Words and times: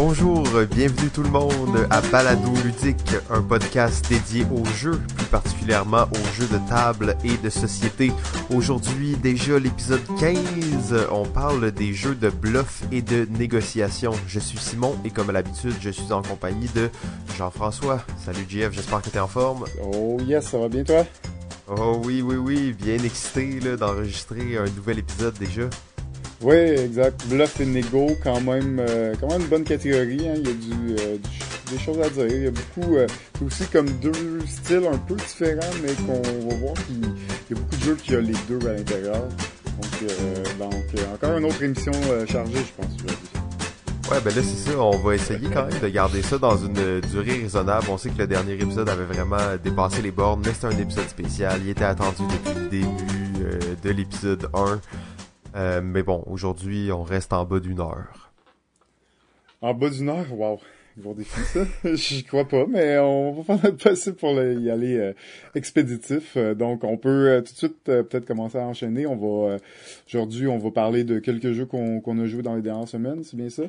Bonjour, 0.00 0.44
bienvenue 0.70 1.10
tout 1.10 1.24
le 1.24 1.28
monde 1.28 1.88
à 1.90 2.00
Balado 2.00 2.52
Ludique, 2.64 3.16
un 3.30 3.42
podcast 3.42 4.08
dédié 4.08 4.46
aux 4.54 4.64
jeux, 4.64 5.00
plus 5.16 5.26
particulièrement 5.26 6.04
aux 6.04 6.34
jeux 6.36 6.46
de 6.46 6.68
table 6.68 7.16
et 7.24 7.36
de 7.36 7.50
société. 7.50 8.12
Aujourd'hui, 8.54 9.16
déjà 9.16 9.58
l'épisode 9.58 10.04
15, 10.20 11.08
on 11.10 11.24
parle 11.24 11.72
des 11.72 11.94
jeux 11.94 12.14
de 12.14 12.30
bluff 12.30 12.84
et 12.92 13.02
de 13.02 13.26
négociation. 13.36 14.12
Je 14.28 14.38
suis 14.38 14.58
Simon 14.58 14.94
et 15.04 15.10
comme 15.10 15.30
à 15.30 15.32
l'habitude, 15.32 15.74
je 15.80 15.90
suis 15.90 16.12
en 16.12 16.22
compagnie 16.22 16.68
de 16.76 16.90
Jean-François. 17.36 18.00
Salut 18.24 18.46
Jeff, 18.48 18.72
j'espère 18.72 19.02
que 19.02 19.10
tu 19.10 19.16
es 19.16 19.20
en 19.20 19.26
forme. 19.26 19.64
Oh 19.82 20.18
yes, 20.20 20.46
ça 20.46 20.58
va 20.58 20.68
bien 20.68 20.84
toi? 20.84 21.04
Oh 21.66 22.00
oui, 22.04 22.22
oui, 22.22 22.36
oui, 22.36 22.72
bien 22.72 23.02
excité 23.02 23.58
d'enregistrer 23.76 24.58
un 24.58 24.66
nouvel 24.76 25.00
épisode 25.00 25.34
déjà. 25.40 25.64
Oui, 26.40 26.54
exact. 26.54 27.26
Bluff 27.26 27.60
et 27.60 27.66
Nego, 27.66 28.16
quand 28.22 28.40
même, 28.40 28.78
euh, 28.78 29.14
quand 29.20 29.28
même 29.28 29.42
une 29.42 29.48
bonne 29.48 29.64
catégorie. 29.64 30.28
Hein. 30.28 30.34
Il 30.36 30.46
y 30.46 30.50
a 30.50 30.54
du, 30.54 31.02
euh, 31.02 31.16
des 31.70 31.78
choses 31.78 32.00
à 32.00 32.08
dire. 32.08 32.26
Il 32.28 32.44
y 32.44 32.46
a 32.46 32.50
beaucoup, 32.52 32.96
euh, 32.96 33.08
aussi 33.44 33.64
comme 33.66 33.88
deux 34.00 34.12
styles 34.46 34.86
un 34.90 34.98
peu 34.98 35.16
différents, 35.16 35.74
mais 35.82 35.92
qu'on 36.06 36.48
va 36.48 36.54
voir 36.54 36.74
qu'il 36.86 37.00
y 37.00 37.58
a 37.58 37.60
beaucoup 37.60 37.76
de 37.76 37.82
jeux 37.82 37.96
qui 37.96 38.14
ont 38.14 38.20
les 38.20 38.34
deux 38.48 38.68
à 38.68 38.74
l'intérieur. 38.74 39.24
Donc, 39.80 40.58
donc 40.58 40.74
encore 41.14 41.38
une 41.38 41.44
autre 41.44 41.62
émission 41.62 41.92
chargée, 42.28 42.54
je 42.54 42.82
pense. 42.82 44.10
Ouais, 44.10 44.20
ben 44.24 44.34
là, 44.34 44.42
c'est 44.42 44.70
ça. 44.70 44.78
On 44.78 44.96
va 44.96 45.14
essayer 45.16 45.48
quand 45.52 45.66
même 45.66 45.80
de 45.80 45.88
garder 45.88 46.22
ça 46.22 46.38
dans 46.38 46.56
une 46.56 47.00
durée 47.00 47.42
raisonnable. 47.42 47.86
On 47.90 47.98
sait 47.98 48.10
que 48.10 48.18
le 48.18 48.26
dernier 48.26 48.54
épisode 48.54 48.88
avait 48.88 49.04
vraiment 49.04 49.56
dépassé 49.62 50.02
les 50.02 50.10
bornes, 50.12 50.42
mais 50.44 50.52
c'était 50.52 50.74
un 50.74 50.78
épisode 50.78 51.08
spécial. 51.08 51.60
Il 51.64 51.70
était 51.70 51.84
attendu 51.84 52.22
depuis 52.22 52.60
le 52.60 52.68
début 52.68 53.76
de 53.82 53.90
l'épisode 53.90 54.48
1. 54.54 54.80
Euh, 55.56 55.80
mais 55.82 56.02
bon, 56.02 56.22
aujourd'hui, 56.26 56.90
on 56.92 57.02
reste 57.02 57.32
en 57.32 57.44
bas 57.44 57.60
d'une 57.60 57.80
heure. 57.80 58.32
En 59.60 59.74
bas 59.74 59.90
d'une 59.90 60.08
heure? 60.08 60.32
Wow! 60.32 60.60
Gros 60.98 61.14
défi, 61.14 61.40
ça. 61.42 61.60
J'y 61.94 62.24
crois 62.24 62.46
pas, 62.46 62.66
mais 62.66 62.98
on 62.98 63.32
va 63.32 63.44
faire 63.44 63.70
notre 63.70 63.84
possible 63.84 64.16
pour 64.16 64.32
y 64.32 64.70
aller 64.70 64.96
euh, 64.96 65.12
expéditif. 65.54 66.36
Euh, 66.36 66.54
donc, 66.54 66.82
on 66.82 66.96
peut 66.96 67.42
tout 67.46 67.52
de 67.52 67.58
suite 67.58 67.84
peut-être 67.84 68.26
commencer 68.26 68.58
à 68.58 68.62
enchaîner. 68.62 69.06
On 69.06 69.16
va 69.16 69.58
aujourd'hui, 70.08 70.48
on 70.48 70.58
va 70.58 70.70
parler 70.70 71.04
de 71.04 71.20
quelques 71.20 71.52
jeux 71.52 71.66
qu'on 71.66 72.18
a 72.18 72.26
joués 72.26 72.42
dans 72.42 72.56
les 72.56 72.62
dernières 72.62 72.88
semaines, 72.88 73.22
c'est 73.22 73.36
bien 73.36 73.48
ça? 73.48 73.62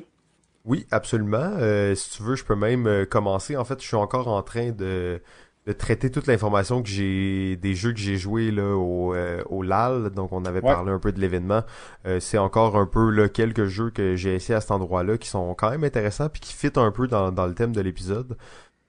Oui, 0.64 0.86
absolument. 0.90 1.56
si 1.94 2.10
tu 2.10 2.22
veux, 2.22 2.34
je 2.34 2.44
peux 2.44 2.56
même 2.56 3.06
commencer. 3.06 3.56
En 3.56 3.64
fait, 3.64 3.80
je 3.80 3.86
suis 3.86 3.96
encore 3.96 4.28
en 4.28 4.42
train 4.42 4.72
de 4.72 5.20
de 5.66 5.72
traiter 5.72 6.10
toute 6.10 6.26
l'information 6.26 6.82
que 6.82 6.88
j'ai 6.88 7.56
des 7.56 7.74
jeux 7.74 7.92
que 7.92 7.98
j'ai 7.98 8.16
joués 8.16 8.50
là 8.50 8.74
au, 8.76 9.14
euh, 9.14 9.42
au 9.48 9.62
LAL 9.62 10.10
donc 10.10 10.32
on 10.32 10.44
avait 10.44 10.62
parlé 10.62 10.90
un 10.90 10.98
peu 10.98 11.12
de 11.12 11.20
l'événement. 11.20 11.62
Euh, 12.06 12.18
c'est 12.18 12.38
encore 12.38 12.76
un 12.76 12.86
peu 12.86 13.10
là, 13.10 13.28
quelques 13.28 13.66
jeux 13.66 13.90
que 13.90 14.16
j'ai 14.16 14.34
essayé 14.34 14.54
à 14.56 14.60
cet 14.60 14.70
endroit 14.70 15.02
là 15.04 15.18
qui 15.18 15.28
sont 15.28 15.54
quand 15.54 15.70
même 15.70 15.84
intéressants 15.84 16.28
puis 16.28 16.40
qui 16.40 16.54
fit 16.54 16.72
un 16.76 16.90
peu 16.90 17.06
dans, 17.08 17.30
dans 17.30 17.46
le 17.46 17.54
thème 17.54 17.72
de 17.72 17.80
l'épisode. 17.80 18.36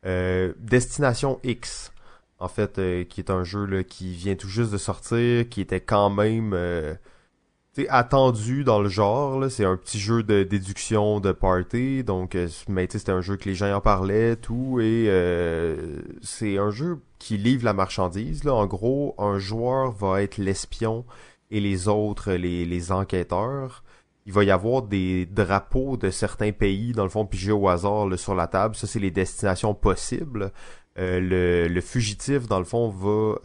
Euh, 0.06 0.54
Destination 0.60 1.40
X 1.44 1.92
en 2.40 2.48
fait 2.48 2.80
qui 3.10 3.22
est 3.22 3.30
un 3.30 3.44
jeu 3.44 3.66
là, 3.66 3.84
qui 3.84 4.14
vient 4.14 4.36
tout 4.36 4.48
juste 4.48 4.72
de 4.72 4.78
sortir 4.78 5.48
qui 5.50 5.62
était 5.62 5.82
quand 5.82 6.10
même 6.10 6.56
attendu 7.90 8.64
dans 8.64 8.82
le 8.82 8.90
genre 8.90 9.50
c'est 9.50 9.64
un 9.64 9.78
petit 9.78 10.00
jeu 10.00 10.24
de 10.24 10.44
déduction 10.44 11.22
de 11.22 11.32
party 11.32 12.04
donc 12.04 12.36
euh, 12.36 12.50
mais 12.68 12.88
c'était 12.92 13.14
un 13.14 13.22
jeu 13.22 13.38
que 13.38 13.48
les 13.48 13.56
gens 13.56 13.74
en 13.74 13.80
parlaient 13.80 14.36
tout 14.36 14.80
et 14.82 15.06
euh, 15.08 16.02
c'est 16.22 16.58
un 16.58 16.70
jeu 16.70 17.00
qui 17.18 17.38
livre 17.38 17.64
la 17.64 17.74
marchandise 17.74 18.44
là. 18.44 18.54
En 18.54 18.66
gros 18.66 19.16
un 19.18 19.40
joueur 19.40 19.92
va 19.92 20.22
être 20.22 20.38
l'espion 20.38 21.06
et 21.50 21.62
les 21.62 21.88
autres 21.88 22.34
les, 22.34 22.66
les 22.66 22.92
enquêteurs. 22.92 23.84
Il 24.26 24.34
va 24.34 24.44
y 24.44 24.52
avoir 24.52 24.84
des 24.84 25.26
drapeaux 25.26 25.98
de 25.98 26.10
certains 26.12 26.52
pays 26.52 26.92
dans 26.92 27.04
le 27.04 27.10
fond 27.10 27.26
pigés 27.26 27.52
au 27.54 27.70
hasard 27.70 28.06
là, 28.06 28.18
sur 28.18 28.36
la 28.36 28.48
table. 28.48 28.76
Ça 28.76 28.86
c'est 28.86 29.00
les 29.00 29.12
destinations 29.12 29.74
possibles. 29.74 30.52
Euh, 31.00 31.22
le, 31.22 31.68
le 31.70 31.82
fugitif 31.82 32.48
dans 32.48 32.60
le 32.60 32.66
fond 32.66 32.90
va 32.90 33.38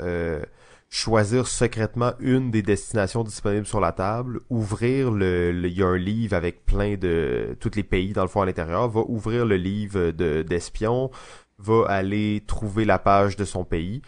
choisir 0.89 1.47
secrètement 1.47 2.13
une 2.21 2.51
des 2.51 2.63
destinations 2.63 3.25
disponibles 3.25 3.67
sur 3.67 3.81
la 3.81 3.93
table, 3.93 4.41
ouvrir 4.51 5.11
le, 5.11 5.53
il 5.53 5.73
y 5.73 5.83
a 5.83 5.87
un 5.87 5.97
livre 5.97 6.35
avec 6.35 6.65
plein 6.65 6.97
de 6.97 7.57
tous 7.61 7.73
les 7.75 7.83
pays 7.83 8.13
dans 8.13 8.23
le 8.23 8.29
fond 8.29 8.43
à 8.43 8.47
l'intérieur, 8.47 8.89
va 8.89 9.03
ouvrir 9.07 9.45
le 9.45 9.57
livre 9.57 10.11
de 10.11 10.43
d'espion, 10.43 11.11
va 11.59 11.87
aller 11.89 12.43
trouver 12.47 12.85
la 12.85 12.99
page 12.99 13.37
de 13.37 13.45
son 13.45 13.65
pays 13.65 14.03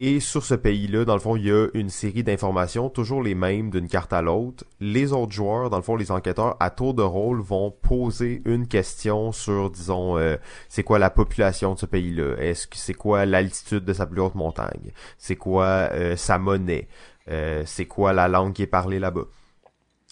et 0.00 0.18
sur 0.18 0.44
ce 0.44 0.54
pays-là, 0.54 1.04
dans 1.04 1.12
le 1.12 1.20
fond, 1.20 1.36
il 1.36 1.46
y 1.46 1.50
a 1.50 1.68
une 1.74 1.90
série 1.90 2.22
d'informations, 2.22 2.88
toujours 2.88 3.22
les 3.22 3.34
mêmes 3.34 3.70
d'une 3.70 3.86
carte 3.86 4.14
à 4.14 4.22
l'autre. 4.22 4.64
Les 4.80 5.12
autres 5.12 5.32
joueurs, 5.32 5.68
dans 5.68 5.76
le 5.76 5.82
fond, 5.82 5.94
les 5.94 6.10
enquêteurs, 6.10 6.56
à 6.58 6.70
tour 6.70 6.94
de 6.94 7.02
rôle, 7.02 7.40
vont 7.40 7.70
poser 7.70 8.40
une 8.46 8.66
question 8.66 9.30
sur, 9.30 9.70
disons, 9.70 10.16
euh, 10.16 10.36
c'est 10.70 10.84
quoi 10.84 10.98
la 10.98 11.10
population 11.10 11.74
de 11.74 11.78
ce 11.78 11.86
pays-là? 11.86 12.36
Est-ce 12.38 12.66
que 12.66 12.78
c'est 12.78 12.94
quoi 12.94 13.26
l'altitude 13.26 13.84
de 13.84 13.92
sa 13.92 14.06
plus 14.06 14.22
haute 14.22 14.34
montagne? 14.34 14.92
C'est 15.18 15.36
quoi 15.36 15.64
euh, 15.92 16.16
sa 16.16 16.38
monnaie? 16.38 16.88
Euh, 17.28 17.62
c'est 17.66 17.84
quoi 17.86 18.14
la 18.14 18.26
langue 18.26 18.54
qui 18.54 18.62
est 18.62 18.66
parlée 18.66 18.98
là-bas? 18.98 19.26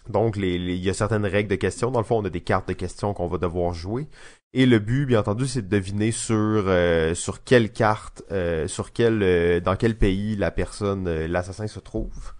Donc, 0.09 0.37
il 0.37 0.77
y 0.77 0.91
a 0.91 0.95
certaines 0.95 1.27
règles 1.27 1.51
de 1.51 1.57
questions. 1.57 1.91
Dans 1.91 2.01
le 2.01 2.05
fond, 2.05 2.19
on 2.19 2.25
a 2.25 2.31
des 2.31 2.41
cartes 2.41 2.69
de 2.69 2.73
questions 2.73 3.15
qu'on 3.15 3.27
va 3.27 3.39
devoir 3.39 3.75
jouer. 3.75 4.09
Et 4.55 4.65
le 4.65 4.79
but, 4.79 5.05
bien 5.05 5.21
entendu, 5.21 5.47
c'est 5.47 5.63
de 5.63 5.69
deviner 5.69 6.11
sur 6.11 6.37
euh, 6.37 7.15
sur 7.15 7.45
quelle 7.45 7.71
carte, 7.71 8.23
euh, 8.33 8.67
sur 8.67 8.93
quel, 8.93 9.23
euh, 9.23 9.61
dans 9.61 9.77
quel 9.77 9.97
pays 9.97 10.37
la 10.37 10.51
personne, 10.51 11.09
l'assassin 11.27 11.67
se 11.67 11.81
trouve. 11.81 12.33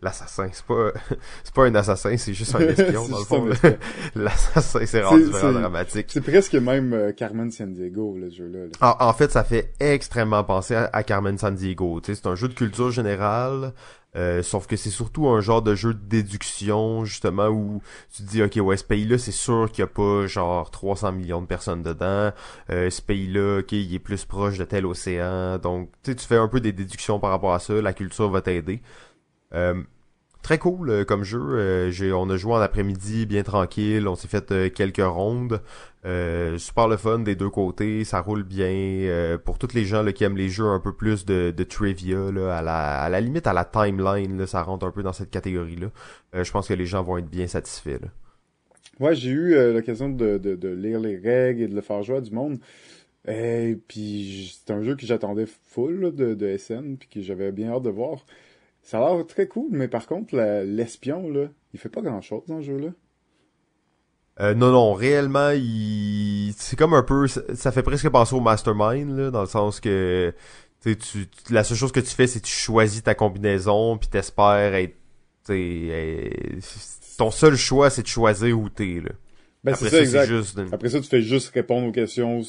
L'assassin, 0.00 0.48
c'est 0.50 0.64
pas 0.64 0.92
c'est 1.44 1.52
pas 1.52 1.66
un 1.66 1.74
assassin, 1.74 2.16
c'est 2.16 2.32
juste 2.32 2.54
un 2.54 2.60
espion 2.66 3.06
dans 3.06 3.18
le 3.18 3.24
fond. 3.24 3.46
L'assassin, 4.14 4.86
c'est 4.86 5.02
rendu 5.02 5.24
vraiment 5.24 5.60
dramatique. 5.60 6.06
C'est 6.08 6.22
presque 6.22 6.54
même 6.54 7.12
Carmen 7.14 7.50
San 7.50 7.74
Diego 7.74 8.16
le 8.16 8.30
jeu-là. 8.30 8.96
En, 8.98 9.12
fait, 9.12 9.30
ça 9.30 9.44
fait 9.44 9.74
extrêmement 9.80 10.42
penser 10.42 10.74
à, 10.74 10.88
à 10.94 11.02
Carmen 11.02 11.36
San 11.36 11.54
Diego. 11.54 12.00
C'est 12.02 12.26
un 12.26 12.36
jeu 12.36 12.48
de 12.48 12.54
culture 12.54 12.90
générale. 12.90 13.74
Euh, 14.16 14.42
sauf 14.42 14.66
que 14.66 14.76
c'est 14.76 14.90
surtout 14.90 15.28
un 15.28 15.40
genre 15.40 15.62
de 15.62 15.74
jeu 15.74 15.94
de 15.94 16.00
déduction, 16.00 17.04
justement, 17.04 17.48
où 17.48 17.80
tu 18.14 18.24
te 18.24 18.28
dis, 18.28 18.42
ok, 18.42 18.56
ouais, 18.56 18.76
ce 18.76 18.84
pays-là, 18.84 19.18
c'est 19.18 19.30
sûr 19.32 19.70
qu'il 19.70 19.84
n'y 19.84 19.90
a 19.90 19.92
pas, 19.92 20.26
genre, 20.26 20.70
300 20.70 21.12
millions 21.12 21.40
de 21.40 21.46
personnes 21.46 21.82
dedans. 21.82 22.32
Euh, 22.70 22.90
ce 22.90 23.02
pays-là, 23.02 23.60
ok, 23.60 23.72
il 23.72 23.94
est 23.94 23.98
plus 24.00 24.24
proche 24.24 24.58
de 24.58 24.64
tel 24.64 24.86
océan. 24.86 25.58
Donc, 25.58 25.90
tu 26.02 26.10
sais, 26.10 26.16
tu 26.16 26.26
fais 26.26 26.36
un 26.36 26.48
peu 26.48 26.60
des 26.60 26.72
déductions 26.72 27.20
par 27.20 27.30
rapport 27.30 27.54
à 27.54 27.60
ça. 27.60 27.80
La 27.80 27.92
culture 27.92 28.28
va 28.30 28.40
t'aider. 28.42 28.82
Euh, 29.54 29.82
Très 30.42 30.56
cool 30.58 30.88
euh, 30.88 31.04
comme 31.04 31.22
jeu. 31.22 31.38
Euh, 31.40 31.90
j'ai, 31.90 32.12
on 32.12 32.28
a 32.30 32.36
joué 32.36 32.54
en 32.54 32.60
après-midi 32.60 33.26
bien 33.26 33.42
tranquille. 33.42 34.08
On 34.08 34.14
s'est 34.14 34.28
fait 34.28 34.50
euh, 34.52 34.68
quelques 34.70 35.04
rondes. 35.04 35.60
super 36.56 36.88
le 36.88 36.96
fun 36.96 37.18
des 37.18 37.36
deux 37.36 37.50
côtés. 37.50 38.04
Ça 38.04 38.20
roule 38.20 38.42
bien. 38.42 39.38
pour 39.44 39.58
toutes 39.58 39.74
les 39.74 39.84
gens 39.84 40.04
qui 40.12 40.24
aiment 40.24 40.38
les 40.38 40.48
jeux 40.48 40.68
un 40.68 40.80
peu 40.80 40.92
plus 40.94 41.26
de, 41.26 41.52
de 41.54 41.64
trivia, 41.64 42.18
à, 42.50 42.62
la, 43.10 43.20
limite 43.20 43.46
à 43.46 43.52
la 43.52 43.64
timeline, 43.64 44.38
là, 44.38 44.46
ça 44.46 44.62
rentre 44.62 44.86
un 44.86 44.90
peu 44.90 45.02
dans 45.02 45.12
cette 45.12 45.30
catégorie-là. 45.30 45.88
je 46.32 46.50
pense 46.50 46.68
que 46.68 46.74
les 46.74 46.86
gens 46.86 47.02
vont 47.02 47.18
être 47.18 47.28
bien 47.28 47.46
satisfaits. 47.46 48.00
Là. 48.00 48.08
Ouais, 48.98 49.14
j'ai 49.14 49.30
eu 49.30 49.72
l'occasion 49.72 50.08
de, 50.08 50.74
lire 50.74 51.00
les 51.00 51.18
règles 51.18 51.62
et 51.62 51.68
de 51.68 51.74
le 51.74 51.82
faire 51.82 52.02
jouer 52.02 52.16
à 52.16 52.20
du 52.22 52.30
monde. 52.30 52.58
Et 53.28 53.76
puis 53.86 54.58
c'est 54.58 54.72
un 54.72 54.82
jeu 54.82 54.96
que 54.96 55.04
j'attendais 55.04 55.46
full 55.46 56.14
de, 56.14 56.32
de 56.34 56.56
SN 56.56 56.96
puis 56.96 57.08
que 57.08 57.20
j'avais 57.20 57.52
bien 57.52 57.72
hâte 57.72 57.82
de 57.82 57.90
voir. 57.90 58.24
Ça 58.90 58.98
a 58.98 59.14
l'air 59.14 59.24
très 59.24 59.46
cool, 59.46 59.68
mais 59.70 59.86
par 59.86 60.08
contre, 60.08 60.34
l'espion, 60.66 61.30
là, 61.30 61.46
il 61.72 61.78
fait 61.78 61.88
pas 61.88 62.00
grand 62.00 62.20
chose 62.20 62.42
dans 62.48 62.56
le 62.56 62.62
jeu-là. 62.62 62.88
Euh, 64.40 64.52
non, 64.52 64.72
non, 64.72 64.94
réellement, 64.94 65.50
il... 65.50 66.52
c'est 66.56 66.76
comme 66.76 66.94
un 66.94 67.04
peu, 67.04 67.28
ça, 67.28 67.70
fait 67.70 67.84
presque 67.84 68.08
penser 68.08 68.34
au 68.34 68.40
mastermind, 68.40 69.16
là, 69.16 69.30
dans 69.30 69.42
le 69.42 69.46
sens 69.46 69.78
que, 69.78 70.34
tu, 70.82 70.96
tu, 70.96 71.28
la 71.50 71.62
seule 71.62 71.76
chose 71.76 71.92
que 71.92 72.00
tu 72.00 72.12
fais, 72.12 72.26
c'est 72.26 72.40
que 72.40 72.46
tu 72.46 72.52
choisis 72.52 73.04
ta 73.04 73.14
combinaison, 73.14 73.96
puis 73.96 74.08
t'espères 74.08 74.74
être, 74.74 74.96
ton 77.16 77.30
seul 77.30 77.54
choix, 77.54 77.90
c'est 77.90 78.02
de 78.02 78.08
choisir 78.08 78.58
où 78.58 78.68
t'es, 78.70 79.02
là. 79.04 79.12
Ben, 79.62 79.74
Après 79.74 79.88
ça, 79.88 80.00
exact. 80.00 80.26
Juste 80.26 80.60
Après 80.72 80.88
ça, 80.88 81.00
tu 81.00 81.06
fais 81.06 81.22
juste 81.22 81.50
répondre 81.50 81.86
aux 81.86 81.92
questions, 81.92 82.42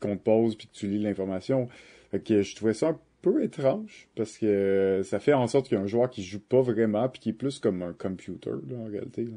qu'on 0.00 0.16
te 0.16 0.22
pose, 0.24 0.56
puis 0.56 0.66
que 0.66 0.72
tu 0.72 0.88
lis 0.88 0.98
l'information. 0.98 1.68
Fait 2.10 2.18
que 2.18 2.42
je 2.42 2.56
trouvais 2.56 2.74
ça 2.74 2.88
un 2.88 2.98
peu 3.26 3.42
étrange 3.42 4.08
parce 4.14 4.38
que 4.38 5.00
ça 5.04 5.18
fait 5.18 5.32
en 5.32 5.48
sorte 5.48 5.66
qu'il 5.66 5.76
y 5.76 5.80
a 5.80 5.82
un 5.82 5.88
joueur 5.88 6.08
qui 6.08 6.22
joue 6.22 6.38
pas 6.38 6.60
vraiment 6.60 7.08
puis 7.08 7.20
qui 7.20 7.28
est 7.30 7.32
plus 7.32 7.58
comme 7.58 7.82
un 7.82 7.92
computer 7.92 8.50
là, 8.50 8.76
en 8.78 8.84
réalité. 8.84 9.28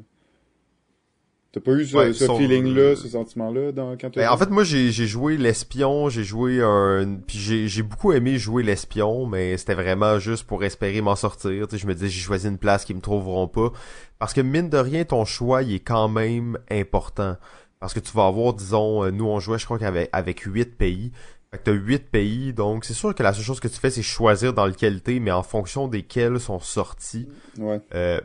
T'as 1.52 1.60
pas 1.60 1.72
eu 1.72 1.84
ce, 1.84 2.12
feeling-là, 2.38 2.94
ce 2.94 3.08
sentiment-là 3.08 3.72
dans 3.72 3.96
quand 3.96 4.14
ben, 4.14 4.28
En 4.28 4.36
fait, 4.36 4.50
moi, 4.50 4.62
j'ai 4.62 4.92
joué 4.92 5.36
l'espion, 5.36 6.08
j'ai 6.08 6.22
joué 6.22 6.62
un... 6.62 7.16
Puis 7.26 7.38
j'ai 7.66 7.82
beaucoup 7.82 8.12
aimé 8.12 8.38
jouer 8.38 8.62
l'espion, 8.62 9.26
mais 9.26 9.56
c'était 9.56 9.74
vraiment 9.74 10.20
juste 10.20 10.44
pour 10.44 10.62
espérer 10.62 11.00
m'en 11.00 11.16
sortir. 11.16 11.66
je 11.72 11.86
me 11.88 11.94
disais, 11.94 12.08
j'ai 12.08 12.20
choisi 12.20 12.46
une 12.46 12.58
place 12.58 12.84
qu'ils 12.84 12.94
me 12.94 13.00
trouveront 13.00 13.48
pas. 13.48 13.72
Parce 14.20 14.32
que, 14.32 14.40
mine 14.40 14.68
de 14.68 14.78
rien, 14.78 15.04
ton 15.04 15.24
choix, 15.24 15.64
il 15.64 15.74
est 15.74 15.80
quand 15.80 16.08
même 16.08 16.56
important. 16.70 17.36
Parce 17.80 17.94
que 17.94 18.00
tu 18.00 18.12
vas 18.12 18.26
avoir, 18.26 18.54
disons, 18.54 19.02
euh, 19.02 19.10
nous, 19.10 19.26
on 19.26 19.40
jouait, 19.40 19.58
je 19.58 19.64
crois 19.64 19.80
qu'avec 19.80 20.08
avec 20.12 20.42
8 20.42 20.76
pays. 20.78 21.10
Fait 21.50 21.58
que 21.58 21.64
t'as 21.64 21.72
8 21.72 22.10
pays, 22.10 22.52
donc 22.52 22.84
c'est 22.84 22.94
sûr 22.94 23.14
que 23.14 23.22
la 23.22 23.32
seule 23.32 23.44
chose 23.44 23.60
que 23.60 23.68
tu 23.68 23.78
fais, 23.78 23.90
c'est 23.90 24.02
choisir 24.02 24.52
dans 24.54 24.66
lequel 24.66 25.02
t'es, 25.02 25.18
mais 25.18 25.32
en 25.32 25.42
fonction 25.42 25.88
desquels 25.88 26.38
sont 26.38 26.60
sortis. 26.60 27.28
Ouais. 27.58 27.80
Euh, 27.94 28.20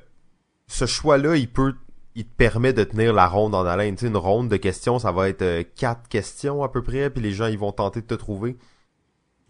ce 0.68 0.86
choix-là, 0.86 1.36
il 1.36 1.52
peut 1.52 1.74
il 2.16 2.26
te 2.26 2.36
permet 2.36 2.74
de 2.74 2.84
tenir 2.84 3.14
la 3.14 3.28
ronde 3.28 3.54
en 3.54 3.66
haleine. 3.66 3.96
Tu 3.96 4.02
sais, 4.02 4.08
une 4.08 4.18
ronde 4.18 4.50
de 4.50 4.58
questions, 4.58 5.00
ça 5.00 5.12
va 5.12 5.30
être 5.30 5.42
euh, 5.42 5.64
quatre 5.76 6.08
questions 6.08 6.64
à 6.64 6.70
peu 6.70 6.82
près, 6.82 7.10
puis 7.10 7.22
les 7.22 7.32
gens 7.32 7.48
ils 7.48 7.58
vont 7.58 7.74
tenter 7.74 8.02
de 8.02 8.08
te 8.08 8.14
trouver. 8.14 8.56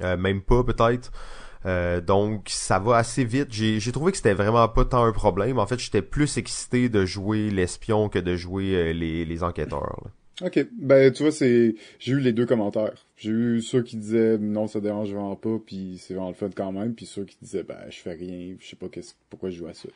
Euh, 0.01 0.17
même 0.17 0.41
pas 0.41 0.63
peut-être. 0.63 1.11
Euh, 1.65 2.01
donc 2.01 2.49
ça 2.49 2.79
va 2.79 2.97
assez 2.97 3.23
vite. 3.23 3.47
J'ai, 3.51 3.79
j'ai 3.79 3.91
trouvé 3.91 4.11
que 4.11 4.17
c'était 4.17 4.33
vraiment 4.33 4.67
pas 4.67 4.85
tant 4.85 5.05
un 5.05 5.11
problème. 5.11 5.59
En 5.59 5.67
fait, 5.67 5.79
j'étais 5.79 6.01
plus 6.01 6.37
excité 6.37 6.89
de 6.89 7.05
jouer 7.05 7.49
l'espion 7.49 8.09
que 8.09 8.19
de 8.19 8.35
jouer 8.35 8.93
les, 8.93 9.25
les 9.25 9.43
enquêteurs. 9.43 10.01
Ok, 10.41 10.67
ben 10.77 11.13
tu 11.13 11.23
vois, 11.23 11.31
c'est 11.31 11.75
j'ai 11.97 12.11
eu 12.11 12.19
les 12.19 12.33
deux 12.33 12.45
commentaires. 12.45 13.05
J'ai 13.15 13.29
eu 13.31 13.61
ceux 13.61 13.81
qui 13.83 13.95
disaient 13.95 14.37
non, 14.37 14.67
ça 14.67 14.81
dérange 14.81 15.09
vraiment 15.09 15.37
pas, 15.37 15.57
puis 15.65 15.97
c'est 15.97 16.13
vraiment 16.13 16.29
le 16.29 16.35
fun 16.35 16.49
quand 16.53 16.73
même, 16.73 16.93
puis 16.93 17.05
ceux 17.05 17.23
qui 17.23 17.37
disaient 17.41 17.63
ben 17.63 17.79
je 17.89 17.97
fais 17.99 18.13
rien, 18.13 18.55
je 18.59 18.67
sais 18.67 18.75
pas 18.75 18.87
pourquoi 19.29 19.49
je 19.49 19.57
joue 19.57 19.67
à 19.67 19.73
ça. 19.73 19.87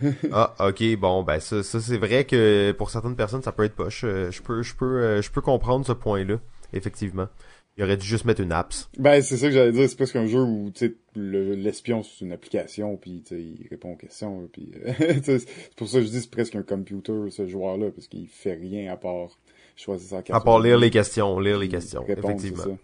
ah 0.32 0.54
ok, 0.68 0.96
bon 0.96 1.22
ben 1.24 1.40
ça, 1.40 1.62
ça 1.62 1.80
c'est 1.80 1.98
vrai 1.98 2.24
que 2.24 2.72
pour 2.72 2.90
certaines 2.90 3.16
personnes 3.16 3.42
ça 3.42 3.52
peut 3.52 3.64
être 3.64 3.76
poche. 3.76 4.04
Euh, 4.04 4.30
je 4.30 4.40
peux 4.40 4.62
je 4.62 4.74
peux 4.74 5.02
euh, 5.02 5.20
je 5.20 5.30
peux 5.30 5.42
comprendre 5.42 5.84
ce 5.84 5.92
point-là, 5.92 6.40
effectivement. 6.72 7.28
Il 7.78 7.84
aurait 7.84 7.98
dû 7.98 8.06
juste 8.06 8.24
mettre 8.24 8.40
une 8.40 8.52
apps. 8.52 8.88
Ben, 8.96 9.20
c'est 9.20 9.36
ça 9.36 9.48
que 9.48 9.52
j'allais 9.52 9.72
dire. 9.72 9.86
C'est 9.86 9.98
parce 9.98 10.10
qu'un 10.10 10.26
jeu 10.26 10.40
où, 10.40 10.70
tu 10.74 10.86
sais, 10.86 10.94
l'espion, 11.14 12.02
c'est 12.02 12.24
une 12.24 12.32
application, 12.32 12.96
puis, 12.96 13.22
tu 13.26 13.38
il 13.38 13.68
répond 13.68 13.92
aux 13.92 13.96
questions, 13.96 14.48
puis, 14.50 14.70
c'est 15.22 15.46
pour 15.76 15.86
ça 15.86 15.98
que 15.98 16.06
je 16.06 16.10
dis 16.10 16.22
c'est 16.22 16.30
presque 16.30 16.54
un 16.56 16.62
computer, 16.62 17.28
ce 17.28 17.46
joueur-là, 17.46 17.90
parce 17.90 18.08
qu'il 18.08 18.28
fait 18.28 18.54
rien 18.54 18.90
à 18.90 18.96
part 18.96 19.38
choisir 19.76 20.24
carte. 20.24 20.30
À 20.30 20.44
part 20.44 20.58
lire 20.58 20.78
les 20.78 20.90
questions, 20.90 21.38
lire 21.38 21.58
les 21.58 21.68
questions, 21.68 22.04
effectivement. 22.08 22.76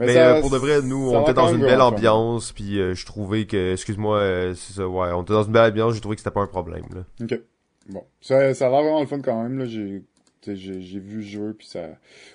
Mais, 0.00 0.16
euh, 0.16 0.40
pour 0.40 0.50
de 0.50 0.56
vrai, 0.56 0.82
nous, 0.82 1.10
on 1.10 1.22
était 1.22 1.34
dans 1.34 1.54
une 1.54 1.60
belle 1.60 1.80
ambiance, 1.80 2.52
puis 2.52 2.80
euh, 2.80 2.94
je 2.94 3.06
trouvais 3.06 3.46
que, 3.46 3.74
excuse-moi, 3.74 4.18
euh, 4.18 4.54
c'est 4.54 4.72
ça, 4.72 4.88
ouais, 4.88 5.12
on 5.12 5.22
était 5.22 5.32
dans 5.32 5.44
une 5.44 5.52
belle 5.52 5.70
ambiance, 5.70 5.94
j'ai 5.94 6.00
trouvé 6.00 6.16
que 6.16 6.22
c'était 6.22 6.34
pas 6.34 6.40
un 6.40 6.48
problème, 6.48 6.84
là. 6.92 7.04
Ok. 7.22 7.40
Bon. 7.88 8.02
Ça, 8.20 8.52
ça 8.54 8.66
a 8.66 8.70
l'air 8.70 8.80
vraiment 8.80 9.00
le 9.00 9.06
fun 9.06 9.20
quand 9.20 9.40
même, 9.42 9.58
là, 9.58 9.66
j'ai, 9.66 10.02
j'ai 10.44 10.98
vu 10.98 11.16
le 11.16 11.22
jeu, 11.22 11.54
puis 11.56 11.68
ça, 11.68 11.90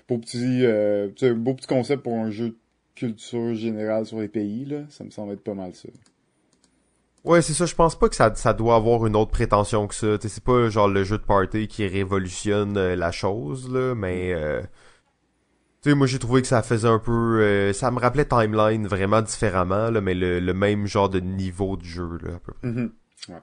beau 0.08 0.18
petit, 0.18 0.66
euh, 0.66 1.10
beau 1.36 1.56
petit 1.56 1.68
concept 1.68 2.04
pour 2.04 2.14
un 2.14 2.30
jeu 2.30 2.50
de 2.50 2.58
culture 2.96 3.54
générale 3.54 4.06
sur 4.06 4.20
les 4.20 4.30
pays, 4.30 4.66
là, 4.66 4.84
ça 4.90 5.04
me 5.04 5.10
semble 5.10 5.34
être 5.34 5.44
pas 5.44 5.54
mal 5.54 5.74
ça. 5.74 5.90
Ouais, 7.28 7.42
c'est 7.42 7.54
ça. 7.54 7.66
Je 7.66 7.76
pense 7.76 8.00
pas 8.00 8.08
que 8.08 8.16
ça, 8.16 8.34
ça 8.36 8.54
doit 8.54 8.76
avoir 8.76 9.06
une 9.06 9.18
autre 9.18 9.32
prétention 9.32 9.86
que 9.88 9.94
ça. 9.94 10.18
C'est 10.20 10.44
pas 10.44 10.70
genre 10.70 10.88
le 10.88 11.04
jeu 11.04 11.18
de 11.18 11.24
party 11.24 11.68
qui 11.68 11.86
révolutionne 11.86 12.78
euh, 12.78 12.96
la 12.96 13.12
chose, 13.12 13.70
là, 13.72 13.96
mais... 13.96 14.34
Euh, 14.34 14.62
tu 15.84 15.90
sais, 15.90 15.96
moi 15.96 16.08
j'ai 16.08 16.20
trouvé 16.20 16.42
que 16.42 16.48
ça 16.48 16.64
faisait 16.64 16.88
un 16.88 17.00
peu... 17.00 17.42
Euh, 17.42 17.74
ça 17.74 17.92
me 17.92 18.00
rappelait 18.00 18.26
Timeline 18.26 18.88
vraiment 18.88 19.22
différemment, 19.22 19.92
là, 19.92 20.00
mais 20.00 20.14
le, 20.14 20.40
le 20.40 20.54
même 20.54 20.88
genre 20.88 21.10
de 21.10 21.20
niveau 21.20 21.76
de 21.76 21.84
jeu, 21.84 22.18
là, 22.24 22.36
à 22.36 22.40
peu 22.40 22.54
près. 22.54 22.70
Mm-hmm. 22.70 22.90
ouais. 23.30 23.42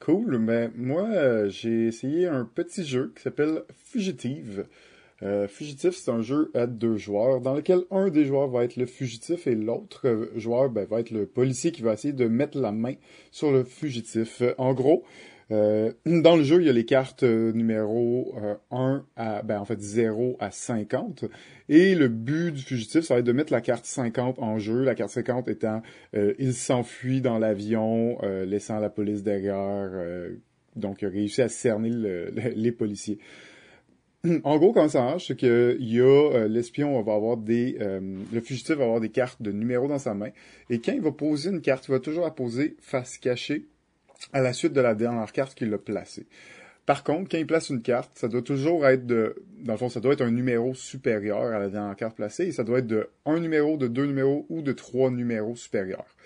Cool, 0.00 0.38
mais 0.38 0.70
moi 0.76 1.48
j'ai 1.48 1.86
essayé 1.86 2.26
un 2.26 2.44
petit 2.44 2.84
jeu 2.84 3.12
qui 3.14 3.22
s'appelle 3.22 3.62
Fugitive. 3.84 4.66
Euh, 5.22 5.48
fugitif, 5.48 5.96
c'est 5.96 6.10
un 6.10 6.22
jeu 6.22 6.50
à 6.54 6.66
deux 6.66 6.96
joueurs 6.96 7.40
dans 7.40 7.54
lequel 7.54 7.80
un 7.90 8.08
des 8.08 8.24
joueurs 8.24 8.48
va 8.48 8.64
être 8.64 8.76
le 8.76 8.86
fugitif 8.86 9.48
et 9.48 9.56
l'autre 9.56 10.06
euh, 10.06 10.30
joueur 10.36 10.70
ben, 10.70 10.84
va 10.84 11.00
être 11.00 11.10
le 11.10 11.26
policier 11.26 11.72
qui 11.72 11.82
va 11.82 11.94
essayer 11.94 12.14
de 12.14 12.26
mettre 12.28 12.56
la 12.58 12.70
main 12.70 12.94
sur 13.32 13.50
le 13.50 13.64
fugitif. 13.64 14.42
Euh, 14.42 14.54
en 14.58 14.74
gros, 14.74 15.04
dans 15.50 16.36
le 16.36 16.42
jeu, 16.42 16.60
il 16.60 16.66
y 16.66 16.68
a 16.68 16.74
les 16.74 16.84
cartes 16.84 17.22
numéro 17.22 18.34
1 18.70 19.06
à, 19.16 19.42
ben, 19.42 19.58
en 19.58 19.64
fait, 19.64 19.80
0 19.80 20.36
à 20.40 20.50
50. 20.50 21.24
Et 21.70 21.94
le 21.94 22.08
but 22.08 22.52
du 22.52 22.60
fugitif, 22.60 23.00
ça 23.00 23.14
va 23.14 23.20
être 23.20 23.26
de 23.26 23.32
mettre 23.32 23.50
la 23.50 23.62
carte 23.62 23.86
50 23.86 24.40
en 24.40 24.58
jeu. 24.58 24.84
La 24.84 24.94
carte 24.94 25.10
50 25.10 25.48
étant, 25.48 25.80
il 26.12 26.52
s'enfuit 26.52 27.22
dans 27.22 27.38
l'avion, 27.38 28.18
laissant 28.44 28.78
la 28.78 28.90
police 28.90 29.22
derrière. 29.22 29.90
donc, 30.76 31.00
il 31.00 31.06
a 31.06 31.08
réussi 31.08 31.40
à 31.40 31.48
cerner 31.48 31.92
les 32.54 32.72
policiers. 32.72 33.18
En 34.44 34.58
gros, 34.58 34.72
comment 34.72 34.88
ça 34.88 35.02
marche, 35.02 35.28
c'est 35.28 35.38
que 35.38 35.76
y 35.80 36.00
a 36.00 36.04
euh, 36.04 36.48
l'espion 36.48 37.00
va 37.02 37.14
avoir 37.14 37.36
des, 37.36 37.76
euh, 37.80 38.00
le 38.32 38.40
fugitif 38.40 38.76
va 38.76 38.84
avoir 38.84 39.00
des 39.00 39.10
cartes 39.10 39.40
de 39.42 39.52
numéros 39.52 39.88
dans 39.88 39.98
sa 39.98 40.14
main, 40.14 40.30
et 40.70 40.80
quand 40.80 40.92
il 40.92 41.00
va 41.00 41.12
poser 41.12 41.50
une 41.50 41.60
carte, 41.60 41.86
il 41.88 41.92
va 41.92 42.00
toujours 42.00 42.24
la 42.24 42.30
poser 42.30 42.76
face 42.80 43.18
cachée 43.18 43.66
à 44.32 44.40
la 44.40 44.52
suite 44.52 44.72
de 44.72 44.80
la 44.80 44.94
dernière 44.94 45.32
carte 45.32 45.54
qu'il 45.54 45.72
a 45.72 45.78
placée. 45.78 46.26
Par 46.86 47.04
contre, 47.04 47.30
quand 47.30 47.38
il 47.38 47.46
place 47.46 47.68
une 47.68 47.82
carte, 47.82 48.12
ça 48.14 48.28
doit 48.28 48.42
toujours 48.42 48.86
être 48.86 49.06
de, 49.06 49.36
dans 49.62 49.74
le 49.74 49.78
fond, 49.78 49.90
ça 49.90 50.00
doit 50.00 50.14
être 50.14 50.22
un 50.22 50.30
numéro 50.30 50.74
supérieur 50.74 51.42
à 51.42 51.58
la 51.58 51.68
dernière 51.68 51.96
carte 51.96 52.16
placée, 52.16 52.46
et 52.46 52.52
ça 52.52 52.64
doit 52.64 52.78
être 52.78 52.86
de 52.86 53.08
un 53.26 53.40
numéro, 53.40 53.76
de 53.76 53.88
deux 53.88 54.06
numéros 54.06 54.46
ou 54.48 54.62
de 54.62 54.72
trois 54.72 55.10
numéros 55.10 55.54
supérieurs. 55.54 56.16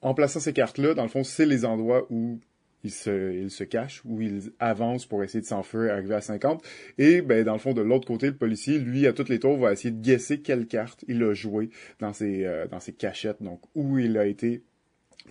En 0.00 0.14
plaçant 0.14 0.38
ces 0.38 0.52
cartes-là, 0.52 0.94
dans 0.94 1.02
le 1.02 1.08
fond, 1.08 1.24
c'est 1.24 1.46
les 1.46 1.64
endroits 1.64 2.06
où 2.10 2.38
il 2.84 2.90
se, 2.90 3.32
il 3.32 3.50
se 3.50 3.64
cache 3.64 4.02
ou 4.04 4.20
il 4.20 4.52
avance 4.60 5.06
pour 5.06 5.24
essayer 5.24 5.40
de 5.40 5.46
s'enfuir 5.46 5.84
et 5.84 5.90
arriver 5.90 6.14
à 6.14 6.20
50. 6.20 6.64
Et 6.98 7.22
ben 7.22 7.44
dans 7.44 7.54
le 7.54 7.58
fond 7.58 7.72
de 7.72 7.82
l'autre 7.82 8.06
côté, 8.06 8.26
le 8.26 8.36
policier, 8.36 8.78
lui, 8.78 9.06
à 9.06 9.12
toutes 9.12 9.28
les 9.28 9.40
tours, 9.40 9.56
va 9.56 9.72
essayer 9.72 9.90
de 9.90 10.00
guesser 10.00 10.40
quelle 10.40 10.66
carte 10.66 11.04
il 11.08 11.22
a 11.22 11.34
joué 11.34 11.70
dans 11.98 12.12
ses 12.12 12.44
euh, 12.44 12.66
dans 12.68 12.80
ses 12.80 12.92
cachettes, 12.92 13.42
donc 13.42 13.60
où 13.74 13.98
il 13.98 14.16
a 14.18 14.26
été 14.26 14.62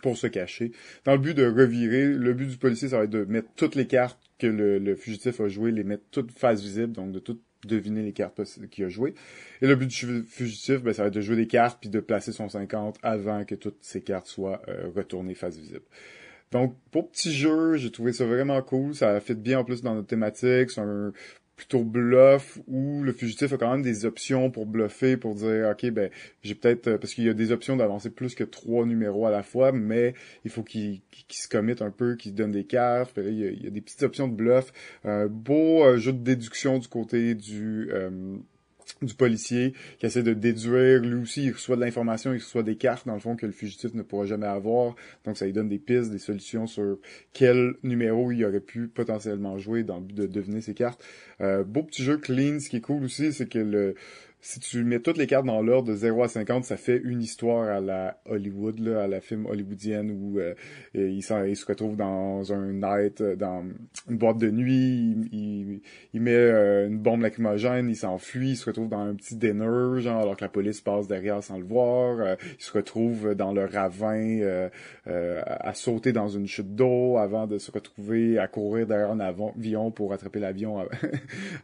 pour 0.02 0.18
se 0.18 0.28
cacher. 0.28 0.72
Dans 1.06 1.14
le 1.14 1.20
but 1.20 1.36
de 1.36 1.46
revirer, 1.46 2.08
le 2.08 2.34
but 2.34 2.48
du 2.48 2.58
policier, 2.58 2.90
ça 2.90 2.98
va 2.98 3.04
être 3.06 3.12
de 3.12 3.26
mettre 3.26 3.50
toutes 3.56 3.76
les 3.76 3.88
cartes 3.88 4.20
que 4.40 4.48
le, 4.48 4.80
le 4.80 4.96
fugitif 4.96 5.40
a 5.40 5.48
jouées, 5.48 5.72
les 5.72 5.84
mettre 5.84 6.04
toutes 6.12 6.32
face 6.32 6.62
visible, 6.62 6.94
donc 6.94 7.12
de 7.12 7.20
toutes 7.20 7.42
deviner 7.66 8.04
les 8.04 8.14
cartes 8.14 8.42
qu'il 8.70 8.86
a 8.86 8.90
jouées. 8.90 9.14
Et 9.62 9.68
le 9.68 9.76
but 9.76 9.88
du 9.88 10.24
fugitif, 10.24 10.82
ben, 10.82 10.94
ça 10.94 11.04
va 11.04 11.08
être 11.08 11.14
de 11.14 11.22
jouer 11.22 11.36
des 11.36 11.48
cartes 11.48 11.80
puis 11.80 11.90
de 11.90 12.00
placer 12.00 12.32
son 12.32 12.50
50 12.50 12.98
avant 13.02 13.46
que 13.46 13.56
toutes 13.56 13.78
ces 13.82 14.02
cartes 14.02 14.28
soient 14.28 14.62
euh, 14.68 14.90
retournées 14.96 15.36
face 15.36 15.58
visible. 15.58 15.86
Donc, 16.54 16.76
pour 16.92 17.10
petit 17.10 17.34
jeu, 17.34 17.78
j'ai 17.78 17.92
trouvé 17.92 18.14
ça 18.14 18.26
vraiment 18.26 18.62
cool. 18.62 18.94
Ça 18.94 19.20
fait 19.20 19.34
bien 19.34 19.60
en 19.60 19.64
plus 19.64 19.82
dans 19.82 19.96
notre 19.96 20.08
thématique. 20.08 20.70
C'est 20.70 20.82
un 20.82 21.12
plutôt 21.56 21.84
bluff 21.84 22.60
où 22.68 23.04
le 23.04 23.12
fugitif 23.12 23.54
a 23.54 23.58
quand 23.58 23.72
même 23.72 23.84
des 23.84 24.06
options 24.06 24.50
pour 24.50 24.66
bluffer, 24.66 25.18
pour 25.18 25.36
dire 25.36 25.70
ok 25.72 25.92
ben 25.92 26.10
j'ai 26.42 26.56
peut-être 26.56 26.88
euh, 26.88 26.98
parce 26.98 27.14
qu'il 27.14 27.26
y 27.26 27.30
a 27.30 27.34
des 27.34 27.52
options 27.52 27.76
d'avancer 27.76 28.10
plus 28.10 28.34
que 28.34 28.44
trois 28.44 28.86
numéros 28.86 29.28
à 29.28 29.32
la 29.32 29.44
fois, 29.44 29.72
mais 29.72 30.16
il 30.46 30.52
faut 30.52 30.64
qu'il 30.64 31.02
se 31.30 31.48
commit 31.48 31.76
un 31.80 31.92
peu, 31.92 32.16
qu'il 32.16 32.34
donne 32.34 32.52
des 32.52 32.66
cartes. 32.66 33.14
il, 33.18 33.64
y 33.64 33.68
a, 33.68 33.70
des 33.70 33.82
petites 33.82 34.04
options 34.04 34.28
de 34.28 34.34
bluff. 34.36 34.72
Un 35.04 35.28
beau 35.28 35.84
euh, 35.84 35.98
jeu 35.98 36.14
de 36.14 36.24
déduction 36.24 36.80
du 36.80 36.88
côté 36.88 37.36
du 37.36 37.90
euh, 37.92 38.10
du 39.02 39.14
policier 39.14 39.74
qui 40.00 40.06
essaie 40.06 40.24
de 40.24 40.34
déduire, 40.34 41.02
lui 41.02 41.22
aussi, 41.22 41.46
il 41.46 41.52
reçoit 41.52 41.76
de 41.76 41.82
l'information, 41.82 42.34
il 42.34 42.38
reçoit 42.40 42.64
des 42.64 42.76
cartes, 42.76 43.08
dans 43.08 43.14
le 43.14 43.20
fond, 43.20 43.36
que 43.36 43.46
le 43.46 43.52
fugitif 43.52 43.94
ne 43.94 44.02
pourra 44.02 44.26
jamais 44.26 44.48
avoir. 44.48 44.96
Donc, 45.26 45.38
ça 45.38 45.46
lui 45.46 45.54
donne 45.54 45.70
des 45.70 45.80
pistes, 45.80 46.12
des 46.12 46.20
solutions 46.20 46.68
sur 46.68 46.98
quel 47.34 47.76
numéro 47.84 48.32
il 48.32 48.44
aurait 48.46 48.60
pu 48.60 48.88
potentiellement 48.88 49.58
jouer 49.58 49.84
dans 49.84 49.98
le 49.98 50.04
but 50.04 50.16
de 50.16 50.28
deviner 50.28 50.62
ses 50.62 50.74
cartes. 50.74 51.04
Euh, 51.42 51.64
beau 51.64 51.84
petit 51.84 52.04
jeu 52.04 52.18
clean, 52.18 52.60
ce 52.60 52.70
qui 52.70 52.78
est 52.78 52.82
cool 52.82 53.04
aussi, 53.04 53.34
c'est 53.34 53.48
que 53.48 53.60
le, 53.60 53.96
si 54.44 54.60
tu 54.60 54.84
mets 54.84 55.00
toutes 55.00 55.18
les 55.18 55.26
cartes 55.26 55.46
dans 55.46 55.62
l'ordre 55.62 55.88
de 55.88 55.96
0 55.96 56.24
à 56.24 56.28
50, 56.28 56.66
ça 56.66 56.76
fait 56.76 57.00
une 57.02 57.22
histoire 57.22 57.64
à 57.70 57.80
la 57.80 58.18
Hollywood, 58.26 58.78
là, 58.80 59.04
à 59.04 59.08
la 59.08 59.22
film 59.22 59.46
hollywoodienne 59.46 60.12
où 60.12 60.38
euh, 60.38 60.54
il, 60.94 61.24
se 61.24 61.66
retrouve 61.66 61.96
dans 61.96 62.52
un 62.52 62.74
night, 62.74 63.22
euh, 63.22 63.38
dans 63.38 63.64
une 64.10 64.18
boîte 64.18 64.40
de 64.40 64.52
nuit, 64.52 65.16
il, 65.32 65.80
il, 66.14 66.22
met 66.22 66.36
euh, 66.36 66.88
une 66.88 66.98
bombe 66.98 67.22
lacrymogène, 67.22 67.90
il 67.90 67.96
s'enfuit, 67.96 68.50
il 68.50 68.56
se 68.58 68.66
retrouve 68.66 68.90
dans 68.90 69.00
un 69.00 69.16
petit 69.16 69.38
dinner, 69.38 70.02
genre 70.02 70.20
alors 70.20 70.36
que 70.36 70.44
la 70.44 70.50
police 70.50 70.82
passe 70.82 71.08
derrière 71.08 71.42
sans 71.42 71.58
le 71.58 71.64
voir, 71.64 72.36
il 72.42 72.62
se 72.62 72.74
retrouve 72.74 73.36
dans 73.36 73.54
le 73.54 73.64
ravin 73.64 74.68
à 75.06 75.74
sauter 75.74 76.12
dans 76.12 76.28
une 76.28 76.48
chute 76.48 76.76
d'eau 76.76 77.18
avant 77.18 77.48
de 77.48 77.58
se 77.58 77.72
retrouver 77.72 78.38
à 78.38 78.50
courir 78.50 78.88
derrière 78.88 79.12
un 79.12 79.22
avion 79.22 79.92
pour 79.92 80.12
attraper 80.12 80.42
l'avion 80.42 80.86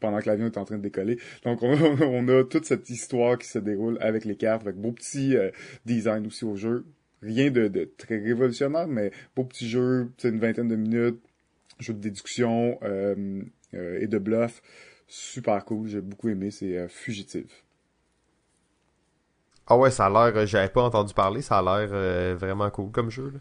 pendant 0.00 0.18
que 0.18 0.26
l'avion 0.26 0.46
est 0.46 0.58
en 0.58 0.64
train 0.64 0.78
de 0.78 0.82
décoller. 0.82 1.18
Donc 1.44 1.62
on 1.62 2.07
on 2.07 2.07
a 2.28 2.44
toute 2.44 2.64
cette 2.64 2.90
histoire 2.90 3.38
qui 3.38 3.46
se 3.48 3.58
déroule 3.58 3.98
avec 4.00 4.24
les 4.24 4.36
cartes, 4.36 4.62
avec 4.62 4.76
beau 4.76 4.92
petit 4.92 5.36
euh, 5.36 5.50
design 5.84 6.26
aussi 6.26 6.44
au 6.44 6.56
jeu. 6.56 6.84
Rien 7.22 7.50
de, 7.50 7.90
très 7.96 8.18
révolutionnaire, 8.18 8.86
mais 8.86 9.10
beau 9.34 9.44
petit 9.44 9.68
jeu, 9.68 10.10
une 10.22 10.38
vingtaine 10.38 10.68
de 10.68 10.76
minutes, 10.76 11.20
jeu 11.80 11.92
de 11.92 11.98
déduction 11.98 12.78
euh, 12.82 13.42
euh, 13.74 13.98
et 14.00 14.06
de 14.06 14.18
bluff. 14.18 14.62
Super 15.08 15.64
cool, 15.64 15.88
j'ai 15.88 16.00
beaucoup 16.00 16.28
aimé, 16.28 16.50
c'est 16.50 16.86
fugitif. 16.88 17.64
Ah 19.66 19.76
ouais, 19.76 19.90
ça 19.90 20.06
a 20.06 20.30
l'air, 20.30 20.46
j'avais 20.46 20.68
pas 20.68 20.82
entendu 20.82 21.12
parler, 21.14 21.42
ça 21.42 21.58
a 21.58 21.62
l'air 21.62 22.36
vraiment 22.36 22.70
cool 22.70 22.90
comme 22.90 23.10
jeu. 23.10 23.32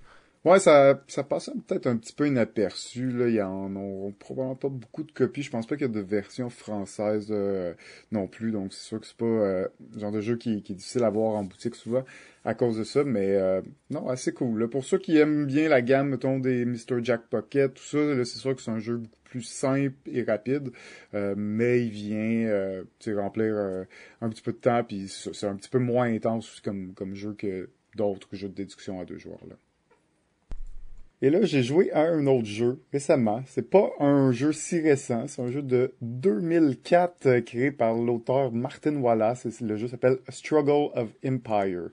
Ouais, 0.48 0.60
ça, 0.60 1.04
ça 1.10 1.26
passait 1.26 1.52
peut-être 1.68 1.88
un 1.88 1.98
petit 1.98 2.14
peu 2.14 2.26
inaperçu. 2.26 3.12
Là. 3.12 3.28
Il 3.28 3.36
y 3.36 3.42
en 3.42 3.76
a 3.76 4.12
probablement 4.18 4.56
pas 4.56 4.70
beaucoup 4.70 5.04
de 5.04 5.12
copies. 5.12 5.42
Je 5.42 5.52
pense 5.52 5.68
pas 5.68 5.76
qu'il 5.76 5.88
y 5.88 5.90
a 5.90 5.94
de 5.94 6.00
version 6.00 6.50
française 6.50 7.28
euh, 7.32 7.74
non 8.14 8.28
plus. 8.28 8.52
Donc 8.54 8.72
c'est 8.72 8.86
sûr 8.88 9.02
que 9.02 9.08
c'est 9.08 9.18
pas 9.18 9.26
euh, 9.26 9.68
le 9.94 10.00
genre 10.00 10.12
de 10.14 10.22
jeu 10.22 10.38
qui, 10.38 10.54
est 10.54 10.72
difficile 10.72 11.04
à 11.04 11.10
voir 11.10 11.36
en 11.36 11.44
boutique 11.44 11.76
souvent 11.76 12.06
à 12.46 12.54
cause 12.54 12.78
de 12.78 12.86
ça. 12.86 13.04
Mais 13.04 13.36
euh, 13.36 13.62
non, 13.90 14.08
assez 14.08 14.32
cool. 14.34 14.70
Pour 14.70 14.86
ceux 14.86 15.00
qui 15.00 15.18
aiment 15.18 15.48
bien 15.48 15.68
la 15.68 15.82
gamme, 15.82 16.12
mettons, 16.12 16.40
des 16.40 16.64
Mr. 16.64 17.04
Jack 17.04 17.24
Pocket, 17.30 17.74
tout 17.74 17.84
ça, 17.84 18.24
c'est 18.24 18.40
sûr 18.40 18.56
que 18.56 18.62
c'est 18.62 18.72
un 18.72 18.80
jeu 18.80 18.96
beaucoup 18.96 19.20
plus 19.26 19.44
simple 19.44 19.98
et 20.06 20.24
rapide. 20.24 20.72
mais 21.12 21.86
il 21.86 21.90
vient 21.90 22.86
remplir 23.18 23.86
un 24.22 24.30
petit 24.30 24.42
peu 24.42 24.54
de 24.54 24.60
temps. 24.60 24.82
Puis 24.86 25.10
c'est 25.10 25.48
un 25.48 25.58
petit 25.58 25.70
peu 25.70 25.80
moins 25.80 26.06
intense 26.06 26.62
comme, 26.62 26.94
comme 26.94 27.16
jeu 27.16 27.34
que 27.38 27.70
d'autres 27.98 28.30
jeux 28.32 28.48
de 28.48 28.54
déduction 28.54 29.02
à 29.02 29.04
deux 29.04 29.18
joueurs. 29.18 29.46
là. 29.50 29.58
Et 31.24 31.32
là, 31.32 31.40
j'ai 31.42 31.64
joué 31.64 31.92
à 31.94 32.02
un 32.02 32.28
autre 32.28 32.46
jeu 32.46 32.80
récemment. 32.94 33.42
C'est 33.48 33.70
pas 33.70 33.90
un 34.00 34.32
jeu 34.32 34.54
si 34.54 34.80
récent, 34.80 35.26
c'est 35.28 35.42
un 35.42 35.50
jeu 35.50 35.64
de 35.64 35.96
2004 36.02 37.26
euh, 37.26 37.42
créé 37.42 37.72
par 37.72 37.96
l'auteur 37.96 38.52
Martin 38.52 38.96
Wallace. 38.98 39.48
Le 39.62 39.78
jeu 39.78 39.88
s'appelle 39.88 40.18
Struggle 40.30 40.92
of 40.94 41.10
Empire. 41.26 41.90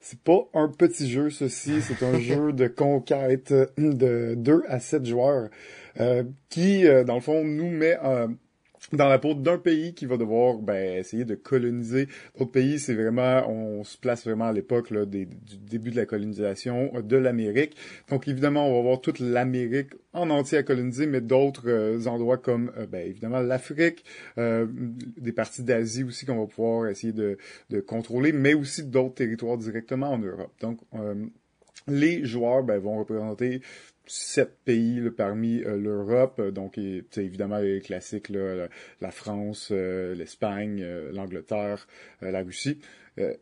C'est 0.00 0.20
pas 0.20 0.48
un 0.52 0.68
petit 0.68 1.08
jeu, 1.08 1.30
ceci. 1.30 1.80
C'est 1.80 2.04
un 2.04 2.18
jeu 2.20 2.52
de 2.52 2.66
conquête 2.66 3.54
de 3.78 4.34
2 4.36 4.62
à 4.68 4.80
7 4.80 5.06
joueurs 5.06 5.48
euh, 5.98 6.24
qui, 6.50 6.86
euh, 6.86 7.04
dans 7.04 7.14
le 7.14 7.20
fond, 7.20 7.44
nous 7.44 7.70
met 7.70 7.96
dans 8.92 9.08
la 9.08 9.18
peau 9.18 9.34
d'un 9.34 9.58
pays 9.58 9.94
qui 9.94 10.06
va 10.06 10.16
devoir 10.16 10.58
ben, 10.58 10.98
essayer 10.98 11.24
de 11.24 11.34
coloniser 11.34 12.08
d'autres 12.38 12.50
pays. 12.50 12.78
C'est 12.78 12.94
vraiment, 12.94 13.48
on 13.48 13.84
se 13.84 13.98
place 13.98 14.24
vraiment 14.24 14.46
à 14.46 14.52
l'époque 14.52 14.92
du 14.92 15.26
début 15.58 15.90
de 15.90 15.96
la 15.96 16.06
colonisation 16.06 16.92
de 17.02 17.16
l'Amérique. 17.16 17.76
Donc 18.08 18.28
évidemment, 18.28 18.68
on 18.68 18.76
va 18.76 18.82
voir 18.82 19.00
toute 19.00 19.18
l'Amérique 19.18 19.90
en 20.12 20.30
entier 20.30 20.58
à 20.58 20.62
coloniser, 20.62 21.06
mais 21.06 21.20
d'autres 21.20 21.68
euh, 21.68 22.06
endroits 22.06 22.38
comme 22.38 22.72
euh, 22.76 22.86
ben, 22.86 23.06
évidemment 23.06 23.40
l'Afrique, 23.40 24.04
euh, 24.38 24.66
des 24.70 25.32
parties 25.32 25.62
d'Asie 25.62 26.04
aussi 26.04 26.26
qu'on 26.26 26.38
va 26.38 26.46
pouvoir 26.46 26.88
essayer 26.88 27.12
de, 27.12 27.38
de 27.70 27.80
contrôler, 27.80 28.32
mais 28.32 28.54
aussi 28.54 28.84
d'autres 28.84 29.14
territoires 29.14 29.58
directement 29.58 30.10
en 30.10 30.18
Europe. 30.18 30.52
Donc 30.60 30.80
les 31.86 32.24
joueurs 32.24 32.62
ben, 32.62 32.78
vont 32.78 32.98
représenter 32.98 33.60
sept 34.08 34.58
pays 34.64 35.10
parmi 35.16 35.62
euh, 35.62 35.76
l'Europe, 35.76 36.40
euh, 36.40 36.50
donc 36.50 36.78
évidemment 36.78 37.58
les 37.58 37.80
classiques, 37.80 38.30
la 38.30 39.10
France, 39.10 39.68
euh, 39.70 40.14
l'Espagne, 40.14 40.84
l'Angleterre, 41.12 41.86
la 42.20 42.42
Russie, 42.42 42.80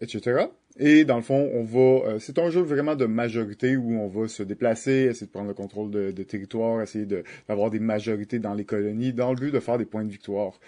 etc. 0.00 0.46
Et 0.78 1.04
dans 1.04 1.16
le 1.16 1.22
fond, 1.22 1.50
on 1.54 1.62
va, 1.62 2.18
c'est 2.18 2.38
un 2.38 2.50
jeu 2.50 2.60
vraiment 2.60 2.96
de 2.96 3.06
majorité 3.06 3.76
où 3.76 3.98
on 3.98 4.08
va 4.08 4.28
se 4.28 4.42
déplacer, 4.42 5.08
essayer 5.10 5.26
de 5.26 5.32
prendre 5.32 5.48
le 5.48 5.54
contrôle 5.54 5.90
de, 5.90 6.10
de 6.10 6.22
territoire, 6.22 6.82
essayer 6.82 7.06
d'avoir 7.48 7.70
des 7.70 7.80
majorités 7.80 8.38
dans 8.38 8.54
les 8.54 8.64
colonies, 8.64 9.12
dans 9.12 9.30
le 9.30 9.36
but 9.36 9.50
de 9.50 9.60
faire 9.60 9.78
des 9.78 9.86
points 9.86 10.04
de 10.04 10.10
victoire. 10.10 10.60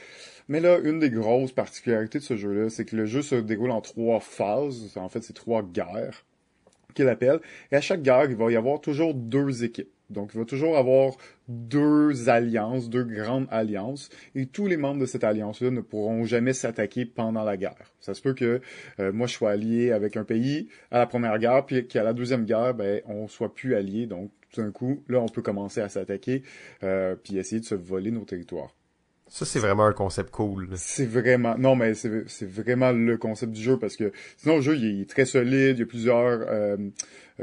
Mais 0.49 0.61
là, 0.61 0.79
une 0.79 0.99
des 0.99 1.11
grosses 1.11 1.53
particularités 1.53 2.19
de 2.19 2.25
ce 2.25 2.37
jeu-là, 2.37 2.71
c'est 2.71 2.87
que 2.87 2.97
le 2.97 3.05
jeu 3.05 3.21
se 3.21 3.35
déroule 3.35 3.71
en 3.71 3.83
trois 3.83 4.21
phases. 4.21 4.97
En 4.97 5.11
fait, 5.11 5.23
c'est 5.23 5.35
trois 5.35 5.63
guerres 5.63 6.25
qu'il 6.95 7.09
appelle. 7.09 7.41
Et 7.73 7.77
à 7.77 7.81
chaque 7.81 8.03
guerre, 8.03 8.27
il 8.29 8.37
va 8.37 8.51
y 8.51 8.57
avoir 8.57 8.81
toujours 8.81 9.15
deux 9.15 9.65
équipes. 9.65 9.91
Donc, 10.11 10.31
il 10.33 10.39
va 10.39 10.47
toujours 10.47 10.79
avoir 10.79 11.17
deux 11.49 12.31
alliances, 12.31 12.89
deux 12.89 13.05
grandes 13.05 13.47
alliances, 13.51 14.09
et 14.35 14.47
tous 14.47 14.67
les 14.67 14.79
membres 14.79 15.01
de 15.01 15.07
cette 15.07 15.23
alliance-là 15.23 15.71
ne 15.71 15.83
pourront 15.83 16.25
jamais 16.25 16.55
s'attaquer 16.55 17.05
pendant 17.05 17.45
la 17.45 17.59
guerre. 17.59 17.93
Ça 18.01 18.15
se 18.15 18.23
peut 18.23 18.33
que 18.33 18.63
euh, 19.01 19.13
moi 19.13 19.27
je 19.27 19.35
sois 19.35 19.51
allié 19.51 19.93
avec 19.93 20.17
un 20.17 20.25
pays 20.25 20.69
à 20.91 20.99
la 20.99 21.07
première 21.07 21.39
guerre, 21.39 21.67
puis 21.67 21.87
qu'à 21.87 22.03
la 22.03 22.15
deuxième 22.15 22.47
guerre, 22.47 22.73
ben 22.75 23.03
on 23.07 23.29
soit 23.29 23.55
plus 23.55 23.75
allié. 23.75 24.07
Donc, 24.07 24.31
tout 24.51 24.63
d'un 24.63 24.71
coup, 24.71 25.05
là, 25.09 25.21
on 25.21 25.29
peut 25.29 25.43
commencer 25.43 25.83
à 25.83 25.91
s'attaquer, 25.91 26.43
euh, 26.83 27.15
puis 27.23 27.37
essayer 27.37 27.61
de 27.61 27.67
se 27.67 27.75
voler 27.75 28.11
nos 28.11 28.25
territoires. 28.25 28.75
Ça, 29.29 29.45
c'est 29.45 29.59
vraiment 29.59 29.85
un 29.85 29.93
concept 29.93 30.31
cool. 30.31 30.69
C'est 30.77 31.07
vraiment... 31.07 31.57
Non, 31.59 31.77
mais 31.77 31.95
c'est 31.95 32.47
vraiment 32.47 32.93
le 32.93 33.17
concept 33.17 33.53
du 33.53 33.63
jeu, 33.63 33.79
parce 33.79 33.97
que 33.97 34.13
sinon, 34.37 34.57
le 34.57 34.63
jeu, 34.63 34.77
il 34.77 35.03
est 35.03 35.11
très 35.11 35.27
solide, 35.27 35.77
il 35.77 35.81
y 35.81 35.83
a 35.83 35.87
plusieurs... 35.87 36.47
Euh, 36.49 36.77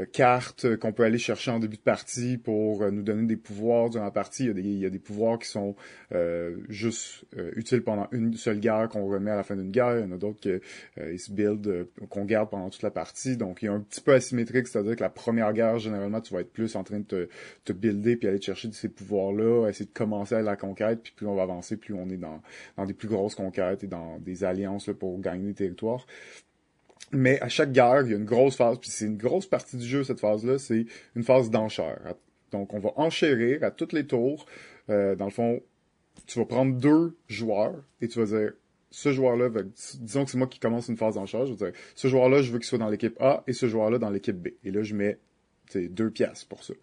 cartes 0.04 0.76
qu'on 0.76 0.92
peut 0.92 1.04
aller 1.04 1.18
chercher 1.18 1.50
en 1.50 1.58
début 1.58 1.76
de 1.76 1.82
partie 1.82 2.38
pour 2.38 2.82
euh, 2.82 2.90
nous 2.90 3.02
donner 3.02 3.26
des 3.26 3.36
pouvoirs 3.36 3.90
durant 3.90 4.04
la 4.04 4.10
partie. 4.10 4.44
Il 4.44 4.46
y 4.48 4.50
a 4.50 4.54
des, 4.54 4.62
il 4.62 4.78
y 4.78 4.86
a 4.86 4.90
des 4.90 4.98
pouvoirs 4.98 5.38
qui 5.38 5.48
sont 5.48 5.74
euh, 6.12 6.56
juste 6.68 7.24
utiles 7.54 7.82
pendant 7.82 8.08
une 8.12 8.34
seule 8.34 8.60
guerre 8.60 8.88
qu'on 8.88 9.06
remet 9.06 9.30
à 9.30 9.36
la 9.36 9.42
fin 9.42 9.56
d'une 9.56 9.70
guerre. 9.70 9.98
Il 9.98 10.02
y 10.02 10.04
en 10.04 10.12
a 10.12 10.16
d'autres 10.16 10.40
qui 10.40 11.18
se 11.18 11.32
build 11.32 11.88
qu'on 12.10 12.24
garde 12.24 12.50
pendant 12.50 12.70
toute 12.70 12.82
la 12.82 12.90
partie. 12.90 13.36
Donc 13.36 13.62
il 13.62 13.66
y 13.66 13.68
a 13.68 13.72
un 13.72 13.80
petit 13.80 14.00
peu 14.00 14.12
asymétrique, 14.12 14.66
c'est-à-dire 14.66 14.96
que 14.96 15.02
la 15.02 15.10
première 15.10 15.52
guerre, 15.52 15.78
généralement, 15.78 16.20
tu 16.20 16.34
vas 16.34 16.40
être 16.40 16.52
plus 16.52 16.76
en 16.76 16.84
train 16.84 17.00
de 17.00 17.04
te, 17.04 17.28
te 17.64 17.72
builder 17.72 18.16
puis 18.16 18.28
aller 18.28 18.40
chercher 18.40 18.70
ces 18.72 18.88
pouvoirs-là, 18.88 19.68
essayer 19.68 19.86
de 19.86 19.92
commencer 19.92 20.34
à 20.34 20.42
la 20.42 20.56
conquête, 20.56 21.00
puis 21.02 21.12
plus 21.16 21.26
on 21.26 21.34
va 21.34 21.42
avancer, 21.42 21.76
plus 21.76 21.94
on 21.94 22.08
est 22.08 22.16
dans, 22.16 22.42
dans 22.76 22.84
des 22.84 22.94
plus 22.94 23.08
grosses 23.08 23.34
conquêtes 23.34 23.84
et 23.84 23.86
dans 23.86 24.18
des 24.18 24.44
alliances 24.44 24.88
là, 24.88 24.94
pour 24.94 25.20
gagner 25.20 25.48
des 25.48 25.54
territoires. 25.54 26.06
Mais 27.12 27.40
à 27.40 27.48
chaque 27.48 27.72
guerre, 27.72 28.02
il 28.04 28.10
y 28.10 28.14
a 28.14 28.16
une 28.16 28.24
grosse 28.24 28.56
phase, 28.56 28.78
puis 28.78 28.90
c'est 28.90 29.06
une 29.06 29.16
grosse 29.16 29.46
partie 29.46 29.76
du 29.76 29.86
jeu, 29.86 30.04
cette 30.04 30.20
phase-là, 30.20 30.58
c'est 30.58 30.86
une 31.14 31.22
phase 31.22 31.50
d'enchère. 31.50 32.14
Donc, 32.50 32.74
on 32.74 32.78
va 32.78 32.90
enchérir 32.96 33.62
à 33.62 33.70
toutes 33.70 33.92
les 33.92 34.06
tours. 34.06 34.46
Euh, 34.90 35.14
dans 35.14 35.26
le 35.26 35.30
fond, 35.30 35.60
tu 36.26 36.38
vas 36.38 36.44
prendre 36.44 36.74
deux 36.74 37.16
joueurs 37.28 37.76
et 38.00 38.08
tu 38.08 38.18
vas 38.18 38.26
dire, 38.38 38.52
ce 38.90 39.12
joueur-là, 39.12 39.50
disons 40.00 40.24
que 40.24 40.30
c'est 40.30 40.38
moi 40.38 40.46
qui 40.46 40.58
commence 40.58 40.88
une 40.88 40.96
phase 40.96 41.14
d'enchère, 41.14 41.46
je 41.46 41.52
vais 41.52 41.70
dire, 41.70 41.80
ce 41.94 42.08
joueur-là, 42.08 42.42
je 42.42 42.50
veux 42.50 42.58
qu'il 42.58 42.66
soit 42.66 42.78
dans 42.78 42.88
l'équipe 42.88 43.20
A 43.20 43.44
et 43.46 43.52
ce 43.52 43.66
joueur-là 43.66 43.98
dans 43.98 44.10
l'équipe 44.10 44.36
B. 44.36 44.48
Et 44.64 44.70
là, 44.70 44.82
je 44.82 44.94
mets 44.94 45.18
deux 45.74 46.10
pièces 46.10 46.44
pour 46.44 46.62
ça. 46.62 46.74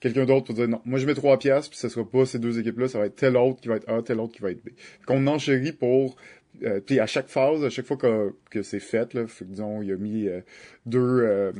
Quelqu'un 0.00 0.26
d'autre 0.26 0.52
va 0.52 0.54
dire 0.54 0.68
non, 0.68 0.80
moi 0.84 1.00
je 1.00 1.06
mets 1.06 1.14
trois 1.14 1.38
pièces, 1.38 1.68
puis 1.68 1.78
ce 1.78 1.88
sera 1.88 2.08
pas 2.08 2.24
ces 2.24 2.38
deux 2.38 2.60
équipes-là, 2.60 2.86
ça 2.86 3.00
va 3.00 3.06
être 3.06 3.16
tel 3.16 3.36
autre 3.36 3.60
qui 3.60 3.68
va 3.68 3.76
être 3.76 3.88
A, 3.88 4.00
tel 4.00 4.20
autre 4.20 4.32
qui 4.32 4.42
va 4.42 4.52
être 4.52 4.62
B. 4.64 4.68
Qu'on 5.06 5.26
enchérit 5.26 5.72
pour 5.72 6.16
euh, 6.62 6.80
puis 6.80 7.00
à 7.00 7.06
chaque 7.06 7.28
phase, 7.28 7.64
à 7.64 7.70
chaque 7.70 7.86
fois 7.86 7.96
que, 7.96 8.34
que 8.50 8.62
c'est 8.62 8.80
fait, 8.80 9.14
là, 9.14 9.24
disons, 9.42 9.82
il 9.82 9.92
a 9.92 9.96
mis 9.96 10.26
euh, 10.26 10.40
deux, 10.86 11.20
euh, 11.22 11.52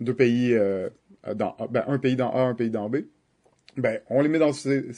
deux 0.00 0.14
pays 0.14 0.56
dans 1.34 1.56
ben, 1.70 1.84
un 1.86 1.98
pays 1.98 2.16
dans 2.16 2.30
A, 2.30 2.40
un 2.40 2.54
pays 2.54 2.70
dans 2.70 2.88
B. 2.88 2.98
Ben, 3.78 4.00
on 4.10 4.20
les 4.20 4.28
met 4.28 4.38
dans 4.38 4.52
ces, 4.52 4.90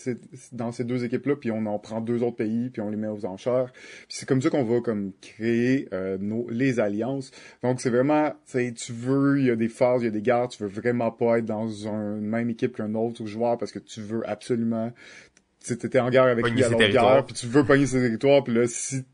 dans 0.50 0.72
ces 0.72 0.82
deux 0.82 1.04
équipes-là, 1.04 1.36
puis 1.36 1.52
on 1.52 1.64
en 1.66 1.78
prend 1.78 2.00
deux 2.00 2.24
autres 2.24 2.38
pays, 2.38 2.70
puis 2.70 2.82
on 2.82 2.90
les 2.90 2.96
met 2.96 3.06
aux 3.06 3.24
enchères. 3.24 3.70
Puis 3.72 4.16
c'est 4.18 4.28
comme 4.28 4.42
ça 4.42 4.50
qu'on 4.50 4.64
va 4.64 4.80
comme 4.80 5.12
créer 5.20 5.88
nos 6.18 6.48
les 6.50 6.80
alliances. 6.80 7.30
Donc 7.62 7.80
c'est 7.80 7.90
vraiment, 7.90 8.32
tu 8.52 8.92
veux, 8.92 9.38
il 9.38 9.46
y 9.46 9.50
a 9.50 9.56
des 9.56 9.68
phases, 9.68 10.02
il 10.02 10.06
y 10.06 10.08
a 10.08 10.10
des 10.10 10.22
guerres, 10.22 10.48
tu 10.48 10.60
veux 10.60 10.68
vraiment 10.68 11.12
pas 11.12 11.38
être 11.38 11.44
dans 11.44 11.68
une 11.68 12.22
même 12.22 12.50
équipe 12.50 12.76
qu'un 12.76 12.94
autre 12.96 13.24
joueur 13.26 13.58
parce 13.58 13.70
que 13.70 13.78
tu 13.78 14.00
veux 14.00 14.28
absolument, 14.28 14.92
tu 15.64 15.74
étais 15.74 16.00
en 16.00 16.10
guerre 16.10 16.24
avec 16.24 16.50
lui 16.50 16.64
à 16.64 16.68
l'autre 16.68 16.88
guerre, 16.88 17.24
puis 17.24 17.34
tu 17.34 17.46
veux 17.46 17.64
pogner 17.64 17.86
ses 17.86 18.00
territoires, 18.00 18.42
puis 18.42 18.54
là 18.54 18.66
si 18.66 19.04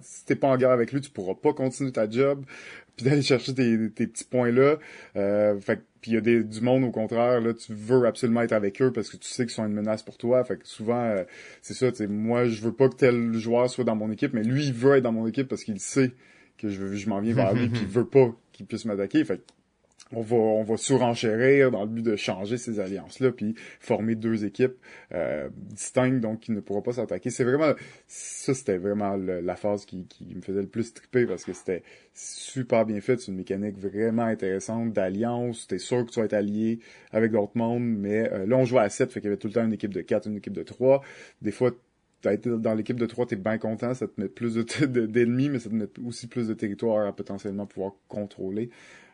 si 0.00 0.24
t'es 0.24 0.34
pas 0.34 0.48
en 0.48 0.56
guerre 0.56 0.70
avec 0.70 0.92
lui, 0.92 1.00
tu 1.00 1.10
pourras 1.10 1.34
pas 1.34 1.52
continuer 1.52 1.92
ta 1.92 2.08
job, 2.08 2.44
puis 2.96 3.06
d'aller 3.06 3.22
chercher 3.22 3.54
tes, 3.54 3.76
petits 3.88 4.24
points 4.24 4.50
là. 4.50 4.78
Euh, 5.16 5.58
fait 5.60 5.80
puis 6.00 6.10
il 6.10 6.14
y 6.14 6.18
a 6.18 6.20
des, 6.20 6.44
du 6.44 6.60
monde 6.60 6.84
au 6.84 6.90
contraire 6.90 7.40
là, 7.40 7.54
tu 7.54 7.72
veux 7.72 8.06
absolument 8.06 8.42
être 8.42 8.52
avec 8.52 8.82
eux 8.82 8.92
parce 8.92 9.08
que 9.08 9.16
tu 9.16 9.28
sais 9.28 9.46
qu'ils 9.46 9.54
sont 9.54 9.64
une 9.64 9.72
menace 9.72 10.02
pour 10.02 10.18
toi. 10.18 10.44
Fait 10.44 10.58
que 10.58 10.66
souvent 10.66 11.02
euh, 11.02 11.24
c'est 11.62 11.74
ça, 11.74 11.90
tu 11.90 12.06
moi 12.06 12.44
je 12.44 12.60
veux 12.60 12.72
pas 12.72 12.88
que 12.88 12.96
tel 12.96 13.32
joueur 13.34 13.70
soit 13.70 13.84
dans 13.84 13.96
mon 13.96 14.10
équipe, 14.12 14.34
mais 14.34 14.42
lui 14.42 14.66
il 14.66 14.74
veut 14.74 14.96
être 14.96 15.02
dans 15.02 15.12
mon 15.12 15.26
équipe 15.26 15.48
parce 15.48 15.64
qu'il 15.64 15.80
sait 15.80 16.12
que 16.58 16.68
je, 16.68 16.94
je 16.94 17.08
m'en 17.08 17.20
viens 17.20 17.34
vers 17.34 17.54
lui, 17.54 17.68
puis 17.70 17.80
il 17.82 17.88
veut 17.88 18.06
pas 18.06 18.34
qu'il 18.52 18.66
puisse 18.66 18.84
m'attaquer. 18.84 19.24
Fait 19.24 19.40
on 20.16 20.22
va 20.22 20.36
on 20.36 20.62
va 20.62 20.76
surenchérir 20.76 21.70
dans 21.70 21.82
le 21.82 21.88
but 21.88 22.02
de 22.02 22.16
changer 22.16 22.56
ces 22.56 22.80
alliances 22.80 23.20
là 23.20 23.32
puis 23.32 23.54
former 23.80 24.14
deux 24.14 24.44
équipes 24.44 24.74
euh, 25.12 25.48
distinctes 25.54 26.20
donc 26.20 26.40
qui 26.40 26.52
ne 26.52 26.60
pourront 26.60 26.82
pas 26.82 26.92
s'attaquer. 26.92 27.30
C'est 27.30 27.44
vraiment 27.44 27.72
ça 28.06 28.54
c'était 28.54 28.78
vraiment 28.78 29.16
la 29.16 29.56
phase 29.56 29.84
qui, 29.84 30.06
qui 30.06 30.34
me 30.34 30.40
faisait 30.40 30.62
le 30.62 30.68
plus 30.68 30.92
triper 30.94 31.26
parce 31.26 31.44
que 31.44 31.52
c'était 31.52 31.82
super 32.12 32.86
bien 32.86 33.00
fait. 33.00 33.20
C'est 33.20 33.32
une 33.32 33.38
mécanique 33.38 33.78
vraiment 33.78 34.22
intéressante 34.22 34.92
d'alliance. 34.92 35.66
T'es 35.66 35.78
sûr 35.78 36.04
que 36.04 36.10
tu 36.10 36.20
vas 36.20 36.26
être 36.26 36.34
allié 36.34 36.80
avec 37.12 37.32
d'autres 37.32 37.56
mondes 37.56 37.84
mais 37.84 38.30
euh, 38.32 38.46
là 38.46 38.56
on 38.56 38.64
jouait 38.64 38.80
à 38.80 38.88
7 38.88 39.12
fait 39.12 39.20
qu'il 39.20 39.28
y 39.28 39.32
avait 39.32 39.38
tout 39.38 39.48
le 39.48 39.54
temps 39.54 39.64
une 39.64 39.72
équipe 39.72 39.94
de 39.94 40.00
4 40.00 40.28
une 40.28 40.36
équipe 40.36 40.52
de 40.52 40.62
3 40.62 41.02
des 41.42 41.52
fois 41.52 41.72
t'as 42.24 42.32
été 42.32 42.48
dans 42.48 42.72
l'équipe 42.72 42.98
de 42.98 43.04
3, 43.04 43.26
t'es 43.26 43.36
bien 43.36 43.58
content, 43.58 43.92
ça 43.92 44.08
te 44.08 44.18
met 44.18 44.28
plus 44.28 44.54
d'ennemis, 44.56 45.50
mais 45.50 45.58
ça 45.58 45.68
te 45.68 45.74
met 45.74 45.86
aussi 46.06 46.26
plus 46.26 46.48
de 46.48 46.54
territoire 46.54 47.06
à 47.06 47.14
potentiellement 47.14 47.66
pouvoir 47.66 47.92
contrôler. 48.08 48.70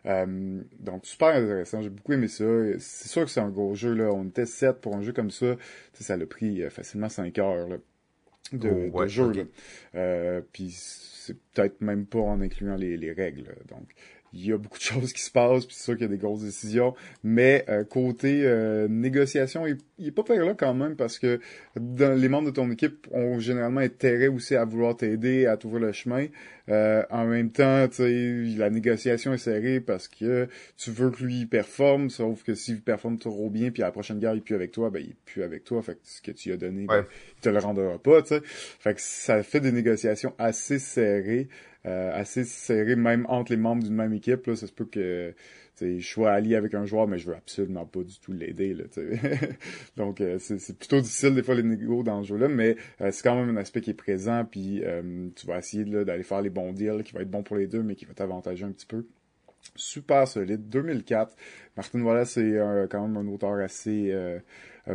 Euh, 0.07 0.63
donc 0.79 1.05
super 1.05 1.31
intéressant, 1.31 1.83
j'ai 1.83 1.91
beaucoup 1.91 2.13
aimé 2.13 2.29
ça. 2.29 2.45
C'est 2.79 3.09
sûr 3.09 3.25
que 3.25 3.31
c'est 3.31 3.41
un 3.41 3.51
gros 3.51 3.75
jeu 3.75 3.95
là. 3.95 4.13
On 4.13 4.27
était 4.29 4.47
7 4.47 4.81
pour 4.81 4.95
un 4.95 5.03
jeu 5.03 5.13
comme 5.13 5.33
ça. 5.33 5.57
Ça 5.93 6.17
l'a 6.17 6.25
pris 6.25 6.63
euh, 6.63 6.71
facilement 6.71 7.09
5 7.09 7.37
heures 7.41 7.69
de, 8.53 8.91
oh, 8.93 9.07
jeu. 9.09 9.49
Euh, 9.97 10.41
puis 10.53 10.71
c'est 10.71 11.37
peut-être 11.53 11.81
même 11.81 12.07
pas 12.07 12.21
en 12.21 12.41
incluant 12.41 12.77
les, 12.77 12.97
les 12.97 13.13
règles. 13.13 13.57
Donc 13.69 13.89
il 14.33 14.47
y 14.47 14.53
a 14.53 14.59
beaucoup 14.59 14.79
de 14.79 14.83
choses 14.85 15.13
qui 15.13 15.23
se 15.23 15.31
passent, 15.31 15.67
puis 15.67 15.75
c'est 15.77 15.85
sûr 15.85 15.95
qu'il 15.95 16.03
y 16.03 16.07
a 16.07 16.09
des 16.09 16.19
grosses 16.19 16.43
décisions. 16.43 16.95
Mais 17.25 17.65
euh, 17.69 17.85
côté 17.85 18.43
euh, 18.45 18.89
négociation, 18.89 19.67
il, 19.67 19.79
il 20.01 20.09
est 20.09 20.13
pas 20.13 20.23
par 20.23 20.37
là 20.37 20.55
quand 20.55 20.75
même 20.75 20.97
parce 20.97 21.19
que 21.19 21.41
dans, 21.77 22.19
les 22.19 22.29
membres 22.29 22.47
de 22.47 22.55
ton 22.55 22.71
équipe 22.71 23.07
ont 23.13 23.39
généralement 23.39 23.81
intérêt 23.81 24.29
aussi 24.29 24.57
à 24.57 24.65
vouloir 24.65 24.97
t'aider, 24.97 25.47
à 25.47 25.57
t'ouvrir 25.57 25.87
le 25.87 25.93
chemin. 25.93 26.27
Euh, 26.71 27.03
en 27.11 27.27
même 27.27 27.51
temps, 27.51 27.87
la 27.99 28.71
négociation 28.71 29.35
est 29.35 29.39
serrée 29.39 29.81
parce 29.81 30.09
que 30.09 30.49
tu 30.77 30.91
veux 30.91 31.11
que 31.11 31.23
lui 31.23 31.47
performe, 31.47 32.11
sauf 32.11 32.43
que 32.43 32.55
s'il 32.55 32.81
performe 32.81 33.19
trop 33.19 33.51
bien, 33.51 33.71
puis 33.71 33.83
à 33.83 33.87
la 33.87 33.93
prochaine 33.93 34.19
guerre 34.19 34.35
il 34.35 34.43
pue 34.43 34.55
avec 34.55 34.71
toi, 34.73 34.91
ben 34.91 35.03
il 35.07 35.15
pue 35.27 35.43
avec 35.43 35.65
toi. 35.65 35.83
Fait 35.83 35.95
que 35.95 36.01
ce 36.05 36.23
que 36.23 36.31
tu 36.31 36.49
lui 36.49 36.55
as 36.55 36.59
donné, 36.59 36.87
ben, 36.87 37.05
il 37.37 37.41
te 37.41 37.49
le 37.49 37.59
rendra 37.59 37.99
pas, 37.99 38.23
tu 38.23 38.29
sais. 38.29 38.41
Fait 38.45 38.95
que 38.95 39.01
ça 39.01 39.43
fait 39.43 39.61
des 39.61 39.73
négociations 39.73 40.35
assez 40.39 40.79
serrées. 40.79 41.49
Euh, 41.87 42.11
assez 42.13 42.45
serré 42.45 42.95
même 42.95 43.25
entre 43.31 43.53
les 43.53 43.57
membres 43.57 43.83
d'une 43.83 43.95
même 43.95 44.13
équipe. 44.13 44.47
Là, 44.47 44.55
ça 44.55 44.67
se 44.67 44.73
peut 44.73 44.85
que 44.85 45.35
je 45.81 46.07
sois 46.07 46.31
allié 46.31 46.55
avec 46.55 46.75
un 46.75 46.85
joueur, 46.85 47.09
mais 47.09 47.17
je 47.17 47.27
veux 47.27 47.35
absolument 47.35 47.87
pas 47.87 48.01
du 48.01 48.19
tout 48.21 48.33
l'aider. 48.33 48.77
Donc 49.97 50.21
euh, 50.21 50.39
c'est 50.39 50.79
plutôt 50.79 51.01
difficile 51.01 51.35
des 51.35 51.43
fois 51.43 51.55
les 51.55 51.63
négos 51.63 52.03
dans 52.03 52.23
ce 52.23 52.29
jeu-là, 52.29 52.49
mais 52.49 52.77
euh, 53.01 53.11
c'est 53.11 53.23
quand 53.23 53.35
même 53.35 53.57
un 53.57 53.59
aspect 53.59 53.81
qui 53.81 53.91
est 53.91 53.95
présent, 53.95 54.45
puis 54.45 54.83
tu 55.37 55.47
vas 55.47 55.59
essayer 55.59 55.85
d'aller 55.85 56.23
faire 56.23 56.43
les 56.43 56.51
bons 56.51 56.73
deals 56.73 57.03
qui 57.03 57.15
va 57.15 57.23
être 57.23 57.31
bon 57.31 57.43
pour 57.43 57.57
les 57.57 57.67
deux, 57.67 57.83
mais 57.83 57.95
qui 57.95 58.05
va 58.05 58.13
t'avantager 58.13 58.65
un 58.67 58.73
petit 58.73 58.87
peu. 58.87 59.07
super 59.75 60.29
solide. 60.29 60.69
2004. 60.69 61.35
Martin 61.79 62.03
Wallace 62.03 62.33
c'est 62.33 62.59
quand 62.91 63.09
même 63.09 63.17
un 63.17 63.33
auteur 63.33 63.55
assez 63.55 64.15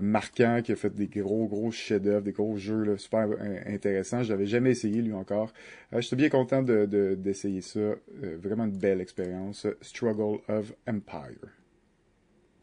marquant 0.01 0.62
qui 0.63 0.72
a 0.72 0.75
fait 0.75 0.94
des 0.94 1.08
gros 1.08 1.48
gros 1.48 1.72
chefs-d'œuvre, 1.72 2.24
des 2.24 2.32
gros 2.32 2.58
jeux 2.58 2.98
super 2.98 3.27
intéressants. 3.68 4.24
Je 4.24 4.32
l'avais 4.32 4.46
jamais 4.46 4.72
essayé 4.72 5.01
lui 5.01 5.13
encore. 5.13 5.54
J'étais 5.98 6.15
bien 6.15 6.30
content 6.30 6.62
de 6.63 7.15
d'essayer 7.15 7.62
ça. 7.62 7.96
vraiment 8.42 8.65
une 8.65 8.77
belle 8.77 9.01
expérience. 9.01 9.68
Struggle 9.82 10.39
of 10.48 10.74
Empire. 10.88 11.51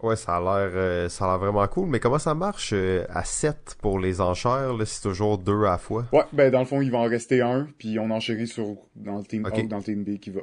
Ouais, 0.02 0.17
ça 0.17 0.37
a 0.37 0.41
l'air 0.41 0.73
euh, 0.75 1.09
ça 1.09 1.26
a 1.26 1.29
l'air 1.29 1.38
vraiment 1.38 1.67
cool, 1.69 1.88
mais 1.88 2.00
comment 2.00 2.19
ça 2.19 2.35
marche 2.35 2.73
euh, 2.73 3.05
à 3.09 3.23
7 3.23 3.76
pour 3.81 4.00
les 4.00 4.21
enchères 4.21 4.75
là, 4.75 4.85
c'est 4.85 5.00
toujours 5.00 5.38
deux 5.38 5.61
à 5.62 5.71
la 5.71 5.79
fois? 5.79 6.09
Ouais, 6.12 6.25
ben 6.33 6.50
dans 6.50 6.59
le 6.59 6.64
fond, 6.64 6.81
il 6.81 6.91
va 6.91 6.99
en 6.99 7.09
rester 7.09 7.41
un, 7.41 7.69
puis 7.79 8.00
on 8.00 8.11
enchérit 8.11 8.49
sur 8.49 8.76
dans 8.97 9.19
le 9.19 9.25
team 9.25 9.47
A 9.47 9.57
ou 9.57 9.69
dans 9.69 9.76
le 9.76 9.85
team 9.85 10.02
B 10.02 10.19
qui 10.19 10.31
va. 10.31 10.41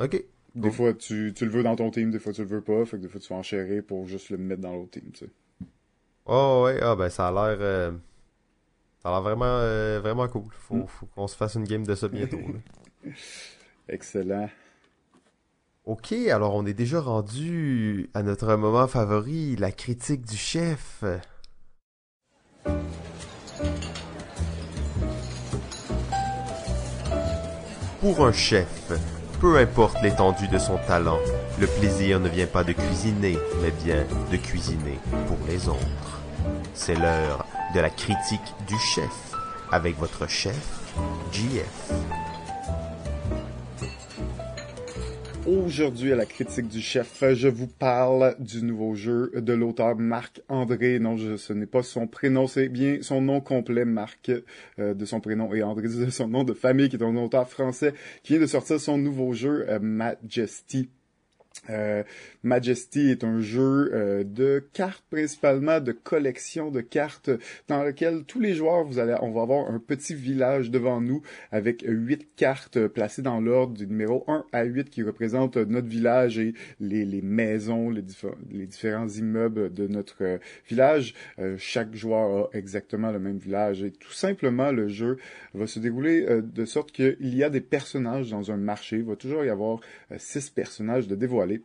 OK. 0.00 0.22
Des 0.54 0.70
fois 0.70 0.92
tu, 0.92 1.32
tu 1.34 1.46
le 1.46 1.50
veux 1.50 1.62
dans 1.62 1.76
ton 1.76 1.90
team, 1.90 2.10
des 2.10 2.18
fois 2.18 2.34
tu 2.34 2.42
le 2.42 2.46
veux 2.48 2.60
pas, 2.60 2.84
fait 2.84 2.98
que 2.98 3.02
des 3.02 3.08
fois 3.08 3.20
tu 3.20 3.32
vas 3.32 3.38
enchérir 3.38 3.82
pour 3.84 4.06
juste 4.06 4.28
le 4.28 4.36
mettre 4.36 4.60
dans 4.60 4.74
l'autre 4.74 4.90
team, 4.90 5.10
tu 5.12 5.24
sais. 5.24 5.30
Oh 6.28 6.62
ouais, 6.64 6.78
ah 6.82 6.94
ben 6.94 7.08
ça 7.08 7.28
a 7.28 7.32
l'air 7.32 7.58
euh, 7.60 7.90
ça 9.02 9.08
a 9.08 9.12
l'air 9.12 9.22
vraiment 9.22 10.00
vraiment 10.00 10.28
cool. 10.28 10.52
Faut, 10.52 10.74
mm. 10.76 10.86
faut 10.86 11.06
qu'on 11.06 11.26
se 11.26 11.36
fasse 11.36 11.54
une 11.54 11.64
game 11.64 11.84
de 11.84 11.94
ça 11.94 12.08
bientôt. 12.08 12.38
Excellent. 13.88 14.48
Ok, 15.86 16.12
alors 16.12 16.54
on 16.54 16.66
est 16.66 16.74
déjà 16.74 17.00
rendu 17.00 18.10
à 18.12 18.22
notre 18.22 18.54
moment 18.56 18.86
favori, 18.86 19.56
la 19.56 19.72
critique 19.72 20.26
du 20.26 20.36
chef. 20.36 21.02
Pour 28.00 28.26
un 28.26 28.32
chef, 28.32 28.92
peu 29.40 29.56
importe 29.56 29.96
l'étendue 30.02 30.48
de 30.48 30.58
son 30.58 30.76
talent, 30.86 31.18
le 31.58 31.66
plaisir 31.66 32.20
ne 32.20 32.28
vient 32.28 32.46
pas 32.46 32.64
de 32.64 32.72
cuisiner, 32.74 33.38
mais 33.62 33.70
bien 33.82 34.04
de 34.30 34.36
cuisiner 34.36 34.98
pour 35.26 35.38
les 35.48 35.68
autres. 35.70 36.17
C'est 36.74 36.94
l'heure 36.94 37.46
de 37.74 37.80
la 37.80 37.90
critique 37.90 38.40
du 38.66 38.76
chef, 38.78 39.32
avec 39.70 39.96
votre 39.98 40.28
chef, 40.28 40.56
JF. 41.32 41.92
Aujourd'hui, 45.48 46.12
à 46.12 46.16
la 46.16 46.26
critique 46.26 46.68
du 46.68 46.82
chef, 46.82 47.24
je 47.32 47.48
vous 47.48 47.68
parle 47.68 48.36
du 48.38 48.62
nouveau 48.62 48.94
jeu 48.94 49.32
de 49.34 49.54
l'auteur 49.54 49.96
Marc-André. 49.96 50.98
Non, 50.98 51.16
ce 51.16 51.52
n'est 51.54 51.64
pas 51.64 51.82
son 51.82 52.06
prénom, 52.06 52.46
c'est 52.46 52.68
bien 52.68 52.98
son 53.00 53.22
nom 53.22 53.40
complet, 53.40 53.86
Marc, 53.86 54.30
euh, 54.78 54.92
de 54.92 55.04
son 55.06 55.20
prénom, 55.20 55.54
et 55.54 55.62
André 55.62 55.88
de 55.88 56.10
son 56.10 56.28
nom 56.28 56.44
de 56.44 56.52
famille, 56.52 56.90
qui 56.90 56.96
est 56.96 57.02
un 57.02 57.16
auteur 57.16 57.48
français, 57.48 57.94
qui 58.22 58.34
vient 58.34 58.42
de 58.42 58.46
sortir 58.46 58.78
son 58.78 58.98
nouveau 58.98 59.32
jeu, 59.32 59.64
euh, 59.70 59.78
Majesty. 59.80 60.90
Euh, 61.70 62.02
Majesty 62.42 63.10
est 63.10 63.24
un 63.24 63.40
jeu 63.40 63.90
euh, 63.92 64.24
de 64.24 64.64
cartes 64.72 65.04
principalement, 65.10 65.80
de 65.80 65.92
collection 65.92 66.70
de 66.70 66.80
cartes 66.80 67.30
dans 67.68 67.82
lequel 67.82 68.24
tous 68.24 68.40
les 68.40 68.54
joueurs, 68.54 68.84
vous 68.84 68.98
allez, 68.98 69.16
on 69.22 69.30
va 69.30 69.42
avoir 69.42 69.70
un 69.70 69.78
petit 69.78 70.14
village 70.14 70.70
devant 70.70 71.00
nous 71.00 71.22
avec 71.52 71.84
huit 71.86 72.28
cartes 72.36 72.86
placées 72.88 73.22
dans 73.22 73.40
l'ordre 73.40 73.74
du 73.74 73.86
numéro 73.86 74.24
1 74.28 74.44
à 74.52 74.64
8 74.64 74.90
qui 74.90 75.02
représentent 75.02 75.56
notre 75.56 75.88
village 75.88 76.38
et 76.38 76.54
les, 76.80 77.04
les 77.04 77.22
maisons, 77.22 77.90
les, 77.90 78.04
les, 78.50 78.66
différents 78.66 79.08
immeubles 79.08 79.72
de 79.72 79.86
notre 79.86 80.22
euh, 80.22 80.38
village. 80.68 81.14
chaque 81.56 81.94
joueur 81.94 82.50
a 82.52 82.56
exactement 82.56 83.10
le 83.10 83.18
même 83.18 83.38
village 83.38 83.82
et 83.82 83.90
tout 83.90 84.12
simplement 84.12 84.72
le 84.72 84.88
jeu 84.88 85.18
va 85.54 85.66
se 85.66 85.78
dérouler 85.78 86.26
de 86.42 86.64
sorte 86.64 86.92
qu'il 86.92 87.34
y 87.34 87.42
a 87.42 87.50
des 87.50 87.60
personnages 87.60 88.30
dans 88.30 88.50
un 88.50 88.56
marché. 88.56 88.96
Il 88.96 89.04
va 89.04 89.16
toujours 89.16 89.44
y 89.44 89.48
avoir 89.48 89.80
six 90.16 90.50
personnages 90.50 91.08
de 91.08 91.14
dévoiler 91.14 91.57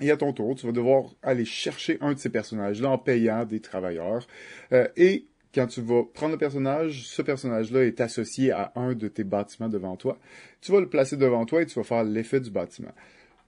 et 0.00 0.10
à 0.10 0.16
ton 0.16 0.32
tour, 0.32 0.54
tu 0.56 0.66
vas 0.66 0.72
devoir 0.72 1.14
aller 1.22 1.44
chercher 1.44 1.98
un 2.00 2.14
de 2.14 2.18
ces 2.18 2.30
personnages-là 2.30 2.90
en 2.90 2.98
payant 2.98 3.44
des 3.44 3.60
travailleurs. 3.60 4.26
Euh, 4.72 4.88
et 4.96 5.26
quand 5.54 5.68
tu 5.68 5.80
vas 5.80 6.02
prendre 6.02 6.32
le 6.32 6.38
personnage, 6.38 7.06
ce 7.06 7.22
personnage-là 7.22 7.84
est 7.84 8.00
associé 8.00 8.50
à 8.50 8.72
un 8.74 8.94
de 8.94 9.06
tes 9.06 9.24
bâtiments 9.24 9.68
devant 9.68 9.96
toi. 9.96 10.18
Tu 10.60 10.72
vas 10.72 10.80
le 10.80 10.88
placer 10.88 11.16
devant 11.16 11.46
toi 11.46 11.62
et 11.62 11.66
tu 11.66 11.78
vas 11.78 11.84
faire 11.84 12.02
l'effet 12.02 12.40
du 12.40 12.50
bâtiment. 12.50 12.92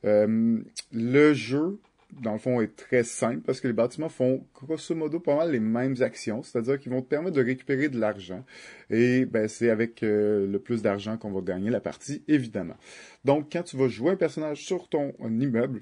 Euh, 0.04 0.60
le 0.92 1.34
jeu, 1.34 1.80
dans 2.22 2.34
le 2.34 2.38
fond, 2.38 2.60
est 2.60 2.76
très 2.76 3.02
simple 3.02 3.40
parce 3.40 3.60
que 3.60 3.66
les 3.66 3.72
bâtiments 3.72 4.08
font 4.08 4.46
grosso 4.54 4.94
modo 4.94 5.18
pas 5.18 5.34
mal 5.34 5.50
les 5.50 5.58
mêmes 5.58 5.96
actions, 6.00 6.44
c'est-à-dire 6.44 6.78
qu'ils 6.78 6.92
vont 6.92 7.02
te 7.02 7.08
permettre 7.08 7.34
de 7.34 7.44
récupérer 7.44 7.88
de 7.88 7.98
l'argent. 7.98 8.44
Et 8.88 9.24
ben, 9.24 9.48
c'est 9.48 9.70
avec 9.70 10.04
euh, 10.04 10.46
le 10.46 10.58
plus 10.60 10.82
d'argent 10.82 11.16
qu'on 11.16 11.32
va 11.32 11.40
gagner 11.40 11.70
la 11.70 11.80
partie, 11.80 12.22
évidemment. 12.28 12.76
Donc, 13.24 13.48
quand 13.50 13.64
tu 13.64 13.76
vas 13.76 13.88
jouer 13.88 14.12
un 14.12 14.16
personnage 14.16 14.64
sur 14.64 14.88
ton 14.88 15.12
immeuble, 15.22 15.80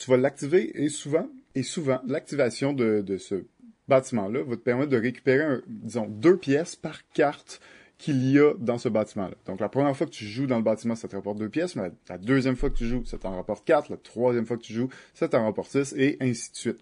tu 0.00 0.10
vas 0.10 0.16
l'activer 0.16 0.82
et 0.82 0.88
souvent, 0.88 1.28
et 1.54 1.62
souvent, 1.62 2.00
l'activation 2.06 2.72
de, 2.72 3.02
de 3.02 3.18
ce 3.18 3.44
bâtiment-là 3.86 4.42
va 4.42 4.56
te 4.56 4.62
permettre 4.62 4.90
de 4.90 4.96
récupérer, 4.96 5.58
disons, 5.68 6.06
deux 6.06 6.38
pièces 6.38 6.74
par 6.74 7.06
carte 7.10 7.60
qu'il 7.98 8.26
y 8.30 8.38
a 8.38 8.54
dans 8.58 8.78
ce 8.78 8.88
bâtiment-là. 8.88 9.34
Donc, 9.44 9.60
la 9.60 9.68
première 9.68 9.94
fois 9.94 10.06
que 10.06 10.12
tu 10.12 10.24
joues 10.24 10.46
dans 10.46 10.56
le 10.56 10.62
bâtiment, 10.62 10.94
ça 10.96 11.06
te 11.06 11.14
rapporte 11.14 11.38
deux 11.38 11.50
pièces, 11.50 11.76
mais 11.76 11.90
la, 12.08 12.16
deuxième 12.16 12.56
fois 12.56 12.70
que 12.70 12.76
tu 12.76 12.86
joues, 12.86 13.04
ça 13.04 13.18
t'en 13.18 13.36
rapporte 13.36 13.66
quatre, 13.66 13.90
la 13.90 13.98
troisième 13.98 14.46
fois 14.46 14.56
que 14.56 14.62
tu 14.62 14.72
joues, 14.72 14.88
ça 15.12 15.28
t'en 15.28 15.44
rapporte 15.44 15.70
six, 15.70 15.94
et 15.98 16.16
ainsi 16.20 16.50
de 16.50 16.56
suite. 16.56 16.78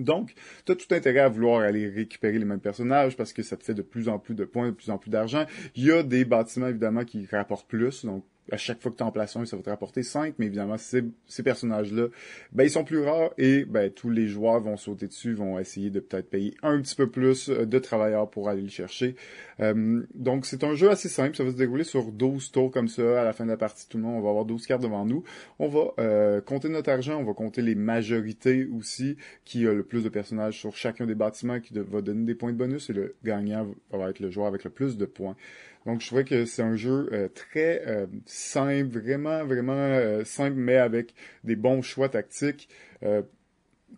Donc, 0.00 0.34
tu 0.66 0.72
as 0.72 0.74
tout 0.74 0.92
intérêt 0.92 1.20
à 1.20 1.28
vouloir 1.28 1.60
aller 1.60 1.86
récupérer 1.86 2.40
les 2.40 2.44
mêmes 2.44 2.60
personnages 2.60 3.16
parce 3.16 3.32
que 3.32 3.44
ça 3.44 3.56
te 3.56 3.62
fait 3.62 3.74
de 3.74 3.82
plus 3.82 4.08
en 4.08 4.18
plus 4.18 4.34
de 4.34 4.44
points, 4.44 4.68
de 4.68 4.74
plus 4.74 4.90
en 4.90 4.98
plus 4.98 5.10
d'argent. 5.10 5.46
Il 5.76 5.84
y 5.84 5.92
a 5.92 6.02
des 6.02 6.24
bâtiments, 6.24 6.66
évidemment, 6.66 7.04
qui 7.04 7.24
rapportent 7.30 7.68
plus, 7.68 8.04
donc 8.04 8.24
à 8.50 8.56
chaque 8.56 8.80
fois 8.80 8.90
que 8.90 8.96
tu 8.96 9.02
en 9.02 9.12
places 9.12 9.36
un, 9.36 9.46
ça 9.46 9.56
va 9.56 9.62
te 9.62 9.70
rapporter 9.70 10.02
5, 10.02 10.34
mais 10.38 10.46
évidemment, 10.46 10.76
ces, 10.76 11.04
ces 11.26 11.42
personnages-là, 11.42 12.08
ben, 12.52 12.64
ils 12.64 12.70
sont 12.70 12.84
plus 12.84 13.02
rares 13.02 13.30
et 13.38 13.64
ben, 13.64 13.90
tous 13.90 14.10
les 14.10 14.26
joueurs 14.26 14.60
vont 14.60 14.76
sauter 14.76 15.06
dessus, 15.06 15.34
vont 15.34 15.58
essayer 15.58 15.90
de 15.90 16.00
peut-être 16.00 16.28
payer 16.28 16.54
un 16.62 16.80
petit 16.80 16.96
peu 16.96 17.08
plus 17.08 17.48
euh, 17.48 17.66
de 17.66 17.78
travailleurs 17.78 18.28
pour 18.28 18.48
aller 18.48 18.62
le 18.62 18.68
chercher. 18.68 19.14
Euh, 19.60 20.02
donc, 20.14 20.44
c'est 20.46 20.64
un 20.64 20.74
jeu 20.74 20.90
assez 20.90 21.08
simple, 21.08 21.36
ça 21.36 21.44
va 21.44 21.50
se 21.50 21.56
dérouler 21.56 21.84
sur 21.84 22.10
12 22.10 22.50
tours 22.50 22.70
comme 22.70 22.88
ça. 22.88 23.20
À 23.20 23.24
la 23.24 23.32
fin 23.32 23.44
de 23.44 23.50
la 23.50 23.56
partie, 23.56 23.88
tout 23.88 23.96
le 23.96 24.02
monde, 24.02 24.16
on 24.16 24.20
va 24.20 24.30
avoir 24.30 24.44
12 24.44 24.66
cartes 24.66 24.82
devant 24.82 25.04
nous. 25.04 25.22
On 25.58 25.68
va 25.68 25.92
euh, 25.98 26.40
compter 26.40 26.68
notre 26.68 26.90
argent, 26.90 27.18
on 27.20 27.24
va 27.24 27.34
compter 27.34 27.62
les 27.62 27.74
majorités 27.74 28.66
aussi, 28.66 29.16
qui 29.44 29.66
a 29.66 29.72
le 29.72 29.84
plus 29.84 30.02
de 30.02 30.08
personnages 30.08 30.58
sur 30.58 30.76
chacun 30.76 31.06
des 31.06 31.14
bâtiments, 31.14 31.60
qui 31.60 31.74
va 31.74 32.00
donner 32.00 32.24
des 32.24 32.34
points 32.34 32.52
de 32.52 32.58
bonus, 32.58 32.90
et 32.90 32.92
le 32.92 33.14
gagnant 33.24 33.68
va 33.92 34.10
être 34.10 34.20
le 34.20 34.30
joueur 34.30 34.48
avec 34.48 34.64
le 34.64 34.70
plus 34.70 34.96
de 34.96 35.04
points. 35.04 35.36
Donc, 35.86 36.00
je 36.00 36.06
trouvais 36.06 36.24
que 36.24 36.44
c'est 36.44 36.62
un 36.62 36.76
jeu 36.76 37.08
euh, 37.12 37.28
très 37.28 37.82
euh, 37.86 38.06
simple, 38.26 38.98
vraiment, 38.98 39.44
vraiment 39.44 39.72
euh, 39.72 40.24
simple, 40.24 40.56
mais 40.56 40.76
avec 40.76 41.14
des 41.44 41.56
bons 41.56 41.82
choix 41.82 42.08
tactiques. 42.08 42.68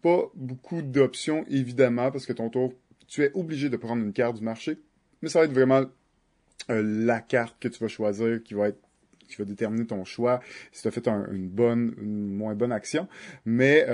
pas 0.02 0.30
beaucoup 0.34 0.82
d'options, 0.82 1.44
évidemment, 1.48 2.10
parce 2.10 2.26
que 2.26 2.32
ton 2.32 2.48
tour, 2.48 2.72
tu 3.06 3.22
es 3.22 3.30
obligé 3.34 3.68
de 3.68 3.76
prendre 3.76 4.02
une 4.02 4.12
carte 4.12 4.36
du 4.36 4.42
marché, 4.42 4.78
mais 5.22 5.28
ça 5.28 5.40
va 5.40 5.44
être 5.44 5.52
vraiment 5.52 5.84
la 6.68 7.20
carte 7.20 7.56
que 7.60 7.68
tu 7.68 7.78
vas 7.80 7.88
choisir 7.88 8.42
qui 8.42 8.54
va 8.54 8.68
être 8.68 8.78
qui 9.26 9.36
va 9.36 9.46
déterminer 9.46 9.86
ton 9.86 10.04
choix, 10.04 10.40
si 10.70 10.82
tu 10.82 10.88
as 10.88 10.90
fait 10.90 11.08
une 11.08 11.48
bonne, 11.48 11.94
une 11.98 12.36
moins 12.36 12.54
bonne 12.54 12.72
action. 12.72 13.08
Mais 13.46 13.86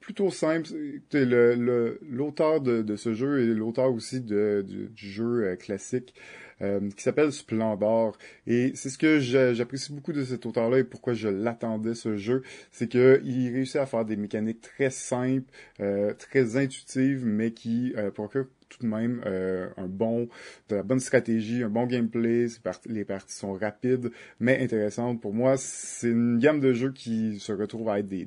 plutôt 0.00 0.30
simple, 0.30 0.70
l'auteur 1.12 2.62
de, 2.62 2.80
de, 2.80 2.96
ce 2.96 3.12
jeu 3.12 3.42
et 3.42 3.46
l'auteur 3.48 3.92
aussi 3.92 4.22
de, 4.22 4.64
du, 4.66 4.90
jeu 4.96 5.56
classique 5.56 6.14
euh, 6.14 6.51
qui 6.96 7.02
s'appelle 7.02 7.32
Splendor. 7.32 8.16
Et 8.46 8.72
c'est 8.74 8.88
ce 8.88 8.98
que 8.98 9.18
j'apprécie 9.18 9.92
beaucoup 9.92 10.12
de 10.12 10.24
cet 10.24 10.46
auteur-là 10.46 10.78
et 10.78 10.84
pourquoi 10.84 11.12
je 11.12 11.28
l'attendais 11.28 11.94
ce 11.94 12.16
jeu, 12.16 12.42
c'est 12.70 12.88
qu'il 12.88 13.52
réussit 13.52 13.76
à 13.76 13.86
faire 13.86 14.04
des 14.04 14.16
mécaniques 14.16 14.60
très 14.60 14.90
simples, 14.90 15.50
euh, 15.80 16.14
très 16.14 16.56
intuitives, 16.56 17.24
mais 17.26 17.52
qui 17.52 17.92
euh, 17.96 18.10
procurent 18.10 18.46
tout 18.72 18.86
de 18.86 18.90
même 18.90 19.22
euh, 19.26 19.68
un 19.76 19.86
bon, 19.86 20.28
de 20.68 20.76
la 20.76 20.82
bonne 20.82 21.00
stratégie, 21.00 21.62
un 21.62 21.68
bon 21.68 21.86
gameplay. 21.86 22.46
les 22.86 23.04
parties 23.04 23.36
sont 23.36 23.52
rapides, 23.52 24.10
mais 24.40 24.62
intéressantes. 24.62 25.20
Pour 25.20 25.34
moi, 25.34 25.56
c'est 25.56 26.08
une 26.08 26.38
gamme 26.38 26.60
de 26.60 26.72
jeux 26.72 26.92
qui 26.92 27.38
se 27.38 27.52
retrouve 27.52 27.88
à 27.90 27.98
être 27.98 28.08
des, 28.08 28.26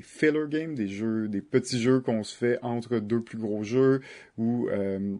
filler 0.00 0.48
games, 0.48 0.74
des 0.74 0.88
jeux, 0.88 1.28
des 1.28 1.40
petits 1.40 1.80
jeux 1.80 2.00
qu'on 2.00 2.24
se 2.24 2.36
fait 2.36 2.58
entre 2.62 2.98
deux 2.98 3.22
plus 3.22 3.38
gros 3.38 3.62
jeux 3.62 4.00
ou 4.36 4.68
euh, 4.68 5.16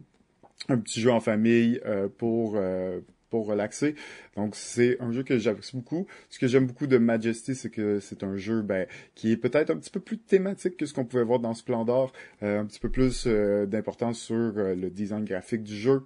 un 0.69 0.77
petit 0.77 0.99
jeu 0.99 1.11
en 1.11 1.19
famille 1.19 1.79
euh, 1.85 2.07
pour 2.09 2.55
euh, 2.55 2.99
pour 3.29 3.45
relaxer. 3.45 3.95
Donc 4.35 4.55
c'est 4.55 5.01
un 5.01 5.11
jeu 5.11 5.23
que 5.23 5.37
j'apprécie 5.37 5.75
beaucoup. 5.75 6.07
Ce 6.29 6.39
que 6.39 6.47
j'aime 6.47 6.65
beaucoup 6.65 6.87
de 6.87 6.97
Majesty, 6.97 7.55
c'est 7.55 7.69
que 7.69 7.99
c'est 7.99 8.23
un 8.23 8.37
jeu 8.37 8.61
ben, 8.61 8.87
qui 9.15 9.31
est 9.31 9.37
peut-être 9.37 9.69
un 9.69 9.77
petit 9.77 9.89
peu 9.89 9.99
plus 9.99 10.17
thématique 10.17 10.77
que 10.77 10.85
ce 10.85 10.93
qu'on 10.93 11.03
pouvait 11.03 11.25
voir 11.25 11.39
dans 11.39 11.53
Splendor, 11.53 12.13
euh, 12.41 12.61
un 12.61 12.65
petit 12.65 12.79
peu 12.79 12.89
plus 12.89 13.27
d'importance 13.27 14.19
sur 14.19 14.53
le 14.53 14.89
design 14.89 15.25
graphique 15.25 15.63
du 15.63 15.75
jeu. 15.75 16.03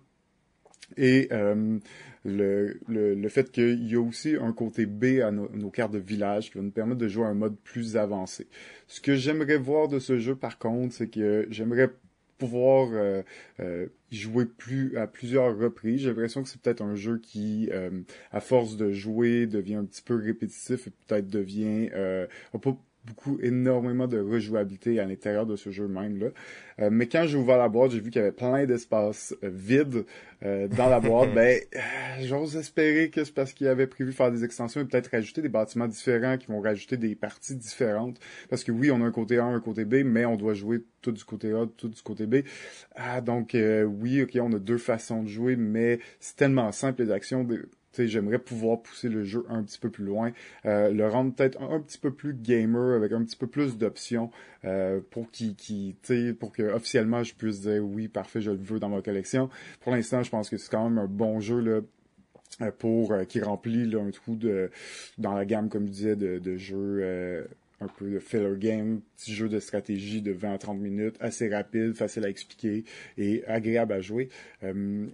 Et 0.97 1.29
le, 1.31 2.79
le, 2.87 3.15
le, 3.15 3.29
fait 3.29 3.51
qu'il 3.51 3.87
y 3.87 3.95
a 3.95 4.01
aussi 4.01 4.35
un 4.35 4.51
côté 4.51 4.85
B 4.85 5.21
à 5.23 5.31
nos 5.31 5.69
cartes 5.69 5.93
de 5.93 5.99
village 5.99 6.51
qui 6.51 6.57
va 6.57 6.63
nous 6.63 6.71
permettre 6.71 6.99
de 6.99 7.07
jouer 7.07 7.25
à 7.25 7.29
un 7.29 7.33
mode 7.33 7.55
plus 7.63 7.97
avancé. 7.97 8.47
Ce 8.87 8.99
que 8.99 9.15
j'aimerais 9.15 9.57
voir 9.57 9.87
de 9.87 9.99
ce 9.99 10.17
jeu, 10.17 10.35
par 10.35 10.57
contre, 10.57 10.93
c'est 10.93 11.07
que 11.07 11.47
j'aimerais 11.49 11.91
pouvoir 12.47 13.23
y 13.59 14.15
jouer 14.15 14.45
plus 14.45 14.97
à 14.97 15.07
plusieurs 15.07 15.57
reprises. 15.57 16.01
J'ai 16.01 16.09
l'impression 16.09 16.43
que 16.43 16.49
c'est 16.49 16.61
peut-être 16.61 16.81
un 16.81 16.95
jeu 16.95 17.19
qui, 17.19 17.69
à 18.31 18.39
force 18.39 18.77
de 18.77 18.91
jouer, 18.91 19.45
devient 19.45 19.75
un 19.75 19.85
petit 19.85 20.01
peu 20.01 20.15
répétitif 20.15 20.87
et 20.87 20.91
peut-être 21.07 21.27
devient 21.27 21.89
beaucoup, 23.05 23.39
énormément 23.41 24.07
de 24.07 24.19
rejouabilité 24.19 24.99
à 24.99 25.05
l'intérieur 25.05 25.45
de 25.45 25.55
ce 25.55 25.71
jeu 25.71 25.87
même 25.87 26.19
là. 26.19 26.27
Euh, 26.79 26.89
mais 26.91 27.07
quand 27.07 27.25
j'ai 27.25 27.37
ouvert 27.37 27.57
la 27.57 27.69
boîte, 27.69 27.91
j'ai 27.91 27.99
vu 27.99 28.11
qu'il 28.11 28.19
y 28.19 28.23
avait 28.23 28.31
plein 28.31 28.65
d'espaces 28.65 29.35
euh, 29.43 29.49
vides 29.51 30.05
euh, 30.43 30.67
dans 30.67 30.87
la 30.87 30.99
boîte. 30.99 31.33
ben, 31.35 31.59
j'ose 32.21 32.55
espérer 32.55 33.09
que 33.09 33.23
c'est 33.23 33.33
parce 33.33 33.53
qu'il 33.53 33.67
avait 33.67 33.87
prévu 33.87 34.11
faire 34.11 34.31
des 34.31 34.43
extensions 34.43 34.81
et 34.81 34.85
peut-être 34.85 35.11
rajouter 35.11 35.41
des 35.41 35.49
bâtiments 35.49 35.87
différents 35.87 36.37
qui 36.37 36.47
vont 36.47 36.61
rajouter 36.61 36.97
des 36.97 37.15
parties 37.15 37.55
différentes. 37.55 38.19
Parce 38.49 38.63
que 38.63 38.71
oui, 38.71 38.91
on 38.91 39.01
a 39.01 39.05
un 39.05 39.11
côté 39.11 39.39
A, 39.39 39.45
un 39.45 39.59
côté 39.59 39.85
B, 39.85 40.03
mais 40.05 40.25
on 40.25 40.35
doit 40.35 40.53
jouer 40.53 40.83
tout 41.01 41.11
du 41.11 41.23
côté 41.23 41.51
A, 41.51 41.65
tout 41.77 41.89
du 41.89 42.01
côté 42.01 42.27
B. 42.27 42.43
Ah, 42.95 43.21
donc 43.21 43.55
oui, 43.55 44.21
ok, 44.21 44.37
on 44.41 44.53
a 44.53 44.59
deux 44.59 44.77
façons 44.77 45.23
de 45.23 45.27
jouer, 45.27 45.55
mais 45.55 45.99
c'est 46.19 46.35
tellement 46.35 46.71
simple 46.71 47.03
les 47.03 47.11
actions 47.11 47.43
j'aimerais 47.97 48.39
pouvoir 48.39 48.81
pousser 48.81 49.09
le 49.09 49.23
jeu 49.23 49.45
un 49.49 49.63
petit 49.63 49.79
peu 49.79 49.89
plus 49.89 50.05
loin, 50.05 50.31
euh, 50.65 50.91
le 50.91 51.07
rendre 51.07 51.33
peut-être 51.33 51.61
un, 51.61 51.79
petit 51.79 51.97
peu 51.97 52.11
plus 52.11 52.33
gamer 52.33 52.95
avec 52.95 53.11
un 53.11 53.23
petit 53.23 53.35
peu 53.35 53.47
plus 53.47 53.77
d'options 53.77 54.31
euh, 54.65 54.99
pour 55.09 55.31
qui 55.31 55.55
qui 55.55 55.95
pour 56.39 56.51
que 56.51 56.63
officiellement 56.63 57.23
je 57.23 57.33
puisse 57.33 57.61
dire 57.61 57.83
oui 57.83 58.07
parfait 58.07 58.41
je 58.41 58.51
le 58.51 58.57
veux 58.57 58.79
dans 58.79 58.89
ma 58.89 59.01
collection. 59.01 59.49
Pour 59.81 59.91
l'instant, 59.93 60.23
je 60.23 60.29
pense 60.29 60.49
que 60.49 60.57
c'est 60.57 60.71
quand 60.71 60.89
même 60.89 60.97
un 60.97 61.07
bon 61.07 61.39
jeu 61.39 61.59
là 61.59 61.81
euh, 62.61 62.71
pour 62.77 63.13
qui 63.27 63.41
remplit 63.41 63.85
là, 63.85 64.01
un 64.01 64.11
trou 64.11 64.35
de 64.35 64.69
dans 65.17 65.33
la 65.33 65.45
gamme 65.45 65.69
comme 65.69 65.87
je 65.87 65.91
disais 65.91 66.15
de, 66.15 66.39
de 66.39 66.57
jeux 66.57 67.47
un 67.81 67.87
peu 67.87 68.09
de 68.09 68.19
filler 68.19 68.57
game, 68.57 69.01
petit 69.17 69.33
jeu 69.33 69.49
de 69.49 69.59
stratégie 69.59 70.21
de 70.21 70.31
20 70.31 70.53
à 70.53 70.57
30 70.57 70.79
minutes, 70.79 71.15
assez 71.19 71.49
rapide, 71.49 71.93
facile 71.93 72.25
à 72.25 72.29
expliquer 72.29 72.85
et 73.17 73.43
agréable 73.47 73.93
à 73.93 74.01
jouer. 74.01 74.29
Euh, 74.63 75.07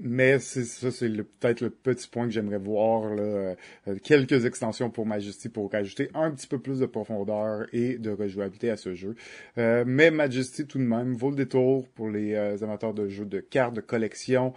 mais 0.00 0.38
ça, 0.38 0.90
c'est 0.90 1.08
peut-être 1.08 1.60
le 1.60 1.70
petit 1.70 2.08
point 2.08 2.26
que 2.26 2.32
j'aimerais 2.32 2.58
voir. 2.58 3.14
Là, 3.14 3.22
euh, 3.22 3.96
quelques 4.02 4.44
extensions 4.44 4.90
pour 4.90 5.06
Majesty 5.06 5.48
pour 5.48 5.70
rajouter 5.70 6.10
un 6.14 6.30
petit 6.30 6.46
peu 6.46 6.58
plus 6.58 6.80
de 6.80 6.86
profondeur 6.86 7.66
et 7.72 7.98
de 7.98 8.10
rejouabilité 8.10 8.70
à 8.70 8.76
ce 8.76 8.94
jeu. 8.94 9.14
Euh, 9.58 9.84
mais 9.86 10.10
Majesty 10.10 10.66
tout 10.66 10.78
de 10.78 10.84
même 10.84 11.14
vaut 11.14 11.30
le 11.30 11.36
détour 11.36 11.88
pour 11.88 12.08
les 12.08 12.36
amateurs 12.62 12.94
de 12.94 13.08
jeux 13.08 13.24
de 13.24 13.40
cartes, 13.40 13.74
de 13.74 13.80
collection 13.80 14.52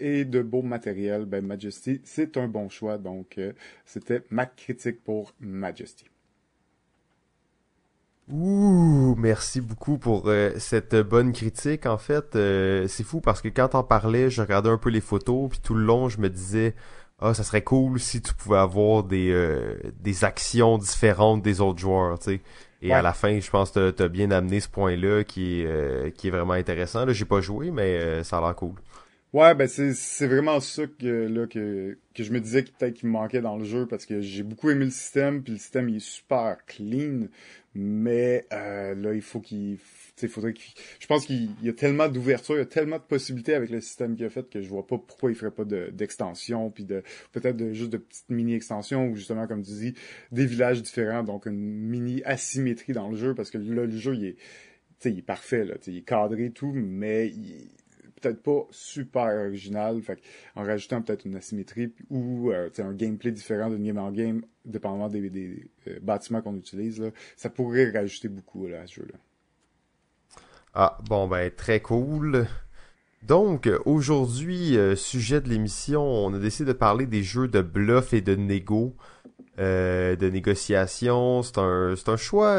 et 0.00 0.24
de 0.24 0.42
beau 0.42 0.62
matériel. 0.62 1.24
Ben, 1.24 1.44
Majesty, 1.44 2.00
c'est 2.04 2.36
un 2.36 2.48
bon 2.48 2.68
choix. 2.68 2.98
Donc, 2.98 3.38
c'était 3.84 4.22
ma 4.30 4.46
critique 4.46 5.02
pour 5.04 5.34
Majesty. 5.40 6.06
Ouh, 8.28 9.14
merci 9.18 9.60
beaucoup 9.60 9.98
pour 9.98 10.28
euh, 10.28 10.52
cette 10.58 10.96
bonne 10.96 11.32
critique. 11.32 11.84
En 11.84 11.98
fait, 11.98 12.36
euh, 12.36 12.88
c'est 12.88 13.04
fou 13.04 13.20
parce 13.20 13.42
que 13.42 13.48
quand 13.48 13.68
t'en 13.68 13.82
parlais, 13.84 14.30
je 14.30 14.40
regardais 14.40 14.70
un 14.70 14.78
peu 14.78 14.88
les 14.88 15.02
photos, 15.02 15.50
puis 15.50 15.60
tout 15.62 15.74
le 15.74 15.84
long, 15.84 16.08
je 16.08 16.18
me 16.18 16.30
disais, 16.30 16.74
ah, 17.20 17.34
ça 17.34 17.42
serait 17.42 17.62
cool 17.62 18.00
si 18.00 18.22
tu 18.22 18.32
pouvais 18.32 18.58
avoir 18.58 19.04
des 19.04 19.30
euh, 19.30 19.76
des 20.00 20.24
actions 20.24 20.78
différentes 20.78 21.42
des 21.42 21.60
autres 21.60 21.80
joueurs, 21.80 22.18
tu 22.18 22.36
sais. 22.36 22.40
Et 22.82 22.92
à 22.92 23.00
la 23.00 23.14
fin, 23.14 23.40
je 23.40 23.50
pense 23.50 23.70
que 23.70 23.90
t'as 23.90 24.04
as 24.04 24.08
bien 24.08 24.30
amené 24.30 24.60
ce 24.60 24.68
point-là 24.68 25.24
qui 25.24 25.62
est 25.62 26.14
qui 26.16 26.28
est 26.28 26.30
vraiment 26.30 26.52
intéressant. 26.52 27.06
Là, 27.06 27.14
j'ai 27.14 27.24
pas 27.24 27.40
joué, 27.40 27.70
mais 27.70 28.22
ça 28.24 28.38
a 28.38 28.40
l'air 28.42 28.54
cool. 28.56 28.74
Ouais, 29.34 29.52
ben 29.56 29.66
c'est 29.66 30.26
vraiment 30.28 30.60
ça 30.60 30.86
que 30.86 31.26
là 31.26 31.48
que 31.48 31.98
que 32.14 32.22
je 32.22 32.32
me 32.32 32.40
disais 32.40 32.62
que 32.62 32.70
peut-être 32.70 32.94
qu'il 32.94 33.08
me 33.08 33.14
manquait 33.14 33.40
dans 33.40 33.56
le 33.56 33.64
jeu 33.64 33.84
parce 33.84 34.06
que 34.06 34.20
j'ai 34.20 34.44
beaucoup 34.44 34.70
aimé 34.70 34.84
le 34.84 34.92
système 34.92 35.42
puis 35.42 35.54
le 35.54 35.58
système 35.58 35.88
il 35.88 35.96
est 35.96 35.98
super 35.98 36.64
clean 36.66 37.26
mais 37.74 38.46
euh, 38.52 38.94
là, 38.94 39.12
il 39.14 39.22
faut 39.22 39.40
qu'il... 39.40 39.78
faudrait 40.28 40.52
qu'il... 40.52 40.72
Je 41.00 41.06
pense 41.08 41.26
qu'il 41.26 41.50
y 41.62 41.68
a 41.68 41.72
tellement 41.72 42.08
d'ouverture, 42.08 42.54
il 42.54 42.58
y 42.58 42.62
a 42.62 42.66
tellement 42.66 42.98
de 42.98 43.02
possibilités 43.02 43.54
avec 43.54 43.70
le 43.70 43.80
système 43.80 44.14
qu'il 44.14 44.24
a 44.24 44.30
fait 44.30 44.48
que 44.48 44.62
je 44.62 44.68
vois 44.68 44.86
pas 44.86 44.98
pourquoi 44.98 45.32
il 45.32 45.34
ferait 45.34 45.50
pas 45.50 45.64
d'extension, 45.64 46.70
puis 46.70 46.84
de 46.84 47.02
peut-être 47.32 47.56
de, 47.56 47.72
juste 47.72 47.90
de 47.90 47.96
petites 47.96 48.30
mini-extensions, 48.30 49.08
ou 49.08 49.16
justement, 49.16 49.48
comme 49.48 49.62
tu 49.62 49.72
dis, 49.72 49.94
des 50.30 50.46
villages 50.46 50.82
différents, 50.82 51.24
donc 51.24 51.46
une 51.46 51.58
mini-asymétrie 51.58 52.92
dans 52.92 53.10
le 53.10 53.16
jeu, 53.16 53.34
parce 53.34 53.50
que 53.50 53.58
là, 53.58 53.86
le 53.86 53.96
jeu, 53.96 54.14
il 54.14 54.24
est, 54.26 54.36
il 55.04 55.18
est 55.18 55.22
parfait, 55.22 55.64
là, 55.64 55.74
il 55.88 55.96
est 55.96 56.02
cadré 56.02 56.50
tout, 56.50 56.72
mais 56.72 57.26
il 57.30 57.68
peut-être 58.24 58.42
pas 58.42 58.66
super 58.70 59.46
original. 59.46 60.00
Fait 60.02 60.18
en 60.56 60.64
rajoutant 60.64 61.02
peut-être 61.02 61.24
une 61.24 61.36
asymétrie 61.36 61.92
ou 62.10 62.50
euh, 62.50 62.70
un 62.78 62.92
gameplay 62.92 63.30
différent 63.30 63.70
de 63.70 63.76
game 63.76 63.98
en 63.98 64.10
game, 64.10 64.42
dépendamment 64.64 65.08
des, 65.08 65.68
euh, 65.88 65.98
bâtiments 66.00 66.42
qu'on 66.42 66.56
utilise, 66.56 67.10
ça 67.36 67.50
pourrait 67.50 67.90
rajouter 67.90 68.28
beaucoup 68.28 68.66
à 68.66 68.86
ce 68.86 68.94
jeu-là. 68.94 69.18
Ah, 70.74 70.98
bon, 71.08 71.28
ben, 71.28 71.50
très 71.50 71.80
cool. 71.80 72.46
Donc, 73.22 73.70
aujourd'hui, 73.84 74.76
euh, 74.76 74.96
sujet 74.96 75.40
de 75.40 75.48
l'émission, 75.48 76.02
on 76.02 76.34
a 76.34 76.38
décidé 76.38 76.72
de 76.72 76.76
parler 76.76 77.06
des 77.06 77.22
jeux 77.22 77.48
de 77.48 77.62
bluff 77.62 78.12
et 78.12 78.20
de 78.20 78.34
négo, 78.34 78.96
de 79.56 80.30
négociation. 80.30 81.42
C'est 81.42 81.58
un, 81.58 81.94
c'est 81.96 82.08
un 82.08 82.16
choix, 82.16 82.58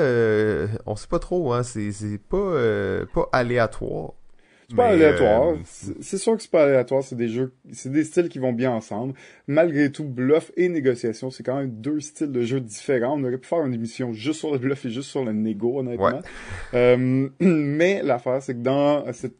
on 0.86 0.96
sait 0.96 1.08
pas 1.08 1.20
trop, 1.20 1.54
hein, 1.54 1.62
c'est, 1.64 1.92
c'est 1.92 2.18
pas, 2.18 3.06
pas 3.14 3.30
aléatoire. 3.34 4.14
C'est 4.70 4.76
pas 4.76 4.88
aléatoire. 4.88 5.50
Euh, 5.50 5.56
c'est 6.02 6.18
sûr 6.18 6.36
que 6.36 6.42
c'est 6.42 6.52
pas 6.52 6.64
aléatoire. 6.64 7.04
C'est 7.04 7.16
des 7.16 7.28
jeux, 7.28 7.54
c'est 7.72 7.92
des 7.92 8.04
styles 8.04 8.30
qui 8.30 8.40
vont 8.40 8.54
bien 8.54 8.72
ensemble. 8.72 9.14
Malgré 9.48 9.92
tout, 9.92 10.04
bluff 10.04 10.52
et 10.58 10.70
négociation, 10.70 11.30
c'est 11.30 11.44
quand 11.44 11.58
même 11.58 11.70
deux 11.70 12.00
styles 12.00 12.32
de 12.32 12.42
jeux 12.42 12.62
différents. 12.62 13.20
On 13.20 13.24
aurait 13.24 13.38
pu 13.38 13.48
faire 13.48 13.64
une 13.66 13.74
émission 13.74 14.14
juste 14.14 14.40
sur 14.40 14.52
le 14.52 14.58
bluff 14.58 14.86
et 14.86 14.90
juste 14.90 15.10
sur 15.10 15.24
le 15.24 15.34
négo, 15.34 15.80
honnêtement. 15.80 16.22
Euh, 16.74 17.30
mais 17.40 18.02
l'affaire, 18.04 18.42
c'est 18.42 18.56
que 18.56 18.62
dans 18.62 19.12
cette 19.14 19.36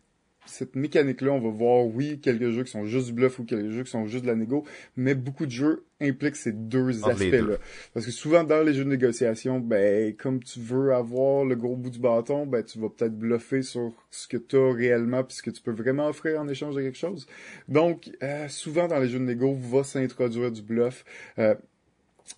cette 0.46 0.76
mécanique-là, 0.76 1.32
on 1.32 1.40
va 1.40 1.50
voir, 1.50 1.86
oui, 1.86 2.20
quelques 2.20 2.50
jeux 2.52 2.64
qui 2.64 2.72
sont 2.72 2.86
juste 2.86 3.08
du 3.08 3.14
bluff 3.14 3.40
ou 3.40 3.44
quelques 3.44 3.72
jeux 3.72 3.84
qui 3.84 3.92
sont 3.92 4.06
juste 4.06 4.24
de 4.24 4.30
la 4.30 4.36
négo, 4.36 4.64
mais 4.96 5.16
beaucoup 5.16 5.46
de 5.46 5.52
jeux 5.52 5.86
impliquent 6.02 6.36
ces 6.36 6.52
deux 6.52 7.06
aspects-là. 7.08 7.58
Parce 7.94 8.06
que 8.06 8.12
souvent, 8.12 8.44
dans 8.44 8.62
les 8.62 8.74
jeux 8.74 8.84
de 8.84 8.90
négociation, 8.90 9.60
ben, 9.60 10.16
comme 10.16 10.44
tu 10.44 10.60
veux 10.60 10.94
avoir 10.94 11.46
le 11.46 11.56
gros 11.56 11.76
bout 11.76 11.90
du 11.90 12.00
bâton, 12.00 12.46
ben, 12.46 12.64
tu 12.64 12.80
vas 12.80 12.90
peut-être 12.90 13.18
bluffer 13.18 13.62
sur 13.62 13.94
ce 14.12 14.28
que 14.28 14.38
tu 14.38 14.58
as 14.58 14.74
réellement 14.74 15.24
puis 15.24 15.38
ce 15.38 15.44
que 15.44 15.52
tu 15.52 15.62
peux 15.62 15.72
vraiment 15.72 16.08
offrir 16.08 16.40
en 16.40 16.48
échange 16.48 16.76
de 16.76 16.82
quelque 16.82 16.98
chose. 16.98 17.28
Donc, 17.68 18.12
euh, 18.24 18.48
souvent, 18.48 18.88
dans 18.88 19.00
les 19.00 19.08
jeux 19.08 19.20
de 19.20 19.26
négo, 19.26 19.54
va 19.54 19.84
s'introduire 19.84 20.52
du 20.52 20.62
bluff. 20.62 21.06
Euh, 21.40 21.56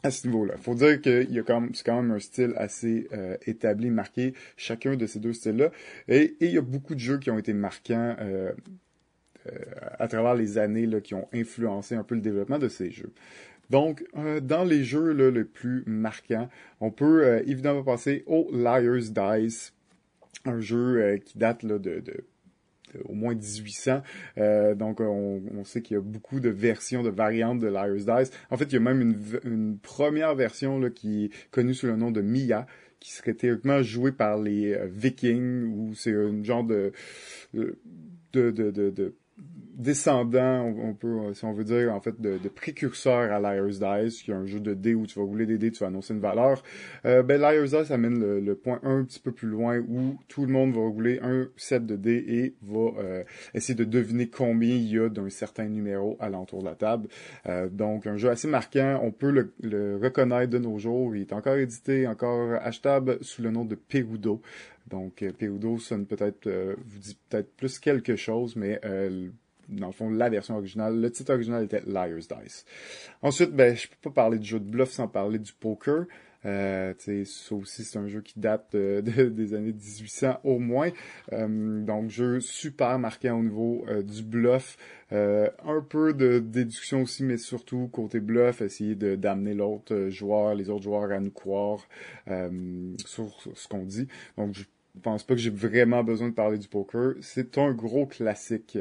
à 0.04 0.12
ce 0.12 0.28
niveau-là. 0.28 0.56
Faut 0.58 0.76
dire 0.76 1.02
même, 1.62 1.74
c'est 1.74 1.86
quand 1.86 2.02
même 2.02 2.12
un 2.12 2.20
style 2.20 2.54
assez 2.58 3.08
euh, 3.14 3.38
établi, 3.46 3.90
marqué, 3.90 4.34
chacun 4.56 4.96
de 4.96 5.06
ces 5.06 5.20
deux 5.20 5.34
styles-là. 5.34 5.72
Et, 6.08 6.36
il 6.40 6.52
y 6.52 6.58
a 6.58 6.62
beaucoup 6.62 6.96
de 6.96 7.00
jeux 7.00 7.18
qui 7.18 7.32
ont 7.32 7.38
été 7.38 7.54
marquants 7.54 8.16
euh, 8.20 8.52
euh, 9.48 9.52
à 10.00 10.08
travers 10.08 10.36
les 10.36 10.58
années 10.58 10.86
là, 10.86 11.02
qui 11.02 11.14
ont 11.14 11.28
influencé 11.34 11.96
un 11.96 12.04
peu 12.04 12.16
le 12.16 12.22
développement 12.22 12.60
de 12.60 12.68
ces 12.68 12.92
jeux. 12.92 13.14
Donc, 13.70 14.06
dans 14.44 14.64
les 14.64 14.86
jeux 14.86 15.12
là, 15.12 15.30
les 15.30 15.44
plus 15.44 15.84
marquants, 15.86 16.50
on 16.80 16.90
peut 16.90 17.42
évidemment 17.46 17.84
passer 17.84 18.24
au 18.26 18.50
Liar's 18.54 19.12
Dice, 19.12 19.74
un 20.46 20.62
jeu 20.62 21.18
qui 21.26 21.38
date 21.38 21.64
là, 21.64 21.78
de, 21.78 22.00
de 22.00 22.24
au 23.06 23.14
moins 23.14 23.34
1800. 23.34 24.02
Euh, 24.38 24.76
donc, 24.76 25.00
on, 25.00 25.64
sait 25.64 25.82
qu'il 25.82 25.96
y 25.96 25.98
a 25.98 26.02
beaucoup 26.02 26.40
de 26.40 26.50
versions, 26.50 27.04
de 27.04 27.10
variantes 27.10 27.60
de 27.60 27.68
Liar's 27.68 28.06
Dice. 28.06 28.32
En 28.50 28.58
fait, 28.58 28.66
il 28.66 28.74
y 28.74 28.78
a 28.78 28.80
même 28.80 29.02
une, 29.44 29.78
première 29.80 30.36
version 30.36 30.80
là, 30.80 30.90
qui 30.90 31.26
est 31.26 31.30
connue 31.52 31.74
sous 31.74 31.88
le 31.88 31.96
nom 31.96 32.12
de 32.12 32.22
Mia, 32.22 32.68
qui 33.00 33.12
serait 33.12 33.34
théoriquement 33.34 33.82
jouée 33.82 34.12
par 34.12 34.38
les 34.38 34.74
euh, 34.74 34.88
Vikings, 34.90 35.66
ou 35.66 35.94
c'est 35.94 36.14
un 36.14 36.44
genre 36.44 36.64
de 36.64 36.92
descendant, 39.78 40.64
on, 40.64 40.96
peut, 40.96 41.34
si 41.36 41.46
on 41.46 41.54
veut 41.54 41.64
dire, 41.64 41.94
en 41.94 42.02
fait, 42.02 42.20
de, 42.20 42.40
de 42.40 42.50
précurseur 42.50 43.32
à 43.32 43.40
Liar's 43.40 43.80
Dice, 43.80 44.24
qui 44.24 44.32
est 44.32 44.34
un 44.34 44.48
jeu 44.48 44.60
de 44.60 44.74
dés 44.74 44.96
où 44.96 45.06
tu 45.06 45.20
vas 45.20 45.26
rouler 45.26 45.46
des 45.46 45.60
dés, 45.60 45.72
tu 45.72 45.80
vas 45.80 45.88
annoncer 45.88 46.16
une 46.16 46.20
valeur. 46.20 46.64
Euh, 47.06 47.22
ben, 47.22 47.40
Liar's 47.40 47.72
Dice 47.72 47.92
amène 47.92 48.40
le, 48.40 48.56
point 48.56 48.80
un 48.82 49.04
petit 49.04 49.20
peu 49.20 49.32
plus 49.32 49.48
loin 49.48 49.78
où 49.78 50.18
tout 50.28 50.46
le 50.46 50.52
monde 50.52 50.74
va 50.74 50.82
rouler 50.82 51.20
un 51.22 51.48
set 51.58 51.86
de 51.86 51.96
dés 51.96 52.26
et 52.28 52.56
va 52.64 53.00
euh, 53.00 53.24
essayer 53.54 53.76
de 53.76 53.84
deviner 53.84 54.30
combien 54.30 54.76
il 54.76 54.92
y 54.92 55.00
a 55.00 55.10
d'un 55.10 55.30
certain 55.30 55.66
numéro 55.66 56.18
à 56.20 56.30
l'entour 56.30 56.62
de 56.64 56.66
la 56.66 56.76
table. 56.76 57.08
Euh, 57.46 57.70
donc, 57.70 58.08
un 58.08 58.18
jeu 58.18 58.30
assez 58.30 58.48
marquant. 58.48 59.00
On 59.04 59.12
peut 59.12 59.30
le, 59.30 59.54
le, 59.62 59.98
reconnaître 59.98 60.52
de 60.52 60.58
nos 60.58 60.80
jours. 60.80 61.16
Il 61.16 61.22
est 61.22 61.34
encore 61.34 61.56
édité, 61.56 62.08
encore 62.08 62.54
achetable 62.64 63.20
sous 63.22 63.44
le 63.44 63.52
nom 63.52 63.64
de 63.64 63.76
Perudo. 63.76 64.42
Donc, 64.90 65.24
Perudo 65.38 65.78
sonne 65.78 66.06
peut-être, 66.06 66.50
vous 66.50 67.00
dit 67.00 67.18
peut-être 67.30 67.54
plus 67.58 67.78
quelque 67.78 68.16
chose, 68.16 68.56
mais 68.56 68.80
dans 69.70 69.88
le 69.88 69.94
fond, 69.94 70.10
la 70.10 70.30
version 70.30 70.56
originale. 70.56 71.00
Le 71.00 71.12
titre 71.12 71.34
original 71.34 71.64
était 71.64 71.82
Liar's 71.86 72.28
Dice. 72.28 72.66
Ensuite, 73.22 73.52
ben, 73.52 73.76
je 73.76 73.88
peux 73.88 74.10
pas 74.10 74.22
parler 74.24 74.40
du 74.40 74.48
jeu 74.48 74.60
de 74.60 74.70
bluff 74.70 74.92
sans 74.92 75.08
parler 75.08 75.40
du 75.40 75.54
poker. 75.54 76.06
Euh, 76.46 76.94
ça 77.26 77.56
aussi, 77.56 77.84
c'est 77.84 77.98
un 77.98 78.08
jeu 78.08 78.22
qui 78.22 78.40
date 78.40 78.76
euh, 78.76 79.02
des 79.30 79.54
années 79.54 79.74
1800 79.74 80.40
au 80.44 80.60
moins. 80.60 80.92
Euh, 81.34 81.84
donc, 81.84 82.10
jeu 82.10 82.40
super 82.40 82.98
marqué 83.00 83.30
au 83.32 83.44
niveau 83.44 83.86
euh, 83.90 84.04
du 84.04 84.24
bluff. 84.24 84.78
un 85.12 85.82
peu 85.90 86.14
de 86.14 86.40
déduction 86.40 87.02
aussi, 87.02 87.24
mais 87.24 87.38
surtout 87.38 87.88
côté 87.88 88.20
bluff, 88.20 88.62
essayer 88.62 88.96
d'amener 88.96 89.54
l'autre 89.54 90.10
joueur, 90.10 90.56
les 90.56 90.70
autres 90.70 90.84
joueurs 90.84 91.12
à 91.12 91.20
nous 91.20 91.32
croire 91.32 91.88
sur 93.06 93.42
ce 93.56 93.68
qu'on 93.68 93.84
dit. 93.84 94.08
Donc, 94.38 94.56
pense 94.98 95.24
pas 95.24 95.36
que 95.36 95.42
j'ai 95.42 95.50
vraiment 95.50 96.04
besoin 96.04 96.30
de 96.30 96.34
parler 96.34 96.58
du 96.58 96.68
poker? 96.68 97.14
C'est 97.22 97.58
un 97.58 97.72
gros 97.72 98.06
classique. 98.06 98.78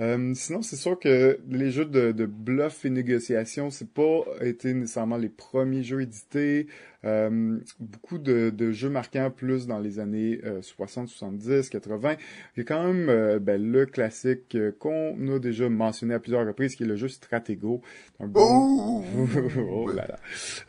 Euh, 0.00 0.32
sinon, 0.34 0.62
c'est 0.62 0.76
sûr 0.76 0.98
que 0.98 1.38
les 1.48 1.70
jeux 1.70 1.84
de, 1.84 2.12
de 2.12 2.26
bluff 2.26 2.84
et 2.84 2.90
négociation, 2.90 3.70
c'est 3.70 3.90
pas 3.92 4.24
été 4.40 4.74
nécessairement 4.74 5.16
les 5.16 5.28
premiers 5.28 5.82
jeux 5.82 6.02
édités. 6.02 6.66
Euh, 7.04 7.58
beaucoup 7.80 8.18
de, 8.18 8.50
de, 8.50 8.72
jeux 8.72 8.88
marquants 8.88 9.30
plus 9.30 9.66
dans 9.66 9.78
les 9.78 9.98
années 9.98 10.40
60, 10.60 11.08
70, 11.08 11.68
80. 11.68 12.16
Il 12.56 12.60
y 12.60 12.62
a 12.62 12.64
quand 12.64 12.84
même 12.84 13.08
euh, 13.08 13.38
ben, 13.38 13.62
le 13.62 13.84
classique 13.86 14.56
qu'on 14.78 15.28
a 15.28 15.38
déjà 15.38 15.68
mentionné 15.68 16.14
à 16.14 16.18
plusieurs 16.18 16.46
reprises, 16.46 16.76
qui 16.76 16.84
est 16.84 16.86
le 16.86 16.96
jeu 16.96 17.08
Stratego. 17.08 17.82
Un 18.20 18.28
bon... 18.28 19.04
oh 19.70 19.90
là 19.90 20.06
là. 20.06 20.18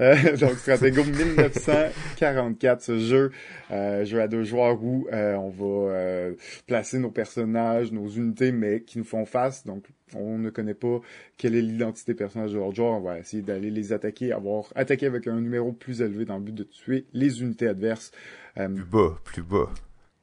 Euh, 0.02 0.36
donc 0.38 0.58
Stratego 0.58 1.04
1944, 1.06 2.82
ce 2.82 2.98
jeu, 3.00 3.32
jeu 3.70 4.22
à 4.22 4.28
deux 4.28 4.44
joueurs 4.44 4.84
où 4.84 5.08
on 5.12 5.50
va 5.50 6.32
placer 6.68 7.00
nos 7.00 7.12
personnages, 7.12 7.92
nos 7.92 8.10
unités, 8.10 8.52
mais 8.52 8.82
qui 8.82 8.98
nous 8.98 9.06
font 9.06 9.26
face. 9.26 9.66
Donc 9.66 9.86
on 10.16 10.38
ne 10.38 10.50
connaît 10.50 10.74
pas 10.74 11.02
quelle 11.38 11.56
est 11.56 11.62
l'identité 11.62 12.14
personnage 12.14 12.54
de 12.54 12.58
leur 12.58 12.74
joueur. 12.74 12.94
On 12.94 13.02
va 13.02 13.20
essayer 13.20 13.44
d'aller 13.44 13.72
les 13.72 13.94
attaquer, 13.94 14.32
avoir 14.32 14.66
attaqué 14.76 15.06
avec 15.06 15.28
un 15.28 15.40
numéro 15.40 15.72
plus 15.72 16.02
élevé 16.02 16.26
dans 16.26 16.38
le 16.38 16.44
but 16.44 16.56
de 16.56 16.64
tuer 16.64 17.06
les 17.14 17.42
unités 17.42 17.68
adverses. 17.68 18.12
Euh, 18.58 18.70
plus 18.70 18.84
bas, 18.84 19.18
plus 19.24 19.44
bas. 19.44 19.70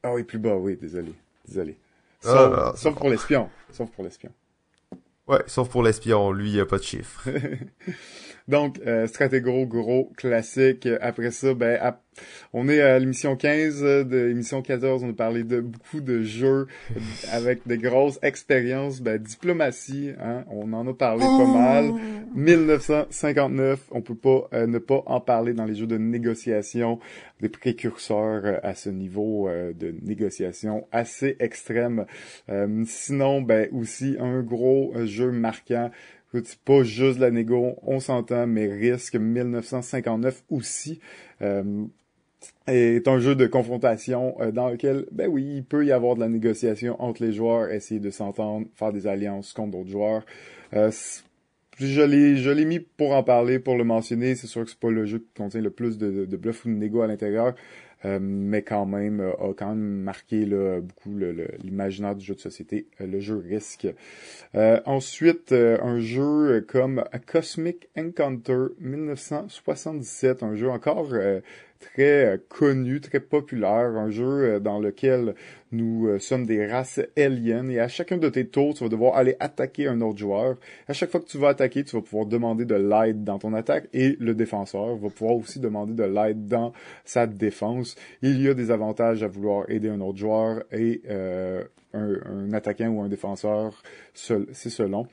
Ah 0.03 0.15
oui, 0.15 0.25
plus 0.25 0.39
bas, 0.39 0.57
oui, 0.57 0.77
désolé. 0.77 1.13
Désolé. 1.47 1.77
Ah, 2.25 2.73
sauf, 2.77 2.95
pour 2.95 3.09
l'espion. 3.09 3.49
Sauf 3.71 3.91
pour 3.91 4.05
l'espion. 4.05 4.31
Ouais, 5.29 5.43
sauf 5.47 5.69
pour 5.69 5.83
l'espion, 5.83 6.33
lui, 6.33 6.51
il 6.51 6.55
n'y 6.55 6.61
a 6.61 6.67
pas 6.67 6.79
de 6.79 6.83
chiffre. 6.83 7.29
Donc, 8.49 8.81
euh, 8.87 9.07
Stratégro, 9.07 9.67
gros 9.67 10.13
classique. 10.17 10.89
Après 11.01 11.31
ça, 11.31 11.55
ben, 11.55 11.79
on 12.53 12.69
est 12.69 12.81
à 12.81 12.99
l'émission 12.99 13.37
15, 13.37 13.83
de 13.83 14.27
l'émission 14.29 14.63
14, 14.63 15.05
on 15.05 15.11
a 15.11 15.13
parlé 15.15 15.45
de 15.45 15.61
beaucoup 15.61 16.01
de 16.01 16.23
jeux 16.23 16.67
avec 17.33 17.67
des 17.67 17.79
grosses 17.79 18.19
expériences, 18.23 19.01
ben, 19.01 19.19
diplomatie, 19.19 20.11
hein, 20.21 20.45
on 20.51 20.73
en 20.73 20.87
a 20.87 20.93
parlé 20.95 21.25
pas 21.25 21.47
mal. 21.47 21.93
1959, 22.35 23.89
on 23.91 24.03
peut 24.03 24.15
pas 24.15 24.49
euh, 24.53 24.67
ne 24.67 24.79
pas 24.79 25.03
en 25.07 25.21
parler 25.21 25.55
dans 25.55 25.65
les 25.65 25.75
jeux 25.75 25.87
de 25.87 25.99
négociation, 25.99 26.99
des 27.41 27.49
précurseurs 27.49 28.45
euh, 28.45 28.59
à 28.63 28.75
ce 28.75 28.91
niveau 28.91 29.49
euh, 29.49 29.73
de 29.73 29.95
négociation 30.03 30.87
assez 30.93 31.37
extrême. 31.41 32.07
sinon, 32.87 33.41
ben 33.41 33.69
aussi 33.73 34.17
un 34.19 34.43
gros 34.43 34.93
jeu 35.05 35.31
marquant 35.31 35.91
c'est 36.33 36.59
pas 36.61 36.83
juste 36.83 37.19
la 37.19 37.31
négo, 37.31 37.77
on 37.83 38.01
s'entend, 38.01 38.47
mais 38.47 38.67
Risque 38.67 39.17
1959 39.17 40.45
aussi 40.51 41.01
euh, 41.43 41.85
est 42.67 43.07
un 43.07 43.19
jeu 43.19 43.35
de 43.35 43.47
confrontation 43.47 44.35
euh, 44.41 44.51
dans 44.51 44.71
lequel, 44.71 45.07
ben 45.13 45.29
oui, 45.29 45.57
il 45.57 45.65
peut 45.65 45.85
y 45.85 45.93
avoir 45.93 46.15
de 46.15 46.21
la 46.21 46.29
négociation 46.29 47.01
entre 47.03 47.23
les 47.23 47.33
joueurs, 47.33 47.71
essayer 47.71 48.01
de 48.01 48.11
s'entendre, 48.11 48.67
faire 48.75 48.93
des 48.93 49.07
alliances 49.07 49.53
contre 49.53 49.73
d'autres 49.73 49.91
joueurs. 49.91 50.25
Euh, 50.75 50.91
je 51.79 52.03
l'ai, 52.03 52.37
je 52.37 52.51
l'ai 52.51 52.65
mis 52.65 52.81
pour 52.81 53.13
en 53.13 53.23
parler, 53.23 53.59
pour 53.59 53.77
le 53.77 53.85
mentionner. 53.85 54.35
C'est 54.35 54.47
sûr 54.47 54.65
que 54.65 54.71
c'est 54.71 54.79
pas 54.79 54.91
le 54.91 55.07
jeu 55.07 55.19
qui 55.19 55.33
contient 55.35 55.61
le 55.61 55.71
plus 55.71 55.99
de, 55.99 56.27
de 56.27 56.37
bluff 56.37 56.65
ou 56.65 56.69
de 56.69 56.75
négo 56.75 57.03
à 57.03 57.07
l'intérieur. 57.07 57.55
Euh, 58.05 58.19
mais 58.21 58.63
quand 58.63 58.87
même 58.87 59.21
euh, 59.21 59.33
a 59.33 59.55
quand 59.55 59.69
même 59.69 59.79
marqué 59.79 60.45
là, 60.45 60.81
beaucoup 60.81 61.17
l'imaginaire 61.63 62.17
du 62.17 62.25
jeu 62.25 62.35
de 62.35 62.41
société, 62.41 62.87
euh, 63.01 63.07
le 63.07 63.21
jeu 63.21 63.37
Risk. 63.37 63.87
ensuite, 64.87 65.53
un 65.53 65.99
jeu 66.01 66.65
comme 66.67 67.05
Cosmic 67.27 67.89
Encounter 67.97 68.67
1977, 68.81 70.43
un 70.43 70.55
jeu 70.55 70.69
encore 70.69 71.09
très 71.83 72.25
euh, 72.25 72.37
connu, 72.49 73.01
très 73.01 73.21
populaire, 73.21 73.97
un 73.97 74.11
jeu 74.11 74.55
euh, 74.55 74.61
dans 74.61 74.79
lequel 74.79 75.35
nous 75.73 76.07
euh, 76.07 76.19
sommes 76.19 76.47
des 76.47 76.67
races 76.67 77.01
aliens 77.17 77.69
et 77.69 77.81
à 77.81 77.89
chacun 77.89 78.17
de 78.17 78.29
tes 78.29 78.47
tours, 78.47 78.75
tu 78.75 78.85
vas 78.85 78.89
devoir 78.89 79.17
aller 79.17 79.37
attaquer 79.41 79.89
un 79.89 80.01
autre 80.01 80.19
joueur. 80.19 80.57
À 80.89 80.93
chaque 80.93 81.11
fois 81.11 81.21
que 81.21 81.27
tu 81.27 81.39
vas 81.39 81.49
attaquer, 81.49 81.85
tu 81.85 81.97
vas 81.97 82.03
pouvoir 82.03 82.27
demander 82.27 82.65
de 82.65 82.75
l'aide 82.75 83.25
dans 83.25 83.39
ton 83.39 83.53
attaque 83.53 83.89
et 83.93 84.17
le 84.21 84.35
défenseur 84.35 84.97
va 84.97 85.11
pouvoir 85.11 85.37
aussi 85.37 85.61
demander 85.61 85.95
de 85.95 86.05
l'aide 86.05 86.47
dans 86.47 86.73
sa 87.05 87.27
défense. 87.27 87.97
Il 88.23 88.41
y 88.41 88.49
a 88.49 88.55
des 88.55 88.71
avantages 88.71 89.23
à 89.23 89.29
vouloir 89.29 89.69
aider 89.69 89.89
un 89.89 90.01
autre 90.01 90.19
joueur 90.19 90.63
et 90.73 91.03
un, 91.95 92.53
attaquant 92.53 92.89
ou 92.89 93.03
un 93.03 93.09
défenseur, 93.09 93.83
c'est 94.15 94.71
selon. 94.71 95.07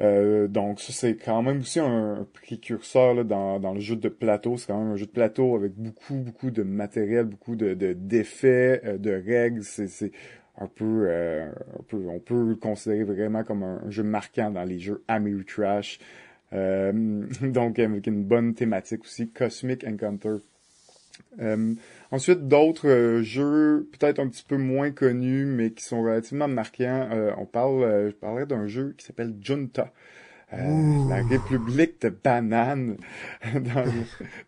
Euh, 0.00 0.46
donc 0.46 0.80
ça 0.80 0.92
c'est 0.92 1.16
quand 1.16 1.42
même 1.42 1.58
aussi 1.58 1.80
un, 1.80 2.24
précurseur 2.32 3.14
là, 3.14 3.24
dans, 3.24 3.58
dans 3.58 3.74
le 3.74 3.80
jeu 3.80 3.96
de 3.96 4.08
plateau. 4.08 4.56
C'est 4.56 4.68
quand 4.68 4.78
même 4.78 4.92
un 4.92 4.96
jeu 4.96 5.06
de 5.06 5.10
plateau 5.10 5.56
avec 5.56 5.74
beaucoup 5.74 6.14
beaucoup 6.14 6.50
de 6.50 6.62
matériel, 6.62 7.24
beaucoup 7.24 7.56
de 7.56 7.74
d'effets, 7.74 8.80
de, 8.84 8.88
euh, 8.90 8.98
de, 8.98 9.10
règles. 9.10 9.64
C'est 9.64 10.12
un 10.60 10.66
peu, 10.66 11.06
euh, 11.08 11.50
un 11.78 11.82
peu, 11.86 12.08
on 12.08 12.18
peut 12.18 12.48
le 12.48 12.56
considérer 12.56 13.04
vraiment 13.04 13.44
comme 13.44 13.62
un, 13.62 13.90
jeu 13.90 14.02
marquant 14.02 14.50
dans 14.50 14.64
les 14.64 14.78
jeux 14.78 15.02
Ameritrash. 15.08 15.98
Euh, 16.52 16.92
donc 17.42 17.78
avec 17.78 18.06
une 18.06 18.24
bonne 18.24 18.54
thématique 18.54 19.02
aussi, 19.02 19.30
Cosmic 19.30 19.84
Encounter. 19.86 20.36
Euh, 21.40 21.74
Ensuite, 22.10 22.48
d'autres 22.48 22.88
euh, 22.88 23.22
jeux 23.22 23.86
peut-être 23.92 24.18
un 24.18 24.28
petit 24.28 24.42
peu 24.42 24.56
moins 24.56 24.90
connus, 24.90 25.44
mais 25.44 25.72
qui 25.72 25.84
sont 25.84 26.02
relativement 26.02 26.48
marquants. 26.48 27.08
Euh, 27.12 27.32
on 27.36 27.44
parle, 27.44 28.08
je 28.08 28.14
parlerai 28.14 28.46
d'un 28.46 28.66
jeu 28.66 28.94
qui 28.96 29.04
s'appelle 29.04 29.34
Junta. 29.42 29.92
Euh, 30.54 31.08
la 31.10 31.22
République 31.22 32.00
de 32.00 32.08
bananes, 32.08 32.96
dans, 33.54 33.84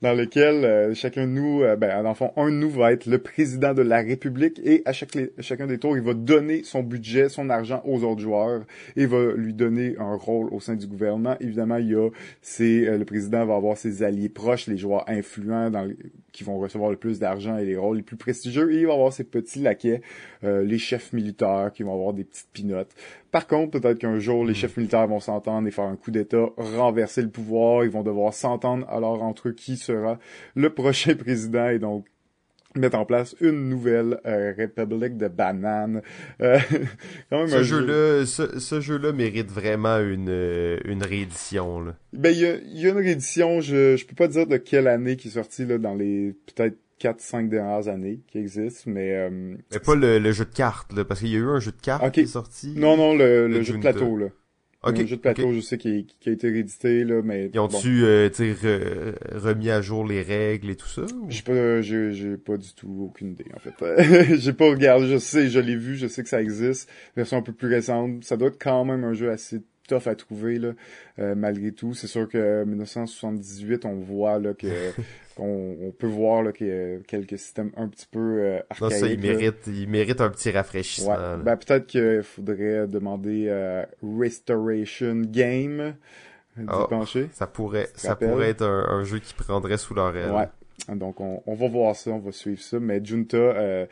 dans 0.01 0.15
lequel 0.15 0.65
euh, 0.65 0.95
chacun 0.95 1.27
de 1.27 1.33
nous, 1.33 1.63
euh, 1.63 1.77
ben, 1.77 2.07
en 2.07 2.15
fond, 2.15 2.33
un 2.37 2.47
de 2.47 2.55
nous 2.55 2.71
va 2.71 2.93
être 2.93 3.05
le 3.05 3.19
président 3.19 3.75
de 3.75 3.83
la 3.83 3.99
République 4.01 4.59
et 4.65 4.81
à 4.87 4.95
chaque, 4.95 5.11
chacun 5.41 5.67
des 5.67 5.77
tours, 5.77 5.99
il 5.99 6.03
va 6.03 6.15
donner 6.15 6.63
son 6.65 6.83
budget, 6.83 7.29
son 7.29 7.51
argent 7.51 7.83
aux 7.85 8.03
autres 8.03 8.23
joueurs 8.23 8.63
et 8.97 9.05
va 9.05 9.35
lui 9.35 9.53
donner 9.53 9.95
un 9.99 10.15
rôle 10.15 10.49
au 10.55 10.61
sein 10.61 10.75
du 10.75 10.87
gouvernement. 10.87 11.37
Évidemment, 11.39 11.77
il 11.77 11.91
y 11.91 11.95
a, 11.95 12.09
c'est 12.41 12.97
le 12.97 13.05
président 13.05 13.45
va 13.45 13.57
avoir 13.57 13.77
ses 13.77 14.03
alliés 14.03 14.31
proches, 14.31 14.69
les 14.69 14.79
joueurs 14.79 15.05
influents 15.07 15.69
dans, 15.69 15.87
qui 16.33 16.45
vont 16.45 16.59
recevoir 16.59 16.91
le 16.91 16.97
plus 16.97 17.19
d'argent 17.19 17.59
et 17.59 17.67
les 17.67 17.77
rôles 17.77 17.99
les 17.99 18.03
plus 18.03 18.17
prestigieux 18.17 18.73
et 18.73 18.81
il 18.81 18.87
va 18.87 18.95
avoir 18.95 19.13
ses 19.13 19.25
petits 19.25 19.61
laquais, 19.61 20.01
les 20.43 20.79
chefs 20.79 21.13
militaires 21.13 21.73
qui 21.75 21.83
vont 21.83 21.93
avoir 21.93 22.15
des 22.15 22.25
petites 22.25 22.49
pinottes. 22.55 22.95
Par 23.31 23.47
contre, 23.47 23.79
peut-être 23.79 23.99
qu'un 23.99 24.19
jour, 24.19 24.45
les 24.45 24.53
hmm. 24.53 24.57
chefs 24.57 24.77
militaires 24.77 25.07
vont 25.07 25.21
s'entendre 25.21 25.69
et 25.69 25.71
faire 25.71 25.85
un 25.85 25.97
coup 25.97 26.11
d'État, 26.11 26.51
renverser 26.57 27.23
le 27.23 27.31
pouvoir. 27.31 27.85
Ils 27.85 27.91
vont 27.91 28.03
devoir 28.03 28.35
s'entendre 28.35 28.87
alors 28.89 29.23
entre 29.23 29.49
eux 29.49 29.53
qui 29.53 29.77
sera 29.77 30.19
le 30.55 30.71
prochain 30.75 31.15
président 31.15 31.69
et 31.69 31.79
donc 31.79 32.07
mettre 32.77 32.99
en 32.99 33.05
place 33.05 33.35
une 33.41 33.69
nouvelle 33.69 34.21
euh, 34.27 34.53
république 34.57 35.17
de 35.17 35.29
bananes. 35.29 36.03
Euh, 36.41 36.59
ce 37.31 37.63
jeu-là, 37.63 38.27
ce, 38.27 38.81
jeu-là 38.81 39.13
mérite 39.13 39.51
vraiment 39.51 39.99
une, 39.99 40.29
euh, 40.29 40.79
une 40.85 41.03
réédition. 41.03 41.81
Là. 41.81 41.97
Ben 42.13 42.31
il 42.31 42.39
y 42.39 42.47
a, 42.47 42.57
y 42.65 42.87
a, 42.87 42.91
une 42.91 42.99
réédition, 42.99 43.61
je 43.61 43.97
je 43.97 44.07
peux 44.07 44.15
pas 44.15 44.29
dire 44.29 44.47
de 44.47 44.57
quelle 44.57 44.87
année 44.87 45.17
qui 45.17 45.29
est 45.29 45.33
sortie 45.33 45.67
là 45.67 45.79
dans 45.79 45.95
les 45.95 46.35
peut-être 46.47 46.77
4-5 47.01 47.49
dernières 47.49 47.89
années 47.89 48.21
qui 48.29 48.39
existent, 48.39 48.91
mais... 48.91 49.15
Euh, 49.15 49.31
mais 49.31 49.79
pas 49.79 49.95
le, 49.95 50.33
jeu 50.33 50.45
de 50.45 50.55
cartes, 50.55 50.93
là, 50.93 51.05
parce 51.05 51.21
qu'il 51.21 51.31
y 51.31 51.37
a 51.37 51.39
eu 51.39 51.49
un 51.49 51.61
jeu 51.61 51.73
de 51.73 51.81
cartes 51.81 52.11
qui 52.13 52.21
est 52.21 52.27
sorti. 52.27 52.75
Non, 52.77 52.97
non, 52.97 53.17
le, 53.17 53.63
jeu 53.63 53.75
de 53.75 53.81
plateau, 53.81 54.17
là. 54.17 54.27
Okay, 54.83 55.07
jeu 55.07 55.17
de 55.17 55.21
plateau, 55.21 55.53
je 55.53 55.61
sais, 55.61 55.77
qui, 55.77 56.07
qui, 56.21 56.31
a 56.31 56.33
été 56.33 56.49
réédité, 56.49 57.05
là, 57.05 57.21
mais... 57.23 57.51
Ils 57.53 57.61
ont-tu, 57.61 58.03
euh, 58.05 58.31
remis 59.35 59.69
à 59.69 59.83
jour 59.83 60.07
les 60.07 60.23
règles 60.23 60.71
et 60.71 60.77
tout 60.77 60.89
ça? 60.89 61.03
J'ai 61.29 61.43
pas, 61.43 61.83
j'ai, 61.83 62.37
pas 62.39 62.57
du 62.57 62.73
tout 62.75 63.09
aucune 63.11 63.33
idée, 63.33 63.45
en 63.55 63.59
fait. 63.59 64.37
j'ai 64.37 64.53
pas 64.55 64.71
regardé, 64.71 65.07
je 65.07 65.19
sais, 65.19 65.49
je 65.49 65.61
l'ai 65.61 65.77
vu, 65.77 65.97
je 65.97 66.07
sais 66.07 66.23
que 66.23 66.31
ça 66.31 66.41
existe. 66.41 66.89
Version 67.15 67.37
un 67.37 67.43
peu 67.43 67.53
plus 67.53 67.69
récente. 67.69 68.25
Ça 68.25 68.39
doit 68.39 68.49
être 68.49 68.63
quand 68.63 68.87
même 68.87 69.05
un 69.05 69.13
jeu 69.13 69.31
assez 69.31 69.61
tough 69.91 70.07
à 70.07 70.15
trouver, 70.15 70.59
là, 70.59 70.73
euh, 71.19 71.35
malgré 71.35 71.73
tout. 71.73 71.95
C'est 71.95 72.07
sûr 72.07 72.29
que 72.29 72.65
1978, 72.65 73.85
on 73.85 73.95
voit, 73.95 74.39
là, 74.39 74.55
que 74.55 74.67
on, 75.39 75.93
peut 75.99 76.07
voir 76.07 76.43
là, 76.43 76.53
qu'il 76.53 76.67
y 76.69 76.73
a 76.73 76.99
quelques 77.07 77.39
systèmes 77.39 77.73
un 77.77 77.89
petit 77.89 78.07
peu 78.11 78.39
euh, 78.41 78.61
archaïques. 78.71 78.99
ça, 78.99 79.07
il 79.07 79.21
mérite, 79.21 79.67
il 79.67 79.89
mérite 79.89 80.21
un 80.21 80.31
petit 80.31 80.51
rafraîchissement. 80.51 81.39
Ben, 81.39 81.57
peut-être 81.57 81.87
qu'il 81.87 82.23
faudrait 82.23 82.87
demander 82.87 83.47
euh, 83.49 83.85
Restoration 84.03 85.23
Game 85.27 85.95
oh, 86.69 86.87
pencher. 86.89 87.29
Ça 87.33 87.47
pourrait, 87.47 87.89
ça 87.95 88.17
pourrait 88.17 88.51
être 88.51 88.65
un, 88.65 89.05
jeu 89.05 89.19
qui 89.19 89.35
prendrait 89.35 89.79
sous 89.79 89.95
leur 89.95 90.17
aile. 90.17 90.31
Ouais. 90.31 90.49
Donc 90.97 91.21
on, 91.21 91.43
on 91.47 91.55
va 91.55 91.69
voir 91.69 91.97
ça, 91.97 92.11
on 92.11 92.19
va 92.19 92.33
suivre 92.33 92.61
ça. 92.61 92.81
Mais 92.81 93.05
Junta, 93.05 93.37
euh, 93.37 93.87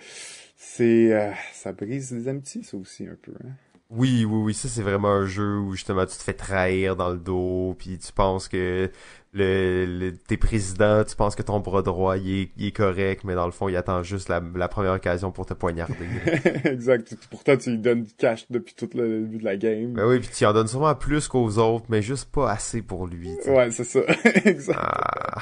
c'est, 0.57 1.13
euh, 1.13 1.33
ça 1.53 1.73
brise 1.73 2.13
les 2.13 2.29
amitiés, 2.29 2.63
ça 2.63 2.77
aussi 2.77 3.07
un 3.07 3.17
peu. 3.21 3.33
Hein? 3.45 3.53
Oui, 3.91 4.27
oui, 4.27 4.43
oui, 4.45 4.55
ça 4.55 4.69
c'est 4.69 4.83
vraiment 4.83 5.09
un 5.09 5.25
jeu 5.25 5.57
où 5.57 5.73
justement 5.73 6.05
tu 6.05 6.15
te 6.15 6.23
fais 6.23 6.35
trahir 6.35 6.95
dans 6.95 7.09
le 7.09 7.17
dos, 7.17 7.75
puis 7.79 7.97
tu 7.97 8.13
penses 8.13 8.47
que 8.47 8.91
le, 9.33 9.87
le 9.87 10.13
t'es 10.15 10.37
président, 10.37 11.05
tu 11.05 11.17
penses 11.17 11.35
que 11.35 11.43
ton 11.43 11.61
bras 11.61 11.81
droit 11.81 12.19
il 12.19 12.51
est, 12.59 12.71
correct, 12.77 13.25
mais 13.25 13.35
dans 13.35 13.47
le 13.47 13.53
fond 13.53 13.67
il 13.67 13.77
attend 13.77 14.03
juste 14.03 14.29
la, 14.29 14.43
la 14.55 14.69
première 14.69 14.93
occasion 14.93 15.33
pour 15.33 15.47
te 15.47 15.55
poignarder. 15.55 16.07
exact. 16.65 17.17
Pourtant 17.31 17.57
tu 17.57 17.71
lui 17.71 17.79
donnes 17.79 18.03
du 18.03 18.13
cash 18.13 18.45
depuis 18.51 18.75
tout 18.75 18.91
le 18.93 19.21
début 19.21 19.39
de 19.39 19.45
la 19.45 19.57
game. 19.57 19.95
Ben 19.95 20.07
oui, 20.07 20.19
puis 20.19 20.29
tu 20.37 20.45
en 20.45 20.53
donnes 20.53 20.69
sûrement 20.69 20.95
plus 20.95 21.27
qu'aux 21.27 21.57
autres, 21.57 21.87
mais 21.89 22.03
juste 22.03 22.31
pas 22.31 22.51
assez 22.51 22.83
pour 22.83 23.07
lui. 23.07 23.31
Ouais, 23.47 23.71
c'est 23.71 23.85
ça. 23.85 24.01
exact. 24.45 24.79
Ah. 24.83 25.41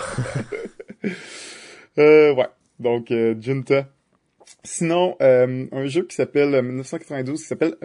euh, 1.99 2.33
ouais. 2.33 2.49
Donc 2.79 3.11
euh, 3.11 3.35
Junta 3.41 3.89
Sinon, 4.67 5.17
euh, 5.23 5.67
un 5.71 5.87
jeu 5.87 6.03
qui 6.03 6.17
s'appelle 6.17 6.61
1992, 6.61 7.41
qui 7.41 7.47
s'appelle 7.47 7.77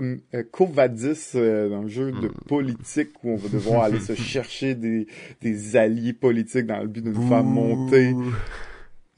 Covadis, 0.51 1.35
un 1.35 1.87
jeu 1.87 2.11
de 2.11 2.27
hmm. 2.27 2.33
politique 2.47 3.23
où 3.23 3.31
on 3.31 3.35
va 3.35 3.49
devoir 3.49 3.83
aller 3.83 3.99
se 3.99 4.15
chercher 4.15 4.73
des, 4.73 5.05
des 5.41 5.75
alliés 5.75 6.13
politiques 6.13 6.65
dans 6.65 6.81
le 6.81 6.87
but 6.87 7.03
de 7.03 7.11
nous 7.11 7.27
faire 7.27 7.43
monter 7.43 8.13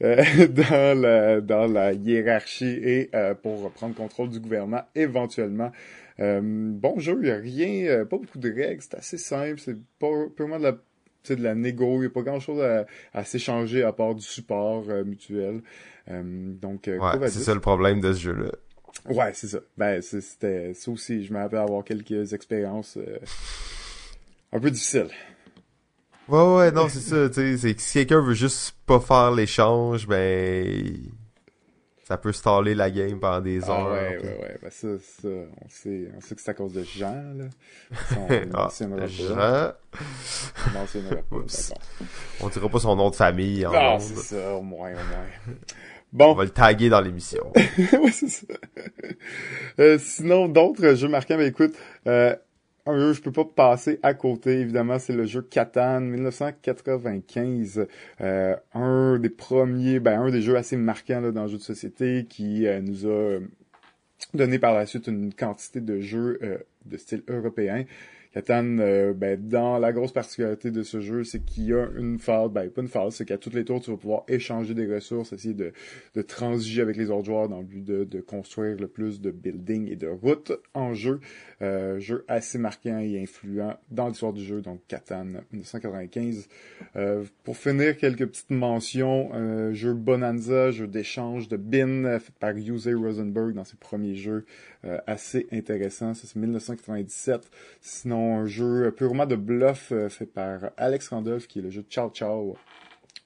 dans 0.00 1.00
la 1.00 1.40
dans 1.40 1.66
la 1.66 1.94
hiérarchie 1.94 2.78
et 2.82 3.10
pour 3.42 3.70
prendre 3.70 3.94
contrôle 3.94 4.28
du 4.28 4.40
gouvernement 4.40 4.82
éventuellement. 4.94 5.72
bon 6.18 6.98
jeu, 6.98 7.18
il 7.22 7.24
n'y 7.24 7.30
a 7.30 7.36
rien, 7.36 8.04
pas 8.04 8.18
beaucoup 8.18 8.38
de 8.38 8.52
règles, 8.52 8.82
c'est 8.82 8.96
assez 8.96 9.18
simple, 9.18 9.58
c'est 9.58 9.78
pas 9.98 10.10
purement 10.36 10.58
de 10.58 10.64
la 10.64 10.76
de 11.32 11.42
la 11.42 11.54
négo, 11.54 11.96
il 11.96 12.00
n'y 12.00 12.06
a 12.06 12.10
pas 12.10 12.22
grand 12.22 12.40
chose 12.40 12.62
à, 13.12 13.24
s'échanger 13.24 13.82
à 13.82 13.92
part 13.92 14.14
du 14.14 14.22
support 14.22 14.84
euh, 14.88 15.04
mutuel. 15.04 15.62
Euh, 16.10 16.22
donc, 16.24 16.88
euh, 16.88 16.98
ouais, 16.98 17.28
c'est 17.28 17.40
ça 17.40 17.54
le 17.54 17.60
problème 17.60 18.00
de 18.00 18.12
ce 18.12 18.20
jeu-là. 18.20 18.50
Ouais, 19.08 19.32
c'est 19.34 19.48
ça. 19.48 19.58
Ben, 19.76 20.00
c'était 20.02 20.74
ça 20.74 20.90
aussi. 20.90 21.24
Je 21.24 21.32
me 21.32 21.38
rappelle 21.38 21.58
avoir 21.58 21.84
quelques 21.84 22.32
expériences 22.32 22.98
un 24.52 24.60
peu 24.60 24.70
difficiles. 24.70 25.08
Ouais, 26.28 26.56
ouais, 26.56 26.72
non, 26.72 26.88
c'est 26.88 27.00
ça. 27.00 27.28
Tu 27.28 27.58
sais, 27.58 27.74
si 27.76 27.92
quelqu'un 27.92 28.22
veut 28.22 28.34
juste 28.34 28.76
pas 28.86 29.00
faire 29.00 29.32
l'échange, 29.32 30.06
ben 30.06 30.96
ça 32.06 32.18
peut 32.18 32.32
staller 32.32 32.74
la 32.74 32.90
game 32.90 33.18
pendant 33.18 33.40
des 33.40 33.64
ah, 33.64 33.70
heures. 33.70 33.92
Ouais, 33.92 34.18
ouais, 34.18 34.38
ouais. 34.42 34.58
Ben 34.62 34.70
ça, 34.70 34.88
ça, 34.98 35.28
on 35.28 35.68
sait, 35.68 36.08
on 36.16 36.20
sait 36.20 36.34
que 36.34 36.42
c'est 36.42 36.50
à 36.50 36.54
cause 36.54 36.72
de 36.74 36.82
Jean, 36.82 37.34
là. 37.34 37.44
Son 38.10 38.28
ah, 38.54 39.06
Jean. 39.08 39.72
On 42.40 42.48
dira 42.48 42.68
pas 42.68 42.78
son 42.78 42.96
nom 42.96 43.10
de 43.10 43.16
famille. 43.16 43.64
En 43.66 43.72
non, 43.72 43.98
c'est 43.98 44.16
ça, 44.16 44.54
au 44.54 44.62
moins, 44.62 44.92
au 44.92 44.94
moins. 44.94 45.56
Bon. 46.12 46.30
On 46.30 46.34
va 46.34 46.44
le 46.44 46.50
taguer 46.50 46.90
dans 46.90 47.00
l'émission. 47.00 47.52
ouais, 47.56 48.12
c'est 48.12 48.28
ça. 48.28 48.46
Euh, 49.80 49.98
sinon, 49.98 50.46
d'autres 50.46 50.94
jeux 50.94 51.08
marquants, 51.08 51.36
ben 51.36 51.48
écoute, 51.48 51.74
euh, 52.06 52.36
un 52.86 52.98
jeu 52.98 53.12
je 53.14 53.22
peux 53.22 53.32
pas 53.32 53.44
passer 53.44 53.98
à 54.02 54.14
côté, 54.14 54.60
évidemment, 54.60 54.98
c'est 54.98 55.14
le 55.14 55.24
jeu 55.24 55.42
Catan 55.42 56.00
1995. 56.00 57.86
Euh, 58.20 58.56
un 58.74 59.18
des 59.18 59.30
premiers, 59.30 60.00
ben 60.00 60.20
un 60.20 60.30
des 60.30 60.42
jeux 60.42 60.56
assez 60.56 60.76
marquants 60.76 61.20
là, 61.20 61.32
dans 61.32 61.44
le 61.44 61.48
jeu 61.48 61.58
de 61.58 61.62
société 61.62 62.26
qui 62.28 62.66
euh, 62.66 62.80
nous 62.82 63.06
a 63.06 63.08
euh, 63.08 63.40
donné 64.34 64.58
par 64.58 64.74
la 64.74 64.86
suite 64.86 65.06
une 65.06 65.32
quantité 65.32 65.80
de 65.80 66.00
jeux 66.00 66.38
de 66.84 66.96
style 66.96 67.22
européen. 67.28 67.84
Catan, 68.34 68.78
euh, 68.80 69.12
ben, 69.12 69.40
dans 69.40 69.78
la 69.78 69.92
grosse 69.92 70.10
particularité 70.10 70.72
de 70.72 70.82
ce 70.82 71.00
jeu, 71.00 71.22
c'est 71.22 71.44
qu'il 71.44 71.66
y 71.66 71.72
a 71.72 71.88
une 71.96 72.18
phase, 72.18 72.50
ben 72.50 72.68
pas 72.68 72.82
une 72.82 72.88
phase, 72.88 73.14
c'est 73.14 73.24
qu'à 73.24 73.38
tous 73.38 73.50
les 73.50 73.64
tours, 73.64 73.80
tu 73.80 73.92
vas 73.92 73.96
pouvoir 73.96 74.24
échanger 74.26 74.74
des 74.74 74.92
ressources, 74.92 75.32
essayer 75.32 75.54
de, 75.54 75.72
de 76.14 76.22
transiger 76.22 76.82
avec 76.82 76.96
les 76.96 77.10
autres 77.10 77.26
joueurs 77.26 77.48
dans 77.48 77.58
le 77.58 77.64
but 77.64 77.84
de, 77.84 78.02
de 78.02 78.20
construire 78.20 78.76
le 78.76 78.88
plus 78.88 79.20
de 79.20 79.30
building 79.30 79.88
et 79.88 79.96
de 79.96 80.08
routes 80.08 80.52
en 80.74 80.94
jeu. 80.94 81.20
Euh, 81.62 82.00
jeu 82.00 82.24
assez 82.26 82.58
marquant 82.58 82.98
et 82.98 83.22
influent 83.22 83.78
dans 83.90 84.08
l'histoire 84.08 84.32
du 84.32 84.44
jeu, 84.44 84.60
donc 84.60 84.80
Catan 84.88 85.24
1995. 85.52 86.48
Euh, 86.96 87.24
pour 87.44 87.56
finir, 87.56 87.96
quelques 87.96 88.26
petites 88.26 88.50
mentions. 88.50 89.30
Euh, 89.34 89.72
jeu 89.72 89.94
Bonanza, 89.94 90.72
jeu 90.72 90.86
d'échange 90.88 91.48
de 91.48 91.56
bin 91.56 92.18
fait 92.18 92.34
par 92.40 92.58
Yusei 92.58 92.94
Rosenberg 92.94 93.54
dans 93.54 93.64
ses 93.64 93.76
premiers 93.76 94.16
jeux. 94.16 94.44
Euh, 94.84 94.98
assez 95.06 95.46
intéressant. 95.50 96.12
Ça, 96.12 96.26
c'est 96.26 96.38
1997. 96.38 97.50
Sinon, 97.80 98.38
un 98.40 98.46
jeu 98.46 98.90
purement 98.90 99.24
de 99.24 99.36
bluff 99.36 99.92
euh, 99.92 100.10
fait 100.10 100.26
par 100.26 100.70
Alex 100.76 101.08
Randolph, 101.08 101.46
qui 101.46 101.60
est 101.60 101.62
le 101.62 101.70
jeu 101.70 101.84
Ciao 101.88 102.10
Ciao. 102.10 102.56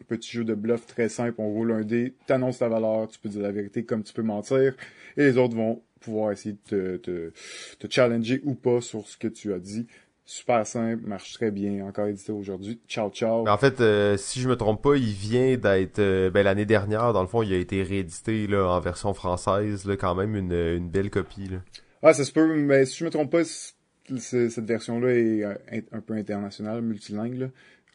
Petit 0.07 0.31
jeu 0.31 0.45
de 0.45 0.55
bluff 0.55 0.87
très 0.87 1.09
simple. 1.09 1.35
On 1.39 1.49
roule 1.49 1.73
un 1.73 1.83
dé, 1.83 2.15
t'annonces 2.27 2.59
ta 2.59 2.69
valeur, 2.69 3.09
tu 3.09 3.19
peux 3.19 3.29
dire 3.29 3.43
la 3.43 3.51
vérité 3.51 3.85
comme 3.85 4.05
tu 4.05 4.13
peux 4.13 4.23
mentir. 4.23 4.77
Et 5.17 5.25
les 5.25 5.37
autres 5.37 5.57
vont 5.57 5.83
pouvoir 5.99 6.31
essayer 6.31 6.57
de 6.71 6.97
te, 6.97 6.97
te, 6.99 7.33
te 7.81 7.93
challenger 7.93 8.41
ou 8.45 8.55
pas 8.55 8.81
sur 8.81 9.09
ce 9.09 9.17
que 9.17 9.27
tu 9.27 9.53
as 9.53 9.59
dit. 9.59 9.89
Super 10.31 10.67
simple, 10.67 11.07
marche 11.07 11.33
très 11.33 11.51
bien, 11.51 11.87
encore 11.87 12.07
édité 12.07 12.33
aujourd'hui. 12.33 12.79
Ciao, 12.87 13.09
ciao. 13.09 13.49
en 13.49 13.57
fait, 13.57 13.81
euh, 13.81 14.19
si 14.19 14.43
je 14.43 14.49
me 14.51 14.57
trompe 14.57 14.83
pas, 14.83 14.95
il 14.97 15.15
vient 15.15 15.57
d'être 15.57 16.01
euh, 16.01 16.29
ben, 16.29 16.43
l'année 16.43 16.67
dernière, 16.67 17.15
dans 17.15 17.23
le 17.23 17.27
fond, 17.27 17.43
il 17.43 17.51
a 17.55 17.57
été 17.57 17.83
réédité 17.83 18.47
là, 18.47 18.67
en 18.67 18.79
version 18.79 19.15
française, 19.15 19.87
là, 19.87 19.97
quand 19.97 20.15
même 20.15 20.37
une, 20.37 20.53
une 20.53 20.91
belle 20.91 21.09
copie. 21.09 21.49
Là. 21.49 21.57
Ah, 22.03 22.13
ça 22.13 22.25
se 22.25 22.33
peut, 22.33 22.47
mais 22.47 22.85
si 22.85 22.99
je 22.99 23.07
me 23.07 23.11
trompe 23.11 23.33
pas, 23.33 23.43
cette 23.43 24.67
version-là 24.67 25.15
est 25.15 25.45
euh, 25.45 25.81
un 25.93 26.01
peu 26.03 26.13
internationale, 26.13 26.83
multilingue. 26.83 27.39
Là. 27.39 27.47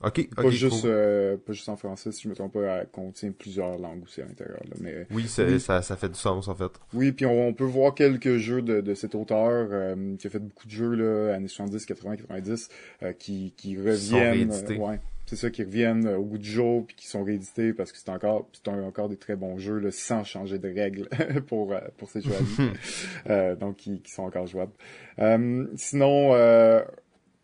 Ok, 0.03 0.29
pas 0.35 0.49
juste 0.49 0.83
euh, 0.83 1.37
pas 1.37 1.53
juste 1.53 1.69
en 1.69 1.77
français, 1.77 2.11
si 2.11 2.23
je 2.23 2.29
me 2.29 2.35
trompe 2.35 2.53
pas, 2.53 2.59
elle 2.59 2.87
contient 2.91 3.31
plusieurs 3.31 3.77
langues 3.77 4.03
aussi 4.03 4.21
à 4.21 4.25
l'intérieur. 4.25 4.59
Mais 4.81 5.07
oui, 5.11 5.27
Ça, 5.27 5.81
ça 5.81 5.95
fait 5.95 6.09
du 6.09 6.19
sens 6.19 6.49
en 6.49 6.55
fait. 6.55 6.71
Oui, 6.93 7.13
puis 7.13 7.25
on, 7.25 7.53
peut 7.53 7.63
voir 7.63 7.95
quelques 7.95 8.37
jeux 8.37 8.61
de, 8.61 8.81
de 8.81 8.93
cet 8.95 9.15
auteur 9.15 9.67
euh, 9.71 10.15
qui 10.17 10.27
a 10.27 10.29
fait 10.29 10.39
beaucoup 10.39 10.65
de 10.65 10.71
jeux 10.71 10.93
là, 10.95 11.35
années 11.35 11.47
70, 11.47 11.85
80, 11.85 12.17
90, 12.17 12.69
qui 13.17 13.53
qui 13.55 13.77
reviennent. 13.77 14.51
Euh, 14.51 14.75
ouais, 14.75 14.99
c'est 15.25 15.37
ça 15.37 15.49
qui 15.49 15.63
reviennent 15.63 16.07
au 16.07 16.23
bout 16.23 16.37
du 16.37 16.49
jour 16.49 16.85
puis 16.85 16.97
qui 16.97 17.07
sont 17.07 17.23
réédités 17.23 17.71
parce 17.71 17.93
que 17.93 17.97
c'est 17.97 18.09
encore 18.09 18.49
c'est 18.51 18.69
encore 18.69 19.07
des 19.07 19.17
très 19.17 19.37
bons 19.37 19.57
jeux 19.57 19.77
là, 19.77 19.89
sans 19.91 20.25
changer 20.25 20.59
de 20.59 20.67
règles 20.67 21.07
pour 21.47 21.73
pour 21.97 22.09
ces 22.09 22.19
jeux 22.19 22.33
à 23.29 23.55
donc 23.55 23.77
qui, 23.77 24.01
qui 24.01 24.11
sont 24.11 24.23
encore 24.23 24.47
jouables. 24.47 24.73
sinon 25.77 26.33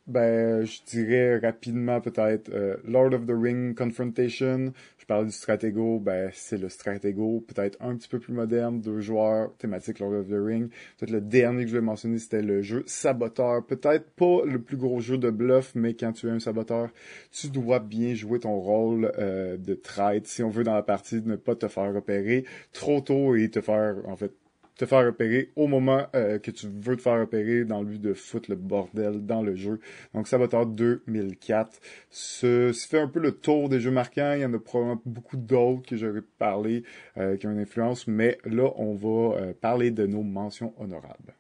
ben, 0.10 0.66
je 0.66 0.82
dirais 0.88 1.38
rapidement 1.38 2.02
peut-être 2.02 2.50
euh, 2.52 2.78
Lord 2.84 3.14
of 3.14 3.28
the 3.28 3.34
Ring 3.34 3.78
Confrontation. 3.78 4.74
Je 4.98 5.06
parle 5.06 5.28
du 5.28 5.32
Stratego, 5.32 6.00
ben 6.00 6.32
c'est 6.34 6.58
le 6.58 6.68
Stratego, 6.68 7.46
peut-être 7.48 7.78
un 7.80 7.96
petit 7.96 8.10
peu 8.10 8.20
plus 8.20 8.34
moderne, 8.34 8.82
deux 8.82 9.02
joueurs, 9.02 9.56
thématique 9.58 10.00
Lord 10.00 10.14
of 10.14 10.28
the 10.28 10.34
Ring. 10.34 10.70
Peut-être 10.98 11.12
le 11.12 11.22
dernier 11.22 11.64
que 11.64 11.70
je 11.70 11.76
vais 11.76 11.82
mentionner, 11.82 12.18
c'était 12.18 12.42
le 12.42 12.62
jeu 12.62 12.84
Saboteur. 12.88 13.64
Peut-être 13.66 14.10
pas 14.12 14.44
le 14.46 14.60
plus 14.60 14.78
gros 14.78 15.00
jeu 15.00 15.20
de 15.20 15.30
bluff, 15.30 15.74
mais 15.76 15.94
quand 15.94 16.12
tu 16.12 16.28
es 16.28 16.32
un 16.32 16.40
saboteur, 16.40 16.90
tu 17.32 17.50
dois 17.50 17.80
bien 17.80 18.16
jouer 18.16 18.40
ton 18.40 18.60
rôle 18.60 19.12
euh, 19.20 19.58
de 19.58 19.76
traite, 19.76 20.26
si 20.28 20.42
on 20.42 20.50
veut 20.50 20.64
dans 20.64 20.74
la 20.76 20.84
partie, 20.84 21.22
de 21.22 21.30
ne 21.30 21.36
pas 21.36 21.56
te 21.56 21.68
faire 21.68 21.94
repérer 21.94 22.46
trop 22.74 23.00
tôt 23.02 23.36
et 23.36 23.50
te 23.50 23.62
faire 23.62 23.96
en 24.06 24.16
fait 24.16 24.32
te 24.80 24.86
faire 24.86 25.06
repérer 25.06 25.52
au 25.58 25.68
moment 25.68 26.08
euh, 26.16 26.40
que 26.40 26.52
tu 26.52 26.68
veux 26.68 26.96
te 26.96 27.02
faire 27.02 27.20
repérer 27.20 27.66
dans 27.66 27.82
le 27.82 27.86
but 27.86 28.02
de 28.02 28.14
foutre 28.14 28.50
le 28.50 28.56
bordel 28.56 29.26
dans 29.26 29.42
le 29.42 29.54
jeu. 29.54 29.82
Donc 30.14 30.30
Saboteur 30.30 30.66
2004. 30.66 31.82
Ce, 32.10 32.72
fait 32.90 33.00
un 33.00 33.10
peu 33.10 33.20
le 33.20 33.34
tour 33.34 33.68
des 33.68 33.82
jeux 33.82 33.92
marquants. 33.92 34.32
Il 34.36 34.42
y 34.42 34.46
en 34.46 34.54
a 34.54 34.58
probablement 34.58 35.02
beaucoup 35.06 35.36
d'autres 35.36 35.86
que 35.86 35.98
j'aurais 35.98 36.22
parlé 36.22 36.84
euh, 37.18 37.36
qui 37.36 37.46
ont 37.46 37.52
une 37.52 37.60
influence, 37.60 38.08
mais 38.08 38.38
là 38.46 38.72
on 38.78 38.96
va 38.96 39.38
euh, 39.38 39.54
parler 39.60 39.92
de 39.92 40.06
nos 40.08 40.24
mentions 40.24 40.74
honorables. 40.78 41.36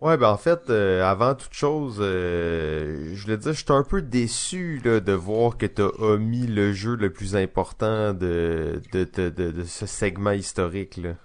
Ouais, 0.00 0.16
ben 0.16 0.30
en 0.30 0.36
fait, 0.36 0.70
avant 0.70 1.34
toute 1.34 1.52
chose, 1.52 1.96
je 1.98 3.20
voulais 3.20 3.36
dire, 3.36 3.52
j'étais 3.52 3.72
un 3.72 3.82
peu 3.82 4.00
déçu 4.00 4.80
de 4.84 5.12
voir 5.12 5.58
que 5.58 5.66
t'as 5.66 5.90
omis 5.98 6.46
le 6.46 6.72
jeu 6.72 6.94
le 6.94 7.12
plus 7.12 7.34
important 7.34 8.14
de, 8.14 8.80
de, 8.92 9.04
de, 9.04 9.50
de 9.50 9.64
ce 9.64 9.86
segment 9.86 10.30
historique. 10.30 10.98
Là. 10.98 11.16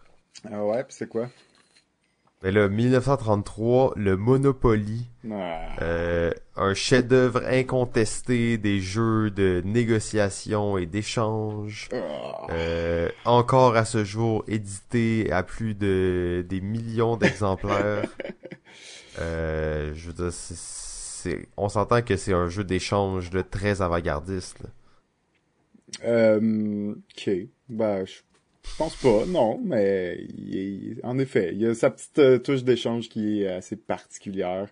Ah 0.52 0.66
ouais, 0.66 0.86
c'est 0.90 1.08
quoi? 1.08 1.30
Ben 2.44 2.54
là, 2.54 2.68
1933, 2.68 3.94
le 3.96 4.18
Monopoly. 4.18 5.08
Ah. 5.32 5.82
Euh, 5.82 6.32
un 6.58 6.74
chef-d'œuvre 6.74 7.42
incontesté 7.48 8.58
des 8.58 8.82
jeux 8.82 9.32
de 9.32 9.62
négociation 9.64 10.78
et 10.78 10.86
d'échange. 10.86 11.88
Ah. 11.94 12.48
Euh, 12.52 13.10
encore 13.24 13.78
à 13.78 13.86
ce 13.86 14.04
jour 14.04 14.44
édité 14.50 15.32
à 15.32 15.42
plus 15.44 15.74
de 15.74 16.46
des 16.50 16.60
millions 16.60 17.16
d'exemplaires. 17.16 18.04
euh, 19.20 19.94
je 19.96 20.08
veux 20.08 20.14
dire, 20.14 20.34
c'est, 20.34 21.48
on 21.56 21.70
s'entend 21.70 22.02
que 22.02 22.18
c'est 22.18 22.34
un 22.34 22.50
jeu 22.50 22.66
d'échange 22.66 23.30
de 23.30 23.42
très 23.42 23.82
avant-gardiste. 23.82 24.64
Ok. 26.04 27.30
Ben, 27.70 28.06
je 28.06 28.16
je 28.65 28.78
pense 28.78 28.95
pas, 28.95 29.26
non, 29.28 29.60
mais 29.63 30.26
en 31.04 31.19
effet, 31.19 31.52
il 31.54 31.62
y 31.62 31.67
a 31.67 31.73
sa 31.73 31.89
petite 31.89 32.17
euh, 32.19 32.39
touche 32.39 32.63
d'échange 32.63 33.10
qui 33.10 33.43
est 33.43 33.47
assez 33.47 33.76
particulière, 33.76 34.69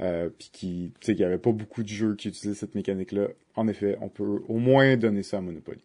euh, 0.00 0.30
puis 0.30 0.50
qui, 0.52 0.92
tu 1.00 1.06
sais, 1.06 1.12
qu'il 1.12 1.22
y 1.22 1.24
avait 1.24 1.38
pas 1.38 1.52
beaucoup 1.52 1.82
de 1.82 1.88
jeux 1.88 2.14
qui 2.14 2.28
utilisaient 2.28 2.58
cette 2.58 2.74
mécanique-là. 2.74 3.28
En 3.56 3.68
effet, 3.68 3.98
on 4.00 4.08
peut 4.08 4.42
au 4.48 4.58
moins 4.58 4.96
donner 4.96 5.22
ça 5.22 5.38
à 5.38 5.40
Monopoly. 5.40 5.82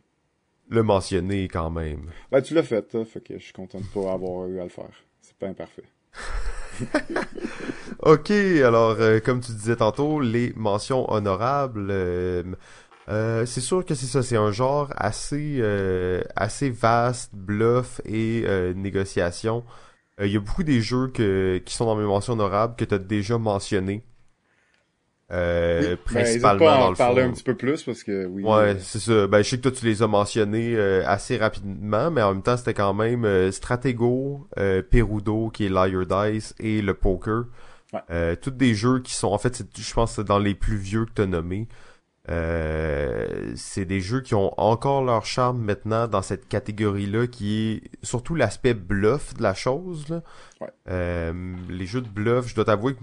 Le 0.70 0.84
mentionner 0.84 1.48
quand 1.48 1.70
même. 1.70 2.10
Ben, 2.32 2.42
tu 2.42 2.54
l'as 2.54 2.64
fait, 2.64 2.96
hein, 2.96 3.06
fait 3.06 3.22
que 3.22 3.38
je 3.38 3.44
suis 3.44 3.54
content 3.54 3.80
de 3.80 3.86
pas 3.86 4.14
avoir 4.14 4.48
eu 4.48 4.60
à 4.60 4.64
le 4.64 4.70
faire. 4.70 5.04
C'est 5.22 5.36
pas 5.36 5.48
imparfait. 5.48 5.84
ok, 8.00 8.32
alors, 8.32 8.98
euh, 9.00 9.20
comme 9.20 9.42
tu 9.42 9.52
disais 9.52 9.78
tantôt, 9.78 10.20
les 10.20 10.54
mentions 10.56 11.12
honorables... 11.12 11.92
Euh, 13.10 13.46
c'est 13.46 13.62
sûr 13.62 13.86
que 13.86 13.96
c'est 13.96 14.06
ça, 14.06 14.22
c'est 14.22 14.36
un 14.36 14.52
genre 14.52 14.90
assez 14.96 15.58
euh, 15.60 16.22
assez 16.36 16.70
vaste, 16.70 17.34
bluff 17.34 18.02
et 18.06 18.44
euh, 18.46 18.74
négociation. 18.74 19.64
Il 20.20 20.32
y 20.32 20.36
a 20.36 20.40
beaucoup 20.40 20.64
des 20.64 20.82
jeux 20.82 21.10
que, 21.10 21.62
qui 21.64 21.76
sont 21.76 21.86
dans 21.86 21.96
mes 21.96 22.04
mentions 22.04 22.34
honorables 22.34 22.76
que 22.76 22.86
tu 22.86 22.96
as 22.96 23.00
déjà 23.00 23.38
mentionné. 23.38 24.04
Euh, 25.30 25.82
ben, 25.82 25.98
principalement 26.06 26.66
pas 26.66 26.86
en 26.86 26.94
parler 26.94 27.22
un 27.24 27.32
petit 27.32 27.44
peu 27.44 27.56
plus 27.56 27.84
parce 27.84 28.02
que 28.04 28.26
oui. 28.28 28.44
Ouais, 28.44 28.50
euh, 28.50 28.76
c'est 28.80 29.00
ça. 29.00 29.28
Ben 29.28 29.44
je 29.44 29.50
sais 29.50 29.58
que 29.58 29.64
toi 29.64 29.72
tu 29.72 29.86
les 29.86 30.02
as 30.02 30.08
mentionnés 30.08 30.74
euh, 30.76 31.04
assez 31.06 31.36
rapidement, 31.36 32.10
mais 32.10 32.22
en 32.22 32.34
même 32.34 32.44
temps 32.44 32.56
c'était 32.56 32.74
quand 32.74 32.94
même 32.94 33.26
euh, 33.26 33.52
Stratego, 33.52 34.48
Perudo 34.90 35.50
qui 35.50 35.66
est 35.66 35.70
Liar 35.70 36.06
Dice 36.06 36.56
et 36.60 36.82
le 36.82 36.94
Poker. 36.94 37.46
Ouais. 37.94 38.36
tous 38.38 38.52
des 38.52 38.76
jeux 38.76 39.00
qui 39.00 39.14
sont 39.14 39.30
en 39.30 39.38
fait 39.38 39.64
je 39.78 39.94
pense 39.94 40.20
dans 40.20 40.40
les 40.40 40.56
plus 40.56 40.76
vieux 40.76 41.06
que 41.06 41.12
tu 41.16 41.22
as 41.22 41.26
nommés. 42.28 43.54
c'est 43.56 43.86
des 43.86 44.02
jeux 44.02 44.22
qui 44.22 44.36
ont 44.36 44.54
encore 44.60 45.04
leur 45.04 45.26
charme 45.26 45.62
maintenant 45.62 46.08
dans 46.08 46.22
cette 46.22 46.48
catégorie-là 46.48 47.28
qui 47.28 47.72
est 47.72 48.06
surtout 48.06 48.36
l'aspect 48.36 48.74
bluff 48.74 49.34
de 49.36 49.44
la 49.44 49.54
chose. 49.54 50.08
Là. 50.10 50.22
Ouais. 50.62 51.34
les 51.70 51.86
jeux 51.86 52.02
de 52.02 52.10
bluff, 52.10 52.48
je 52.48 52.56
dois 52.56 52.66
t'avouer 52.66 52.96
que 52.96 53.00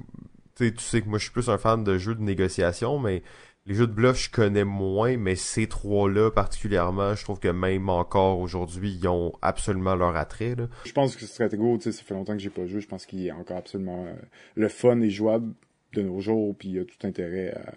tu 0.57 0.73
sais 0.79 1.03
que 1.03 1.09
moi 1.09 1.19
je 1.19 1.25
suis 1.25 1.33
plus 1.33 1.49
un 1.49 1.59
fan 1.59 1.85
de 1.85 1.99
jeux 1.99 2.15
de 2.15 2.23
négociation, 2.23 2.99
mais 2.99 3.23
les 3.67 3.75
jeux 3.75 3.87
de 3.87 3.93
bluff 3.93 4.19
je 4.19 4.31
connais 4.31 4.65
moins, 4.65 5.17
mais 5.17 5.37
ces 5.37 5.67
trois-là 5.67 6.31
particulièrement, 6.31 7.15
je 7.15 7.25
trouve 7.25 7.41
que 7.41 7.49
même 7.49 7.89
encore 7.89 8.39
aujourd'hui, 8.39 8.99
ils 9.01 9.09
ont 9.09 9.33
absolument 9.43 9.95
leur 9.95 10.17
attrait. 10.17 10.55
Là. 10.55 10.69
Je 10.85 10.93
pense 10.93 11.17
que 11.17 11.27
Stratego, 11.27 11.77
tu 11.79 11.85
sais, 11.85 11.93
ça 11.93 12.03
fait 12.03 12.15
longtemps 12.15 12.35
que 12.35 12.43
j'ai 12.43 12.51
pas 12.51 12.67
joué, 12.67 12.81
je 12.81 12.89
pense 12.89 13.07
qu'il 13.07 13.27
est 13.27 13.33
encore 13.33 13.57
absolument 13.57 14.07
euh, 14.07 14.15
le 14.55 14.69
fun 14.69 15.01
et 15.01 15.11
jouable 15.11 15.53
de 15.95 16.03
nos 16.03 16.21
jours, 16.21 16.55
puis 16.57 16.69
il 16.69 16.75
y 16.75 16.79
a 16.79 16.85
tout 16.85 17.07
intérêt 17.07 17.55
à, 17.55 17.75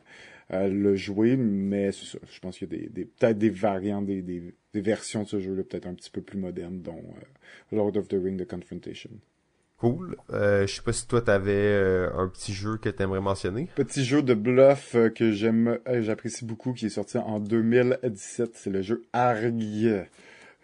le 0.49 0.95
jouer, 0.95 1.35
mais 1.35 1.91
c'est 1.91 2.05
ça. 2.05 2.19
Je 2.31 2.39
pense 2.39 2.57
qu'il 2.57 2.71
y 2.71 2.85
a 2.85 2.89
des, 2.89 3.05
peut-être 3.05 3.37
des 3.37 3.49
variantes, 3.49 4.05
des, 4.05 4.21
des, 4.21 4.53
versions 4.75 5.23
de 5.23 5.27
ce 5.27 5.39
jeu-là 5.39 5.63
peut-être 5.63 5.87
un 5.87 5.95
petit 5.95 6.11
peu 6.11 6.21
plus 6.21 6.37
modernes, 6.37 6.81
dont 6.81 7.03
euh, 7.17 7.75
Lord 7.75 7.97
of 7.97 8.07
the 8.07 8.17
Ring, 8.21 8.39
The 8.39 8.47
Confrontation. 8.47 9.09
Cool. 9.77 10.15
Euh, 10.33 10.65
je 10.65 10.75
sais 10.75 10.81
pas 10.81 10.91
si 10.91 11.07
toi 11.07 11.21
t'avais 11.21 11.51
euh, 11.51 12.09
un 12.15 12.27
petit 12.27 12.51
jeu 12.51 12.77
que 12.77 12.89
t'aimerais 12.89 13.21
mentionner. 13.21 13.69
Petit 13.75 14.03
jeu 14.03 14.23
de 14.23 14.33
bluff 14.33 14.95
euh, 14.95 15.09
que 15.09 15.31
j'aime, 15.31 15.77
j'apprécie 15.99 16.45
beaucoup, 16.45 16.73
qui 16.73 16.87
est 16.87 16.89
sorti 16.89 17.19
en 17.19 17.39
2017. 17.39 18.51
C'est 18.55 18.71
le 18.71 18.81
jeu 18.81 19.03
Arg. 19.13 20.07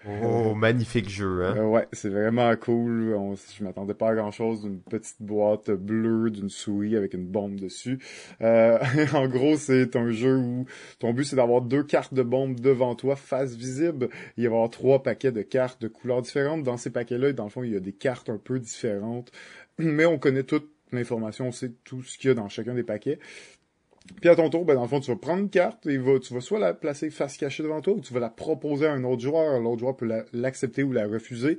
Oh, 0.06 0.54
magnifique 0.56 1.10
jeu, 1.10 1.45
hein? 1.45 1.56
Euh, 1.58 1.66
ouais, 1.66 1.88
c'est 1.93 2.10
vraiment 2.10 2.56
cool. 2.56 3.14
On, 3.14 3.36
je 3.36 3.64
m'attendais 3.64 3.93
pas 3.93 4.10
à 4.10 4.16
grand 4.16 4.32
chose 4.32 4.62
d'une 4.62 4.80
petite 4.80 5.22
boîte 5.22 5.72
bleue 5.72 6.30
d'une 6.30 6.49
souris 6.49 6.95
avec 6.95 7.14
une 7.14 7.26
bombe 7.26 7.56
dessus. 7.56 7.99
Euh, 8.41 8.80
en 9.14 9.28
gros, 9.28 9.58
c'est 9.58 9.95
un 9.95 10.12
jeu 10.12 10.38
où 10.38 10.66
ton 10.99 11.14
but 11.14 11.24
c'est 11.24 11.36
d'avoir 11.36 11.62
deux 11.62 11.84
cartes 11.84 12.14
de 12.14 12.24
bombe 12.24 12.60
devant 12.60 12.95
toi, 12.95 13.16
face 13.16 13.56
visible. 13.56 14.10
Il 14.38 14.43
va 14.43 14.43
y 14.43 14.47
avoir 14.47 14.70
trois 14.70 15.04
paquets 15.04 15.32
de 15.32 15.41
cartes 15.41 15.82
de 15.82 15.88
couleurs 15.88 16.22
différentes. 16.22 16.64
Dans 16.64 16.78
ces 16.78 16.89
paquets-là, 16.89 17.34
dans 17.34 17.45
le 17.45 17.49
fond, 17.49 17.64
il 17.64 17.72
y 17.72 17.78
a 17.78 17.82
des 17.82 17.93
cartes 17.93 18.30
un 18.30 18.38
peu 18.38 18.60
différentes. 18.60 19.32
Mais 19.78 20.06
on 20.06 20.20
connaît 20.20 20.43
toute 20.43 20.70
l'information, 20.91 21.47
on 21.47 21.51
sait 21.51 21.72
tout 21.84 22.04
ce 22.04 22.18
qu'il 22.18 22.28
y 22.28 22.32
a 22.32 22.36
dans 22.36 22.49
chacun 22.49 22.74
des 22.74 22.84
paquets. 22.84 23.20
Puis 24.20 24.30
à 24.30 24.36
ton 24.36 24.49
tour, 24.49 24.66
ben 24.66 24.76
dans 24.76 24.84
le 24.84 24.88
fond, 24.88 24.99
tu 24.99 25.12
vas 25.12 25.18
prendre 25.18 25.41
une 25.41 25.49
carte 25.49 25.86
et 25.88 25.99
tu 26.22 26.34
vas 26.34 26.41
soit 26.41 26.60
la 26.60 26.74
placer 26.74 27.10
face 27.10 27.38
cachée 27.38 27.64
devant 27.64 27.82
toi 27.82 27.93
ou 27.93 28.01
tu 28.01 28.14
vas 28.14 28.20
la 28.20 28.30
proposer 28.30 28.86
à 28.86 28.93
un 28.93 29.04
autre 29.04 29.22
joueur. 29.22 29.60
L'autre 29.60 29.80
joueur 29.80 29.95
peut 29.95 30.10
l'accepter 30.34 30.84
ou 30.84 30.91
la 30.91 31.08
refuser. 31.08 31.58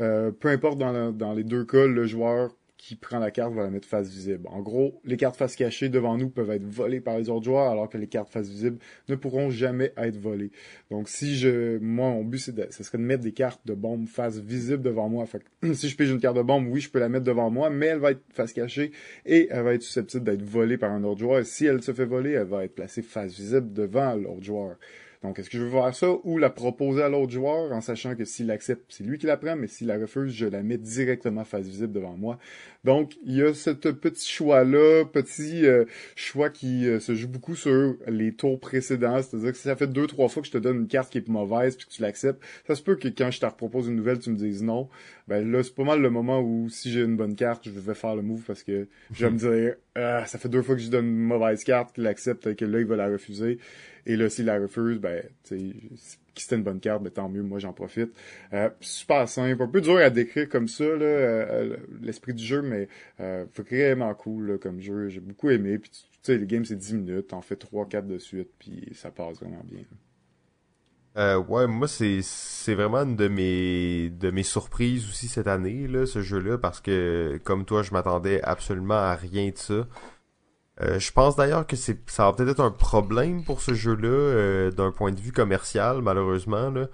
Euh, 0.00 0.30
peu 0.30 0.48
importe 0.48 0.78
dans, 0.78 1.12
dans 1.12 1.32
les 1.32 1.44
deux 1.44 1.64
cas, 1.64 1.86
le 1.86 2.06
joueur 2.06 2.50
qui 2.78 2.94
prend 2.94 3.18
la 3.18 3.32
carte 3.32 3.52
va 3.52 3.64
la 3.64 3.70
mettre 3.70 3.88
face 3.88 4.08
visible. 4.08 4.48
En 4.48 4.62
gros, 4.62 5.00
les 5.04 5.16
cartes 5.16 5.36
face 5.36 5.56
cachées 5.56 5.88
devant 5.88 6.16
nous 6.16 6.30
peuvent 6.30 6.50
être 6.52 6.64
volées 6.64 7.00
par 7.00 7.18
les 7.18 7.28
autres 7.28 7.44
joueurs, 7.44 7.70
alors 7.70 7.88
que 7.88 7.98
les 7.98 8.06
cartes 8.06 8.30
face 8.30 8.48
visibles 8.48 8.78
ne 9.08 9.16
pourront 9.16 9.50
jamais 9.50 9.92
être 9.96 10.16
volées. 10.16 10.52
Donc, 10.90 11.08
si 11.08 11.36
je, 11.36 11.78
moi, 11.78 12.08
mon 12.10 12.24
but, 12.24 12.50
de, 12.50 12.68
ce 12.70 12.84
serait 12.84 12.98
de 12.98 13.02
mettre 13.02 13.24
des 13.24 13.32
cartes 13.32 13.60
de 13.66 13.74
bombe 13.74 14.06
face 14.06 14.38
visible 14.38 14.82
devant 14.82 15.08
moi. 15.08 15.26
Si 15.74 15.88
je 15.88 15.96
pige 15.96 16.10
une 16.10 16.20
carte 16.20 16.36
de 16.36 16.42
bombe, 16.42 16.68
oui, 16.68 16.80
je 16.80 16.88
peux 16.88 17.00
la 17.00 17.08
mettre 17.08 17.24
devant 17.24 17.50
moi, 17.50 17.68
mais 17.68 17.86
elle 17.86 17.98
va 17.98 18.12
être 18.12 18.22
face 18.32 18.52
cachée 18.52 18.92
et 19.26 19.48
elle 19.50 19.64
va 19.64 19.74
être 19.74 19.82
susceptible 19.82 20.24
d'être 20.24 20.42
volée 20.42 20.78
par 20.78 20.92
un 20.92 21.02
autre 21.02 21.18
joueur. 21.18 21.40
Et 21.40 21.44
si 21.44 21.66
elle 21.66 21.82
se 21.82 21.92
fait 21.92 22.06
voler, 22.06 22.32
elle 22.32 22.46
va 22.46 22.64
être 22.64 22.74
placée 22.74 23.02
face 23.02 23.34
visible 23.34 23.72
devant 23.72 24.14
l'autre 24.14 24.44
joueur. 24.44 24.76
Donc, 25.22 25.38
est-ce 25.38 25.50
que 25.50 25.58
je 25.58 25.64
veux 25.64 25.68
voir 25.68 25.94
ça 25.94 26.08
ou 26.24 26.38
la 26.38 26.50
proposer 26.50 27.02
à 27.02 27.08
l'autre 27.08 27.32
joueur 27.32 27.72
en 27.72 27.80
sachant 27.80 28.14
que 28.14 28.24
s'il 28.24 28.50
accepte, 28.50 28.84
c'est 28.88 29.04
lui 29.04 29.18
qui 29.18 29.26
la 29.26 29.36
prend, 29.36 29.56
mais 29.56 29.66
s'il 29.66 29.88
la 29.88 29.98
refuse, 29.98 30.32
je 30.32 30.46
la 30.46 30.62
mets 30.62 30.78
directement 30.78 31.44
face 31.44 31.66
visible 31.66 31.92
devant 31.92 32.16
moi. 32.16 32.38
Donc, 32.84 33.16
il 33.24 33.34
y 33.36 33.42
a 33.42 33.52
ce 33.52 33.70
petit 33.70 34.30
choix-là, 34.30 35.04
petit 35.04 35.66
euh, 35.66 35.84
choix 36.14 36.50
qui 36.50 36.86
euh, 36.86 37.00
se 37.00 37.14
joue 37.14 37.28
beaucoup 37.28 37.56
sur 37.56 37.96
les 38.06 38.32
tours 38.32 38.60
précédents. 38.60 39.20
C'est-à-dire 39.20 39.50
que 39.50 39.56
si 39.56 39.64
ça 39.64 39.76
fait 39.76 39.88
deux, 39.88 40.06
trois 40.06 40.28
fois 40.28 40.42
que 40.42 40.46
je 40.46 40.52
te 40.52 40.58
donne 40.58 40.82
une 40.82 40.88
carte 40.88 41.10
qui 41.10 41.18
est 41.18 41.28
mauvaise 41.28 41.76
puis 41.76 41.86
que 41.86 41.92
tu 41.92 42.02
l'acceptes, 42.02 42.42
ça 42.66 42.76
se 42.76 42.82
peut 42.82 42.94
que 42.94 43.08
quand 43.08 43.30
je 43.30 43.40
te 43.40 43.46
propose 43.46 43.88
une 43.88 43.96
nouvelle, 43.96 44.20
tu 44.20 44.30
me 44.30 44.36
dises 44.36 44.62
non. 44.62 44.88
Ben 45.26 45.50
là, 45.50 45.62
c'est 45.62 45.74
pas 45.74 45.84
mal 45.84 46.00
le 46.00 46.10
moment 46.10 46.40
où 46.40 46.68
si 46.70 46.90
j'ai 46.90 47.02
une 47.02 47.16
bonne 47.16 47.34
carte, 47.34 47.64
je 47.64 47.70
vais 47.70 47.94
faire 47.94 48.14
le 48.14 48.22
move 48.22 48.42
parce 48.46 48.62
que 48.62 48.86
je 49.12 49.26
vais 49.26 49.32
me 49.32 49.38
dire 49.38 49.74
ah, 50.00 50.24
ça 50.26 50.38
fait 50.38 50.48
deux 50.48 50.62
fois 50.62 50.76
que 50.76 50.80
je 50.80 50.90
donne 50.90 51.06
une 51.06 51.18
mauvaise 51.18 51.64
carte, 51.64 51.94
qu'il 51.94 52.06
accepte, 52.06 52.46
et 52.46 52.54
que 52.54 52.64
là, 52.64 52.78
il 52.78 52.86
va 52.86 52.96
la 52.96 53.08
refuser. 53.08 53.58
Et 54.08 54.16
là, 54.16 54.30
s'il 54.30 54.46
la 54.46 54.58
refuse, 54.58 54.98
ben, 54.98 55.22
tu 55.44 55.58
sais, 55.58 55.76
c'était 56.34 56.56
une 56.56 56.62
bonne 56.62 56.80
carte, 56.80 57.02
ben 57.02 57.10
tant 57.10 57.28
mieux, 57.28 57.42
moi 57.42 57.58
j'en 57.58 57.74
profite. 57.74 58.10
Euh, 58.54 58.70
super 58.80 59.28
simple, 59.28 59.62
un 59.62 59.68
peu 59.68 59.82
dur 59.82 59.98
à 59.98 60.08
décrire 60.08 60.48
comme 60.48 60.66
ça, 60.66 60.84
là, 60.84 61.04
euh, 61.04 61.76
l'esprit 62.00 62.32
du 62.32 62.42
jeu, 62.42 62.62
mais 62.62 62.88
euh, 63.20 63.44
vraiment 63.54 64.14
cool 64.14 64.58
comme 64.58 64.80
jeu. 64.80 65.08
J'ai 65.08 65.20
beaucoup 65.20 65.50
aimé. 65.50 65.78
Puis 65.78 65.90
tu 65.90 65.98
sais, 66.22 66.38
les 66.38 66.46
games 66.46 66.64
c'est 66.64 66.76
10 66.76 66.94
minutes, 66.94 67.28
t'en 67.28 67.42
fais 67.42 67.56
3-4 67.56 68.06
de 68.06 68.16
suite, 68.18 68.48
puis 68.58 68.88
ça 68.94 69.10
passe 69.10 69.40
vraiment 69.40 69.62
bien. 69.64 69.82
Euh, 71.18 71.36
ouais, 71.36 71.66
moi 71.66 71.88
c'est 71.88 72.20
c'est 72.22 72.74
vraiment 72.74 72.98
une 72.98 73.16
de 73.16 73.28
mes 73.28 74.08
de 74.10 74.30
mes 74.30 74.42
surprises 74.44 75.08
aussi 75.08 75.26
cette 75.26 75.48
année 75.48 75.88
là, 75.88 76.06
ce 76.06 76.22
jeu-là, 76.22 76.56
parce 76.58 76.80
que 76.80 77.38
comme 77.44 77.64
toi, 77.66 77.82
je 77.82 77.92
m'attendais 77.92 78.40
absolument 78.42 78.94
à 78.94 79.16
rien 79.16 79.50
de 79.50 79.58
ça. 79.58 79.86
Euh, 80.80 80.98
je 80.98 81.10
pense 81.12 81.34
d'ailleurs 81.36 81.66
que 81.66 81.76
c'est 81.76 81.98
ça 82.08 82.24
va 82.26 82.32
peut-être 82.32 82.50
être 82.50 82.60
un 82.60 82.70
problème 82.70 83.44
pour 83.44 83.60
ce 83.60 83.74
jeu-là 83.74 84.08
euh, 84.08 84.70
d'un 84.70 84.92
point 84.92 85.12
de 85.12 85.20
vue 85.20 85.32
commercial, 85.32 86.02
malheureusement. 86.02 86.70
Là. 86.70 86.86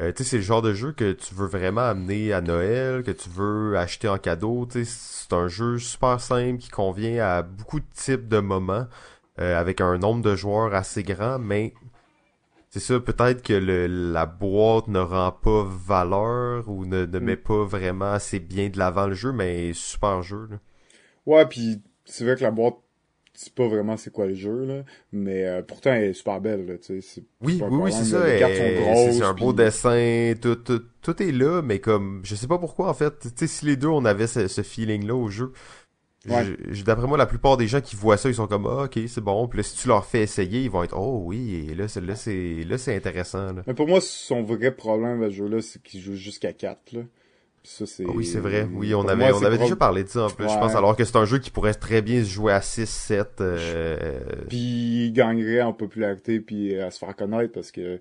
Euh, 0.00 0.12
tu 0.12 0.22
sais, 0.22 0.30
c'est 0.30 0.36
le 0.36 0.42
genre 0.42 0.62
de 0.62 0.72
jeu 0.74 0.92
que 0.92 1.12
tu 1.12 1.34
veux 1.34 1.46
vraiment 1.46 1.82
amener 1.82 2.32
à 2.32 2.40
Noël, 2.40 3.02
que 3.02 3.10
tu 3.10 3.28
veux 3.28 3.76
acheter 3.76 4.08
en 4.08 4.18
cadeau. 4.18 4.66
Tu 4.70 4.84
sais, 4.84 4.90
c'est 4.90 5.32
un 5.32 5.48
jeu 5.48 5.78
super 5.78 6.20
simple 6.20 6.58
qui 6.58 6.68
convient 6.68 7.24
à 7.24 7.42
beaucoup 7.42 7.80
de 7.80 7.86
types 7.94 8.28
de 8.28 8.38
moments, 8.38 8.86
avec 9.36 9.80
un 9.80 9.98
nombre 9.98 10.22
de 10.22 10.36
joueurs 10.36 10.74
assez 10.74 11.02
grand, 11.02 11.38
mais 11.40 11.74
c'est 12.74 12.80
ça, 12.80 12.98
peut-être 12.98 13.40
que 13.42 13.52
le, 13.52 13.86
la 13.86 14.26
boîte 14.26 14.88
ne 14.88 14.98
rend 14.98 15.30
pas 15.30 15.64
valeur 15.64 16.68
ou 16.68 16.84
ne, 16.84 17.06
ne 17.06 17.18
mm. 17.20 17.22
met 17.22 17.36
pas 17.36 17.64
vraiment 17.64 18.10
assez 18.10 18.40
bien 18.40 18.68
de 18.68 18.78
l'avant 18.78 19.06
le 19.06 19.14
jeu, 19.14 19.30
mais 19.30 19.72
super 19.74 20.22
jeu. 20.22 20.48
Là. 20.50 20.56
Ouais, 21.24 21.46
puis 21.46 21.82
c'est 22.04 22.24
vrai 22.24 22.34
que 22.34 22.42
la 22.42 22.50
boîte 22.50 22.74
sais 23.34 23.50
pas 23.50 23.66
vraiment 23.66 23.96
c'est 23.96 24.12
quoi 24.12 24.26
le 24.26 24.34
jeu 24.34 24.64
là, 24.64 24.84
mais 25.12 25.44
euh, 25.44 25.62
pourtant 25.62 25.92
elle 25.92 26.04
est 26.04 26.12
super 26.12 26.40
belle 26.40 26.66
là, 26.66 26.78
tu 26.78 27.00
sais. 27.02 27.24
Oui, 27.40 27.60
oui, 27.62 27.78
oui, 27.82 27.92
c'est 27.92 28.04
ça. 28.04 28.26
Les 28.26 28.38
cartes 28.38 28.54
sont 28.54 28.80
grosses. 28.80 29.16
C'est 29.16 29.24
un 29.24 29.34
beau 29.34 29.52
dessin, 29.52 30.34
tout, 30.40 30.56
tout, 30.56 30.82
tout 31.02 31.22
est 31.22 31.32
là, 31.32 31.62
mais 31.62 31.78
comme 31.78 32.20
je 32.24 32.34
sais 32.34 32.46
pas 32.46 32.58
pourquoi 32.58 32.88
en 32.88 32.94
fait. 32.94 33.18
Tu 33.20 33.28
sais, 33.34 33.46
si 33.46 33.66
les 33.66 33.76
deux 33.76 33.88
on 33.88 34.04
avait 34.04 34.26
ce, 34.26 34.48
ce 34.48 34.62
feeling 34.62 35.06
là 35.06 35.14
au 35.14 35.28
jeu. 35.28 35.52
Ouais. 36.26 36.56
D'après 36.86 37.06
moi, 37.06 37.18
la 37.18 37.26
plupart 37.26 37.58
des 37.58 37.66
gens 37.66 37.82
qui 37.82 37.96
voient 37.96 38.16
ça, 38.16 38.30
ils 38.30 38.34
sont 38.34 38.46
comme 38.46 38.66
ah, 38.66 38.84
ok, 38.84 38.98
c'est 39.08 39.20
bon. 39.20 39.46
Puis 39.46 39.58
là, 39.58 39.62
si 39.62 39.76
tu 39.76 39.88
leur 39.88 40.06
fais 40.06 40.22
essayer, 40.22 40.62
ils 40.62 40.70
vont 40.70 40.82
être 40.82 40.96
oh 40.96 41.22
oui, 41.24 41.66
et 41.68 41.74
là, 41.74 41.84
là 42.00 42.14
c'est 42.16 42.64
là 42.64 42.78
c'est 42.78 42.96
intéressant. 42.96 43.52
Là. 43.52 43.62
Mais 43.66 43.74
pour 43.74 43.86
moi, 43.86 44.00
son 44.00 44.42
vrai 44.42 44.74
problème 44.74 45.22
avec 45.22 45.32
ce 45.32 45.38
jeu-là, 45.38 45.60
c'est 45.60 45.82
qu'il 45.82 46.00
joue 46.00 46.14
jusqu'à 46.14 46.52
4 46.52 46.92
là. 46.92 47.00
Ça, 47.66 47.86
oui, 48.14 48.26
c'est 48.26 48.40
vrai. 48.40 48.68
Oui, 48.74 48.94
on 48.94 49.08
avait, 49.08 49.32
on 49.32 49.42
avait 49.42 49.56
déjà 49.56 49.74
parlé 49.74 50.04
de 50.04 50.08
ça 50.10 50.24
en 50.24 50.30
plus, 50.30 50.44
je 50.44 50.58
pense, 50.58 50.74
alors 50.74 50.94
que 50.94 51.02
c'est 51.02 51.16
un 51.16 51.24
jeu 51.24 51.38
qui 51.38 51.50
pourrait 51.50 51.72
très 51.72 52.02
bien 52.02 52.22
se 52.22 52.28
jouer 52.28 52.52
à 52.52 52.60
6, 52.60 52.86
7. 52.86 53.40
Euh... 53.40 54.20
Puis 54.50 55.06
il 55.06 55.12
gagnerait 55.12 55.62
en 55.62 55.72
popularité 55.72 56.40
puis 56.40 56.78
à 56.78 56.90
se 56.90 56.98
faire 56.98 57.16
connaître 57.16 57.52
parce 57.52 57.72
que 57.72 58.00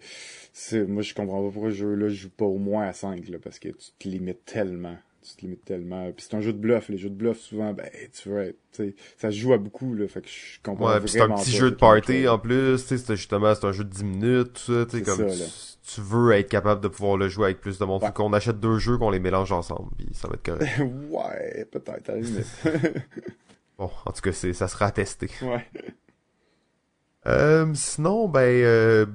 c'est 0.51 0.86
moi 0.86 1.01
je 1.01 1.14
comprends 1.14 1.45
pas 1.45 1.51
pourquoi 1.51 1.72
ce 1.72 1.76
jeu-là 1.76 2.09
joue 2.09 2.30
pas 2.30 2.45
au 2.45 2.57
moins 2.57 2.88
à 2.88 2.93
5 2.93 3.30
là, 3.30 3.38
parce 3.41 3.57
que 3.57 3.70
tu 3.70 3.91
te 3.97 4.07
limites 4.09 4.43
tellement 4.43 4.97
tu 5.24 5.36
te 5.36 5.42
limites 5.42 5.66
tellement. 5.66 6.12
Puis 6.12 6.26
c'est 6.30 6.36
un 6.36 6.42
jeu 6.42 6.54
de 6.54 6.58
bluff. 6.58 6.90
Les 6.90 6.98
jeux 6.98 7.10
de 7.10 7.16
bluff, 7.16 7.40
souvent, 7.40 7.74
ben, 7.74 7.90
tu 8.14 8.30
veux 8.30 8.56
sais, 8.72 8.96
ça 9.18 9.32
se 9.32 9.38
joue 9.38 9.54
à 9.54 9.58
beaucoup, 9.58 9.94
là. 9.94 10.08
Fait 10.08 10.22
que 10.22 10.28
je 10.28 10.60
comprends 10.64 10.94
ouais, 10.94 11.08
c'est 11.08 11.22
un 11.22 11.30
petit 11.30 11.52
jeu 11.52 11.72
de 11.72 11.76
party, 11.76 12.28
en 12.28 12.40
plus. 12.40 12.86
Tu 12.86 12.98
sais, 12.98 13.16
justement, 13.16 13.54
c'est 13.56 13.66
un 13.66 13.72
jeu 13.72 13.84
de 13.84 13.90
10 13.90 14.04
minutes, 14.04 14.54
tout 14.54 14.74
ça, 14.74 14.86
tu 14.86 14.98
sais, 14.98 15.04
comme 15.04 15.28
tu, 15.28 16.02
veux 16.02 16.32
être 16.34 16.50
capable 16.50 16.82
de 16.82 16.88
pouvoir 16.88 17.18
le 17.18 17.28
jouer 17.28 17.46
avec 17.46 17.62
plus 17.62 17.78
de 17.78 17.86
monde. 17.86 18.02
Faut 18.04 18.12
qu'on 18.12 18.34
achète 18.34 18.60
deux 18.60 18.78
jeux, 18.78 18.98
qu'on 18.98 19.10
les 19.10 19.20
mélange 19.20 19.52
ensemble, 19.52 19.90
puis 19.98 20.10
ça 20.14 20.28
va 20.28 20.36
être 20.36 20.44
correct. 20.44 20.80
ouais, 21.10 21.68
peut-être, 21.72 22.10
à 22.10 22.14
la 22.14 22.22
limite. 22.22 22.46
bon, 23.78 23.90
en 24.06 24.12
tout 24.12 24.22
cas, 24.22 24.32
c'est, 24.32 24.54
ça 24.54 24.68
sera 24.68 24.88
attesté. 24.88 25.30
Ouais. 25.42 25.66
Euh, 27.26 27.72
sinon, 27.74 28.28
ben, 28.28 28.40
euh, 28.42 29.06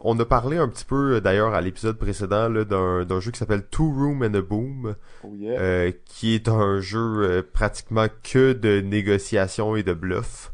on 0.00 0.18
a 0.18 0.24
parlé 0.24 0.56
un 0.56 0.68
petit 0.68 0.84
peu 0.84 1.16
euh, 1.16 1.20
d'ailleurs 1.20 1.54
à 1.54 1.60
l'épisode 1.60 1.98
précédent 1.98 2.50
d'un 2.50 3.20
jeu 3.20 3.30
qui 3.30 3.38
s'appelle 3.38 3.66
Two 3.66 3.92
Room 3.92 4.22
and 4.22 4.34
a 4.34 4.40
Boom, 4.40 4.94
oh, 5.24 5.32
euh, 5.42 5.92
qui 6.04 6.34
est 6.34 6.48
un 6.48 6.80
jeu 6.80 6.98
euh, 6.98 7.42
pratiquement 7.42 8.06
que 8.22 8.52
de 8.52 8.80
négociation 8.80 9.76
et 9.76 9.82
de 9.82 9.92
bluff. 9.92 10.52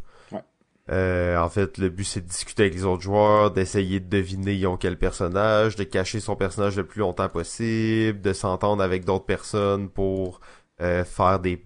en 0.88 1.49
fait, 1.51 1.78
le 1.78 1.88
but 1.88 2.05
c'est 2.05 2.22
de 2.22 2.28
discuter 2.28 2.64
avec 2.64 2.74
les 2.74 2.84
autres 2.84 3.03
joueurs, 3.03 3.51
d'essayer 3.51 4.01
de 4.01 4.09
deviner 4.09 4.55
ils 4.55 4.66
ont 4.66 4.76
quel 4.76 4.99
personnage, 4.99 5.76
de 5.76 5.84
cacher 5.84 6.20
son 6.20 6.36
personnage 6.36 6.76
le 6.76 6.84
plus 6.84 7.01
longtemps 7.01 7.28
possible, 7.28 8.20
de 8.20 8.32
s'entendre 8.32 8.82
avec 8.82 9.05
d'autres 9.05 9.26
personnes 9.26 9.88
pour 9.88 10.40
faire 10.78 11.40
des 11.40 11.62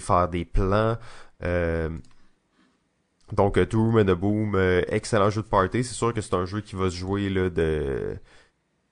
faire 0.00 0.28
des 0.28 0.44
plans. 0.44 0.96
Donc, 3.32 3.68
Two 3.68 3.82
Room 3.82 3.96
and 3.98 4.08
a 4.08 4.14
Boom, 4.14 4.56
excellent 4.88 5.30
jeu 5.30 5.42
de 5.42 5.48
party. 5.48 5.84
C'est 5.84 5.94
sûr 5.94 6.14
que 6.14 6.20
c'est 6.20 6.34
un 6.34 6.46
jeu 6.46 6.60
qui 6.60 6.76
va 6.76 6.90
se 6.90 6.96
jouer 6.96 7.28
là, 7.28 7.50
de 7.50 8.16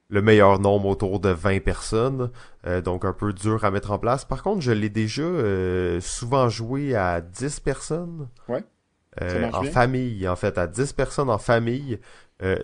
le 0.09 0.23
meilleur 0.23 0.61
nombre 0.61 0.89
autour 0.89 1.19
de 1.19 1.31
20 1.31 1.61
personnes, 1.65 2.31
donc 2.85 3.05
un 3.05 3.13
peu 3.13 3.33
dur 3.33 3.65
à 3.65 3.73
mettre 3.73 3.91
en 3.91 3.99
place. 3.99 4.25
Par 4.25 4.43
contre, 4.43 4.61
je 4.61 4.71
l'ai 4.71 4.89
déjà 4.89 5.25
souvent 6.01 6.49
joué 6.49 6.95
à 6.95 7.21
10 7.21 7.61
personnes. 7.61 8.29
Ouais. 8.49 8.63
en 9.53 9.63
famille, 9.65 10.29
en 10.29 10.37
fait, 10.37 10.59
à 10.59 10.67
10 10.67 10.93
personnes 10.93 11.31
en 11.31 11.39
famille, 11.39 11.99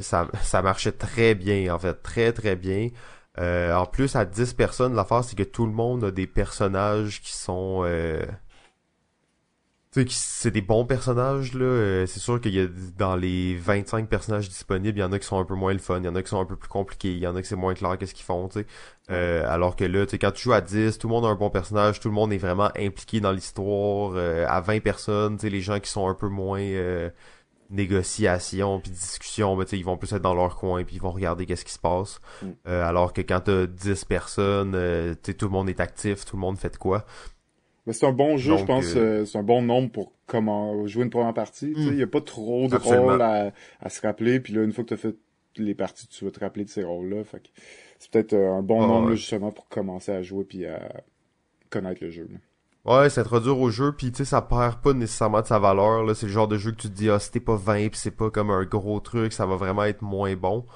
ça, 0.00 0.28
ça 0.42 0.62
marchait 0.62 0.92
très 0.92 1.34
bien, 1.34 1.74
en 1.74 1.78
fait, 1.78 1.94
très 1.94 2.32
très 2.32 2.54
bien. 2.54 2.90
Euh, 3.38 3.74
en 3.74 3.86
plus, 3.86 4.14
à 4.16 4.24
10 4.24 4.54
personnes, 4.54 4.94
l'affaire, 4.94 5.24
c'est 5.24 5.36
que 5.36 5.42
tout 5.42 5.66
le 5.66 5.72
monde 5.72 6.04
a 6.04 6.10
des 6.10 6.26
personnages 6.26 7.20
qui 7.22 7.32
sont... 7.32 7.84
Euh... 9.97 10.05
Tu 10.05 10.11
sais, 10.11 10.16
c'est 10.43 10.51
des 10.51 10.62
bons 10.62 10.84
personnages, 10.84 11.55
là. 11.55 11.64
Euh, 11.64 12.07
c'est 12.07 12.20
sûr 12.20 12.40
qu'il 12.40 12.55
y 12.55 12.61
a 12.61 12.66
dans 12.97 13.16
les 13.16 13.55
25 13.57 14.09
personnages 14.09 14.49
disponibles, 14.49 14.99
il 14.99 15.01
y 15.01 15.05
en 15.05 15.12
a 15.12 15.18
qui 15.18 15.26
sont 15.26 15.38
un 15.38 15.45
peu 15.45 15.55
moins 15.55 15.72
le 15.72 15.78
fun, 15.78 15.99
il 15.99 16.05
y 16.05 16.09
en 16.09 16.14
a 16.14 16.22
qui 16.22 16.30
sont 16.30 16.40
un 16.40 16.47
peu 16.47 16.57
plus 16.57 16.68
compliqués, 16.68 17.12
il 17.12 17.18
y 17.18 17.26
en 17.26 17.36
a 17.36 17.43
qui 17.43 17.49
c'est 17.49 17.57
moins 17.57 17.74
clair 17.74 17.97
qu'est-ce 17.99 18.14
qu'ils 18.14 18.24
font, 18.24 18.49
tu 18.49 18.61
sais. 18.61 18.66
Euh, 19.11 19.45
alors 19.49 19.76
que 19.76 19.84
là, 19.84 20.05
tu 20.07 20.12
sais, 20.12 20.18
quand 20.18 20.30
tu 20.32 20.45
joues 20.45 20.53
à 20.53 20.61
10, 20.61 20.99
tout 20.99 21.09
le 21.09 21.14
monde 21.14 21.24
a 21.24 21.28
un 21.28 21.34
bon 21.34 21.51
personnage, 21.51 22.01
tout 22.01 22.09
le 22.09 22.14
monde 22.14 22.32
est 22.32 22.38
vraiment 22.38 22.70
impliqué 22.76 23.20
dans 23.20 23.32
l'histoire. 23.32 24.16
à 24.16 24.61
20 24.61 24.80
personnes, 24.80 25.36
tu 25.36 25.43
sais, 25.43 25.51
les 25.51 25.61
gens 25.61 25.78
qui 25.80 25.90
sont 25.90 26.09
un 26.09 26.14
peu 26.14 26.28
moins 26.28 26.61
négociation 27.72 28.80
puis 28.80 28.90
discussion, 28.90 29.57
mais 29.57 29.64
ils 29.72 29.84
vont 29.84 29.97
plus 29.97 30.12
être 30.12 30.22
dans 30.22 30.34
leur 30.34 30.57
coin 30.57 30.84
puis 30.84 30.97
ils 30.97 31.03
vont 31.03 31.11
regarder 31.11 31.47
qu'est-ce 31.47 31.64
qui 31.64 31.72
se 31.72 31.78
passe. 31.78 32.20
Mm. 32.43 32.47
Euh, 32.68 32.86
alors 32.86 33.12
que 33.12 33.22
quand 33.22 33.40
t'as 33.40 33.66
10 33.66 34.05
personnes, 34.05 34.74
euh, 34.74 35.14
tout 35.14 35.47
le 35.47 35.51
monde 35.51 35.68
est 35.68 35.80
actif, 35.80 36.24
tout 36.24 36.36
le 36.36 36.40
monde 36.40 36.59
fait 36.59 36.70
de 36.70 36.76
quoi. 36.76 37.05
Mais 37.86 37.92
c'est 37.92 38.06
un 38.06 38.12
bon 38.12 38.36
jeu, 38.36 38.56
je 38.56 38.64
pense. 38.64 38.94
Euh, 38.96 39.24
c'est 39.24 39.38
un 39.38 39.42
bon 39.42 39.62
nombre 39.62 39.90
pour 39.90 40.12
comment 40.26 40.86
jouer 40.86 41.04
une 41.04 41.10
première 41.10 41.34
partie. 41.34 41.72
Il 41.76 41.94
n'y 41.94 42.02
a 42.02 42.06
pas 42.06 42.20
trop 42.20 42.68
de 42.68 42.76
rôles 42.76 43.22
à, 43.22 43.52
se 43.88 44.00
rappeler. 44.00 44.40
Puis 44.40 44.52
là, 44.52 44.62
une 44.62 44.72
fois 44.72 44.84
que 44.84 44.88
tu 44.88 44.94
as 44.94 44.98
fait 44.98 45.16
les 45.56 45.74
parties, 45.74 46.06
tu 46.06 46.24
vas 46.24 46.30
te 46.30 46.40
rappeler 46.40 46.64
de 46.64 46.70
ces 46.70 46.84
rôles-là. 46.84 47.24
Fait 47.24 47.42
c'est 47.98 48.10
peut-être 48.10 48.34
un 48.34 48.62
bon 48.62 48.82
ah, 48.82 48.86
nombre 48.86 49.14
justement 49.14 49.50
pour 49.50 49.68
commencer 49.68 50.12
à 50.12 50.22
jouer 50.22 50.44
puis 50.44 50.66
à 50.66 51.02
connaître 51.70 52.02
le 52.02 52.10
jeu. 52.10 52.28
Ouais, 52.84 53.08
dur 53.38 53.60
au 53.60 53.70
jeu, 53.70 53.92
puis 53.92 54.10
tu 54.10 54.18
sais, 54.18 54.24
ça 54.24 54.42
perd 54.42 54.80
pas 54.80 54.92
nécessairement 54.92 55.40
de 55.40 55.46
sa 55.46 55.60
valeur. 55.60 56.02
Là. 56.02 56.14
C'est 56.16 56.26
le 56.26 56.32
genre 56.32 56.48
de 56.48 56.58
jeu 56.58 56.72
que 56.72 56.80
tu 56.80 56.88
te 56.88 56.92
dis, 56.92 57.10
ah, 57.10 57.20
si 57.20 57.30
pas 57.38 57.54
20, 57.54 57.90
puis 57.90 58.00
c'est 58.00 58.10
pas 58.10 58.28
comme 58.28 58.50
un 58.50 58.64
gros 58.64 58.98
truc, 58.98 59.32
ça 59.32 59.46
va 59.46 59.54
vraiment 59.54 59.84
être 59.84 60.02
moins 60.02 60.34
bon. 60.34 60.66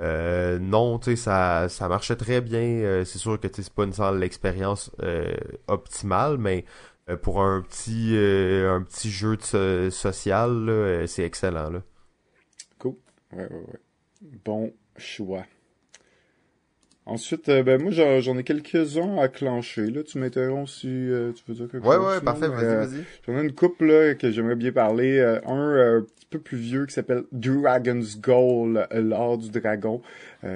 Euh, 0.00 0.58
non, 0.58 0.98
tu 0.98 1.10
sais, 1.10 1.16
ça, 1.16 1.68
ça 1.68 1.88
marchait 1.88 2.16
très 2.16 2.40
bien. 2.40 2.60
Euh, 2.60 3.04
c'est 3.04 3.18
sûr 3.18 3.38
que 3.38 3.46
tu 3.46 3.62
c'est 3.62 3.72
pas 3.72 3.84
une 3.84 3.92
l'expérience 4.18 4.90
euh, 5.02 5.32
optimale, 5.68 6.36
mais 6.36 6.64
euh, 7.08 7.16
pour 7.16 7.40
un 7.40 7.62
petit 7.62 8.16
un 8.16 8.82
petit 8.82 9.10
jeu 9.10 9.36
de, 9.36 9.88
social, 9.90 11.04
c'est 11.06 11.22
excellent. 11.22 11.70
Là. 11.70 11.82
Cool. 12.80 12.96
Ouais, 13.32 13.44
ouais, 13.44 13.50
ouais. 13.50 14.30
Bon 14.44 14.72
choix. 14.96 15.44
Ensuite, 17.04 17.48
euh, 17.48 17.64
ben 17.64 17.82
moi 17.82 17.90
j'en 17.90 18.38
ai 18.38 18.44
quelques-uns 18.44 19.18
à 19.18 19.28
clencher. 19.28 19.86
Là, 19.86 20.04
tu 20.04 20.18
m'interromps 20.18 20.70
si 20.70 20.86
euh, 20.86 21.32
tu 21.32 21.42
veux 21.48 21.54
dire 21.54 21.68
quelque 21.68 21.84
ouais, 21.84 21.96
chose. 21.96 22.04
Ouais, 22.04 22.14
ouais, 22.14 22.20
parfait, 22.20 22.48
vas-y, 22.48 22.64
euh, 22.64 22.86
vas-y. 22.86 23.04
J'en 23.26 23.38
ai 23.38 23.42
une 23.42 23.52
couple 23.52 23.86
là, 23.86 24.14
que 24.14 24.30
j'aimerais 24.30 24.54
bien 24.54 24.70
parler. 24.70 25.20
un 25.20 26.02
petit 26.02 26.26
peu 26.30 26.38
plus 26.38 26.58
vieux 26.58 26.86
qui 26.86 26.94
s'appelle 26.94 27.24
Dragon's 27.32 28.20
Goal, 28.20 28.86
l'art 28.92 29.38
du 29.38 29.50
dragon, 29.50 30.00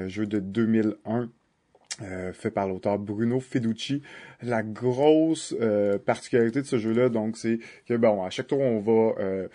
jeu 0.07 0.27
de 0.27 0.39
2001. 0.39 1.29
Euh, 2.03 2.35
fait 2.35 2.51
par 2.51 2.69
l'auteur 2.69 2.99
Bruno 2.99 3.41
Feducci. 3.41 4.03
La 4.43 4.63
grosse 4.63 5.55
euh, 5.63 5.99
particularité 5.99 6.61
de 6.61 6.67
ce 6.67 6.77
jeu-là, 6.77 7.09
donc, 7.09 7.39
c'est 7.39 7.59
que 7.89 7.95
bon, 7.95 8.23
à 8.23 8.29
chaque 8.29 8.49
tour, 8.49 8.61
on 8.61 8.81
va 8.81 9.15
euh, 9.19 9.49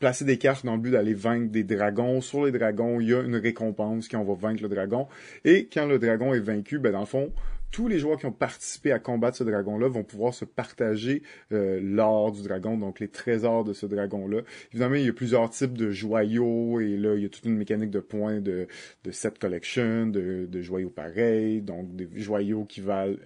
placer 0.00 0.24
des 0.24 0.38
cartes 0.38 0.66
dans 0.66 0.74
le 0.74 0.80
but 0.80 0.90
d'aller 0.90 1.14
vaincre 1.14 1.52
des 1.52 1.62
dragons. 1.62 2.20
Sur 2.20 2.44
les 2.44 2.50
dragons, 2.50 2.98
il 2.98 3.10
y 3.10 3.14
a 3.14 3.22
une 3.22 3.36
récompense 3.36 4.08
quand 4.08 4.18
on 4.18 4.24
va 4.24 4.34
vaincre 4.34 4.60
le 4.60 4.68
dragon. 4.68 5.06
Et 5.44 5.68
quand 5.72 5.86
le 5.86 6.00
dragon 6.00 6.34
est 6.34 6.40
vaincu, 6.40 6.80
ben 6.80 6.90
dans 6.90 7.00
le 7.00 7.06
fond, 7.06 7.32
tous 7.72 7.88
les 7.88 7.98
joueurs 7.98 8.18
qui 8.18 8.26
ont 8.26 8.32
participé 8.32 8.92
à 8.92 8.98
combattre 8.98 9.38
ce 9.38 9.44
dragon-là 9.44 9.88
vont 9.88 10.04
pouvoir 10.04 10.34
se 10.34 10.44
partager 10.44 11.22
euh, 11.52 11.80
l'or 11.82 12.30
du 12.30 12.42
dragon, 12.42 12.76
donc 12.76 13.00
les 13.00 13.08
trésors 13.08 13.64
de 13.64 13.72
ce 13.72 13.86
dragon-là. 13.86 14.42
Évidemment, 14.72 14.94
il 14.94 15.06
y 15.06 15.08
a 15.08 15.12
plusieurs 15.12 15.48
types 15.50 15.76
de 15.76 15.90
joyaux, 15.90 16.80
et 16.80 16.98
là, 16.98 17.14
il 17.16 17.22
y 17.22 17.24
a 17.24 17.30
toute 17.30 17.46
une 17.46 17.56
mécanique 17.56 17.90
de 17.90 17.98
points 17.98 18.40
de, 18.40 18.68
de 19.04 19.10
set 19.10 19.38
collection, 19.38 20.06
de, 20.06 20.46
de 20.46 20.60
joyaux 20.60 20.90
pareils, 20.90 21.62
donc 21.62 21.96
des 21.96 22.08
joyaux 22.14 22.66
qui 22.66 22.82
valent 22.82 23.16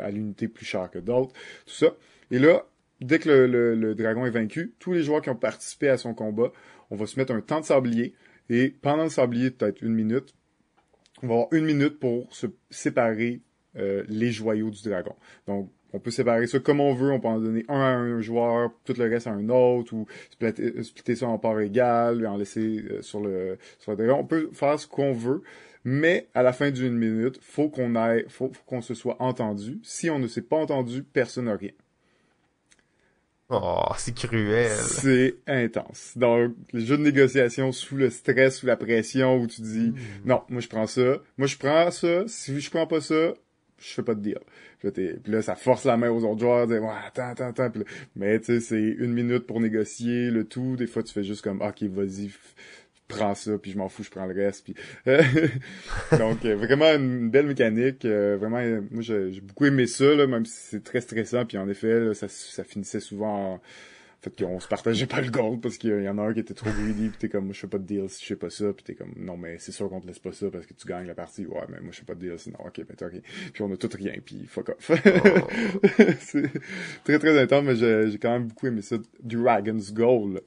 à 0.00 0.10
l'unité 0.10 0.46
plus 0.46 0.64
cher 0.64 0.88
que 0.90 1.00
d'autres, 1.00 1.32
tout 1.66 1.74
ça. 1.74 1.94
Et 2.30 2.38
là, 2.38 2.64
dès 3.00 3.18
que 3.18 3.28
le, 3.28 3.74
le, 3.74 3.94
dragon 3.96 4.24
est 4.26 4.30
vaincu, 4.30 4.74
tous 4.78 4.92
les 4.92 5.02
joueurs 5.02 5.22
qui 5.22 5.30
ont 5.30 5.36
participé 5.36 5.88
à 5.88 5.96
son 5.96 6.14
combat, 6.14 6.52
on 6.90 6.96
va 6.96 7.06
se 7.06 7.18
mettre 7.18 7.34
un 7.34 7.40
temps 7.40 7.60
de 7.60 7.64
sablier, 7.64 8.14
et 8.48 8.70
pendant 8.80 9.04
le 9.04 9.10
sablier, 9.10 9.50
peut-être 9.50 9.82
une 9.82 9.94
minute, 9.94 10.34
on 11.24 11.26
va 11.26 11.34
avoir 11.34 11.48
une 11.52 11.64
minute 11.64 11.98
pour 11.98 12.32
se 12.32 12.46
séparer 12.70 13.40
euh, 13.78 14.04
les 14.08 14.30
joyaux 14.30 14.70
du 14.70 14.82
dragon. 14.82 15.14
Donc, 15.46 15.70
on 15.92 15.98
peut 15.98 16.10
séparer 16.10 16.46
ça 16.46 16.58
comme 16.58 16.80
on 16.80 16.94
veut, 16.94 17.10
on 17.10 17.20
peut 17.20 17.28
en 17.28 17.40
donner 17.40 17.64
un 17.68 17.80
à 17.80 17.94
un 17.96 18.20
joueur, 18.20 18.70
tout 18.84 18.94
le 18.98 19.08
reste 19.08 19.26
à 19.26 19.30
un 19.30 19.48
autre, 19.48 19.94
ou 19.94 20.06
splitter, 20.30 21.16
ça 21.16 21.28
en 21.28 21.38
parts 21.38 21.60
égales, 21.60 22.22
et 22.22 22.26
en 22.26 22.36
laisser 22.36 22.84
euh, 22.90 23.02
sur, 23.02 23.20
le, 23.20 23.58
sur 23.78 23.92
le 23.92 23.96
dragon. 23.96 24.20
On 24.20 24.26
peut 24.26 24.50
faire 24.52 24.78
ce 24.78 24.86
qu'on 24.86 25.12
veut, 25.12 25.42
mais 25.84 26.28
à 26.34 26.42
la 26.42 26.52
fin 26.52 26.70
d'une 26.70 26.96
minute, 26.96 27.38
faut 27.40 27.70
qu'on 27.70 27.94
aille, 27.94 28.24
faut, 28.28 28.52
qu'on 28.66 28.82
se 28.82 28.94
soit 28.94 29.16
entendu. 29.20 29.78
Si 29.82 30.10
on 30.10 30.18
ne 30.18 30.26
s'est 30.26 30.42
pas 30.42 30.56
entendu, 30.56 31.02
personne 31.02 31.46
n'a 31.46 31.56
rien. 31.56 31.70
Oh, 33.50 33.86
c'est 33.96 34.14
cruel. 34.14 34.76
C'est 34.76 35.36
intense. 35.46 36.12
Donc, 36.16 36.52
les 36.74 36.84
jeux 36.84 36.98
de 36.98 37.02
négociation 37.02 37.72
sous 37.72 37.96
le 37.96 38.10
stress, 38.10 38.58
sous 38.58 38.66
la 38.66 38.76
pression, 38.76 39.38
où 39.38 39.46
tu 39.46 39.62
dis, 39.62 39.88
hmm. 39.88 39.96
non, 40.26 40.42
moi 40.50 40.60
je 40.60 40.68
prends 40.68 40.86
ça, 40.86 41.16
moi 41.38 41.46
je 41.46 41.56
prends 41.56 41.90
ça, 41.90 42.24
si 42.26 42.60
je 42.60 42.70
prends 42.70 42.86
pas 42.86 43.00
ça, 43.00 43.32
je 43.78 43.94
fais 43.94 44.02
pas 44.02 44.14
de 44.14 44.20
deal. 44.20 44.38
Puis 44.80 45.18
là, 45.26 45.42
ça 45.42 45.54
force 45.54 45.84
la 45.84 45.96
main 45.96 46.10
aux 46.10 46.24
autres 46.24 46.40
joueurs, 46.40 46.66
dire, 46.66 46.82
ouais, 46.82 46.88
attends, 47.06 47.30
attends, 47.30 47.64
attends. 47.64 47.80
mais 48.16 48.38
tu 48.40 48.46
sais, 48.46 48.60
c'est 48.60 48.80
une 48.80 49.12
minute 49.12 49.46
pour 49.46 49.60
négocier 49.60 50.30
le 50.30 50.44
tout. 50.44 50.76
Des 50.76 50.86
fois, 50.86 51.02
tu 51.02 51.12
fais 51.12 51.24
juste 51.24 51.42
comme, 51.42 51.60
ok, 51.62 51.82
vas-y, 51.84 52.30
prends 53.08 53.34
ça, 53.34 53.58
puis 53.58 53.70
je 53.72 53.78
m'en 53.78 53.88
fous, 53.88 54.02
je 54.02 54.10
prends 54.10 54.26
le 54.26 54.34
reste. 54.34 54.64
Puis 54.64 54.74
donc 56.18 56.44
euh, 56.44 56.54
vraiment 56.56 56.94
une 56.94 57.30
belle 57.30 57.46
mécanique. 57.46 58.04
Euh, 58.04 58.36
vraiment, 58.38 58.58
euh, 58.58 58.82
moi 58.90 59.02
j'ai 59.02 59.40
beaucoup 59.40 59.64
aimé 59.64 59.86
ça, 59.86 60.14
là, 60.14 60.26
même 60.26 60.44
si 60.44 60.56
c'est 60.56 60.84
très 60.84 61.00
stressant. 61.00 61.46
Puis 61.46 61.58
en 61.58 61.68
effet, 61.68 62.14
ça, 62.14 62.28
ça 62.28 62.64
finissait 62.64 63.00
souvent 63.00 63.54
en 63.54 63.54
en 63.54 63.60
fait 64.20 64.36
qu'on 64.36 64.58
se 64.58 64.66
partageait 64.66 65.06
pas 65.06 65.20
le 65.20 65.30
gold 65.30 65.60
parce 65.60 65.78
qu'il 65.78 66.02
y 66.02 66.08
en 66.08 66.18
a 66.18 66.22
un 66.22 66.34
qui 66.34 66.40
était 66.40 66.54
trop 66.54 66.70
greedy 66.70 67.08
pis 67.08 67.18
t'es 67.18 67.28
comme 67.28 67.44
moi 67.44 67.52
je 67.54 67.60
fais 67.60 67.68
pas 67.68 67.78
de 67.78 67.84
deal 67.84 68.08
si 68.08 68.22
je 68.22 68.26
fais 68.26 68.36
pas 68.36 68.50
ça 68.50 68.72
pis 68.72 68.82
t'es 68.82 68.94
comme 68.94 69.12
non 69.16 69.36
mais 69.36 69.58
c'est 69.58 69.70
sûr 69.70 69.88
qu'on 69.88 70.00
te 70.00 70.08
laisse 70.08 70.18
pas 70.18 70.32
ça 70.32 70.50
parce 70.50 70.66
que 70.66 70.74
tu 70.74 70.88
gagnes 70.88 71.06
la 71.06 71.14
partie 71.14 71.46
ouais 71.46 71.62
mais 71.68 71.80
moi 71.80 71.90
je 71.92 71.98
fais 72.00 72.04
pas 72.04 72.14
de 72.14 72.20
deal 72.20 72.38
sinon 72.38 72.58
ok 72.66 72.80
ben 72.84 72.96
ok 73.00 73.22
puis 73.52 73.62
on 73.62 73.72
a 73.72 73.76
tout 73.76 73.90
rien 73.94 74.14
puis 74.24 74.46
fuck 74.46 74.70
off 74.70 74.90
oh. 74.90 75.48
c'est 76.18 76.50
très 77.04 77.18
très 77.20 77.40
intense 77.40 77.64
mais 77.64 78.10
j'ai 78.10 78.18
quand 78.18 78.32
même 78.32 78.48
beaucoup 78.48 78.66
aimé 78.66 78.82
ça 78.82 78.96
Dragon's 79.22 79.92
Goal 79.92 80.40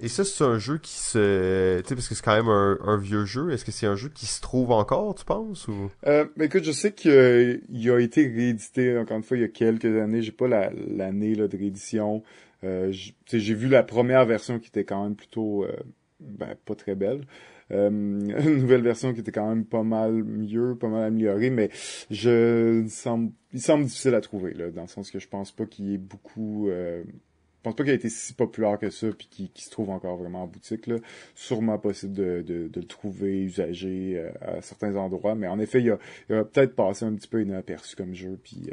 et 0.00 0.06
ça, 0.06 0.24
c'est 0.24 0.44
un 0.44 0.58
jeu 0.58 0.78
qui 0.78 0.92
se... 0.92 1.80
Tu 1.80 1.88
sais, 1.88 1.94
parce 1.96 2.08
que 2.08 2.14
c'est 2.14 2.24
quand 2.24 2.36
même 2.36 2.48
un, 2.48 2.96
vieux 2.98 3.24
jeu. 3.24 3.50
Est-ce 3.50 3.64
que 3.64 3.72
c'est 3.72 3.86
un 3.86 3.96
jeu 3.96 4.08
qui 4.08 4.26
se 4.26 4.40
trouve 4.40 4.70
encore, 4.70 5.14
tu 5.16 5.24
penses, 5.24 5.66
ou... 5.66 5.90
Euh, 6.06 6.24
ben 6.36 6.44
écoute, 6.44 6.62
je 6.62 6.70
sais 6.70 6.92
qu'il 6.92 7.10
a, 7.10 7.98
été 7.98 8.28
réédité, 8.28 8.96
encore 8.96 9.16
une 9.16 9.24
fois, 9.24 9.36
il 9.36 9.40
y 9.40 9.44
a 9.44 9.48
quelques 9.48 9.86
années. 9.86 10.22
J'ai 10.22 10.32
pas 10.32 10.46
l'année 10.46 11.34
là, 11.34 11.48
de 11.48 11.56
réédition. 11.56 12.22
Euh, 12.64 12.92
j'ai 13.26 13.54
vu 13.54 13.68
la 13.68 13.82
première 13.82 14.24
version 14.26 14.58
qui 14.58 14.68
était 14.68 14.84
quand 14.84 15.04
même 15.04 15.14
plutôt 15.14 15.64
euh, 15.64 15.76
ben, 16.20 16.54
pas 16.64 16.74
très 16.74 16.94
belle. 16.94 17.22
Euh, 17.70 17.88
une 17.90 18.58
nouvelle 18.58 18.82
version 18.82 19.12
qui 19.14 19.20
était 19.20 19.32
quand 19.32 19.48
même 19.48 19.64
pas 19.64 19.82
mal 19.82 20.24
mieux, 20.24 20.76
pas 20.76 20.88
mal 20.88 21.04
améliorée, 21.04 21.50
mais 21.50 21.70
je 22.10 22.82
il 22.82 22.90
semble, 22.90 23.32
il 23.52 23.60
semble 23.60 23.84
difficile 23.84 24.14
à 24.14 24.20
trouver 24.20 24.54
là, 24.54 24.70
dans 24.70 24.82
le 24.82 24.88
sens 24.88 25.10
que 25.10 25.18
je 25.18 25.28
pense 25.28 25.52
pas 25.52 25.66
qu'il 25.66 25.90
y 25.90 25.94
ait 25.94 25.98
beaucoup. 25.98 26.68
Euh, 26.68 27.04
je 27.06 27.62
pense 27.64 27.74
pas 27.74 27.82
qu'il 27.82 27.92
ait 27.92 27.96
été 27.96 28.08
si 28.08 28.34
populaire 28.34 28.78
que 28.78 28.88
ça, 28.88 29.08
puis 29.08 29.26
qu'il 29.28 29.50
se 29.56 29.70
trouve 29.70 29.90
encore 29.90 30.16
vraiment 30.16 30.44
en 30.44 30.46
boutique. 30.46 30.86
Là. 30.86 30.96
Sûrement 31.34 31.76
possible 31.78 32.12
de, 32.12 32.42
de, 32.46 32.68
de 32.68 32.80
le 32.80 32.86
trouver 32.86 33.42
usagé 33.42 34.30
à 34.40 34.62
certains 34.62 34.94
endroits, 34.94 35.34
mais 35.34 35.48
en 35.48 35.58
effet, 35.58 35.82
il 35.82 35.90
a, 35.90 35.98
a 36.38 36.44
peut-être 36.44 36.76
passé 36.76 37.04
un 37.04 37.12
petit 37.14 37.26
peu 37.26 37.42
inaperçu 37.42 37.96
comme 37.96 38.14
jeu, 38.14 38.38
puis 38.40 38.70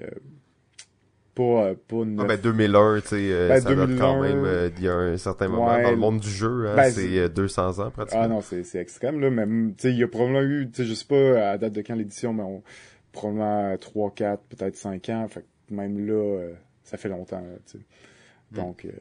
pas, 1.36 1.44
euh, 1.44 1.76
pas 1.76 2.24
Ah 2.24 2.26
ben 2.26 2.40
2001, 2.40 3.02
tu 3.02 3.08
sais, 3.08 3.16
euh, 3.20 3.50
ben, 3.50 3.62
ça 3.62 3.76
date 3.76 3.98
quand 4.00 4.22
même 4.22 4.44
euh, 4.46 4.70
il 4.78 4.84
y 4.84 4.88
a 4.88 4.96
un 4.96 5.18
certain 5.18 5.48
moment 5.50 5.82
dans 5.82 5.92
le 5.92 5.98
monde 5.98 6.20
du 6.20 6.30
jeu, 6.30 6.68
hein, 6.68 6.76
ben, 6.76 6.90
c'est 6.92 7.30
200 7.30 7.80
ans 7.80 7.92
pratiquement. 7.92 8.22
Ah 8.24 8.28
non, 8.28 8.42
c'est 8.42 8.64
c'est 8.64 8.80
extrême 8.80 9.20
là, 9.20 9.30
mais 9.30 9.46
tu 9.46 9.74
sais 9.78 9.92
il 9.92 10.00
y 10.00 10.04
a 10.04 10.08
probablement 10.08 10.42
eu, 10.42 10.70
tu 10.72 10.84
sais 10.84 10.90
je 10.90 10.94
sais 10.94 11.06
pas 11.06 11.52
à 11.52 11.58
date 11.58 11.74
de 11.74 11.82
quand 11.82 11.96
l'édition, 11.96 12.34
mais 12.34 12.44
on, 12.44 12.64
probablement 13.12 13.78
3 13.78 14.12
4 14.16 14.44
peut-être 14.44 14.76
5 14.76 15.10
ans, 15.10 15.28
fait 15.28 15.46
même 15.70 16.08
là 16.08 16.48
ça 16.84 16.98
fait 16.98 17.10
longtemps, 17.10 17.44
tu 17.66 17.80
sais. 17.80 17.86
Mm. 18.52 18.56
Donc, 18.56 18.86
euh, 18.86 18.92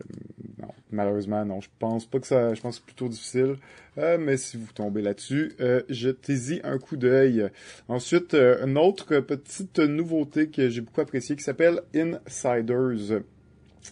non, 0.61 0.69
malheureusement, 0.91 1.45
non. 1.45 1.61
Je 1.61 1.69
pense 1.79 2.07
pas 2.07 2.21
que 2.21 2.27
ça. 2.27 2.55
Je 2.55 2.61
pense 2.61 2.81
que 2.81 2.85
plutôt 2.85 3.09
difficile. 3.09 3.57
Euh, 3.99 4.19
mais 4.19 4.37
si 4.37 4.57
vous 4.57 4.73
tombez 4.73 5.03
là-dessus, 5.03 5.53
euh, 5.61 5.83
jetez-y 5.89 6.61
un 6.65 6.79
coup 6.79 6.97
d'œil. 6.97 7.49
Ensuite, 7.89 8.35
une 8.35 8.79
autre 8.79 9.21
petite 9.21 9.79
nouveauté 9.79 10.49
que 10.49 10.69
j'ai 10.69 10.81
beaucoup 10.81 11.01
appréciée 11.01 11.37
qui 11.37 11.45
s'appelle 11.45 11.81
Insiders. 11.95 13.23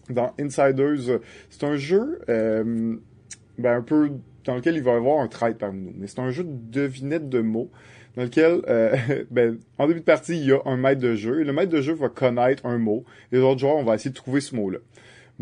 Dans 0.08 0.32
Insiders, 0.40 1.20
c'est 1.50 1.64
un 1.64 1.76
jeu 1.76 2.20
ben, 2.26 3.76
un 3.76 3.82
peu 3.82 4.10
dans 4.44 4.56
lequel 4.56 4.76
il 4.76 4.82
va 4.82 4.92
y 4.92 4.96
avoir 4.96 5.20
un 5.20 5.28
trait 5.28 5.54
parmi 5.54 5.82
nous. 5.82 5.92
Mais 5.96 6.06
c'est 6.06 6.18
un 6.18 6.30
jeu 6.30 6.44
de 6.44 6.56
devinette 6.70 7.28
de 7.28 7.40
mots 7.40 7.70
dans 8.16 8.22
lequel, 8.22 8.62
euh, 8.68 8.96
ben, 9.30 9.58
en 9.78 9.86
début 9.86 10.00
de 10.00 10.04
partie, 10.04 10.36
il 10.36 10.46
y 10.46 10.52
a 10.52 10.60
un 10.64 10.76
maître 10.76 11.00
de 11.00 11.14
jeu, 11.14 11.40
et 11.40 11.44
le 11.44 11.52
maître 11.52 11.72
de 11.72 11.80
jeu 11.80 11.94
va 11.94 12.08
connaître 12.08 12.66
un 12.66 12.78
mot. 12.78 13.04
Les 13.30 13.38
autres 13.40 13.60
joueurs, 13.60 13.76
on 13.76 13.84
va 13.84 13.94
essayer 13.94 14.10
de 14.10 14.16
trouver 14.16 14.40
ce 14.40 14.54
mot-là. 14.54 14.78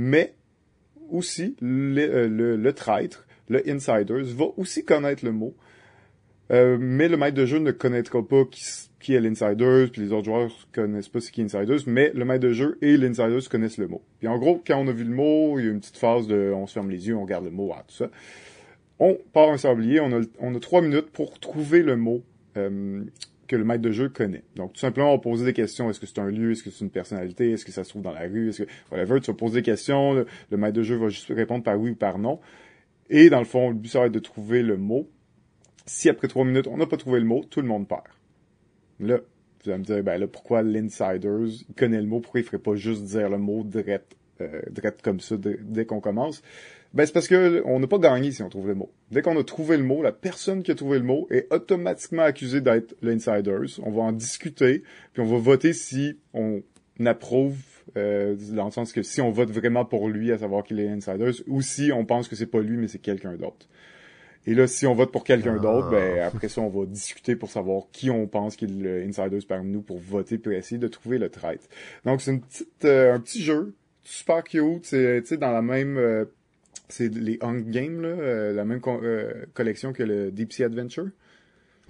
Mais, 0.03 0.33
aussi, 1.11 1.57
le, 1.61 2.27
le, 2.27 2.57
le 2.57 2.73
traître, 2.73 3.27
le 3.51 3.69
insiders, 3.69 4.25
va 4.35 4.47
aussi 4.57 4.83
connaître 4.83 5.27
le 5.27 5.33
mot. 5.33 5.55
Euh, 6.51 6.79
mais 6.81 7.07
le 7.07 7.19
maître 7.19 7.37
de 7.37 7.45
jeu 7.45 7.59
ne 7.59 7.71
connaîtra 7.71 8.27
pas 8.27 8.45
qui, 8.99 9.15
est 9.15 9.21
l'insider, 9.21 9.89
puis 9.93 10.01
les 10.01 10.13
autres 10.13 10.25
joueurs 10.25 10.51
connaissent 10.73 11.11
pas 11.11 11.21
ce 11.21 11.31
qui 11.31 11.43
est 11.43 11.45
insiders, 11.45 11.81
mais 11.87 12.13
le 12.15 12.25
maître 12.25 12.43
de 12.43 12.53
jeu 12.55 12.79
et 12.81 12.97
l'insiders 12.97 13.47
connaissent 13.51 13.77
le 13.77 13.89
mot. 13.89 14.01
Puis 14.21 14.29
en 14.29 14.39
gros, 14.39 14.63
quand 14.67 14.79
on 14.79 14.89
a 14.89 14.93
vu 14.93 15.05
le 15.05 15.15
mot, 15.15 15.59
il 15.59 15.67
y 15.67 15.69
a 15.69 15.71
une 15.71 15.81
petite 15.81 15.99
phase 15.99 16.27
de 16.27 16.51
on 16.57 16.67
se 16.67 16.73
ferme 16.73 16.91
les 16.91 17.07
yeux, 17.07 17.15
on 17.15 17.23
regarde 17.23 17.45
le 17.45 17.51
mot, 17.51 17.71
ah, 17.75 17.85
tout 17.87 17.95
ça. 17.95 18.11
On 18.99 19.19
part 19.35 19.51
un 19.51 19.59
sablier, 19.59 20.01
on 20.01 20.13
a, 20.13 20.23
on 20.39 20.55
a 20.55 20.61
trois 20.61 20.81
minutes 20.81 21.11
pour 21.11 21.39
trouver 21.39 21.83
le 21.83 21.97
mot 21.97 22.23
euh, 22.57 23.05
que 23.51 23.57
le 23.57 23.65
maître 23.65 23.83
de 23.83 23.91
jeu 23.91 24.09
connaît. 24.09 24.45
Donc 24.55 24.75
tout 24.75 24.79
simplement, 24.79 25.09
on 25.09 25.17
va 25.17 25.21
poser 25.21 25.45
des 25.45 25.53
questions. 25.53 25.91
Est-ce 25.91 25.99
que 25.99 26.07
c'est 26.07 26.21
un 26.21 26.31
lieu? 26.31 26.53
Est-ce 26.53 26.63
que 26.63 26.71
c'est 26.71 26.85
une 26.85 26.91
personnalité? 26.91 27.51
Est-ce 27.51 27.65
que 27.65 27.73
ça 27.73 27.83
se 27.83 27.89
trouve 27.89 28.03
dans 28.03 28.13
la 28.13 28.21
rue? 28.21 28.51
Est-ce 28.51 28.63
que 28.63 28.69
whatever, 28.93 29.21
tu 29.21 29.33
vas 29.33 29.37
poser 29.37 29.57
des 29.57 29.65
questions. 29.65 30.13
Le, 30.13 30.57
maître 30.57 30.77
de 30.77 30.85
jeu 30.85 30.95
va 30.95 31.09
juste 31.09 31.33
répondre 31.35 31.65
par 31.65 31.79
oui 31.79 31.91
ou 31.91 31.97
par 31.97 32.21
non. 32.21 32.39
Et 33.09 33.29
dans 33.29 33.41
le 33.41 33.45
fond, 33.45 33.71
le 33.71 33.75
but 33.75 33.89
ça 33.89 33.99
va 33.99 34.07
être 34.07 34.13
de 34.13 34.21
trouver 34.21 34.63
le 34.63 34.77
mot. 34.77 35.11
Si 35.85 36.09
après 36.09 36.29
trois 36.29 36.45
minutes, 36.45 36.69
on 36.69 36.77
n'a 36.77 36.87
pas 36.87 36.97
trouvé 36.97 37.19
le 37.19 37.27
mot, 37.27 37.43
tout 37.43 37.61
le 37.61 37.67
monde 37.67 37.89
perd. 37.89 38.05
Là, 39.01 39.19
vous 39.65 39.71
allez 39.71 39.81
me 39.81 39.85
dire, 39.85 40.05
ben 40.05 40.21
là, 40.21 40.29
pourquoi 40.29 40.63
l'insiders, 40.63 41.19
connaît 41.77 42.01
le 42.01 42.07
mot, 42.07 42.21
pourquoi 42.21 42.39
il 42.39 42.45
ferait 42.45 42.59
pas 42.59 42.77
juste 42.77 43.03
dire 43.03 43.29
le 43.29 43.39
mot 43.39 43.65
direct, 43.65 44.17
euh, 44.41 44.61
direct 44.71 45.03
comme 45.03 45.19
ça 45.19 45.35
dès 45.37 45.87
qu'on 45.87 46.01
commence? 46.01 46.41
Ben, 46.93 47.07
c'est 47.07 47.13
parce 47.13 47.29
que 47.29 47.63
on 47.67 47.79
n'a 47.79 47.87
pas 47.87 47.99
gagné 47.99 48.33
si 48.33 48.43
on 48.43 48.49
trouve 48.49 48.67
le 48.67 48.75
mot. 48.75 48.91
Dès 49.11 49.23
qu'on 49.23 49.39
a 49.39 49.45
trouvé 49.45 49.77
le 49.77 49.85
mot, 49.85 50.03
la 50.03 50.13
personne 50.13 50.63
qui 50.63 50.73
a 50.73 50.75
trouvé 50.75 50.99
le 50.99 51.05
mot 51.05 51.29
est 51.31 51.53
automatiquement 51.53 52.23
accusée 52.23 52.61
d'être 52.61 52.97
l'insiders. 53.01 53.79
On 53.85 53.91
va 53.91 54.03
en 54.03 54.13
discuter, 54.13 54.83
puis 55.13 55.23
on 55.23 55.27
va 55.27 55.39
voter 55.39 55.73
si 55.73 56.19
on 56.35 56.63
approuve 57.07 57.57
euh, 57.97 58.37
dans 58.53 58.67
le 58.67 58.71
sens 58.71 58.93
que 58.93 59.03
si 59.03 59.21
on 59.21 59.31
vote 59.31 59.51
vraiment 59.51 59.85
pour 59.85 60.09
lui, 60.09 60.33
à 60.33 60.39
savoir 60.39 60.65
qu'il 60.65 60.81
est 60.81 60.89
insiders, 60.89 61.35
ou 61.47 61.63
si 61.63 61.93
on 61.93 62.05
pense 62.05 62.29
que 62.29 62.37
c'est 62.37 62.47
pas 62.47 62.61
lui, 62.61 62.77
mais 62.77 62.89
c'est 62.89 62.99
quelqu'un 62.99 63.35
d'autre. 63.35 63.69
Et 64.47 64.55
là, 64.55 64.67
si 64.67 64.87
on 64.87 64.95
vote 64.95 65.13
pour 65.13 65.25
quelqu'un 65.25 65.57
ah. 65.59 65.63
d'autre, 65.63 65.91
ben 65.91 66.21
après 66.21 66.49
ça, 66.49 66.61
on 66.61 66.69
va 66.69 66.87
discuter 66.87 67.37
pour 67.37 67.51
savoir 67.51 67.85
qui 67.93 68.11
on 68.11 68.27
pense 68.27 68.57
qu'il 68.57 68.87
est 68.87 69.05
l'insiders 69.05 69.41
parmi 69.47 69.71
nous 69.71 69.83
pour 69.83 69.99
voter 69.99 70.39
pour 70.39 70.53
essayer 70.53 70.79
de 70.79 70.89
trouver 70.89 71.19
le 71.19 71.29
traite. 71.29 71.69
Donc 72.05 72.21
c'est 72.21 72.33
une 72.33 72.41
petite, 72.41 72.85
euh, 72.85 73.15
un 73.15 73.21
petit 73.21 73.43
jeu 73.43 73.75
super 74.03 74.43
cute, 74.43 74.87
c'est 74.87 75.21
tu 75.23 75.29
sais 75.29 75.37
dans 75.37 75.53
la 75.53 75.63
même 75.63 75.99
euh, 75.99 76.25
c'est 76.91 77.09
les 77.15 77.39
Hunger 77.41 77.71
Games 77.71 78.01
là, 78.01 78.53
la 78.53 78.65
même 78.65 78.81
collection 78.81 79.93
que 79.93 80.03
le 80.03 80.31
Deep 80.31 80.53
Sea 80.53 80.65
Adventure. 80.65 81.09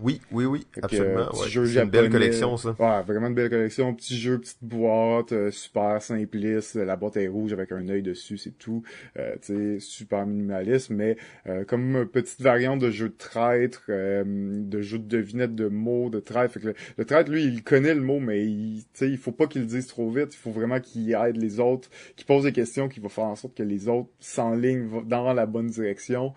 Oui, 0.03 0.21
oui, 0.33 0.45
oui, 0.45 0.67
absolument. 0.83 1.31
c'est 1.33 1.55
une 1.55 1.91
belle 1.91 2.11
collection, 2.11 2.57
ça. 2.57 2.75
Ouais, 2.79 3.03
vraiment 3.03 3.29
une 3.29 3.35
belle 3.35 3.51
collection. 3.51 3.95
Petit 3.95 4.19
jeu, 4.19 4.39
petite 4.39 4.63
boîte, 4.63 5.33
euh, 5.33 5.51
super 5.51 6.01
simpliste. 6.01 6.77
La 6.77 6.97
boîte 6.97 7.17
est 7.17 7.29
rouge 7.29 7.53
avec 7.53 7.73
un 7.73 7.89
œil 7.89 8.03
dessus, 8.03 8.39
c'est 8.39 8.57
tout. 8.59 8.83
Euh, 9.19 9.35
tu 9.43 9.55
sais, 9.55 9.81
super 9.81 10.27
minimaliste, 10.27 10.91
mais 10.91 11.17
euh, 11.47 11.65
comme 11.65 11.97
une 11.97 12.07
petite 12.07 12.41
variante 12.41 12.81
de 12.81 12.91
jeu 12.91 13.09
de 13.09 13.17
traître, 13.17 13.83
euh, 13.89 14.25
de 14.27 14.81
jeu 14.81 14.99
de 14.99 15.07
devinette 15.07 15.55
de 15.55 15.69
mots, 15.69 16.11
de 16.11 16.21
traître. 16.21 16.55
Fait 16.55 16.61
que 16.61 16.75
le, 16.97 17.05
traître, 17.05 17.31
lui, 17.31 17.45
il 17.45 17.63
connaît 17.63 17.95
le 17.95 18.01
mot, 18.01 18.21
mais 18.21 18.45
il, 18.45 18.85
il 19.01 19.19
faut 19.19 19.33
pas 19.33 19.47
qu'il 19.47 19.63
le 19.63 19.67
dise 19.67 19.87
trop 19.87 20.11
vite. 20.11 20.35
Il 20.35 20.39
faut 20.39 20.51
vraiment 20.51 20.81
qu'il 20.81 21.13
aide 21.13 21.37
les 21.37 21.61
autres, 21.61 21.91
qu'il 22.17 22.27
pose 22.27 22.45
des 22.45 22.53
questions, 22.53 22.89
qu'il 22.89 23.03
va 23.03 23.09
faire 23.09 23.25
en 23.25 23.37
sorte 23.37 23.57
que 23.57 23.63
les 23.63 23.89
autres 23.89 24.11
s'enlignent 24.19 25.05
dans 25.07 25.33
la 25.33 25.47
bonne 25.47 25.69
direction. 25.69 26.33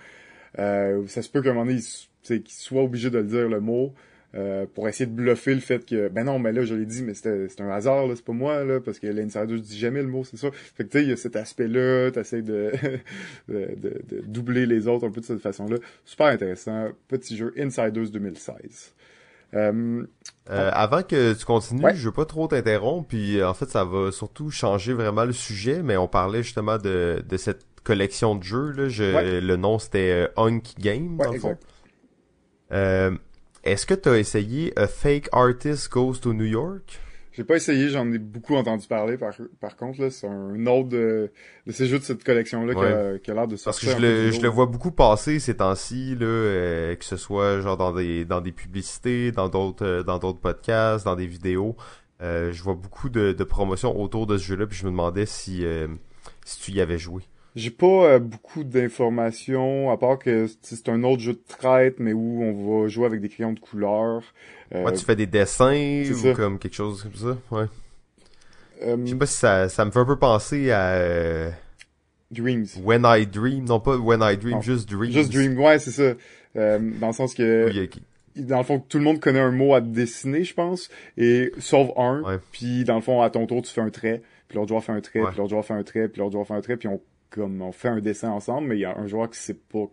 Euh, 0.60 1.06
ça 1.08 1.22
se 1.22 1.30
peut 1.30 1.42
qu'à 1.42 1.50
un 1.50 1.54
moment 1.54 1.66
donné, 1.66 1.82
qu'il 2.24 2.44
soit 2.48 2.84
obligé 2.84 3.10
de 3.10 3.18
le 3.20 3.26
dire 3.26 3.50
le 3.50 3.60
mot. 3.60 3.94
Euh, 4.36 4.66
pour 4.74 4.88
essayer 4.88 5.06
de 5.06 5.12
bluffer 5.12 5.54
le 5.54 5.60
fait 5.60 5.86
que 5.86 6.08
ben 6.08 6.24
non 6.24 6.40
mais 6.40 6.52
là 6.52 6.66
je 6.66 6.74
l'ai 6.74 6.88
dit 6.88 7.04
mais 7.04 7.14
c'était 7.14 7.50
c'est 7.50 7.62
un 7.62 7.70
hasard 7.70 8.08
c'est 8.16 8.26
pas 8.26 8.34
moi 8.34 8.64
là 8.64 8.80
parce 8.80 8.98
que 8.98 9.06
l'insider 9.06 9.60
dit 9.60 9.78
jamais 9.78 10.02
le 10.02 10.08
mot 10.08 10.24
c'est 10.24 10.38
ça. 10.38 10.50
Fait 10.52 10.86
que 10.86 10.90
tu 10.90 10.98
sais 10.98 11.04
il 11.04 11.10
y 11.12 11.14
a 11.14 11.18
cet 11.18 11.36
aspect 11.36 11.68
là 11.68 12.10
t'essayes 12.10 12.42
de, 12.42 12.72
de, 13.48 13.76
de, 13.78 14.02
de, 14.10 14.22
doubler 14.26 14.66
les 14.66 14.88
autres 14.88 15.06
un 15.06 15.12
peu 15.12 15.22
de 15.22 15.26
cette 15.28 15.40
façon 15.40 15.68
là 15.68 15.78
super 16.04 16.26
intéressant. 16.28 16.88
Petit 17.10 17.38
jeu 17.38 17.54
Insiders 17.60 18.10
2016 18.10 18.96
euh, 19.54 20.04
euh, 20.50 20.72
avant 20.74 21.04
que 21.04 21.34
tu 21.34 21.46
continues, 21.46 21.84
je 21.94 22.06
veux 22.06 22.12
pas 22.12 22.26
trop 22.26 22.48
t'interrompre, 22.48 23.08
puis 23.10 23.44
en 23.44 23.54
fait 23.54 23.70
ça 23.70 23.86
va 23.86 24.12
surtout 24.12 24.50
changer 24.50 24.94
vraiment 24.94 25.26
le 25.26 25.32
sujet, 25.32 25.84
mais 25.84 25.96
on 25.96 26.08
parlait 26.08 26.42
justement 26.42 26.80
de, 26.80 27.24
de 27.24 27.38
cette 27.38 27.68
collection 27.84 28.34
de 28.34 28.44
jeux 28.44 28.72
là, 28.72 28.90
je, 28.90 29.40
le 29.40 29.56
nom 29.58 29.78
c'était 29.78 30.28
Hunk 30.38 30.74
Game 30.80 31.18
dans 31.18 31.32
le 31.32 31.40
fond. 31.40 31.56
Euh, 32.72 33.12
est-ce 33.64 33.86
que 33.86 33.94
tu 33.94 34.10
as 34.10 34.18
essayé 34.18 34.74
A 34.78 34.88
Fake 34.88 35.30
Artist 35.32 35.92
Goes 35.92 36.16
to 36.22 36.34
New 36.34 36.46
York? 36.46 37.00
J'ai 37.32 37.44
pas 37.44 37.56
essayé, 37.56 37.90
j'en 37.90 38.12
ai 38.12 38.20
beaucoup 38.20 38.56
entendu 38.56 38.86
parler 38.88 39.18
par, 39.18 39.34
par 39.60 39.76
contre. 39.76 40.10
C'est 40.10 40.28
un 40.28 40.68
autre 40.68 40.90
de, 40.90 41.32
de, 41.66 41.72
ces 41.72 41.88
jeux 41.88 41.98
de 41.98 42.04
cette 42.04 42.24
collection-là 42.24 43.20
qui, 43.20 43.32
a, 43.32 43.34
l'air 43.34 43.48
de 43.48 43.56
sortir. 43.56 43.66
Parce 43.66 43.80
que 43.80 43.90
je 43.90 43.98
le, 43.98 44.32
je 44.32 44.40
le 44.40 44.50
vois 44.50 44.68
beaucoup 44.68 44.92
passer 44.92 45.40
ces 45.40 45.58
temps-ci, 45.58 46.16
euh, 46.22 46.96
que 46.96 47.06
ce 47.06 47.18
soit 47.18 47.60
genre 47.62 47.78
dans 47.78 47.92
des 47.92 48.24
dans 48.24 48.40
des 48.40 48.52
publicités, 48.52 49.32
dans 49.32 49.50
d'autres 49.50 49.84
euh, 49.84 50.04
dans 50.04 50.20
d'autres 50.20 50.42
podcasts, 50.42 51.06
dans 51.06 51.16
des 51.16 51.26
vidéos. 51.26 51.76
je 52.22 52.62
vois 52.62 52.76
beaucoup 52.76 53.10
de, 53.10 53.32
de 53.32 53.44
promotions 53.44 54.00
autour 54.00 54.28
de 54.28 54.38
ce 54.38 54.46
jeu-là, 54.46 54.68
puis 54.68 54.78
je 54.78 54.86
me 54.86 54.92
demandais 54.92 55.26
si, 55.26 55.66
si 56.46 56.62
tu 56.62 56.72
y 56.72 56.82
avais 56.82 57.00
joué. 57.00 57.24
J'ai 57.56 57.70
pas 57.70 57.86
euh, 57.86 58.20
beaucoup 58.20 58.64
d'informations, 58.64 59.92
à 59.92 59.98
part 59.98 60.18
que 60.18 60.48
c'est 60.62 60.90
un 60.90 61.04
autre 61.04 61.22
jeu 61.22 61.34
de 61.34 61.42
traite, 61.48 62.00
mais 62.00 62.12
où 62.12 62.42
on 62.42 62.82
va 62.82 62.88
jouer 62.88 63.06
avec 63.06 63.22
des 63.22 63.30
crayons 63.30 63.54
de 63.54 63.60
couleur. 63.60 64.24
Euh, 64.74 64.84
ouais, 64.84 64.94
tu 64.94 65.06
fais 65.06 65.16
des 65.16 65.28
dessins 65.28 66.04
ou 66.12 66.34
comme 66.34 66.58
quelque 66.58 66.74
chose 66.74 67.04
comme 67.04 67.14
ça, 67.14 67.38
ouais. 67.52 67.66
Euh, 68.82 68.98
Je 69.06 69.12
sais 69.12 69.16
pas 69.16 69.26
si 69.28 69.38
ça, 69.38 69.70
ça 69.70 69.86
me 69.86 69.92
fait 69.92 70.00
un 70.00 70.06
peu 70.06 70.18
penser 70.18 70.72
à... 70.72 70.94
Euh, 70.94 71.52
Dreams. 72.32 72.66
When 72.84 73.04
I 73.06 73.28
Dream, 73.28 73.66
non 73.66 73.80
pas 73.80 73.98
When 73.98 74.22
I 74.24 74.36
Dream, 74.36 74.64
juste 74.64 74.90
Dreams. 74.90 75.12
Juste 75.12 75.32
Dream, 75.32 75.60
ouais, 75.60 75.78
c'est 75.78 75.92
ça. 75.92 76.16
dans 76.56 77.08
le 77.08 77.14
sens 77.14 77.36
que... 77.36 77.70
dans 78.36 78.58
le 78.58 78.64
fond, 78.64 78.80
tout 78.80 78.98
le 78.98 79.04
monde 79.04 79.20
connaît 79.20 79.40
un 79.40 79.52
mot 79.52 79.76
à 79.76 79.82
dessiner, 79.82 80.44
je 80.44 80.56
pense, 80.56 80.90
et 81.18 81.52
sauf 81.60 81.92
un. 81.98 82.40
Puis 82.52 82.84
dans 82.84 82.96
le 82.96 83.02
fond, 83.02 83.22
à 83.22 83.30
ton 83.30 83.46
tour, 83.46 83.62
tu 83.62 83.72
fais 83.72 83.82
un 83.82 83.92
trait, 83.92 84.24
puis 84.48 84.58
l'autre 84.58 84.70
joueur 84.70 84.84
fait 84.84 84.92
un 84.92 85.02
trait, 85.02 85.22
puis 85.22 85.38
l'autre 85.38 85.52
joueur 85.52 85.64
fait 85.64 85.76
un 85.76 85.84
trait, 85.84 86.08
puis 86.08 86.20
l'autre 86.20 86.32
joueur 86.32 86.48
fait 86.48 86.56
un 86.56 86.62
trait, 86.62 86.78
puis 86.78 86.88
on 86.88 87.00
comme 87.34 87.62
on 87.62 87.72
fait 87.72 87.90
un 87.90 88.00
dessin 88.00 88.30
ensemble, 88.30 88.68
mais 88.68 88.78
il 88.78 88.82
y 88.82 88.86
a 88.86 88.96
un 88.98 89.08
joueur 89.08 89.30
qui 89.30 89.40
sait 89.40 89.56
pas 89.56 89.86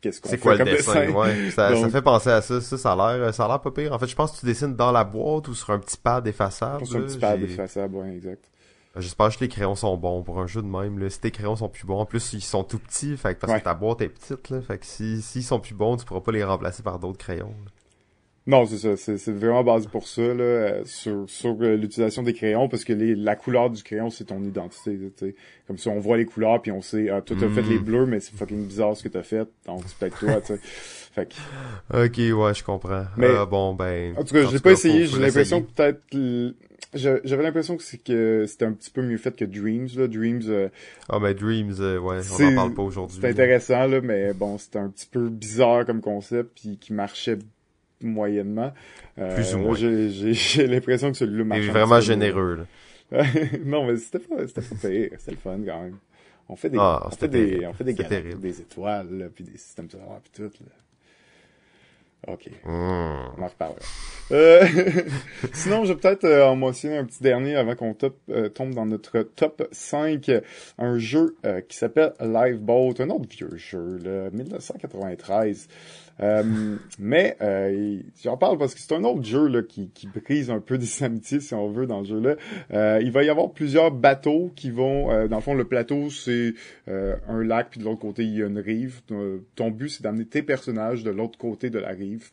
qu'est-ce 0.00 0.20
qu'on 0.20 0.30
fait 0.30 0.38
quoi, 0.38 0.56
comme 0.56 0.66
le 0.66 0.76
dessin. 0.76 1.10
Ouais, 1.10 1.50
ça, 1.50 1.76
ça 1.76 1.88
fait 1.90 2.02
penser 2.02 2.30
à 2.30 2.40
ça. 2.40 2.60
Ça, 2.60 2.78
ça 2.78 2.92
a 2.92 3.18
l'air, 3.18 3.34
ça 3.34 3.44
a 3.44 3.48
l'air 3.48 3.60
pas 3.60 3.70
pire. 3.70 3.92
En 3.92 3.98
fait, 3.98 4.06
je 4.06 4.16
pense 4.16 4.32
que 4.32 4.40
tu 4.40 4.46
dessines 4.46 4.74
dans 4.74 4.90
la 4.90 5.04
boîte 5.04 5.48
ou 5.48 5.54
sur 5.54 5.70
un 5.70 5.78
petit 5.78 5.98
pad 5.98 6.26
effaçable. 6.26 6.86
Sur 6.86 7.00
un 7.00 7.02
petit 7.02 7.18
pad 7.18 7.42
effaçable, 7.42 7.96
ouais, 7.96 8.14
exact. 8.14 8.50
J'espère 8.96 9.28
que 9.28 9.40
les 9.40 9.48
crayons 9.48 9.74
sont 9.74 9.96
bons 9.96 10.22
pour 10.22 10.40
un 10.40 10.46
jeu 10.46 10.62
de 10.62 10.66
même. 10.66 10.98
Là. 10.98 11.10
Si 11.10 11.20
tes 11.20 11.30
crayons 11.30 11.56
sont 11.56 11.68
plus 11.68 11.86
bons, 11.86 12.00
en 12.00 12.06
plus 12.06 12.32
ils 12.32 12.40
sont 12.40 12.64
tout 12.64 12.78
petits, 12.78 13.16
fait 13.16 13.38
parce 13.38 13.52
que 13.52 13.64
ta 13.64 13.74
boîte 13.74 14.00
est 14.00 14.08
petite, 14.08 14.48
là, 14.50 14.60
fait 14.60 14.78
que 14.78 14.86
si 14.86 15.22
s'ils 15.22 15.44
sont 15.44 15.60
plus 15.60 15.74
bons, 15.74 15.96
tu 15.96 16.04
pourras 16.04 16.20
pas 16.20 16.32
les 16.32 16.42
remplacer 16.42 16.82
par 16.82 16.98
d'autres 16.98 17.18
crayons. 17.18 17.54
Non, 18.48 18.64
c'est 18.64 18.78
ça. 18.78 18.96
C'est 18.96 19.30
vraiment 19.30 19.62
basé 19.62 19.88
pour 19.92 20.08
ça, 20.08 20.22
là, 20.22 20.42
euh, 20.42 20.82
sur, 20.86 21.28
sur 21.28 21.54
euh, 21.60 21.76
l'utilisation 21.76 22.22
des 22.22 22.32
crayons, 22.32 22.66
parce 22.66 22.82
que 22.82 22.94
les, 22.94 23.14
la 23.14 23.36
couleur 23.36 23.68
du 23.68 23.82
crayon, 23.82 24.08
c'est 24.08 24.24
ton 24.24 24.42
identité. 24.42 24.98
sais. 25.16 25.34
Comme 25.66 25.76
ça, 25.76 25.90
on 25.90 26.00
voit 26.00 26.16
les 26.16 26.24
couleurs, 26.24 26.62
puis 26.62 26.72
on 26.72 26.80
sait, 26.80 27.10
ah, 27.10 27.20
toi, 27.20 27.36
t'as 27.38 27.48
fait 27.50 27.60
les 27.60 27.78
mm. 27.78 27.84
bleus, 27.84 28.06
mais 28.06 28.20
c'est 28.20 28.34
fucking 28.34 28.66
bizarre 28.66 28.96
ce 28.96 29.02
que 29.02 29.10
t'as 29.10 29.22
fait, 29.22 29.46
donc 29.66 29.82
c'est 29.86 29.98
peut-être 29.98 30.18
toi, 30.18 30.40
tu 30.40 30.54
sais. 30.54 30.60
Fait 31.14 31.26
que... 31.26 32.06
Ok, 32.06 32.38
ouais, 32.38 32.54
je 32.54 32.64
comprends. 32.64 33.04
Mais, 33.18 33.26
euh, 33.26 33.44
bon, 33.44 33.74
ben... 33.74 34.14
En 34.16 34.24
tout 34.24 34.34
cas, 34.34 34.46
j'ai 34.50 34.60
pas 34.60 34.72
essayé, 34.72 35.06
j'ai 35.06 35.18
l'impression 35.18 35.60
que 35.60 35.70
peut-être... 35.70 36.54
J'avais 36.94 37.42
l'impression 37.42 37.76
que 37.76 37.82
c'est 37.82 38.02
que 38.02 38.46
c'était 38.46 38.64
un 38.64 38.72
petit 38.72 38.90
peu 38.90 39.02
mieux 39.02 39.18
fait 39.18 39.36
que 39.36 39.44
Dreams, 39.44 39.88
là. 39.94 40.06
Dreams... 40.06 40.70
Ah, 41.10 41.18
mais 41.20 41.34
Dreams, 41.34 41.74
ouais, 41.78 42.20
on 42.40 42.44
en 42.44 42.54
parle 42.54 42.74
pas 42.74 42.82
aujourd'hui. 42.82 43.18
C'est 43.20 43.28
intéressant, 43.28 43.86
là, 43.86 44.00
mais 44.00 44.32
bon, 44.32 44.56
c'était 44.56 44.78
un 44.78 44.88
petit 44.88 45.08
peu 45.10 45.28
bizarre 45.28 45.84
comme 45.84 46.00
concept, 46.00 46.52
puis 46.54 46.78
qui 46.78 46.94
marchait 46.94 47.36
moyennement. 48.00 48.72
Euh, 49.18 49.34
Plus 49.34 49.54
ou 49.54 49.58
moins. 49.58 49.74
J'ai 49.76 50.66
l'impression 50.66 51.10
que 51.10 51.16
celui-là 51.16 51.44
marche. 51.44 51.60
Il 51.62 51.68
est 51.68 51.72
vraiment 51.72 52.00
généreux, 52.00 52.56
là. 52.56 52.64
non, 53.64 53.86
mais 53.86 53.96
c'était 53.96 54.18
pas, 54.18 54.46
c'était 54.46 54.60
pas 54.60 54.88
pire. 54.88 55.10
C'était 55.18 55.30
le 55.30 55.36
fun, 55.38 55.58
quand 55.64 55.82
même. 55.82 55.96
On 56.50 56.56
fait 56.56 56.70
des, 56.70 56.78
ah, 56.80 57.02
on 57.06 57.10
fait 57.10 57.28
des, 57.28 57.66
on 57.66 57.72
fait 57.74 57.84
des 57.84 57.94
des 57.94 58.60
étoiles, 58.60 59.18
là, 59.18 59.26
puis 59.34 59.44
des 59.44 59.58
systèmes 59.58 59.90
solaires, 59.90 60.20
puis 60.22 60.32
tout, 60.34 60.64
là. 60.64 60.72
Ok. 62.26 62.50
Hmm. 62.64 63.30
On 63.38 63.42
en 63.42 63.46
reparlera. 63.46 63.78
Euh, 64.32 64.66
sinon, 65.52 65.84
je 65.84 65.92
vais 65.92 65.98
peut-être 65.98 66.24
euh, 66.24 66.46
en 66.46 66.56
mentionner 66.56 66.98
un 66.98 67.04
petit 67.04 67.22
dernier 67.22 67.54
avant 67.54 67.76
qu'on 67.76 67.96
euh, 68.30 68.48
tombe 68.48 68.74
dans 68.74 68.86
notre 68.86 69.22
top 69.22 69.68
5. 69.70 70.30
Un 70.78 70.98
jeu 70.98 71.36
qui 71.68 71.76
s'appelle 71.76 72.12
Liveboat, 72.20 72.94
un 72.98 73.10
autre 73.10 73.28
vieux 73.30 73.56
jeu, 73.56 73.98
là, 73.98 74.30
1993. 74.30 75.68
Mais 76.98 77.36
j'en 78.22 78.36
parle 78.36 78.58
parce 78.58 78.74
que 78.74 78.80
c'est 78.80 78.94
un 78.94 79.04
autre 79.04 79.24
jeu 79.24 79.46
là, 79.48 79.62
qui, 79.62 79.90
qui 79.90 80.08
brise 80.08 80.50
un 80.50 80.60
peu 80.60 80.78
des 80.78 81.02
amitiés, 81.02 81.40
si 81.40 81.54
on 81.54 81.70
veut, 81.70 81.86
dans 81.86 82.00
le 82.00 82.06
jeu-là. 82.06 83.00
il 83.00 83.10
va 83.10 83.22
y 83.22 83.28
avoir 83.28 83.52
plusieurs 83.52 83.90
bateaux 83.90 84.52
qui 84.56 84.70
vont... 84.70 85.26
dans 85.28 85.36
le 85.36 85.42
fond, 85.42 85.54
le 85.54 85.64
plateau, 85.64 86.10
c'est 86.10 86.54
un 86.86 87.42
lac, 87.42 87.70
puis 87.70 87.80
de 87.80 87.84
l'autre 87.84 88.00
côté, 88.00 88.24
il 88.24 88.36
y 88.36 88.42
a 88.42 88.46
une 88.46 88.58
rive. 88.58 89.00
Ton 89.54 89.70
but, 89.70 89.88
c'est 89.88 90.02
d'amener 90.02 90.26
tes 90.26 90.42
personnages 90.42 91.04
de 91.04 91.10
l'autre 91.10 91.38
côté 91.38 91.70
de 91.70 91.78
la 91.78 91.90
rive 91.90 92.30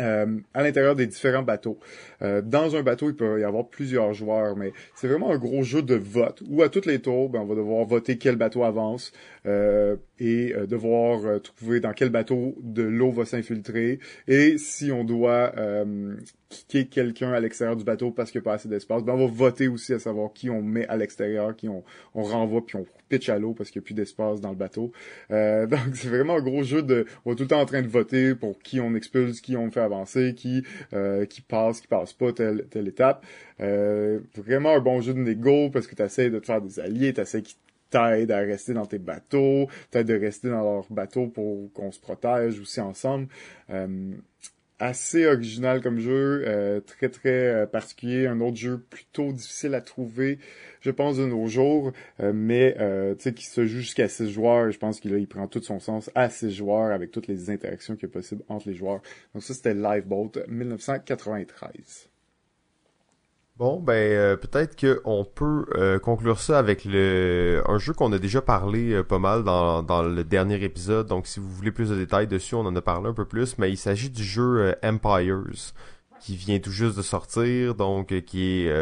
euh, 0.00 0.38
à 0.54 0.62
l'intérieur 0.62 0.96
des 0.96 1.06
différents 1.06 1.42
bateaux. 1.42 1.78
Euh, 2.22 2.42
dans 2.42 2.74
un 2.74 2.82
bateau, 2.82 3.10
il 3.10 3.16
peut 3.16 3.40
y 3.40 3.44
avoir 3.44 3.68
plusieurs 3.68 4.12
joueurs, 4.12 4.56
mais 4.56 4.72
c'est 4.94 5.06
vraiment 5.06 5.30
un 5.30 5.38
gros 5.38 5.62
jeu 5.62 5.82
de 5.82 5.94
vote 5.94 6.42
où 6.48 6.62
à 6.62 6.68
toutes 6.68 6.86
les 6.86 7.00
tours, 7.00 7.28
ben, 7.28 7.40
on 7.40 7.44
va 7.44 7.54
devoir 7.54 7.84
voter 7.84 8.18
quel 8.18 8.36
bateau 8.36 8.64
avance 8.64 9.12
euh, 9.46 9.96
et 10.18 10.54
devoir 10.68 11.40
trouver 11.42 11.80
dans 11.80 11.92
quel 11.92 12.10
bateau 12.10 12.54
de 12.62 12.82
l'eau 12.82 13.10
va 13.10 13.24
s'infiltrer 13.24 13.98
et 14.28 14.58
si 14.58 14.92
on 14.92 15.04
doit 15.04 15.52
kicker 16.48 16.88
quelqu'un 16.88 17.32
à 17.32 17.40
l'extérieur 17.40 17.76
du 17.76 17.84
bateau 17.84 18.10
parce 18.10 18.30
qu'il 18.30 18.40
n'y 18.40 18.44
a 18.44 18.46
pas 18.50 18.54
assez 18.54 18.68
d'espace, 18.68 19.02
ben, 19.02 19.14
on 19.14 19.26
va 19.26 19.26
voter 19.26 19.68
aussi 19.68 19.92
à 19.92 19.98
savoir 19.98 20.32
qui 20.32 20.50
on 20.50 20.62
met 20.62 20.86
à 20.86 20.96
l'extérieur, 20.96 21.56
qui 21.56 21.68
on, 21.68 21.82
on 22.14 22.22
renvoie 22.22 22.64
puis 22.64 22.76
on 22.76 22.86
pitch 23.08 23.28
à 23.28 23.38
l'eau 23.38 23.54
parce 23.54 23.70
qu'il 23.70 23.80
n'y 23.80 23.84
a 23.84 23.86
plus 23.86 23.94
d'espace 23.94 24.40
dans 24.40 24.50
le 24.50 24.56
bateau. 24.56 24.92
donc 25.30 25.94
c'est 25.94 26.08
vraiment 26.08 26.36
un 26.36 26.42
gros 26.42 26.62
jeu 26.62 26.82
de, 26.82 27.06
on 27.24 27.32
est 27.32 27.36
tout 27.36 27.42
le 27.42 27.48
temps 27.48 27.60
en 27.60 27.66
train 27.66 27.82
de 27.82 27.88
voter 27.88 28.34
pour 28.34 28.58
qui 28.60 28.80
on 28.80 28.94
expulse, 28.94 29.40
qui 29.40 29.56
on 29.56 29.70
fait 29.70 29.80
avancer, 29.80 30.34
qui 30.34 30.62
euh, 30.92 31.26
qui 31.26 31.40
passe, 31.40 31.80
qui 31.80 31.86
passe 31.86 32.12
pas 32.12 32.32
telle 32.32 32.66
telle 32.70 32.88
étape. 32.88 33.24
Euh, 33.60 34.20
vraiment 34.36 34.74
un 34.74 34.80
bon 34.80 35.00
jeu 35.00 35.14
de 35.14 35.18
négo 35.18 35.70
parce 35.70 35.86
que 35.86 35.94
tu 35.94 36.02
essaies 36.02 36.30
de 36.30 36.38
te 36.38 36.46
faire 36.46 36.60
des 36.60 36.80
alliés, 36.80 37.12
tu 37.12 37.20
essaies 37.20 37.42
t'aident 37.94 38.32
à 38.32 38.38
rester 38.38 38.74
dans 38.74 38.86
tes 38.86 38.98
bateaux, 38.98 39.68
t'aident 39.90 40.08
de 40.08 40.18
rester 40.18 40.48
dans 40.50 40.62
leur 40.62 40.86
bateau 40.90 41.28
pour 41.28 41.72
qu'on 41.72 41.92
se 41.92 42.00
protège 42.00 42.58
aussi 42.58 42.80
ensemble. 42.80 43.28
Euh, 43.70 44.12
assez 44.80 45.26
original 45.26 45.80
comme 45.80 46.00
jeu, 46.00 46.42
euh, 46.46 46.80
très 46.80 47.08
très 47.08 47.30
euh, 47.30 47.66
particulier, 47.66 48.26
un 48.26 48.40
autre 48.40 48.56
jeu 48.56 48.78
plutôt 48.78 49.32
difficile 49.32 49.74
à 49.74 49.80
trouver, 49.80 50.38
je 50.80 50.90
pense 50.90 51.16
de 51.16 51.26
nos 51.26 51.46
jours, 51.46 51.92
euh, 52.20 52.32
mais 52.34 52.74
tu 53.16 53.22
sais 53.22 53.32
qui 53.32 53.46
se 53.46 53.66
joue 53.66 53.78
jusqu'à 53.78 54.08
6 54.08 54.30
joueurs, 54.30 54.70
je 54.70 54.78
pense 54.78 55.00
qu'il 55.00 55.12
il 55.12 55.28
prend 55.28 55.46
tout 55.46 55.62
son 55.62 55.78
sens 55.78 56.10
à 56.14 56.28
6 56.28 56.50
joueurs 56.50 56.92
avec 56.92 57.12
toutes 57.12 57.28
les 57.28 57.50
interactions 57.50 57.94
qu'il 57.94 58.08
y 58.08 58.10
a 58.10 58.12
possible 58.12 58.42
entre 58.48 58.68
les 58.68 58.74
joueurs. 58.74 59.00
Donc 59.32 59.44
ça 59.44 59.54
c'était 59.54 59.74
Liveboat 59.74 60.32
1993. 60.48 62.13
Bon, 63.56 63.78
ben 63.80 63.92
euh, 63.94 64.36
peut-être 64.36 64.74
qu'on 64.76 65.24
peut 65.24 65.66
euh, 65.76 66.00
conclure 66.00 66.40
ça 66.40 66.58
avec 66.58 66.84
le 66.84 67.62
un 67.68 67.78
jeu 67.78 67.92
qu'on 67.92 68.12
a 68.12 68.18
déjà 68.18 68.42
parlé 68.42 68.92
euh, 68.92 69.04
pas 69.04 69.20
mal 69.20 69.44
dans, 69.44 69.80
dans 69.84 70.02
le 70.02 70.24
dernier 70.24 70.60
épisode. 70.64 71.06
Donc 71.06 71.28
si 71.28 71.38
vous 71.38 71.48
voulez 71.48 71.70
plus 71.70 71.90
de 71.90 71.94
détails 71.94 72.26
dessus, 72.26 72.56
on 72.56 72.66
en 72.66 72.74
a 72.74 72.82
parlé 72.82 73.08
un 73.08 73.12
peu 73.12 73.24
plus. 73.26 73.56
Mais 73.58 73.70
il 73.70 73.76
s'agit 73.76 74.10
du 74.10 74.24
jeu 74.24 74.74
Empires 74.82 75.44
qui 76.20 76.34
vient 76.34 76.58
tout 76.58 76.72
juste 76.72 76.96
de 76.96 77.02
sortir, 77.02 77.76
donc 77.76 78.08
qui 78.24 78.66
est 78.66 78.72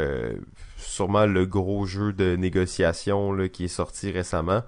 sûrement 0.79 1.27
le 1.27 1.45
gros 1.45 1.85
jeu 1.85 2.15
de 2.15 2.37
négociation 2.37 3.33
là, 3.33 3.49
qui 3.51 3.65
est 3.65 3.69
sorti 3.69 4.11
récemment. 4.11 4.63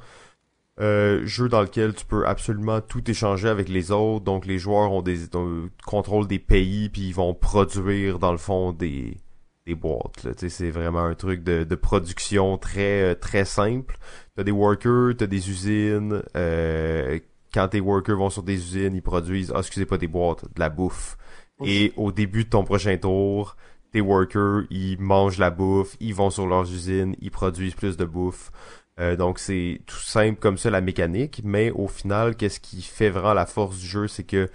jeu 0.79 1.49
dans 1.49 1.63
lequel 1.63 1.95
tu 1.95 2.05
peux 2.05 2.27
absolument 2.27 2.81
tout 2.83 3.11
échanger 3.11 3.49
avec 3.49 3.71
les 3.71 3.91
autres. 3.91 4.25
Donc 4.25 4.45
les 4.45 4.59
joueurs 4.59 4.93
ont 4.93 5.03
des 5.03 5.21
contrôlent 5.87 6.29
des 6.29 6.39
pays 6.39 6.91
puis 6.91 7.09
ils 7.09 7.15
vont 7.15 7.33
produire 7.35 8.19
dans 8.19 8.33
le 8.33 8.39
fond 8.39 8.73
des 8.73 9.17
des 9.67 9.75
boîtes. 9.75 10.27
C'est 10.49 10.71
vraiment 10.71 11.05
un 11.05 11.15
truc 11.15 11.43
de, 11.43 11.65
de 11.65 11.75
production 11.75 12.59
très 12.59 13.03
euh, 13.03 13.15
très 13.15 13.45
simple. 13.45 13.97
T'as 14.37 14.43
des 14.43 14.51
workers, 14.51 15.15
t'as 15.17 15.27
des 15.27 15.51
usines. 15.51 16.23
Euh, 16.37 17.19
quand 17.53 17.69
tes 17.69 17.81
workers 17.81 18.17
vont 18.17 18.31
sur 18.31 18.43
des 18.43 18.55
usines, 18.55 18.95
ils 18.95 19.03
produisent, 19.03 19.53
ah, 19.55 19.61
excusez 19.61 19.87
pas 19.87 19.99
des 19.99 20.09
boîtes, 20.09 20.45
de 20.45 20.61
la 20.61 20.69
bouffe. 20.69 21.17
Et 21.65 21.93
au 21.97 22.11
début 22.11 22.45
de 22.45 22.51
ton 22.51 22.65
prochain 22.65 22.97
tour, 22.99 23.57
tes 23.93 24.01
workers, 24.01 24.65
ils 24.71 25.01
mangent 25.01 25.39
la 25.39 25.51
bouffe, 25.51 25.97
ils 26.01 26.15
vont 26.15 26.31
sur 26.31 26.49
leurs 26.49 26.71
usines, 26.71 27.15
ils 27.21 27.31
produisent 27.31 27.77
plus 27.77 27.97
de 27.97 28.05
bouffe. 28.05 28.51
Euh, 29.01 29.17
donc 29.17 29.39
c'est 29.39 29.83
tout 29.87 29.97
simple 29.97 30.39
comme 30.41 30.59
ça 30.59 30.71
la 30.71 30.81
mécanique, 30.81 31.43
mais 31.45 31.71
au 31.71 31.87
final, 31.87 32.37
qu'est-ce 32.37 32.61
qui 32.61 32.83
fait 32.83 33.11
vraiment 33.11 33.35
la 33.35 33.47
force 33.47 33.79
du 33.79 33.87
jeu, 33.87 34.09
c'est 34.09 34.25
que 34.25 34.49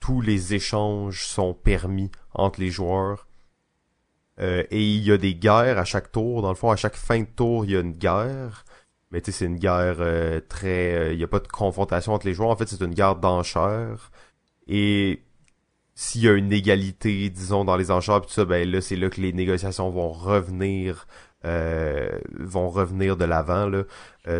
tous 0.00 0.20
les 0.20 0.54
échanges 0.54 1.24
sont 1.24 1.54
permis 1.54 2.10
entre 2.34 2.60
les 2.60 2.70
joueurs. 2.70 3.28
Euh, 4.40 4.64
et 4.70 4.82
il 4.82 5.02
y 5.04 5.12
a 5.12 5.18
des 5.18 5.34
guerres 5.34 5.78
à 5.78 5.84
chaque 5.84 6.12
tour. 6.12 6.42
Dans 6.42 6.48
le 6.48 6.54
fond, 6.54 6.70
à 6.70 6.76
chaque 6.76 6.96
fin 6.96 7.20
de 7.20 7.26
tour, 7.26 7.64
il 7.64 7.72
y 7.72 7.76
a 7.76 7.80
une 7.80 7.92
guerre. 7.92 8.64
Mais 9.10 9.20
tu 9.20 9.32
sais, 9.32 9.38
c'est 9.38 9.44
une 9.46 9.58
guerre 9.58 9.96
euh, 10.00 10.40
très... 10.48 10.94
Euh, 10.94 11.12
il 11.12 11.18
n'y 11.18 11.24
a 11.24 11.28
pas 11.28 11.40
de 11.40 11.48
confrontation 11.48 12.12
entre 12.14 12.26
les 12.26 12.34
joueurs. 12.34 12.50
En 12.50 12.56
fait, 12.56 12.68
c'est 12.68 12.80
une 12.82 12.94
guerre 12.94 13.16
d'enchères. 13.16 14.10
Et 14.68 15.22
s'il 15.94 16.22
y 16.22 16.28
a 16.28 16.32
une 16.32 16.52
égalité, 16.52 17.30
disons, 17.30 17.64
dans 17.64 17.76
les 17.76 17.90
enchères, 17.90 18.22
tout 18.22 18.30
ça, 18.30 18.44
ben 18.44 18.68
là, 18.70 18.80
c'est 18.80 18.96
là 18.96 19.10
que 19.10 19.20
les 19.20 19.32
négociations 19.32 19.90
vont 19.90 20.10
revenir 20.12 21.06
vont 22.38 22.70
revenir 22.70 23.16
de 23.16 23.24
l'avant. 23.24 23.66
là. 23.66 23.82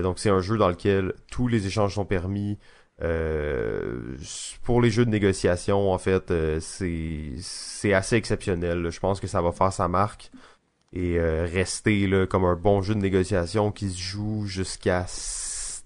donc 0.03 0.21
c'est 0.21 0.31
un 0.31 0.41
jeu 0.41 0.57
dans 0.57 0.69
lequel 0.69 1.15
tous 1.33 1.49
les 1.49 1.67
échanges 1.67 1.95
sont 1.95 2.05
permis. 2.05 2.59
Euh, 3.03 4.17
pour 4.63 4.81
les 4.81 4.91
jeux 4.91 5.05
de 5.05 5.11
négociation, 5.11 5.91
en 5.93 5.99
fait, 5.99 6.31
euh, 6.31 6.61
c'est 6.61 7.93
assez 7.93 8.17
exceptionnel. 8.17 8.91
Je 8.91 9.01
pense 9.01 9.21
que 9.21 9.27
ça 9.27 9.43
va 9.43 9.53
faire 9.53 9.73
sa 9.73 9.89
marque 9.89 10.31
et 10.93 11.19
euh, 11.19 11.47
rester 11.51 12.07
là, 12.07 12.27
comme 12.27 12.45
un 12.45 12.55
bon 12.55 12.83
jeu 12.83 12.95
de 12.95 13.01
négociation 13.01 13.73
qui 13.73 13.91
se 13.91 13.99
joue 13.99 14.47
jusqu'à 14.47 15.07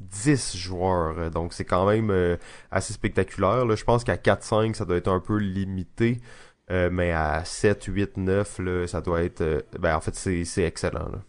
10 0.00 0.56
joueurs. 0.56 1.30
Donc 1.30 1.52
c'est 1.54 1.64
quand 1.64 1.86
même 1.86 2.38
assez 2.70 2.92
spectaculaire. 2.92 3.64
Là. 3.64 3.76
Je 3.76 3.84
pense 3.84 4.04
qu'à 4.04 4.16
4-5, 4.16 4.74
ça 4.74 4.84
doit 4.84 4.96
être 4.96 5.08
un 5.08 5.20
peu 5.20 5.38
limité. 5.38 6.20
mais 6.68 7.12
à 7.12 7.44
7, 7.44 7.84
8, 7.84 8.16
9, 8.18 8.58
là, 8.58 8.86
ça 8.86 9.00
doit 9.00 9.22
être... 9.22 9.64
ben 9.78 9.96
en 9.96 10.00
fait, 10.00 10.14
c'est 10.14 10.64
excellent. 10.64 11.08
Là. 11.10 11.22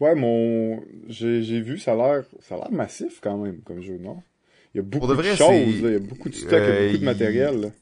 Ouais, 0.00 0.16
mon 0.16 0.82
j'ai 1.06 1.60
vu, 1.60 1.78
ça 1.78 1.92
a 1.92 1.94
l'air 1.94 2.24
ça 2.40 2.56
a 2.56 2.58
l'air 2.58 2.72
massif 2.72 3.20
quand 3.22 3.36
même 3.38 3.60
comme 3.60 3.80
jeu, 3.80 3.98
non? 3.98 4.20
Il 4.74 4.78
y 4.78 4.80
a 4.80 4.82
beaucoup 4.82 5.06
de, 5.06 5.22
choses, 5.22 5.50
il 5.50 5.80
y 5.82 5.94
a 5.94 5.98
beaucoup 5.98 6.28
de 6.28 6.34
stock, 6.34 6.50
il 6.50 6.56
y 6.56 6.56
a 6.56 6.58
euh, 6.60 6.86
beaucoup 6.86 6.98
de 6.98 7.04
matériel. 7.04 7.72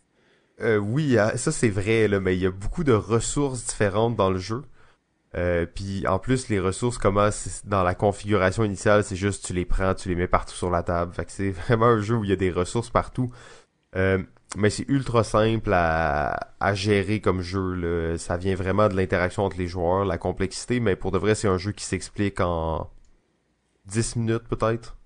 Euh, 0.60 0.76
oui, 0.76 1.18
hein, 1.18 1.32
ça 1.36 1.52
c'est 1.52 1.68
vrai, 1.68 2.08
là, 2.08 2.20
mais 2.20 2.36
il 2.36 2.42
y 2.42 2.46
a 2.46 2.50
beaucoup 2.50 2.84
de 2.84 2.92
ressources 2.92 3.64
différentes 3.64 4.16
dans 4.16 4.30
le 4.30 4.38
jeu. 4.38 4.62
Euh, 5.36 5.64
puis 5.64 6.04
en 6.08 6.18
plus 6.18 6.48
les 6.48 6.58
ressources 6.58 6.98
comment 6.98 7.28
dans 7.64 7.84
la 7.84 7.94
configuration 7.94 8.64
initiale 8.64 9.04
c'est 9.04 9.14
juste 9.14 9.44
tu 9.46 9.52
les 9.52 9.64
prends 9.64 9.94
tu 9.94 10.08
les 10.08 10.16
mets 10.16 10.26
partout 10.26 10.56
sur 10.56 10.70
la 10.70 10.82
table 10.82 11.14
fait 11.14 11.24
que 11.24 11.30
c'est 11.30 11.50
vraiment 11.68 11.86
un 11.86 12.00
jeu 12.00 12.16
où 12.16 12.24
il 12.24 12.30
y 12.30 12.32
a 12.32 12.36
des 12.36 12.50
ressources 12.50 12.90
partout 12.90 13.30
euh, 13.94 14.18
mais 14.56 14.70
c'est 14.70 14.88
ultra 14.88 15.22
simple 15.22 15.72
à, 15.72 16.52
à 16.58 16.74
gérer 16.74 17.20
comme 17.20 17.42
jeu 17.42 17.74
là. 17.74 18.18
ça 18.18 18.36
vient 18.38 18.56
vraiment 18.56 18.88
de 18.88 18.96
l'interaction 18.96 19.44
entre 19.44 19.56
les 19.58 19.68
joueurs 19.68 20.04
la 20.04 20.18
complexité 20.18 20.80
mais 20.80 20.96
pour 20.96 21.12
de 21.12 21.18
vrai 21.18 21.36
c'est 21.36 21.46
un 21.46 21.58
jeu 21.58 21.70
qui 21.70 21.84
s'explique 21.84 22.40
en 22.40 22.90
10 23.86 24.16
minutes 24.16 24.48
peut-être 24.48 24.96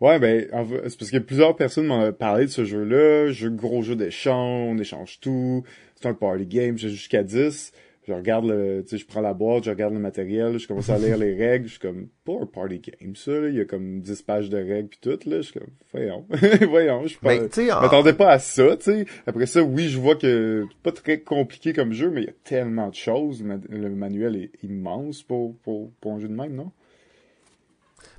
Ouais, 0.00 0.18
ben, 0.20 0.46
c'est 0.86 0.98
parce 0.98 1.10
que 1.10 1.18
plusieurs 1.18 1.56
personnes 1.56 1.86
m'ont 1.86 2.12
parlé 2.12 2.44
de 2.46 2.50
ce 2.50 2.64
jeu-là. 2.64 3.32
Jeu, 3.32 3.50
gros 3.50 3.82
jeu 3.82 3.96
d'échange, 3.96 4.74
on 4.74 4.78
échange 4.78 5.18
tout. 5.20 5.64
C'est 5.96 6.06
un 6.06 6.14
party 6.14 6.46
game, 6.46 6.78
j'ai 6.78 6.88
jusqu'à 6.88 7.24
10. 7.24 7.72
Je 8.08 8.14
regarde 8.14 8.46
le, 8.46 8.82
tu 8.84 8.90
sais, 8.90 8.96
je 8.96 9.06
prends 9.06 9.20
la 9.20 9.34
boîte, 9.34 9.64
je 9.64 9.70
regarde 9.70 9.92
le 9.92 10.00
matériel, 10.00 10.58
je 10.58 10.66
commence 10.66 10.88
à 10.88 10.96
lire 10.96 11.18
les 11.18 11.34
règles, 11.34 11.66
je 11.66 11.72
suis 11.72 11.78
comme, 11.78 12.08
pas 12.24 12.32
un 12.40 12.46
party 12.46 12.80
game, 12.80 13.14
ça, 13.14 13.32
là. 13.32 13.48
Il 13.50 13.54
y 13.56 13.60
a 13.60 13.66
comme 13.66 14.00
10 14.00 14.22
pages 14.22 14.48
de 14.48 14.56
règles 14.56 14.88
pis 14.88 14.98
tout, 14.98 15.18
là. 15.26 15.36
Je 15.36 15.42
suis 15.42 15.52
comme, 15.52 15.68
voyons. 15.92 16.24
voyons, 16.70 17.06
je 17.06 17.18
pas, 17.18 17.36
ben, 17.36 17.80
m'attendais 17.82 18.14
pas 18.14 18.30
à 18.30 18.38
ça, 18.38 18.78
tu 18.78 18.84
sais. 18.84 19.04
Après 19.26 19.44
ça, 19.44 19.62
oui, 19.62 19.88
je 19.88 19.98
vois 19.98 20.16
que 20.16 20.64
c'est 20.66 20.82
pas 20.82 20.92
très 20.92 21.20
compliqué 21.20 21.74
comme 21.74 21.92
jeu, 21.92 22.08
mais 22.08 22.22
il 22.22 22.26
y 22.28 22.30
a 22.30 22.34
tellement 22.44 22.88
de 22.88 22.94
choses. 22.94 23.44
Le 23.68 23.90
manuel 23.90 24.36
est 24.36 24.52
immense 24.64 25.22
pour, 25.22 25.56
pour, 25.58 25.90
pour 26.00 26.12
un 26.12 26.18
jeu 26.18 26.28
de 26.28 26.34
même, 26.34 26.54
non? 26.54 26.70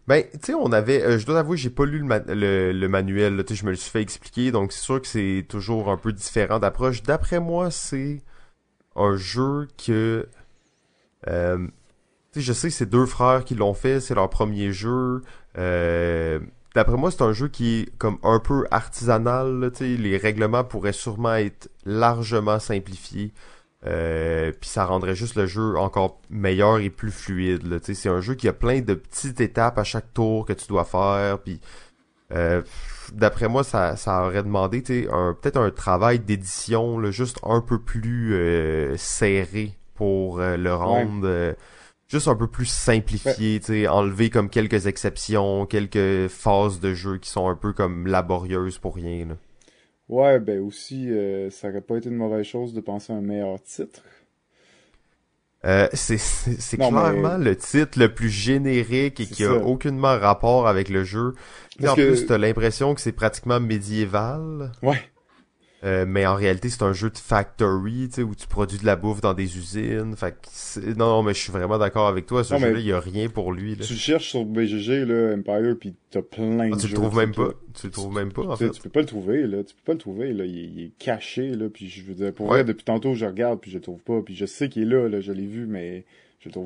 Ben, 0.07 0.23
tu 0.33 0.39
sais, 0.43 0.53
on 0.55 0.71
avait, 0.71 1.03
euh, 1.03 1.19
je 1.19 1.25
dois 1.25 1.39
avouer, 1.39 1.57
j'ai 1.57 1.69
pas 1.69 1.85
lu 1.85 1.99
le, 1.99 2.87
manuel, 2.87 3.43
tu 3.45 3.53
sais, 3.53 3.59
je 3.59 3.65
me 3.65 3.71
le 3.71 3.75
suis 3.75 3.91
fait 3.91 4.01
expliquer, 4.01 4.51
donc 4.51 4.71
c'est 4.71 4.81
sûr 4.81 5.01
que 5.01 5.07
c'est 5.07 5.45
toujours 5.47 5.89
un 5.89 5.97
peu 5.97 6.11
différent 6.13 6.59
d'approche. 6.59 7.03
D'après 7.03 7.39
moi, 7.39 7.69
c'est 7.71 8.23
un 8.95 9.15
jeu 9.15 9.67
que, 9.85 10.27
euh, 11.27 11.57
tu 12.33 12.39
sais, 12.39 12.41
je 12.41 12.53
sais 12.53 12.69
c'est 12.69 12.87
deux 12.87 13.05
frères 13.05 13.45
qui 13.45 13.55
l'ont 13.55 13.73
fait, 13.75 13.99
c'est 13.99 14.15
leur 14.15 14.29
premier 14.29 14.71
jeu. 14.71 15.23
Euh, 15.57 16.39
D'après 16.75 16.97
moi, 16.97 17.09
c'est 17.09 17.23
un 17.23 17.33
jeu 17.33 17.47
qui 17.47 17.79
est 17.79 17.97
comme 17.97 18.19
un 18.23 18.39
peu 18.39 18.65
artisanal, 18.69 19.71
tu 19.73 19.79
sais, 19.79 20.01
les 20.01 20.17
règlements 20.17 20.63
pourraient 20.63 20.93
sûrement 20.93 21.35
être 21.35 21.69
largement 21.83 22.59
simplifiés. 22.59 23.33
Euh, 23.86 24.51
puis 24.59 24.69
ça 24.69 24.86
rendrait 24.86 25.15
juste 25.15 25.36
le 25.36 25.45
jeu 25.45 25.77
encore 25.77 26.19
meilleur 26.30 26.80
et 26.80 26.89
plus 26.89 27.11
fluide. 27.11 27.80
C'est 27.84 28.09
un 28.09 28.21
jeu 28.21 28.36
qui 28.36 28.47
a 28.47 28.53
plein 28.53 28.82
de 28.82 28.93
petites 28.93 29.39
étapes 29.39 29.77
à 29.77 29.84
chaque 29.84 30.13
tour 30.13 30.45
que 30.45 30.53
tu 30.53 30.67
dois 30.67 30.86
faire. 30.86 31.39
Puis 31.39 31.59
d'après 33.13 33.47
moi, 33.47 33.63
ça, 33.63 33.95
ça 33.95 34.25
aurait 34.25 34.43
demandé 34.43 34.82
peut-être 34.82 35.57
un 35.57 35.71
travail 35.71 36.19
d'édition 36.19 37.09
juste 37.11 37.39
un 37.43 37.61
peu 37.61 37.80
plus 37.80 38.36
serré 38.97 39.77
pour 39.95 40.39
le 40.39 40.73
rendre 40.73 41.55
juste 42.09 42.27
un 42.27 42.36
peu 42.36 42.47
plus 42.47 42.65
simplifié, 42.65 43.59
tu 43.59 43.65
sais, 43.65 43.88
enlever 43.88 44.30
comme 44.30 44.49
quelques 44.49 44.88
exceptions, 44.88 45.65
quelques 45.65 46.27
phases 46.27 46.80
de 46.80 46.93
jeu 46.93 47.17
qui 47.17 47.30
sont 47.30 47.47
un 47.47 47.55
peu 47.55 47.71
comme 47.71 48.07
laborieuses 48.07 48.80
pour 48.80 48.95
rien. 48.95 49.25
Là. 49.25 49.36
Ouais, 50.10 50.39
ben 50.39 50.60
aussi, 50.60 51.12
euh, 51.12 51.51
ça 51.51 51.70
aurait 51.70 51.82
pas 51.82 51.97
été 51.97 52.10
une 52.10 52.16
mauvaise 52.16 52.45
chose 52.45 52.74
de 52.74 52.82
penser 52.82 53.14
à 53.14 53.16
un 53.16 53.22
meilleur 53.22 53.62
titre. 53.62 54.01
Euh, 55.66 55.88
c'est 55.93 56.18
c'est 56.18 56.78
clairement 56.78 57.38
le 57.38 57.55
titre 57.55 57.99
le 57.99 58.14
plus 58.14 58.30
générique 58.30 59.20
et 59.20 59.26
qui 59.26 59.43
a 59.43 59.53
aucunement 59.53 60.18
rapport 60.18 60.68
avec 60.68 60.89
le 60.89 61.03
jeu. 61.03 61.34
en 61.86 61.93
plus, 61.93 62.26
t'as 62.26 62.38
l'impression 62.38 62.95
que 62.95 63.01
c'est 63.01 63.12
pratiquement 63.12 63.60
médiéval. 63.60 64.72
Ouais. 64.82 65.01
Euh, 65.86 66.05
mais 66.05 66.25
en 66.25 66.36
réalité, 66.36 66.69
c'est 66.69 66.84
un 66.84 66.91
jeu 66.91 67.09
de 67.09 67.17
factory, 67.17 68.09
tu 68.09 68.15
sais, 68.15 68.23
où 68.23 68.36
tu 68.36 68.47
produis 68.47 68.80
de 68.80 68.86
la 68.86 68.97
bouffe 68.97 69.21
dans 69.21 69.34
des 69.34 69.57
usines. 69.57 70.15
Fait 70.17 70.36
non, 70.97 71.07
non, 71.07 71.23
mais 71.23 71.34
je 71.34 71.39
suis 71.39 71.51
vraiment 71.51 71.77
d'accord 71.77 72.07
avec 72.07 72.25
toi. 72.25 72.43
Ce 72.43 72.57
jeu-là, 72.57 72.80
il 72.80 72.86
y 72.86 72.91
a 72.91 72.99
rien 72.99 73.30
pour 73.30 73.53
lui. 73.53 73.75
Là. 73.75 73.86
Tu 73.86 73.93
cherches 73.93 74.30
sur 74.30 74.43
BGG, 74.43 75.05
là, 75.05 75.36
Empire, 75.36 75.75
puis 75.80 75.93
t'as 76.11 76.21
plein 76.21 76.69
de 76.69 76.73
ah, 76.73 76.77
tu 76.77 76.88
le 76.88 76.93
trouves 76.93 77.15
même 77.15 77.34
pas. 77.34 77.51
Tu 77.73 77.88
le 77.88 77.91
trouves 77.91 78.13
même 78.13 78.34
pas, 78.34 78.43
en 78.43 78.55
fait. 78.57 78.71
Tu 78.71 78.82
peux 78.82 78.89
pas 78.89 78.99
le 78.99 79.05
trouver, 79.05 79.47
là. 79.47 79.63
Tu 79.63 79.73
peux 79.73 79.86
pas 79.86 79.93
le 79.93 79.99
trouver, 79.99 80.34
là. 80.34 80.45
Il, 80.45 80.82
est 80.82 80.91
caché, 80.99 81.55
là. 81.55 81.69
Puis 81.69 81.88
je 81.88 82.03
veux 82.03 82.13
dire, 82.13 82.34
pour 82.34 82.47
vrai, 82.47 82.65
depuis 82.65 82.84
tantôt, 82.84 83.13
je 83.13 83.25
regarde, 83.25 83.59
puis 83.61 83.71
je 83.71 83.77
le 83.77 83.84
trouve 83.84 84.01
pas. 84.01 84.21
Puis 84.21 84.36
je 84.36 84.45
sais 84.45 84.67
qu'il 84.67 84.84
est 84.84 84.86
là, 84.86 85.07
là. 85.07 85.21
Je 85.21 85.32
l'ai 85.32 85.47
vu, 85.47 85.65
mais 85.65 86.03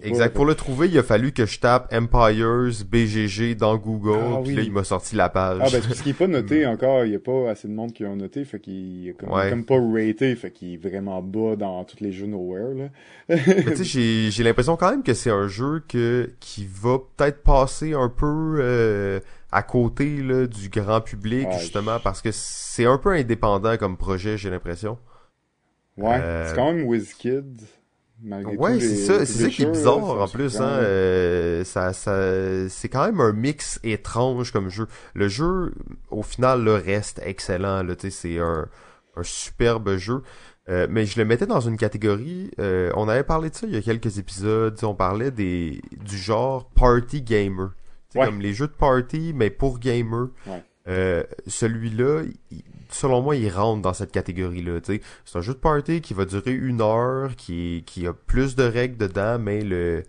exact. 0.04 0.34
Pour 0.34 0.46
le 0.46 0.56
trouver, 0.56 0.88
il 0.88 0.98
a 0.98 1.04
fallu 1.04 1.32
que 1.32 1.46
je 1.46 1.60
tape 1.60 1.92
Empires 1.94 2.86
BGG 2.88 3.56
dans 3.56 3.78
Google, 3.78 4.20
ah, 4.22 4.42
puis 4.44 4.56
là, 4.56 4.62
il 4.62 4.72
m'a 4.72 4.84
sorti 4.84 5.16
la 5.16 5.30
page. 5.30 5.60
Ah, 5.62 5.68
ben, 5.72 5.82
parce 5.82 6.02
qu'il 6.02 6.12
est 6.12 6.18
pas 6.18 6.28
noté 6.28 6.66
encore, 6.68 7.06
il 7.06 7.12
y 7.12 7.16
a 7.16 7.20
pas 7.20 7.50
assez 7.50 7.68
de 7.68 7.74
monde 7.74 7.94
qui 7.94 8.06
ont 8.06 8.16
noté, 8.16 8.46
fait 8.46 8.60
qu'il 8.60 9.10
est 9.10 9.14
comme, 9.14 9.30
comme 9.30 9.66
pas 9.66 9.80
raté, 9.80 10.36
fait 10.36 10.52
qu'il 10.52 10.74
est 10.74 10.78
vraiment 10.78 11.22
bas 11.22 11.56
dans 11.56 11.84
tous 11.84 12.02
les 12.02 12.12
jeux 12.12 12.28
Nowhere, 12.28 12.74
là. 12.76 13.38
tu 13.38 13.76
sais, 13.78 13.84
j'ai, 13.84 14.32
j'ai 14.32 14.44
l'impression 14.44 14.76
quand 14.76 14.92
même 14.92 15.04
que 15.04 15.14
c'est 15.14 15.32
un 15.32 15.48
jeu 15.48 15.84
que, 15.88 16.32
qui 16.40 16.68
va 16.68 17.00
peut-être 17.00 17.42
passer 17.44 17.94
un 17.94 18.10
peu, 18.10 18.58
euh, 18.60 19.20
à 19.52 19.64
côté, 19.64 20.18
là, 20.18 20.48
du 20.48 20.70
grand 20.70 21.02
public, 21.02 21.48
justement, 21.60 22.00
parce 22.00 22.22
que 22.22 22.30
c'est 22.32 22.86
un 22.86 22.98
peu 22.98 23.12
indépendant 23.12 23.78
comme 23.78 23.98
projet, 23.98 24.38
j'ai 24.38 24.50
l'impression. 24.50 24.98
Ouais, 25.98 26.20
euh, 26.20 26.50
c'est 26.50 26.56
quand 26.56 26.74
même 26.74 26.86
WizKid 26.86 27.62
ouais, 28.24 28.80
c'est 28.80 28.96
ça, 28.96 29.26
c'est 29.26 29.44
ça 29.44 29.50
qui 29.50 29.64
est 29.64 29.72
bizarre 29.72 30.22
en 30.22 30.28
plus. 30.28 30.60
Hein, 30.60 30.64
euh, 30.66 31.64
ça, 31.64 31.94
ça, 31.94 32.70
c'est 32.70 32.90
quand 32.90 33.06
même 33.06 33.20
un 33.20 33.34
mix 33.34 33.80
étrange 33.84 34.52
comme 34.52 34.70
jeu. 34.70 34.88
Le 35.14 35.28
jeu, 35.28 35.74
au 36.10 36.24
final, 36.24 36.64
le 36.64 36.76
reste 36.76 37.22
excellent. 37.26 37.84
Là, 37.84 37.96
c'est 38.10 38.40
un, 38.40 38.68
un 39.16 39.24
superbe 39.24 39.98
jeu. 39.98 40.22
Euh, 40.70 40.88
mais 40.90 41.06
je 41.06 41.20
le 41.20 41.26
mettais 41.26 41.46
dans 41.46 41.60
une 41.60 41.76
catégorie. 41.76 42.50
Euh, 42.60 42.90
on 42.96 43.10
avait 43.10 43.26
parlé 43.26 43.50
de 43.50 43.56
ça 43.56 43.68
il 43.68 43.74
y 43.74 43.78
a 43.78 43.82
quelques 43.82 44.18
épisodes. 44.18 44.80
On 44.84 44.96
parlait 44.96 45.32
des 45.32 45.82
du 46.06 46.18
genre 46.18 46.70
party 46.70 47.22
gamer. 47.22 47.72
Ouais. 48.16 48.26
Comme 48.26 48.40
les 48.40 48.54
jeux 48.54 48.68
de 48.68 48.74
party, 48.74 49.34
mais 49.36 49.50
pour 49.50 49.80
gamer. 49.80 50.30
Ouais. 50.48 51.28
Celui-là, 51.48 52.24
selon 52.94 53.22
moi, 53.22 53.36
il 53.36 53.50
rentre 53.50 53.82
dans 53.82 53.94
cette 53.94 54.12
catégorie-là. 54.12 54.80
C'est 54.84 55.02
un 55.36 55.42
jeu 55.42 55.54
de 55.54 55.60
party 55.60 56.02
qui 56.02 56.14
va 56.14 56.26
durer 56.26 56.54
une 56.54 56.82
heure, 56.82 57.36
qui, 57.36 57.84
qui 57.86 58.08
a 58.08 58.14
plus 58.14 58.56
de 58.56 58.64
règles 58.64 58.98
dedans, 58.98 59.40
mais 59.40 59.62
le, 59.62 60.04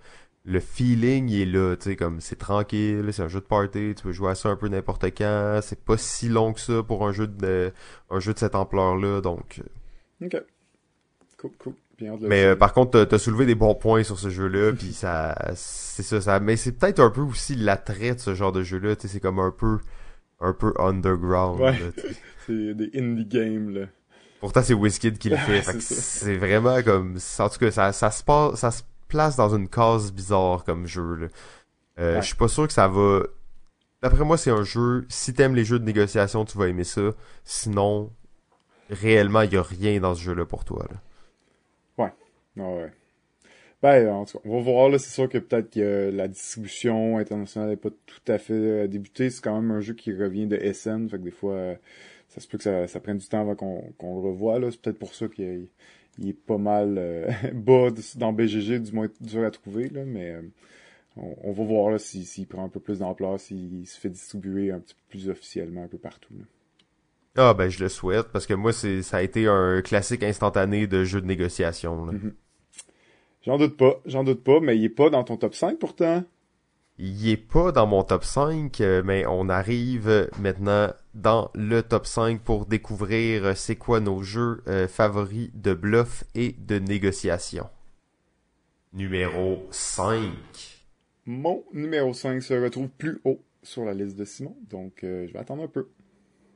le 0.45 0.61
feeling 0.61 1.28
il 1.28 1.43
est 1.43 1.47
là, 1.47 1.76
tu 1.76 1.91
sais, 1.91 1.97
comme 1.97 2.20
c'est 2.20 2.37
tranquille, 2.37 3.09
c'est 3.12 3.22
un 3.22 3.28
jeu 3.28 3.41
de 3.41 3.47
party, 3.47 3.95
tu 3.97 4.03
peux 4.03 4.12
jouer 4.12 4.30
à 4.30 4.35
ça 4.35 4.51
un 4.51 4.57
peu 4.57 4.68
n'importe 4.68 5.05
quand, 5.07 5.61
c'est 5.62 5.82
pas 5.82 5.97
si 5.97 6.28
long 6.28 6.53
que 6.53 6.61
ça 6.61 6.82
pour 6.82 7.07
un 7.07 7.12
jeu 7.12 7.26
de 7.26 7.72
un 8.11 8.20
jeu 8.20 8.35
de 8.35 8.39
cette 8.39 8.55
ampleur-là, 8.55 9.20
donc. 9.20 9.61
Euh. 10.22 10.26
Ok. 10.26 10.43
Cool, 11.39 11.51
cool. 11.59 11.74
mais 12.20 12.45
euh, 12.45 12.57
par 12.57 12.72
contre, 12.72 13.05
t'as 13.05 13.18
soulevé 13.18 13.47
des 13.47 13.55
bons 13.55 13.74
points 13.74 14.03
sur 14.03 14.18
ce 14.18 14.28
jeu-là, 14.28 14.72
puis 14.78 14.93
ça, 14.93 15.35
c'est 15.55 16.03
ça, 16.03 16.20
ça, 16.20 16.41
mais 16.41 16.57
c'est 16.57 16.72
peut-être 16.72 17.01
un 17.01 17.11
peu 17.11 17.22
aussi 17.22 17.55
l'attrait 17.55 18.14
de 18.14 18.20
ce 18.20 18.35
genre 18.35 18.53
de 18.53 18.62
jeu-là, 18.62 18.97
tu 18.97 19.03
sais, 19.03 19.14
c'est 19.14 19.20
comme 19.20 19.39
un 19.39 19.51
peu, 19.51 19.78
un 20.45 20.53
peu 20.53 20.72
underground. 20.78 21.61
C'est 22.47 22.74
des 22.74 22.90
indie 22.99 23.24
games, 23.26 23.70
là. 23.70 23.86
Pourtant, 24.40 24.62
c'est 24.62 24.74
Wizkid 24.74 25.16
qui 25.16 25.30
le 25.30 25.36
fait. 25.38 25.62
c'est 25.80 26.36
vraiment 26.36 26.82
comme, 26.82 27.16
en 27.38 27.49
tout 27.49 27.59
cas, 27.59 27.70
ça, 27.70 27.92
ça 27.92 28.11
se 28.11 28.22
passe, 28.22 28.57
ça 28.57 28.70
se 28.70 28.82
place 29.09 29.36
dans 29.36 29.57
une 29.57 29.68
case 29.70 30.12
bizarre 30.12 30.64
comme 30.64 30.86
jeu, 30.86 31.14
là. 31.14 31.26
Euh, 31.99 32.20
Je 32.20 32.26
suis 32.26 32.36
pas 32.36 32.49
sûr 32.49 32.66
que 32.66 32.74
ça 32.74 32.86
va, 32.86 33.22
d'après 34.03 34.22
moi, 34.22 34.36
c'est 34.36 34.51
un 34.51 34.62
jeu, 34.62 35.07
si 35.09 35.32
t'aimes 35.32 35.55
les 35.55 35.64
jeux 35.64 35.78
de 35.78 35.84
négociation, 35.84 36.45
tu 36.45 36.59
vas 36.59 36.68
aimer 36.68 36.84
ça. 36.84 37.12
Sinon, 37.45 38.12
réellement, 38.90 39.40
il 39.40 39.55
y 39.55 39.57
a 39.57 39.62
rien 39.62 39.99
dans 39.99 40.14
ce 40.14 40.20
jeu-là 40.20 40.45
pour 40.45 40.66
toi, 40.66 40.86
là. 40.90 40.97
Ouais. 42.57 42.62
ouais. 42.62 42.92
Ben, 43.85 44.09
en 44.09 44.24
tout 44.24 44.39
cas, 44.39 44.49
on 44.49 44.57
va 44.57 44.62
voir, 44.62 44.89
là, 44.89 44.99
c'est 44.99 45.11
sûr 45.11 45.28
que 45.28 45.37
peut-être 45.37 45.68
que 45.68 46.11
la 46.11 46.26
distribution 46.26 47.18
internationale 47.18 47.68
n'est 47.68 47.76
pas 47.76 47.91
tout 47.91 48.32
à 48.32 48.39
fait 48.39 48.55
euh, 48.55 48.87
débutée. 48.87 49.28
C'est 49.28 49.45
quand 49.45 49.61
même 49.61 49.70
un 49.72 49.80
jeu 49.80 49.93
qui 49.93 50.11
revient 50.11 50.47
de 50.47 50.57
SN, 50.72 51.07
fait 51.11 51.18
que 51.18 51.22
des 51.22 51.30
fois, 51.30 51.53
euh, 51.53 51.74
ça 52.28 52.41
se 52.41 52.49
peut 52.49 52.57
que 52.57 52.64
ça, 52.64 52.89
ça 52.89 52.99
prenne 53.01 53.18
du 53.18 53.28
temps 53.28 53.43
avant 53.43 53.55
qu'on 53.55 53.93
le 54.01 54.26
revoie. 54.26 54.59
Là. 54.59 54.70
C'est 54.70 54.80
peut-être 54.80 54.99
pour 54.99 55.14
ça 55.14 55.28
qu'il 55.28 55.68
est, 56.24 56.32
pas 56.47 56.57
mal 56.57 56.95
euh, 56.97 57.30
bas 57.53 57.91
dans 58.16 58.32
BGG, 58.32 58.80
du 58.80 58.93
moins 58.93 59.09
dur 59.20 59.45
à 59.45 59.51
trouver. 59.51 59.91
Là, 59.91 60.07
mais 60.07 60.30
euh, 60.30 60.41
on, 61.18 61.53
va 61.53 61.64
voir 61.64 62.01
s'il 62.01 62.47
prend 62.47 62.64
un 62.64 62.70
peu 62.70 62.80
plus 62.80 63.01
d'ampleur, 63.01 63.39
s'il 63.39 63.87
se 63.87 64.01
fait 64.01 64.09
distribuer 64.09 64.72
un 64.72 64.80
petit 64.80 64.95
peu 64.95 65.01
plus 65.11 65.28
officiellement 65.28 65.85
un 65.85 65.89
peu 65.89 65.99
partout. 65.99 66.32
Ah 67.37 67.53
ben 67.53 67.68
je 67.68 67.82
le 67.82 67.91
souhaite 67.91 68.28
parce 68.32 68.47
que 68.47 68.55
moi 68.55 68.72
c'est 68.72 69.03
ça 69.03 69.16
a 69.16 69.22
été 69.22 69.49
un 69.49 69.82
classique 69.82 70.22
instantané 70.22 70.87
de 70.87 71.03
jeu 71.05 71.20
de 71.20 71.26
négociation. 71.26 72.07
Mm-hmm. 72.07 72.32
J'en 73.45 73.59
doute 73.59 73.76
pas, 73.76 74.01
j'en 74.07 74.24
doute 74.24 74.42
pas, 74.42 74.61
mais 74.61 74.76
il 74.76 74.84
est 74.84 74.88
pas 74.88 75.11
dans 75.11 75.22
ton 75.22 75.36
top 75.36 75.55
5 75.55 75.78
pourtant. 75.78 76.24
Il 76.97 77.28
est 77.28 77.36
pas 77.36 77.72
dans 77.72 77.86
mon 77.86 78.03
top 78.03 78.24
5, 78.24 78.80
euh, 78.80 79.03
mais 79.05 79.26
on 79.26 79.49
arrive 79.49 80.30
maintenant 80.40 80.92
dans 81.14 81.51
le 81.55 81.82
top 81.82 82.07
5 82.07 82.40
pour 82.40 82.66
découvrir 82.66 83.45
euh, 83.45 83.55
c'est 83.55 83.76
quoi 83.76 84.01
nos 84.01 84.22
jeux 84.22 84.62
euh, 84.68 84.88
favoris 84.88 85.51
de 85.55 85.74
bluff 85.74 86.24
et 86.34 86.55
de 86.59 86.78
négociation. 86.78 87.68
Numéro 88.95 89.66
5. 89.70 90.22
Mon 91.26 91.64
numéro 91.72 92.14
5 92.14 92.40
se 92.40 92.55
retrouve 92.55 92.88
plus 92.88 93.20
haut 93.24 93.42
sur 93.62 93.84
la 93.84 93.92
liste 93.92 94.16
de 94.16 94.24
Simon, 94.24 94.57
donc 94.70 94.99
je 95.03 95.32
vais 95.32 95.38
attendre 95.38 95.64
un 95.64 95.68
peu. 95.68 95.88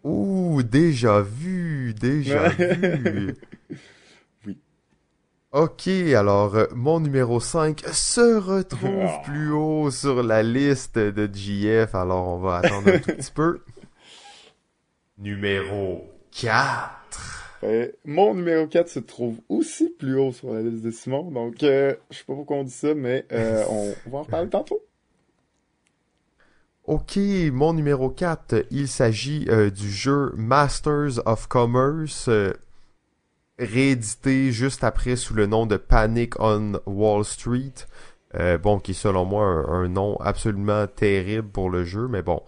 Ouh, 0.04 0.62
déjà 0.62 1.20
vu, 1.20 1.94
déjà 1.94 2.48
vu. 2.50 3.34
Ok, 5.58 5.88
alors 5.88 6.54
euh, 6.54 6.66
mon 6.72 7.00
numéro 7.00 7.40
5 7.40 7.80
se 7.90 8.36
retrouve 8.36 9.10
plus 9.24 9.50
haut 9.50 9.90
sur 9.90 10.22
la 10.22 10.44
liste 10.44 10.96
de 11.00 11.28
JF, 11.28 11.96
alors 11.96 12.28
on 12.28 12.38
va 12.38 12.58
attendre 12.58 12.86
un 12.86 12.98
tout 13.00 13.10
petit 13.10 13.32
peu. 13.32 13.58
Numéro 15.18 16.08
4. 16.30 17.58
Euh, 17.64 17.88
mon 18.04 18.36
numéro 18.36 18.68
4 18.68 18.88
se 18.88 19.00
trouve 19.00 19.40
aussi 19.48 19.88
plus 19.98 20.16
haut 20.16 20.30
sur 20.30 20.54
la 20.54 20.62
liste 20.62 20.84
de 20.84 20.92
Simon, 20.92 21.28
donc 21.32 21.60
euh, 21.64 21.96
je 22.12 22.18
sais 22.18 22.24
pas 22.24 22.34
pourquoi 22.34 22.58
on 22.58 22.62
dit 22.62 22.70
ça, 22.70 22.94
mais 22.94 23.26
on, 23.32 23.94
va 24.12 24.18
en 24.18 24.22
reparler 24.22 24.50
tantôt. 24.50 24.80
Ok, 26.84 27.18
mon 27.52 27.72
numéro 27.72 28.10
4, 28.10 28.66
il 28.70 28.86
s'agit 28.86 29.48
du 29.74 29.90
jeu 29.90 30.32
Masters 30.36 31.20
of 31.26 31.48
Commerce 31.48 32.30
réédité 33.58 34.52
juste 34.52 34.84
après 34.84 35.16
sous 35.16 35.34
le 35.34 35.46
nom 35.46 35.66
de 35.66 35.76
Panic 35.76 36.38
on 36.40 36.80
Wall 36.86 37.24
Street. 37.24 37.74
Euh, 38.34 38.58
bon, 38.58 38.78
qui 38.78 38.90
est 38.90 38.94
selon 38.94 39.24
moi 39.24 39.46
un, 39.46 39.88
nom 39.88 40.18
absolument 40.20 40.86
terrible 40.86 41.48
pour 41.48 41.70
le 41.70 41.84
jeu, 41.84 42.08
mais 42.08 42.20
bon, 42.20 42.42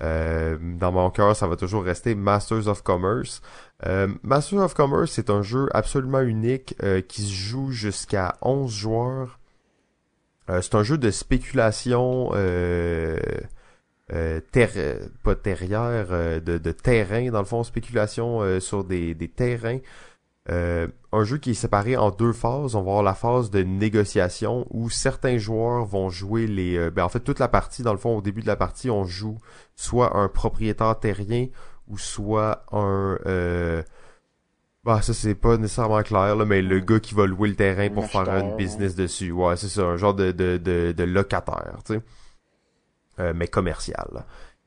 euh, 0.00 0.56
dans 0.60 0.92
mon 0.92 1.10
cœur, 1.10 1.34
ça 1.34 1.48
va 1.48 1.56
toujours 1.56 1.82
rester 1.82 2.14
Masters 2.14 2.68
of 2.68 2.82
Commerce. 2.82 3.42
Euh, 3.84 4.06
Masters 4.22 4.60
of 4.60 4.74
Commerce, 4.74 5.10
c'est 5.10 5.30
un 5.30 5.42
jeu 5.42 5.68
absolument 5.72 6.20
unique 6.20 6.76
qui 7.08 7.22
se 7.22 7.32
joue 7.32 7.72
jusqu'à 7.72 8.36
11 8.42 8.72
joueurs. 8.72 9.40
c'est 10.48 10.74
un 10.76 10.84
jeu 10.84 10.98
de 10.98 11.10
spéculation 11.10 12.28
pas 15.24 15.34
terrière, 15.34 16.08
de, 16.42 16.58
de, 16.58 16.70
terrain, 16.70 17.30
dans 17.30 17.40
le 17.40 17.44
fond, 17.44 17.64
spéculation 17.64 18.60
sur 18.60 18.84
des 18.84 19.32
terrains. 19.34 19.80
Euh, 20.50 20.88
un 21.10 21.24
jeu 21.24 21.38
qui 21.38 21.52
est 21.52 21.54
séparé 21.54 21.96
en 21.96 22.10
deux 22.10 22.32
phases. 22.32 22.74
On 22.74 22.82
va 22.82 22.90
avoir 22.90 23.02
la 23.02 23.14
phase 23.14 23.50
de 23.50 23.62
négociation 23.62 24.66
où 24.70 24.90
certains 24.90 25.38
joueurs 25.38 25.86
vont 25.86 26.10
jouer 26.10 26.46
les... 26.46 26.76
Euh, 26.76 26.90
ben 26.90 27.04
en 27.04 27.08
fait, 27.08 27.20
toute 27.20 27.38
la 27.38 27.48
partie, 27.48 27.82
dans 27.82 27.92
le 27.92 27.98
fond, 27.98 28.18
au 28.18 28.20
début 28.20 28.42
de 28.42 28.46
la 28.46 28.56
partie, 28.56 28.90
on 28.90 29.04
joue 29.04 29.38
soit 29.74 30.16
un 30.16 30.28
propriétaire 30.28 30.98
terrien 30.98 31.46
ou 31.88 31.96
soit 31.96 32.64
un... 32.72 33.18
Euh, 33.26 33.82
bah 34.84 35.00
ça 35.00 35.14
c'est 35.14 35.34
pas 35.34 35.56
nécessairement 35.56 36.02
clair 36.02 36.36
là, 36.36 36.44
mais 36.44 36.60
le 36.60 36.78
gars 36.78 37.00
qui 37.00 37.14
va 37.14 37.24
louer 37.24 37.48
le 37.48 37.56
terrain 37.56 37.88
pour 37.88 38.04
faire 38.04 38.28
un 38.28 38.54
business 38.54 38.94
dessus. 38.94 39.32
Ouais, 39.32 39.56
c'est 39.56 39.68
ça, 39.68 39.80
un 39.80 39.96
genre 39.96 40.12
de, 40.12 40.30
de, 40.30 40.58
de, 40.58 41.04
locataire, 41.04 41.78
tu 41.86 41.94
sais. 41.94 42.00
Euh, 43.18 43.32
mais 43.34 43.46
commercial. 43.46 44.26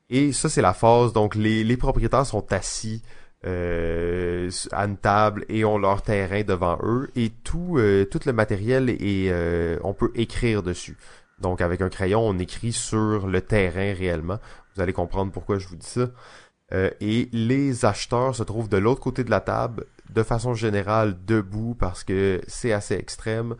Et 0.09 0.31
ça, 0.31 0.49
c'est 0.49 0.61
la 0.61 0.73
phase. 0.73 1.13
Donc, 1.13 1.35
les, 1.35 1.63
les 1.63 1.77
propriétaires 1.77 2.25
sont 2.25 2.51
assis 2.51 3.03
euh, 3.47 4.49
à 4.71 4.85
une 4.85 4.97
table 4.97 5.45
et 5.49 5.65
ont 5.65 5.77
leur 5.77 6.01
terrain 6.01 6.43
devant 6.43 6.77
eux. 6.83 7.09
Et 7.15 7.29
tout, 7.43 7.77
euh, 7.77 8.05
tout 8.05 8.19
le 8.25 8.33
matériel 8.33 8.89
est, 8.89 9.31
euh, 9.31 9.77
on 9.83 9.93
peut 9.93 10.11
écrire 10.15 10.63
dessus. 10.63 10.97
Donc, 11.39 11.61
avec 11.61 11.81
un 11.81 11.89
crayon, 11.89 12.21
on 12.27 12.37
écrit 12.39 12.73
sur 12.73 13.27
le 13.27 13.41
terrain 13.41 13.93
réellement. 13.93 14.39
Vous 14.75 14.81
allez 14.81 14.93
comprendre 14.93 15.31
pourquoi 15.31 15.59
je 15.59 15.67
vous 15.67 15.75
dis 15.75 15.87
ça. 15.87 16.09
Euh, 16.73 16.89
et 16.99 17.29
les 17.31 17.85
acheteurs 17.85 18.35
se 18.35 18.43
trouvent 18.43 18.69
de 18.69 18.77
l'autre 18.77 18.99
côté 18.99 19.23
de 19.23 19.29
la 19.29 19.39
table, 19.39 19.85
de 20.09 20.23
façon 20.23 20.53
générale 20.53 21.15
debout 21.25 21.75
parce 21.79 22.03
que 22.03 22.41
c'est 22.47 22.73
assez 22.73 22.95
extrême. 22.95 23.55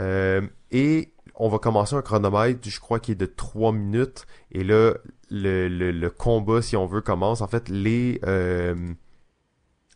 Euh, 0.00 0.42
et 0.72 1.12
on 1.36 1.48
va 1.48 1.58
commencer 1.58 1.94
un 1.94 2.02
chronomètre, 2.02 2.68
je 2.68 2.80
crois, 2.80 2.98
qui 2.98 3.12
est 3.12 3.16
de 3.16 3.26
3 3.26 3.72
minutes. 3.72 4.26
Et 4.50 4.64
là, 4.64 4.94
le, 5.30 5.68
le, 5.68 6.10
combat, 6.10 6.62
si 6.62 6.76
on 6.76 6.86
veut, 6.86 7.00
commence. 7.00 7.40
En 7.40 7.48
fait, 7.48 7.68
les, 7.68 8.20
euh, 8.24 8.74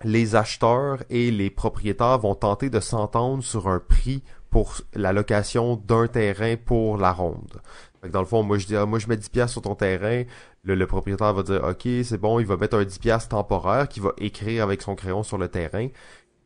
les 0.05 0.37
acheteurs 0.37 1.03
et 1.11 1.31
les 1.31 1.51
propriétaires 1.51 2.19
vont 2.19 2.35
tenter 2.35 2.71
de 2.71 2.81
s'entendre 2.81 3.43
sur 3.43 3.69
un 3.69 3.81
prix 3.81 4.23
pour 4.51 4.77
la 4.95 5.13
location 5.13 5.77
d'un 5.77 6.07
terrain 6.07 6.57
pour 6.57 6.97
la 6.97 7.13
ronde. 7.13 7.61
dans 8.09 8.21
le 8.21 8.27
fond, 8.27 8.43
moi 8.43 8.59
je 8.59 8.67
dis, 8.67 8.77
ah, 8.77 8.87
moi 8.87 8.99
je 8.99 9.09
mets 9.09 9.17
10 9.17 9.29
pièces 9.29 9.53
sur 9.53 9.63
ton 9.63 9.75
terrain. 9.75 10.25
Le, 10.65 10.87
propriétaire 10.87 11.33
va 11.35 11.43
dire, 11.43 11.63
ok, 11.65 11.89
c'est 12.05 12.19
bon, 12.19 12.39
il 12.41 12.47
va 12.47 12.57
mettre 12.57 12.77
un 12.77 12.85
10 12.85 12.99
pièces 12.99 13.29
temporaire 13.29 13.89
qu'il 13.89 14.03
va 14.03 14.13
écrire 14.19 14.63
avec 14.63 14.83
son 14.83 14.95
crayon 14.95 15.23
sur 15.23 15.39
le 15.39 15.49
terrain. 15.49 15.89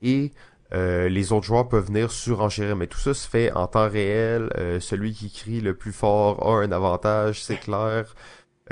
Et 0.03 0.32
euh, 0.74 1.09
les 1.09 1.32
autres 1.32 1.46
joueurs 1.46 1.68
peuvent 1.68 1.86
venir 1.86 2.11
surenchérir, 2.11 2.76
mais 2.76 2.86
tout 2.86 2.98
ça 2.98 3.14
se 3.14 3.28
fait 3.28 3.53
en 3.53 3.66
temps 3.66 3.88
réel. 3.88 4.50
Euh, 4.57 4.80
celui 4.80 5.12
qui 5.12 5.30
crie 5.30 5.61
le 5.61 5.74
plus 5.74 5.92
fort 5.92 6.46
a 6.46 6.62
un 6.62 6.72
avantage, 6.72 7.42
c'est 7.42 7.59
clair. 7.59 8.14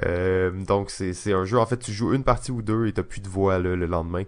Euh, 0.07 0.51
donc 0.65 0.91
c'est 0.91 1.33
un 1.33 1.45
jeu, 1.45 1.59
en 1.59 1.67
fait, 1.67 1.79
tu 1.79 1.93
joues 1.93 2.15
une 2.15 2.25
partie 2.25 2.53
ou 2.53 2.63
deux 2.63 2.87
et 2.87 2.93
t'as 2.93 3.03
plus 3.03 3.21
de 3.21 3.29
voix 3.29 3.59
le 3.59 3.75
lendemain. 3.87 4.25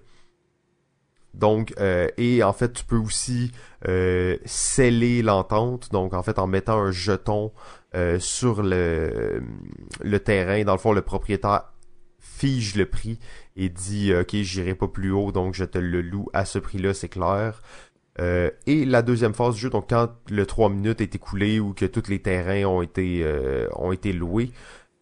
Donc, 1.35 1.75
et 2.17 2.43
en 2.43 2.53
fait, 2.53 2.73
tu 2.73 2.85
peux 2.85 2.97
aussi 2.97 3.53
sceller 3.85 5.23
l'entente. 5.23 5.91
Donc, 5.91 6.15
en 6.15 6.23
fait, 6.23 6.39
en 6.39 6.47
mettant 6.47 6.79
un 6.79 6.93
jeton 6.93 7.53
sur 8.19 8.63
le, 8.63 9.43
terrain, 10.25 10.65
dans 10.65 10.73
le 10.73 10.79
fond, 10.79 10.93
le 10.93 11.03
propriétaire 11.03 11.73
fige 12.23 12.77
le 12.77 12.87
prix 12.87 13.19
et 13.57 13.69
dit 13.69 14.15
ok 14.15 14.37
j'irai 14.37 14.75
pas 14.75 14.89
plus 14.89 15.11
haut 15.11 15.33
donc 15.33 15.55
je 15.55 15.65
te 15.65 15.79
le 15.79 16.01
loue 16.01 16.29
à 16.33 16.45
ce 16.45 16.59
prix 16.59 16.79
là 16.79 16.95
c'est 16.95 17.09
clair 17.09 17.61
euh, 18.21 18.51
et 18.67 18.85
la 18.85 19.03
deuxième 19.03 19.35
phase 19.35 19.55
du 19.55 19.61
jeu 19.61 19.71
donc 19.71 19.91
quand 19.91 20.09
le 20.31 20.47
3 20.47 20.71
minutes 20.71 21.01
est 21.01 21.15
écoulé 21.15 21.61
ou 21.61 21.73
que 21.73 21.85
tous 21.85 22.09
les 22.09 22.21
terrains 22.21 22.65
ont 22.65 22.83
été 22.83 23.23
euh, 23.25 23.69
ont 23.75 23.93
été 23.93 24.13
loués 24.13 24.51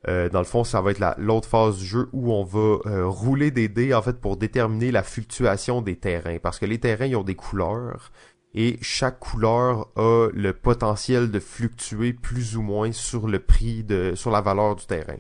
euh, 0.08 0.28
dans 0.28 0.38
le 0.38 0.44
fond 0.44 0.64
ça 0.64 0.80
va 0.80 0.90
être 0.92 1.14
l'autre 1.18 1.48
phase 1.48 1.78
du 1.78 1.84
jeu 1.84 2.08
où 2.12 2.32
on 2.32 2.44
va 2.44 2.78
rouler 3.08 3.50
des 3.50 3.68
dés 3.68 3.92
en 3.94 4.02
fait 4.02 4.20
pour 4.20 4.36
déterminer 4.36 4.90
la 4.90 5.02
fluctuation 5.02 5.82
des 5.82 5.96
terrains 5.96 6.38
parce 6.38 6.58
que 6.58 6.66
les 6.66 6.78
terrains 6.78 7.06
ils 7.06 7.16
ont 7.16 7.22
des 7.22 7.34
couleurs 7.34 8.10
et 8.54 8.78
chaque 8.80 9.18
couleur 9.20 9.88
a 9.96 10.28
le 10.32 10.52
potentiel 10.52 11.30
de 11.30 11.38
fluctuer 11.38 12.12
plus 12.12 12.56
ou 12.56 12.62
moins 12.62 12.92
sur 12.92 13.28
le 13.28 13.38
prix 13.38 13.84
de 13.84 14.14
sur 14.14 14.30
la 14.30 14.40
valeur 14.40 14.76
du 14.76 14.86
terrain 14.86 15.18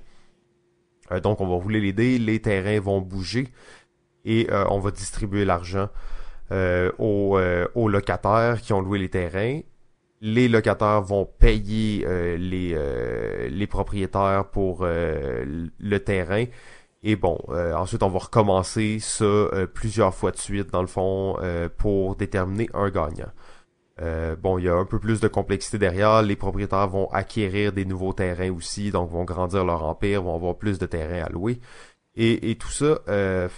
euh, 1.12 1.20
donc 1.20 1.40
on 1.40 1.46
va 1.46 1.54
rouler 1.54 1.80
les 1.80 1.92
dés, 1.92 2.18
les 2.18 2.40
terrains 2.40 2.80
vont 2.80 3.00
bouger 3.00 3.48
et 4.24 4.48
euh, 4.50 4.64
on 4.70 4.78
va 4.78 4.90
distribuer 4.90 5.44
l'argent 5.44 5.88
euh, 6.52 6.90
aux, 6.98 7.88
locataires 7.88 8.60
qui 8.60 8.72
ont 8.72 8.80
loué 8.80 8.98
les 8.98 9.08
terrains. 9.08 9.60
Les 10.20 10.48
locataires 10.48 11.02
vont 11.02 11.24
payer 11.24 12.06
les, 12.36 12.76
les 13.48 13.66
propriétaires 13.66 14.50
pour 14.50 14.84
le 14.84 15.98
terrain. 15.98 16.44
Et 17.02 17.16
bon, 17.16 17.38
ensuite 17.48 18.02
on 18.02 18.10
va 18.10 18.18
recommencer 18.18 18.98
ça 19.00 19.48
plusieurs 19.72 20.14
fois 20.14 20.30
de 20.30 20.36
suite 20.36 20.70
dans 20.70 20.82
le 20.82 20.86
fond 20.86 21.36
pour 21.78 22.16
déterminer 22.16 22.68
un 22.74 22.90
gagnant. 22.90 23.30
Euh, 24.02 24.34
bon, 24.36 24.58
il 24.58 24.64
y 24.64 24.68
a 24.68 24.74
un 24.74 24.84
peu 24.84 24.98
plus 24.98 25.20
de 25.20 25.28
complexité 25.28 25.78
derrière. 25.78 26.22
Les 26.22 26.36
propriétaires 26.36 26.88
vont 26.88 27.08
acquérir 27.10 27.72
des 27.72 27.84
nouveaux 27.84 28.12
terrains 28.12 28.50
aussi, 28.50 28.90
donc 28.90 29.10
vont 29.10 29.24
grandir 29.24 29.64
leur 29.64 29.84
empire, 29.84 30.22
vont 30.22 30.34
avoir 30.34 30.56
plus 30.56 30.78
de 30.78 30.86
terrains 30.86 31.24
à 31.24 31.28
louer. 31.28 31.60
Et, 32.16 32.56
tout 32.56 32.70
ça, 32.70 32.98
euh, 33.08 33.48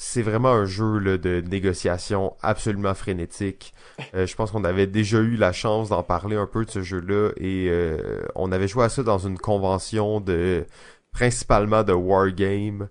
c'est 0.00 0.22
vraiment 0.22 0.50
un 0.52 0.64
jeu 0.64 1.18
de 1.18 1.40
négociation 1.40 2.36
absolument 2.40 2.94
frénétique. 2.94 3.74
Euh, 4.14 4.26
je 4.26 4.36
pense 4.36 4.52
qu'on 4.52 4.62
avait 4.62 4.86
déjà 4.86 5.18
eu 5.18 5.36
la 5.36 5.52
chance 5.52 5.88
d'en 5.88 6.04
parler 6.04 6.36
un 6.36 6.46
peu 6.46 6.64
de 6.64 6.70
ce 6.70 6.82
jeu-là 6.82 7.30
et 7.36 7.70
on 8.36 8.52
avait 8.52 8.68
joué 8.68 8.84
à 8.84 8.88
ça 8.88 9.02
dans 9.02 9.18
une 9.18 9.38
convention 9.38 10.20
de 10.20 10.64
principalement 11.12 11.82
de 11.82 11.92
wargame. 11.92 12.88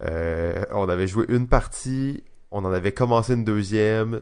on 0.00 0.88
avait 0.88 1.06
joué 1.06 1.26
une 1.28 1.46
partie, 1.46 2.24
on 2.50 2.64
en 2.64 2.72
avait 2.72 2.92
commencé 2.92 3.34
une 3.34 3.44
deuxième, 3.44 4.20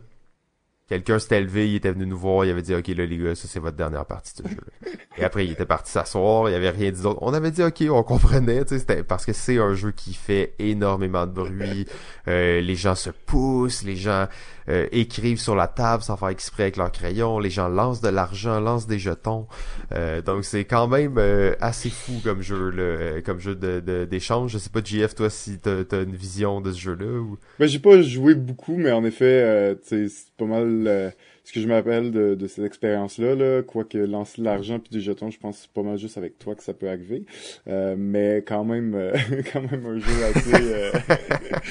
quelqu'un 0.91 1.21
s'était 1.21 1.41
levé, 1.41 1.71
il 1.71 1.77
était 1.77 1.93
venu 1.93 2.05
nous 2.05 2.19
voir, 2.19 2.45
il 2.45 2.51
avait 2.51 2.63
dit, 2.63 2.75
OK, 2.75 2.89
là, 2.89 3.07
les 3.07 3.17
gars, 3.17 3.37
ça, 3.37 3.47
c'est 3.47 3.61
votre 3.61 3.77
dernière 3.77 4.05
partie 4.05 4.43
de 4.43 4.49
jeu. 4.49 4.57
Et 5.17 5.23
après, 5.23 5.47
il 5.47 5.53
était 5.53 5.65
parti 5.65 5.93
s'asseoir, 5.93 6.51
il 6.51 6.55
avait 6.55 6.71
rien 6.71 6.91
dit 6.91 7.01
d'autre. 7.01 7.21
On 7.23 7.33
avait 7.33 7.53
dit, 7.53 7.63
OK, 7.63 7.85
on 7.89 8.03
comprenait, 8.03 8.65
tu 8.65 8.71
sais, 8.71 8.81
c'était 8.81 9.05
parce 9.05 9.25
que 9.25 9.33
c'est 9.33 9.59
un 9.59 9.73
jeu 9.75 9.93
qui 9.93 10.15
fait 10.15 10.55
énormément 10.59 11.27
de 11.27 11.33
bruit. 11.33 11.87
Euh, 12.27 12.61
les 12.61 12.75
gens 12.75 12.97
se 12.97 13.11
poussent, 13.11 13.85
les 13.85 13.95
gens 13.95 14.27
euh, 14.71 14.87
écrivent 14.93 15.41
sur 15.41 15.55
la 15.55 15.67
table 15.67 16.03
sans 16.03 16.17
faire 16.17 16.29
exprès 16.29 16.65
avec 16.65 16.77
leur 16.77 16.93
crayon, 16.93 17.39
les 17.39 17.51
gens 17.51 17.69
lancent 17.69 18.01
de 18.01 18.09
l'argent, 18.09 18.61
lancent 18.61 18.87
des 18.87 18.99
jetons. 18.99 19.47
Euh, 19.93 20.23
donc, 20.23 20.45
c'est 20.45 20.65
quand 20.65 20.89
même 20.89 21.21
assez 21.61 21.91
fou 21.91 22.21
comme 22.23 22.41
jeu, 22.41 22.71
là, 22.71 23.21
comme 23.23 23.41
jeu 23.41 23.55
de, 23.55 24.05
d'échange. 24.05 24.53
Je 24.53 24.59
sais 24.59 24.71
pas, 24.71 24.81
JF, 24.83 25.15
toi, 25.15 25.29
si 25.29 25.59
t'as, 25.59 25.83
as 25.91 26.03
une 26.03 26.15
vision 26.15 26.61
de 26.61 26.73
ce 26.73 26.81
jeu-là 26.81 27.21
ou... 27.21 27.37
Ben, 27.59 27.67
j'ai 27.67 27.79
pas 27.79 28.01
joué 28.01 28.35
beaucoup, 28.35 28.77
mais 28.77 28.93
en 28.93 29.05
effet, 29.05 29.77
sais, 29.83 30.09
c'est 30.09 30.33
pas 30.39 30.47
mal 30.47 31.13
ce 31.51 31.55
que 31.55 31.61
je 31.63 31.67
m'appelle 31.67 32.13
de, 32.13 32.37
de 32.37 32.47
cette 32.47 32.65
expérience-là, 32.65 33.35
là, 33.35 33.63
quoique 33.65 33.99
lancer 33.99 34.41
de 34.41 34.45
l'argent 34.45 34.79
puis 34.79 34.91
des 34.93 35.01
jetons, 35.01 35.33
je 35.33 35.39
pense 35.41 35.67
pas 35.67 35.83
mal 35.83 35.99
juste 35.99 36.17
avec 36.17 36.39
toi 36.39 36.55
que 36.55 36.63
ça 36.63 36.75
peut 36.75 36.89
arriver. 36.89 37.25
Euh, 37.67 37.97
mais 37.99 38.45
quand 38.47 38.65
même, 38.65 38.95
euh, 38.95 39.13
quand 39.53 39.69
même 39.69 39.85
un 39.85 39.99
jeu 39.99 40.25
assez, 40.33 41.65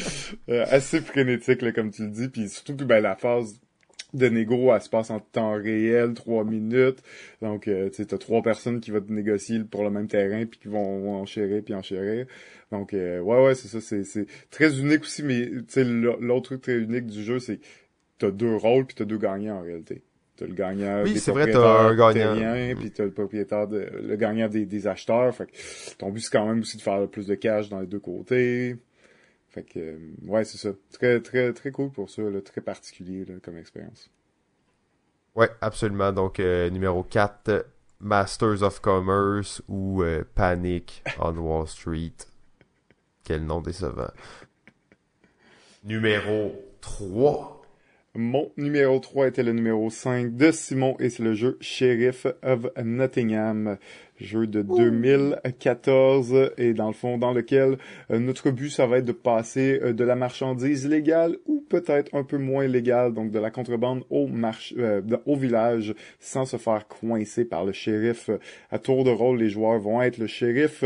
euh, 0.49 0.65
assez 0.67 0.99
frénétique, 0.99 1.61
là, 1.61 1.71
comme 1.71 1.91
tu 1.91 2.01
le 2.01 2.09
dis. 2.09 2.27
Puis 2.27 2.49
surtout 2.49 2.75
que 2.75 2.83
ben, 2.83 2.99
la 2.99 3.15
phase 3.15 3.61
de 4.13 4.27
négo, 4.27 4.73
elle 4.73 4.81
se 4.81 4.89
passe 4.89 5.11
en 5.11 5.21
temps 5.21 5.53
réel, 5.53 6.13
trois 6.13 6.43
minutes. 6.43 7.01
Donc, 7.41 7.63
tu 7.63 7.71
sais, 7.93 8.03
t'as 8.03 8.17
trois 8.17 8.41
personnes 8.41 8.81
qui 8.81 8.91
vont 8.91 8.99
te 8.99 9.13
négocier 9.13 9.59
pour 9.59 9.85
le 9.85 9.91
même 9.91 10.09
terrain 10.09 10.45
puis 10.45 10.59
qui 10.59 10.67
vont 10.67 11.21
enchérir 11.21 11.63
puis 11.63 11.73
enchérir. 11.73 12.25
Donc, 12.73 12.91
ouais, 12.91 13.19
ouais, 13.21 13.55
c'est 13.55 13.69
ça. 13.69 13.79
C'est 13.79 14.25
très 14.49 14.77
unique 14.77 15.03
aussi, 15.03 15.23
mais 15.23 15.49
l'autre 16.19 16.47
truc 16.49 16.63
très 16.63 16.79
unique 16.79 17.05
du 17.05 17.23
jeu, 17.23 17.39
c'est 17.39 17.61
t'as 18.19 18.31
deux 18.31 18.55
rôles 18.55 18.85
puis 18.85 18.95
t'as 18.95 19.05
deux 19.05 19.17
gagnants 19.17 19.57
en 19.57 19.61
réalité. 19.61 20.03
T'as 20.37 20.45
le 20.45 20.53
gagnant 20.53 21.03
oui, 21.03 21.17
vrai, 21.17 21.51
t'as 21.51 21.89
un 21.89 21.95
gagnant. 21.95 22.79
Puis 22.79 22.91
t'as 22.91 23.03
le 23.03 23.11
propriétaire, 23.11 23.67
de, 23.67 23.89
le 24.01 24.15
gagnant 24.15 24.47
des, 24.47 24.65
des 24.65 24.87
acheteurs. 24.87 25.35
Fait 25.35 25.47
que 25.47 25.95
ton 25.97 26.11
but, 26.11 26.21
c'est 26.21 26.31
quand 26.31 26.47
même 26.47 26.61
aussi 26.61 26.77
de 26.77 26.81
faire 26.81 27.05
plus 27.09 27.27
de 27.27 27.35
cash 27.35 27.67
dans 27.67 27.81
les 27.81 27.87
deux 27.87 27.99
côtés. 27.99 28.77
Fait 29.49 29.63
que, 29.63 29.79
euh, 29.79 29.97
ouais, 30.27 30.45
c'est 30.45 30.57
ça. 30.57 30.69
Très, 30.93 31.19
très, 31.19 31.51
très 31.53 31.71
cool 31.71 31.91
pour 31.91 32.09
ça, 32.09 32.21
là, 32.21 32.39
très 32.41 32.61
particulier 32.61 33.25
là, 33.25 33.35
comme 33.43 33.57
expérience. 33.57 34.09
Ouais, 35.35 35.49
absolument. 35.59 36.13
Donc, 36.13 36.39
euh, 36.39 36.69
numéro 36.69 37.03
4, 37.03 37.65
Masters 37.99 38.63
of 38.63 38.79
Commerce 38.79 39.61
ou 39.67 40.03
euh, 40.03 40.23
Panic 40.35 41.03
on 41.19 41.35
Wall 41.37 41.67
Street. 41.67 42.15
Quel 43.23 43.45
nom 43.45 43.59
décevant. 43.59 44.11
Numéro 45.83 46.53
3, 46.81 47.58
mon 48.19 48.51
numéro 48.57 48.99
3 48.99 49.29
était 49.29 49.43
le 49.43 49.53
numéro 49.53 49.89
5 49.89 50.35
de 50.35 50.51
Simon 50.51 50.97
et 50.99 51.09
c'est 51.09 51.23
le 51.23 51.33
jeu 51.33 51.57
Sheriff 51.61 52.27
of 52.43 52.67
Nottingham. 52.83 53.77
Jeu 54.19 54.45
de 54.45 54.61
2014 54.61 56.51
et 56.57 56.73
dans 56.73 56.87
le 56.87 56.93
fond 56.93 57.17
dans 57.17 57.31
lequel 57.31 57.77
euh, 58.11 58.19
notre 58.19 58.51
but 58.51 58.69
ça 58.69 58.85
va 58.85 58.97
être 58.97 59.05
de 59.05 59.13
passer 59.13 59.79
euh, 59.81 59.93
de 59.93 60.03
la 60.03 60.17
marchandise 60.17 60.85
légale 60.85 61.37
ou 61.45 61.63
peut-être 61.69 62.13
un 62.13 62.25
peu 62.25 62.37
moins 62.37 62.67
légale, 62.67 63.13
donc 63.13 63.31
de 63.31 63.39
la 63.39 63.49
contrebande 63.49 64.03
au, 64.09 64.27
marché, 64.27 64.75
euh, 64.77 65.01
au 65.25 65.37
village 65.37 65.95
sans 66.19 66.43
se 66.43 66.57
faire 66.57 66.89
coincer 66.89 67.45
par 67.45 67.63
le 67.63 67.71
shérif. 67.71 68.29
À 68.69 68.79
tour 68.79 69.05
de 69.05 69.11
rôle, 69.11 69.39
les 69.39 69.49
joueurs 69.49 69.79
vont 69.79 70.01
être 70.01 70.17
le 70.17 70.27
shérif 70.27 70.83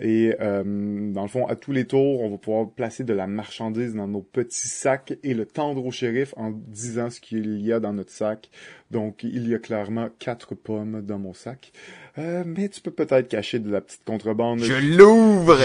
et 0.00 0.34
euh, 0.40 1.12
dans 1.12 1.22
le 1.22 1.28
fond, 1.28 1.46
à 1.46 1.54
tous 1.54 1.72
les 1.72 1.86
tours, 1.86 2.20
on 2.20 2.30
va 2.30 2.38
pouvoir 2.38 2.70
placer 2.70 3.04
de 3.04 3.12
la 3.12 3.26
marchandise 3.26 3.94
dans 3.94 4.08
nos 4.08 4.22
petits 4.22 4.68
sacs 4.68 5.14
et 5.22 5.34
le 5.34 5.46
tendre 5.46 5.84
au 5.86 5.90
shérif 5.90 6.34
en 6.36 6.50
disant 6.50 7.10
ce 7.10 7.20
qu'il 7.20 7.60
y 7.60 7.72
a 7.72 7.78
dans 7.78 7.92
notre 7.92 8.10
sac. 8.10 8.50
Donc, 8.90 9.22
il 9.22 9.48
y 9.48 9.54
a 9.54 9.58
clairement 9.58 10.08
quatre 10.18 10.54
pommes 10.54 11.02
dans 11.02 11.18
mon 11.18 11.32
sac. 11.32 11.72
Euh, 12.16 12.44
mais 12.46 12.68
tu 12.68 12.80
peux 12.80 12.92
peut-être 12.92 13.28
cacher 13.28 13.58
de 13.58 13.70
la 13.70 13.80
petite 13.80 14.04
contrebande. 14.04 14.60
Je 14.62 14.96
l'ouvre! 14.96 15.58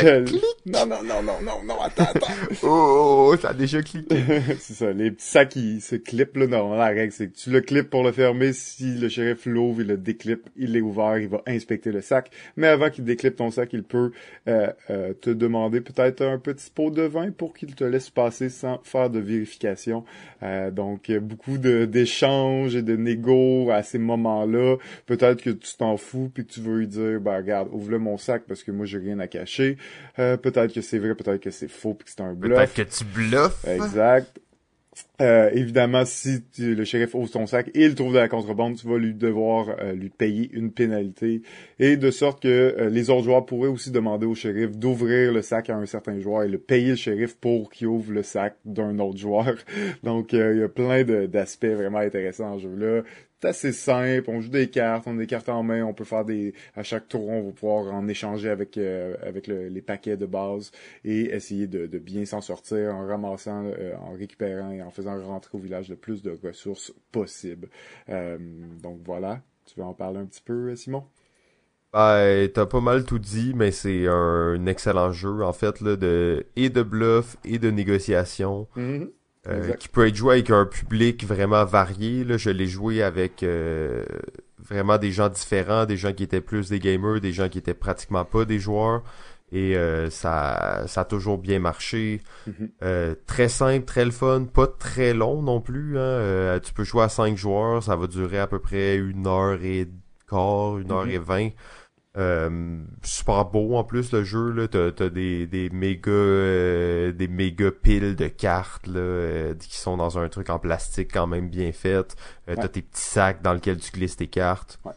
Non, 0.66 0.86
non, 0.86 1.04
non, 1.04 1.22
non, 1.22 1.42
non, 1.44 1.64
non, 1.64 1.80
attends, 1.80 2.04
attends. 2.04 2.28
oh, 2.64 3.36
ça 3.40 3.50
a 3.50 3.54
déjà 3.54 3.82
cliqué. 3.82 4.18
c'est 4.60 4.74
ça, 4.74 4.92
les 4.92 5.12
petits 5.12 5.26
sacs 5.26 5.50
qui 5.50 5.80
se 5.80 5.96
clippent, 5.96 6.38
là, 6.38 6.48
non, 6.48 6.74
la 6.74 6.88
règle, 6.88 7.12
c'est 7.12 7.28
que 7.28 7.38
tu 7.38 7.50
le 7.52 7.62
clips 7.62 7.90
pour 7.90 8.04
le 8.04 8.12
fermer. 8.12 8.54
Si 8.54 8.96
le 8.96 9.10
shérif 9.10 9.46
l'ouvre, 9.46 9.82
il 9.82 9.88
le 9.88 9.98
déclippe, 9.98 10.50
il 10.58 10.76
est 10.76 10.82
ouvert, 10.82 11.18
il 11.18 11.30
va 11.30 11.42
inspecter 11.48 11.92
le 11.92 12.02
sac. 12.02 12.32
Mais 12.58 12.68
avant 12.68 12.90
qu'il 12.90 13.04
déclippe 13.04 13.38
ton 13.38 13.52
sac, 13.52 13.70
il 13.74 13.84
peut 13.84 14.12
euh, 14.48 14.72
euh, 14.90 15.14
te 15.14 15.30
demander 15.30 15.82
peut-être 15.82 16.22
un 16.22 16.40
petit 16.40 16.70
pot 16.70 16.90
de 16.90 17.04
vin 17.04 17.32
pour 17.32 17.54
qu'il 17.54 17.76
te 17.76 17.84
laisse 17.84 18.10
passer 18.10 18.50
sans 18.50 18.80
faire 18.84 19.10
de 19.10 19.20
vérification. 19.20 20.04
Euh, 20.44 20.72
donc, 20.72 21.12
beaucoup 21.12 21.58
d'échanges 21.58 22.76
et 22.76 22.82
de 22.82 22.96
négo 22.96 23.70
à 23.72 23.84
ces 23.84 24.00
moments-là. 24.00 24.78
Peut-être 25.06 25.42
que 25.42 25.52
tu 25.52 25.78
t'en 25.78 25.98
fous 25.98 26.32
puis 26.40 26.48
que 26.48 26.54
tu 26.54 26.62
veux 26.62 26.80
lui 26.80 26.88
dire, 26.88 27.20
ben 27.20 27.38
regarde, 27.38 27.70
ouvre-le 27.72 28.00
mon 28.00 28.18
sac 28.18 28.44
parce 28.48 28.64
que 28.64 28.72
moi 28.72 28.86
j'ai 28.86 28.98
rien 28.98 29.20
à 29.20 29.28
cacher. 29.28 29.78
peut-être 30.16 30.74
que 30.74 30.82
c'est 30.82 31.00
vrai, 31.00 31.16
peut-être 31.16 31.42
que 31.42 31.52
c'est 31.52 31.68
faux 31.68 31.94
puis 31.94 32.06
que 32.06 32.12
c'est 32.12 32.22
un 32.22 32.34
bluff. 32.34 32.58
Peut-être 32.58 32.74
que 32.74 32.98
tu 32.98 33.04
bluffes. 33.06 33.66
Exact. 33.68 34.40
Euh, 35.22 35.50
évidemment, 35.54 36.06
si 36.06 36.44
le 36.58 36.84
shérif 36.86 37.14
ouvre 37.14 37.30
ton 37.30 37.46
sac 37.46 37.70
et 37.74 37.86
il 37.86 37.96
trouve 37.96 38.14
de 38.14 38.20
la 38.20 38.30
contrebande, 38.30 38.78
tu 38.78 38.88
vas 38.88 38.98
lui 38.98 39.14
devoir 39.14 39.68
euh, 39.82 39.94
lui 39.94 40.10
payer 40.10 40.50
une 40.54 40.72
pénalité. 40.72 41.42
Et 41.78 41.98
de 41.98 42.10
sorte 42.10 42.42
que 42.42 42.48
euh, 42.48 42.90
les 42.90 43.10
autres 43.10 43.24
joueurs 43.24 43.46
pourraient 43.46 43.70
aussi 43.70 43.92
demander 43.92 44.26
au 44.26 44.36
shérif 44.36 44.78
d'ouvrir 44.78 45.34
le 45.34 45.42
sac 45.42 45.70
à 45.70 45.76
un 45.76 45.86
certain 45.86 46.20
joueur 46.20 46.44
et 46.44 46.48
le 46.48 46.58
payer 46.58 46.92
le 46.92 46.96
shérif 46.96 47.36
pour 47.36 47.70
qu'il 47.70 47.88
ouvre 47.88 48.14
le 48.14 48.24
sac 48.24 48.56
d'un 48.64 48.98
autre 49.00 49.18
joueur. 49.18 49.56
Donc, 50.04 50.32
il 50.32 50.40
y 50.40 50.64
a 50.64 50.70
plein 50.70 51.04
d'aspects 51.04 51.66
vraiment 51.66 52.00
intéressants 52.00 52.54
en 52.54 52.60
jeu-là 52.60 53.02
c'est 53.42 53.48
assez 53.48 53.72
simple. 53.72 54.30
On 54.30 54.42
joue 54.42 54.50
des 54.50 54.70
cartes, 54.70 55.06
on 55.08 55.16
a 55.16 55.20
des 55.20 55.28
cartes 55.28 55.50
en 55.50 55.64
main, 55.64 55.84
on 55.84 55.94
peut 55.94 56.04
faire 56.04 56.26
des. 56.26 56.54
À 56.76 56.84
chaque 56.84 57.08
tour, 57.08 57.28
on 57.30 57.44
va 57.44 57.52
pouvoir 57.52 57.94
en 57.94 58.08
échanger 58.08 58.50
avec 58.50 58.78
euh, 58.78 59.16
avec 59.22 59.48
les 59.48 59.82
paquets 59.82 60.18
de 60.18 60.26
base 60.26 60.72
et 61.06 61.34
essayer 61.34 61.68
de, 61.68 61.88
bien 62.00 62.26
s'en 62.26 62.42
sortir 62.42 62.94
en 62.96 63.08
ramassant, 63.08 63.64
euh, 63.66 63.96
en 63.98 64.14
récupérant 64.14 64.72
et 64.72 64.82
en 64.82 64.92
faisant 64.92 65.22
rentrer 65.24 65.58
au 65.58 65.62
village 65.62 65.90
le 65.90 65.96
plus 65.96 66.22
de 66.22 66.38
ressources 66.44 66.94
possible. 67.12 67.70
Euh, 68.10 68.38
donc 68.82 69.00
voilà. 69.06 69.42
Tu 69.66 69.80
veux 69.80 69.86
en 69.86 69.94
parler 69.94 70.20
un 70.20 70.26
petit 70.26 70.42
peu, 70.42 70.76
Simon? 70.76 71.04
Ben, 71.94 72.48
t'as 72.50 72.66
pas 72.66 72.82
mal 72.82 73.04
tout 73.04 73.20
dit, 73.20 73.54
mais 73.56 73.72
c'est 73.72 74.08
un, 74.08 74.66
excellent 74.68 75.12
jeu, 75.12 75.44
en 75.44 75.54
fait, 75.54 75.82
là, 75.82 75.96
de, 75.96 76.46
et 76.56 76.70
de 76.70 76.84
bluff 76.84 77.38
et 77.46 77.58
de 77.58 77.72
négociation. 77.72 78.68
Mm-hmm. 78.76 79.10
Euh, 79.48 79.72
qui 79.74 79.88
peut 79.88 80.06
être 80.06 80.16
joué 80.16 80.34
avec 80.36 80.50
un 80.50 80.66
public 80.66 81.26
vraiment 81.26 81.64
varié. 81.64 82.26
Là. 82.26 82.38
Je 82.38 82.50
l'ai 82.50 82.68
joué 82.68 83.02
avec 83.02 83.42
euh, 83.42 84.04
vraiment 84.58 84.98
des 84.98 85.12
gens 85.12 85.30
différents, 85.30 85.86
des 85.86 85.96
gens 85.96 86.12
qui 86.12 86.24
étaient 86.24 86.42
plus 86.42 86.70
des 86.70 86.80
gamers, 86.80 87.22
des 87.22 87.32
gens 87.32 87.48
qui 87.48 87.58
étaient 87.58 87.74
pratiquement 87.74 88.26
pas 88.26 88.44
des 88.44 88.60
joueurs. 88.60 89.02
Et 89.52 89.78
euh, 89.78 90.10
ça, 90.10 90.84
ça 90.88 91.02
a 91.02 91.06
toujours 91.06 91.38
bien 91.38 91.60
marché. 91.60 92.22
Mm-hmm. 92.50 93.16
très 93.26 93.48
simple, 93.48 93.86
très 93.86 94.04
le 94.04 94.12
fun, 94.12 94.44
pas 94.44 94.68
très 94.68 95.14
long 95.14 95.42
non 95.42 95.62
plus. 95.62 95.98
Hein. 95.98 96.60
tu 96.62 96.74
peux 96.74 96.84
jouer 96.84 97.04
à 97.04 97.10
5 97.10 97.38
joueurs, 97.38 97.82
ça 97.82 97.96
va 97.96 98.08
durer 98.08 98.40
à 98.40 98.48
peu 98.48 98.60
près 98.60 98.98
une 98.98 99.26
heure 99.26 99.64
et 99.64 99.88
quart, 100.30 100.78
une 100.78 100.92
heure 100.92 101.08
mm-hmm. 101.08 101.12
et 101.12 101.18
vingt. 101.18 101.50
Euh, 102.18 102.82
super 103.04 103.46
beau 103.46 103.76
en 103.76 103.84
plus 103.84 104.12
le 104.12 104.24
jeu 104.24 104.52
là. 104.52 104.68
T'as 104.68 104.88
as 105.06 105.10
des 105.10 105.46
des 105.46 105.70
méga 105.70 106.10
euh, 106.10 107.12
des 107.12 107.28
méga 107.28 107.72
piles 107.72 108.16
de 108.16 108.28
cartes 108.28 108.88
là 108.88 109.00
euh, 109.00 109.54
qui 109.54 109.78
sont 109.78 109.96
dans 109.96 110.18
un 110.18 110.28
truc 110.28 110.50
en 110.50 110.58
plastique 110.58 111.12
quand 111.14 111.28
même 111.28 111.50
bien 111.50 111.72
fait. 111.72 112.16
T'as 112.48 112.68
tes 112.68 112.82
petits 112.82 113.02
sacs 113.02 113.44
dans 113.44 113.54
lesquels 113.54 113.78
tu 113.78 113.92
glisses 113.92 114.16
tes 114.16 114.26
cartes. 114.26 114.80
Ouais. 114.86 114.94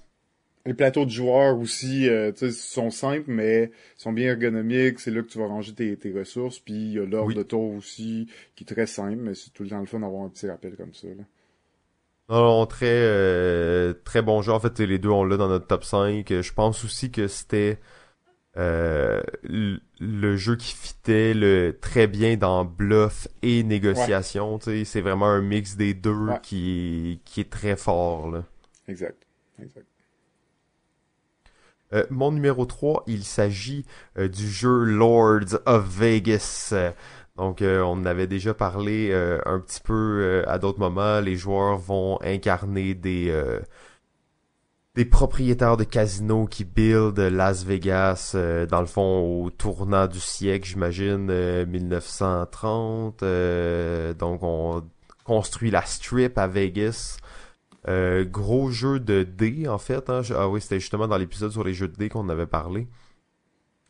les 0.65 0.73
plateaux 0.73 1.05
de 1.05 1.11
joueurs 1.11 1.59
aussi 1.59 2.09
sont 2.51 2.91
simples 2.91 3.31
mais 3.31 3.73
sont 3.97 4.15
bien 4.15 4.29
ergonomiques. 4.31 4.99
C'est 4.99 5.11
là 5.11 5.21
que 5.21 5.29
tu 5.29 5.39
vas 5.39 5.49
ranger 5.49 5.75
tes, 5.75 5.95
tes 5.99 6.13
ressources. 6.13 6.61
Puis 6.61 6.73
il 6.73 6.93
y 6.95 6.99
a 6.99 7.05
l'ordre 7.05 7.35
de 7.35 7.43
tour 7.43 7.75
aussi 7.75 8.27
qui 8.55 8.65
est 8.65 8.75
très 8.75 8.87
simple 8.87 9.19
mais 9.19 9.35
c'est 9.35 9.51
tout 9.51 9.65
le 9.65 9.69
temps 9.69 9.81
le 9.81 9.87
fun 9.87 10.01
d'avoir 10.01 10.25
un 10.25 10.31
petit 10.31 10.49
rappel 10.49 10.77
comme 10.77 10.95
ça 10.95 11.09
là. 11.09 11.25
Non, 12.33 12.65
très 12.65 12.87
euh, 12.89 13.93
très 14.05 14.23
bon 14.23 14.41
jeu. 14.41 14.53
En 14.53 14.59
fait, 14.59 14.81
les 14.81 14.99
deux 14.99 15.11
on 15.11 15.23
l'a 15.23 15.37
dans 15.37 15.49
notre 15.49 15.67
top 15.67 15.85
5. 15.85 16.27
Je 16.41 16.53
pense 16.55 16.83
aussi 16.83 17.11
que 17.11 17.29
c'était 17.29 17.79
euh, 18.57 19.21
le 19.43 20.37
jeu 20.39 20.57
qui 20.57 20.73
fitait 20.75 21.35
le 21.35 21.77
très 21.79 22.07
bien 22.07 22.39
dans 22.39 22.65
bluff 22.65 23.29
et 23.43 23.63
négociation. 23.63 24.59
C'est 24.61 25.01
vraiment 25.03 25.27
un 25.27 25.43
mix 25.43 25.77
des 25.77 25.93
deux 25.93 26.29
qui, 26.43 27.21
qui 27.27 27.43
est 27.43 27.51
très 27.51 27.77
fort. 27.77 28.31
Là. 28.31 28.45
Exact. 28.89 29.27
exact. 29.63 29.87
Euh, 31.93 32.07
mon 32.09 32.33
numéro 32.33 32.65
3, 32.65 33.05
il 33.09 33.25
s'agit 33.25 33.85
du 34.17 34.49
jeu 34.49 34.85
Lords 34.85 35.61
of 35.67 35.87
Vegas. 35.87 36.73
Donc, 37.37 37.63
euh, 37.63 37.81
on 37.83 38.05
avait 38.05 38.27
déjà 38.27 38.53
parlé 38.53 39.11
euh, 39.11 39.41
un 39.47 39.59
petit 39.59 39.81
peu 39.81 39.93
euh, 39.95 40.45
à 40.49 40.59
d'autres 40.59 40.79
moments. 40.79 41.21
Les 41.21 41.37
joueurs 41.37 41.79
vont 41.79 42.19
incarner 42.23 42.95
des 42.95 43.33
des 44.95 45.07
propriétaires 45.07 45.79
de 45.79 45.85
casinos 45.85 46.47
qui 46.47 46.65
build 46.65 47.19
Las 47.19 47.65
Vegas, 47.65 48.37
dans 48.69 48.81
le 48.81 48.87
fond, 48.87 49.21
au 49.21 49.49
tournant 49.49 50.07
du 50.07 50.21
siècle, 50.21 50.69
j'imagine, 50.69 51.65
1930. 51.65 53.25
donc, 54.19 54.43
on 54.43 54.83
construit 55.25 55.71
la 55.71 55.83
strip 55.83 56.37
à 56.37 56.47
Vegas. 56.47 57.17
gros 57.87 58.71
jeu 58.71 59.01
de 59.01 59.23
dés, 59.23 59.67
en 59.67 59.79
fait. 59.79 60.11
Hein. 60.11 60.21
Ah 60.37 60.49
oui, 60.51 60.61
c'était 60.61 60.81
justement 60.81 61.09
dans 61.09 61.17
l'épisode 61.17 61.53
sur 61.53 61.65
les 61.65 61.73
jeux 61.73 61.89
de 61.89 61.97
dés 61.97 62.11
qu'on 62.11 62.29
avait 62.29 62.47
parlé. 62.47 62.87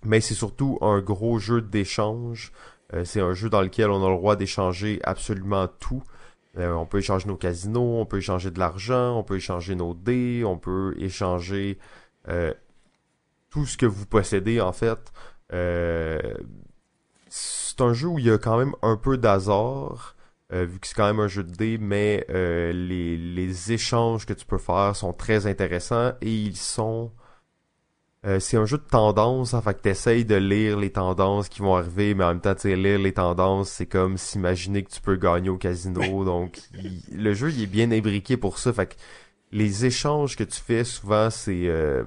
Mais 0.05 0.20
c'est 0.20 0.34
surtout 0.34 0.78
un 0.82 1.01
gros 1.01 1.40
jeu 1.40 1.61
d'échange. 1.62 2.53
Euh, 2.95 3.05
c'est 3.05 3.20
un 3.20 3.32
jeu 3.32 3.49
dans 3.49 3.62
lequel 3.62 3.90
on 3.90 4.05
a 4.05 4.11
le 4.11 4.16
droit 4.16 4.36
d'échanger 4.36 5.01
absolument 5.05 5.68
tout. 5.68 6.03
Euh, 6.59 6.72
on 6.72 6.86
peut 6.86 6.99
échanger 6.99 7.26
nos 7.26 7.36
casinos, 7.36 8.01
on 8.01 8.07
peut 8.07 8.18
échanger 8.18 8.51
de 8.51 8.59
l'argent, 8.59 9.16
on 9.18 9.22
peut 9.22 9.36
échanger 9.36 9.74
nos 9.74 9.95
dés, 9.95 10.45
on 10.45 10.59
peut 10.59 10.95
échanger 10.99 11.78
euh, 12.28 12.53
tout 13.51 13.64
ce 13.66 13.76
que 13.76 13.86
vous 13.86 14.07
possédez 14.07 14.61
en 14.61 14.72
fait. 14.72 15.12
c'est 17.28 17.80
un 17.80 17.95
jeu 17.95 18.09
où 18.09 18.18
il 18.18 18.26
y 18.26 18.30
a 18.30 18.38
quand 18.38 18.59
même 18.59 18.74
un 18.82 18.97
peu 18.97 19.16
d'hasard, 19.16 20.16
vu 20.51 20.78
que 20.78 20.86
c'est 20.86 20.95
quand 20.95 21.07
même 21.07 21.20
un 21.20 21.28
jeu 21.28 21.43
de 21.43 21.53
dés, 21.53 21.78
mais 21.78 22.26
les 22.28 23.72
échanges 23.72 24.26
que 24.26 24.34
tu 24.34 24.45
peux 24.45 24.59
faire 24.59 24.95
sont 24.95 25.14
très 25.14 25.47
intéressants 25.47 26.12
et 26.20 26.30
ils 26.30 26.57
sont 26.57 27.12
euh, 28.24 28.38
c'est 28.38 28.56
un 28.56 28.66
jeu 28.66 28.78
de 28.78 28.84
tendance, 28.84 29.52
hein, 29.52 29.60
fait 29.62 29.74
que 29.74 29.80
t'essayes 29.80 30.24
de 30.24 30.36
lire 30.36 30.78
les 30.78 30.92
tendances 30.92 31.48
qui 31.48 31.60
vont 31.60 31.74
arriver, 31.74 32.14
mais 32.14 32.22
en 32.22 32.28
même 32.28 32.40
temps, 32.40 32.54
tu 32.54 32.74
lire 32.76 33.00
les 33.00 33.12
tendances, 33.12 33.68
c'est 33.68 33.86
comme 33.86 34.16
s'imaginer 34.16 34.84
que 34.84 34.90
tu 34.90 35.00
peux 35.00 35.16
gagner 35.16 35.48
au 35.48 35.58
casino. 35.58 36.00
donc, 36.24 36.60
le 37.10 37.34
jeu, 37.34 37.50
il 37.50 37.62
est 37.62 37.66
bien 37.66 37.90
imbriqué 37.90 38.36
pour 38.36 38.58
ça. 38.58 38.72
Fait 38.72 38.86
que 38.86 38.94
les 39.50 39.86
échanges 39.86 40.36
que 40.36 40.44
tu 40.44 40.60
fais, 40.60 40.84
souvent, 40.84 41.30
c'est... 41.30 41.66
Euh, 41.66 42.04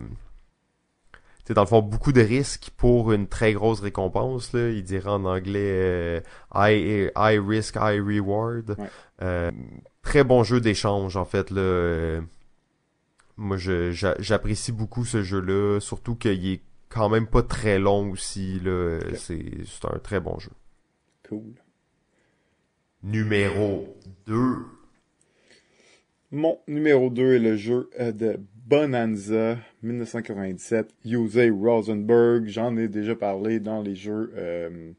tu 1.46 1.54
dans 1.54 1.62
le 1.62 1.68
fond, 1.68 1.82
beaucoup 1.82 2.14
de 2.14 2.22
risques 2.22 2.72
pour 2.78 3.12
une 3.12 3.28
très 3.28 3.54
grosse 3.54 3.82
récompense. 3.82 4.54
Là. 4.54 4.70
Il 4.70 4.84
dirait 4.84 5.12
en 5.12 5.26
anglais 5.26 5.60
euh, 5.60 6.22
high, 6.56 7.12
high 7.16 7.40
risk, 7.46 7.76
high 7.76 8.02
reward. 8.02 8.78
Euh, 9.22 9.52
très 10.02 10.24
bon 10.24 10.44
jeu 10.44 10.62
d'échange, 10.62 11.18
en 11.18 11.26
fait. 11.26 11.52
là 11.52 12.22
moi, 13.38 13.58
j'apprécie 13.58 14.72
beaucoup 14.72 15.06
ce 15.06 15.24
jeu-là, 15.24 15.80
surtout 15.80 16.16
qu'il 16.16 16.48
est 16.48 16.62
quand 16.90 17.10
même 17.10 17.28
pas 17.28 17.44
très 17.44 17.80
long 17.80 18.12
aussi. 18.12 18.60
Là. 18.62 19.00
C'est, 19.16 19.42
un 19.84 20.00
très 20.00 20.20
bon 20.20 20.40
jeu. 20.40 20.52
Cool. 21.28 21.54
Numéro 23.04 23.98
2. 24.26 24.56
Mon 26.32 26.60
numéro 26.68 27.10
2 27.10 27.36
est 27.36 27.40
le 27.40 27.56
jeu 27.56 27.90
euh, 28.00 28.12
de 28.12 28.40
Bonanza 28.66 29.58
1997, 29.84 30.94
Jose 31.06 31.52
Rosenberg. 31.52 32.48
J'en 32.48 32.76
ai 32.78 32.88
déjà 32.88 33.16
parlé 33.16 33.60
dans 33.60 33.82
les 33.82 33.96
jeux 33.96 34.34
euh, 34.36 34.92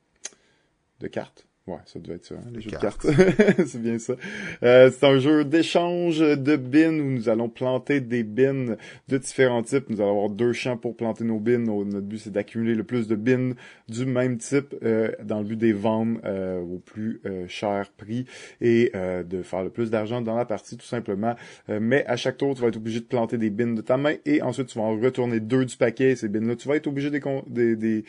de 1.01 1.09
cartes. 1.09 1.46
Ouais, 1.67 1.79
ça 1.85 1.99
doit 1.99 2.15
être 2.15 2.25
ça, 2.25 2.37
hein, 2.37 2.49
les 2.55 2.61
jeux 2.61 2.71
de 2.71 2.77
cartes. 2.77 3.05
c'est 3.67 3.83
bien 3.83 3.99
ça. 3.99 4.15
Euh, 4.63 4.89
c'est 4.89 5.05
un 5.05 5.19
jeu 5.19 5.45
d'échange 5.45 6.21
de 6.21 6.55
bins 6.55 7.01
où 7.01 7.11
nous 7.11 7.29
allons 7.29 7.49
planter 7.49 8.01
des 8.01 8.23
bins 8.23 8.77
de 9.09 9.19
différents 9.19 9.65
types. 9.65 9.91
Nous 9.91 10.01
allons 10.01 10.13
avoir 10.13 10.31
deux 10.31 10.53
champs 10.53 10.77
pour 10.77 10.95
planter 10.95 11.25
nos 11.25 11.41
bins. 11.41 11.59
Notre 11.59 12.07
but, 12.07 12.19
c'est 12.19 12.31
d'accumuler 12.31 12.77
le 12.77 12.85
plus 12.85 13.09
de 13.09 13.17
bins 13.17 13.55
du 13.89 14.07
même 14.07 14.39
type 14.39 14.77
euh, 14.85 15.11
dans 15.25 15.41
le 15.41 15.45
but 15.45 15.57
des 15.57 15.73
vendre 15.73 16.21
euh, 16.25 16.61
au 16.61 16.79
plus 16.79 17.21
cher 17.49 17.91
prix 17.97 18.27
et 18.61 18.93
de 18.95 19.43
faire 19.43 19.65
le 19.65 19.71
plus 19.71 19.91
d'argent 19.91 20.21
dans 20.21 20.37
la 20.37 20.45
partie, 20.45 20.77
tout 20.77 20.87
simplement. 20.87 21.35
mais 21.69 22.07
à 22.07 22.17
chaque 22.17 22.37
tour, 22.37 22.55
tu 22.55 22.63
vas 22.63 22.69
être 22.69 22.77
obligé 22.77 23.01
de 23.01 23.07
planter 23.07 23.39
des 23.39 23.51
bins 23.51 23.75
de 23.75 23.81
ta 23.81 23.97
main 23.97 24.15
et 24.25 24.41
ensuite, 24.41 24.69
tu 24.69 24.79
vas 24.79 24.85
en 24.85 24.99
retourner 24.99 25.41
deux 25.41 25.65
du 25.65 25.77
paquet. 25.77 26.15
Ces 26.15 26.29
bins-là, 26.29 26.55
tu 26.55 26.69
vas 26.69 26.77
être 26.77 26.87
obligé 26.87 27.11
de 27.11 27.17
les 27.17 28.05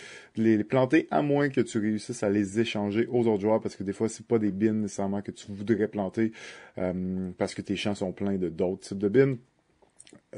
planter 0.63 1.07
à 1.11 1.21
moins 1.21 1.49
que 1.49 1.61
tu 1.61 1.79
réussisses 1.79 2.23
à 2.23 2.29
les 2.29 2.59
échanger 2.59 3.07
aux 3.07 3.27
autres 3.27 3.59
parce 3.59 3.75
que 3.75 3.83
des 3.83 3.93
fois, 3.93 4.09
c'est 4.09 4.25
pas 4.25 4.39
des 4.39 4.51
bins 4.51 4.73
nécessairement 4.73 5.21
que 5.21 5.31
tu 5.31 5.51
voudrais 5.51 5.87
planter 5.87 6.31
euh, 6.77 7.29
parce 7.37 7.53
que 7.53 7.61
tes 7.61 7.75
champs 7.75 7.95
sont 7.95 8.11
pleins 8.11 8.37
de 8.37 8.49
d'autres 8.49 8.87
types 8.89 8.97
de 8.97 9.09
bins. 9.09 9.35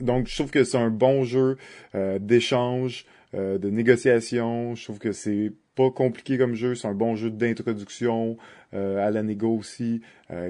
Donc, 0.01 0.27
je 0.27 0.35
trouve 0.35 0.51
que 0.51 0.63
c'est 0.63 0.77
un 0.77 0.89
bon 0.89 1.23
jeu 1.23 1.57
d'échange, 2.19 3.05
de 3.33 3.69
négociation. 3.69 4.75
Je 4.75 4.83
trouve 4.83 4.97
que 4.97 5.11
c'est 5.11 5.51
pas 5.75 5.91
compliqué 5.91 6.37
comme 6.37 6.55
jeu, 6.55 6.75
c'est 6.75 6.87
un 6.87 6.93
bon 6.93 7.15
jeu 7.15 7.29
d'introduction 7.29 8.37
à 8.73 9.09
la 9.11 9.23
négo 9.23 9.57
aussi, 9.57 10.01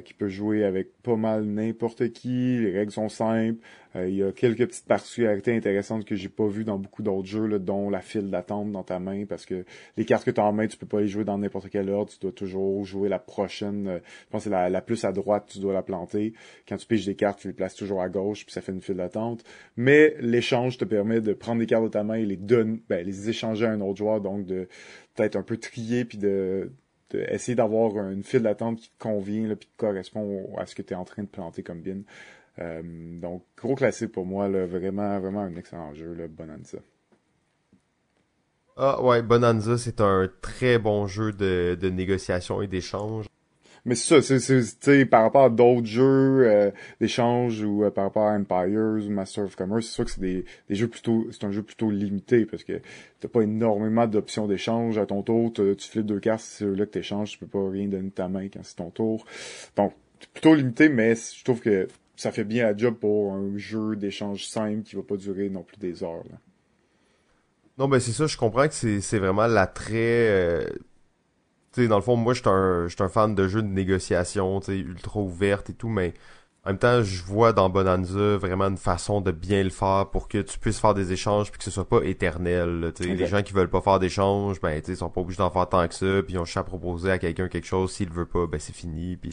qui 0.04 0.14
peut 0.14 0.28
jouer 0.28 0.64
avec 0.64 1.02
pas 1.02 1.16
mal 1.16 1.46
n'importe 1.46 2.12
qui. 2.12 2.60
Les 2.60 2.72
règles 2.72 2.92
sont 2.92 3.10
simples. 3.10 3.60
Euh, 3.96 4.08
il 4.08 4.16
y 4.16 4.24
a 4.24 4.32
quelques 4.32 4.68
petites 4.68 4.86
particularités 4.86 5.56
intéressantes 5.56 6.06
que 6.06 6.16
j'ai 6.16 6.30
pas 6.30 6.48
vues 6.48 6.64
dans 6.64 6.78
beaucoup 6.78 7.02
d'autres 7.02 7.28
jeux, 7.28 7.48
là, 7.48 7.58
dont 7.58 7.90
la 7.90 8.02
file 8.02 8.30
d'attente 8.30 8.72
dans 8.72 8.84
ta 8.84 9.00
main, 9.00 9.26
parce 9.26 9.46
que 9.46 9.66
les 9.98 10.06
cartes 10.06 10.26
que 10.26 10.32
tu 10.32 10.40
as 10.40 10.46
en 10.46 10.54
main, 10.54 10.68
tu 10.68 10.78
peux 10.78 10.86
pas 10.86 11.02
les 11.02 11.08
jouer 11.08 11.24
dans 11.24 11.38
n'importe 11.38 11.70
quel 11.70 11.90
ordre, 11.90 12.12
tu 12.12 12.20
dois 12.20 12.32
toujours 12.32 12.86
jouer 12.86 13.10
la 13.10 13.18
prochaine, 13.18 13.88
euh, 13.88 14.00
je 14.26 14.30
pense 14.30 14.42
que 14.42 14.44
c'est 14.46 14.50
la, 14.52 14.70
la, 14.70 14.82
plus 14.82 15.04
à 15.06 15.12
droite, 15.12 15.48
tu 15.52 15.60
dois 15.60 15.74
la 15.74 15.82
planter. 15.82 16.34
Quand 16.68 16.78
tu 16.78 16.86
piges 16.86 17.06
des 17.06 17.16
cartes, 17.16 17.40
tu 17.40 17.48
les 17.48 17.54
places 17.54 17.76
toujours 17.76 18.02
à 18.02 18.10
gauche, 18.10 18.46
puis 18.46 18.54
ça 18.54 18.62
fait 18.62 18.72
une 18.72 18.82
file 18.82 18.98
d'attente. 18.98 19.44
Mais 19.76 20.16
l'échange 20.20 20.78
te 20.78 20.86
permet 20.86 21.22
de 21.22 21.34
prendre 21.34 21.60
des 21.60 21.66
cartes 21.66 21.86
de 21.86 21.90
ta 21.90 22.04
main 22.04 22.16
et 22.16 22.26
les 22.26 22.38
donner, 22.38 22.80
ben, 22.90 23.06
les 23.06 23.30
échanger 23.30 23.66
à 23.66 23.72
un 23.72 23.82
autre 23.82 23.98
joueur, 23.98 24.22
donc 24.22 24.46
de 24.46 24.68
peut-être 25.16 25.36
un 25.36 25.44
peu 25.44 25.58
trier, 25.58 26.06
puis 26.06 26.20
de 26.20 26.72
essayer 27.18 27.56
d'avoir 27.56 27.96
une 28.10 28.24
file 28.24 28.42
d'attente 28.42 28.80
qui 28.80 28.90
te 28.90 29.00
convient 29.00 29.48
là, 29.48 29.56
puis 29.56 29.68
qui 29.68 29.76
correspond 29.78 30.56
à 30.58 30.66
ce 30.66 30.76
que 30.76 30.82
tu 30.82 30.94
es 30.94 30.98
en 30.98 31.06
train 31.06 31.24
de 31.24 31.28
planter 31.28 31.64
comme 31.64 31.82
bin. 31.82 32.02
Euh, 32.60 32.82
donc, 33.20 33.44
gros 33.58 33.76
classique 33.76 34.12
pour 34.12 34.26
moi, 34.26 34.50
là, 34.50 34.66
vraiment, 34.66 35.20
vraiment 35.20 35.42
un 35.42 35.56
excellent 35.56 35.94
jeu, 35.94 36.14
là, 36.14 36.28
Bonanza. 36.28 36.80
Ah 38.76 39.02
ouais, 39.04 39.22
Bonanza, 39.22 39.78
c'est 39.78 40.02
un 40.02 40.30
très 40.42 40.78
bon 40.78 41.08
jeu 41.08 41.32
de, 41.32 41.78
de 41.80 41.90
négociation 41.90 42.62
et 42.62 42.68
d'échange. 42.68 43.29
Mais 43.86 43.96
c'est 43.96 44.22
ça, 44.22 44.40
c'est 44.82 45.06
par 45.06 45.24
rapport 45.24 45.46
à 45.46 45.50
d'autres 45.50 45.86
jeux 45.86 46.48
euh, 46.48 46.72
d'échange 47.00 47.64
ou 47.64 47.84
euh, 47.84 47.92
par 47.92 48.06
rapport 48.06 48.28
à 48.28 48.34
Empires 48.34 49.06
ou 49.06 49.10
Master 49.10 49.46
of 49.46 49.56
Commerce, 49.56 49.88
c'est 49.88 49.94
sûr 49.94 50.06
que 50.06 50.12
c'est 50.12 50.22
des, 50.22 50.46
des 50.68 50.76
jeux 50.76 50.88
plutôt, 50.88 51.28
c'est 51.32 51.44
un 51.46 51.52
jeu 51.52 51.64
plutôt 51.64 51.90
limité 51.90 52.46
parce 52.46 52.64
que 52.64 52.82
t'as 53.20 53.28
pas 53.28 53.42
énormément 53.42 54.08
d'options 54.08 54.48
d'échange 54.48 54.98
à 54.98 55.06
ton 55.06 55.24
tour. 55.24 55.54
Tu 55.54 55.76
flippes 55.80 56.06
deux 56.06 56.20
cartes, 56.20 56.42
c'est 56.42 56.66
là 56.66 56.86
que 56.86 56.92
t'échanges, 56.92 57.32
tu 57.32 57.38
peux 57.40 57.48
pas 57.48 57.70
rien 57.70 57.88
donner 57.88 58.10
de 58.10 58.14
ta 58.14 58.28
main 58.28 58.48
quand 58.48 58.64
c'est 58.64 58.76
ton 58.76 58.90
tour. 58.90 59.26
Donc 59.76 59.94
plutôt 60.34 60.54
limité, 60.56 60.90
mais 60.90 61.16
je 61.16 61.44
trouve 61.44 61.62
que 61.62 61.88
ça 62.16 62.32
fait 62.32 62.44
bien 62.44 62.66
la 62.66 62.76
job 62.76 62.96
pour 62.96 63.34
un 63.34 63.58
jeu 63.58 63.96
d'échange 63.96 64.46
simple 64.46 64.84
qui 64.84 64.96
va 64.96 65.04
pas 65.04 65.16
durer 65.16 65.50
non 65.50 65.64
plus 65.64 65.78
des 65.78 66.04
heures. 66.04 66.24
Non, 67.78 67.88
ben 67.88 68.02
c'est 68.02 68.12
ça, 68.12 68.28
je 68.28 68.36
comprends 68.36 68.68
que 68.68 68.74
c'est 68.74 69.20
vraiment 69.20 69.48
l'attrait. 69.48 70.28
Euh, 70.28 70.66
tu 71.74 71.84
sais, 71.84 71.88
dans 71.88 71.98
le 71.98 72.02
fond, 72.02 72.16
moi, 72.16 72.34
je 72.34 72.42
suis 72.42 72.50
un, 72.50 72.88
un 73.06 73.10
fan 73.10 73.36
de 73.36 73.48
jeux 73.48 73.62
de 73.62 73.68
négociation, 73.68 74.60
tu 74.60 74.66
sais, 74.68 74.78
ultra 74.78 75.20
ouverte 75.20 75.70
et 75.70 75.74
tout, 75.74 75.90
mais 75.90 76.14
en 76.66 76.72
même 76.72 76.78
temps, 76.78 77.02
je 77.02 77.24
vois 77.24 77.54
dans 77.54 77.70
Bonanza 77.70 78.38
vraiment 78.38 78.66
une 78.66 78.78
façon 78.78 79.22
de 79.22 79.32
bien 79.32 79.64
le 79.64 79.70
faire 79.70 80.10
pour 80.12 80.28
que 80.28 80.40
tu 80.40 80.60
puisses 80.60 80.80
faire 80.80 80.94
des 80.94 81.14
échanges 81.14 81.52
puis 81.52 81.58
que 81.58 81.64
ce 81.64 81.72
soit 81.72 81.88
pas 81.88 82.02
éternel. 82.04 82.92
Les 83.00 83.28
gens 83.28 83.42
qui 83.42 83.54
veulent 83.54 83.70
pas 83.70 83.80
faire 83.80 83.98
d'échanges, 83.98 84.60
ben 84.60 84.82
ils 84.86 84.98
sont 84.98 85.10
pas 85.10 85.22
obligés 85.22 85.38
d'en 85.38 85.50
faire 85.50 85.70
tant 85.70 85.88
que 85.88 85.96
ça, 85.96 86.22
puis 86.22 86.34
ils 86.34 86.38
ont 86.38 86.44
juste 86.44 86.58
à 86.58 86.64
proposer 86.64 87.12
à 87.12 87.18
quelqu'un 87.18 87.48
quelque 87.48 87.66
chose. 87.66 87.94
S'il 87.94 88.10
veut 88.10 88.26
pas, 88.26 88.46
ben 88.46 88.60
c'est 88.60 88.76
fini. 88.76 89.16
Puis 89.16 89.32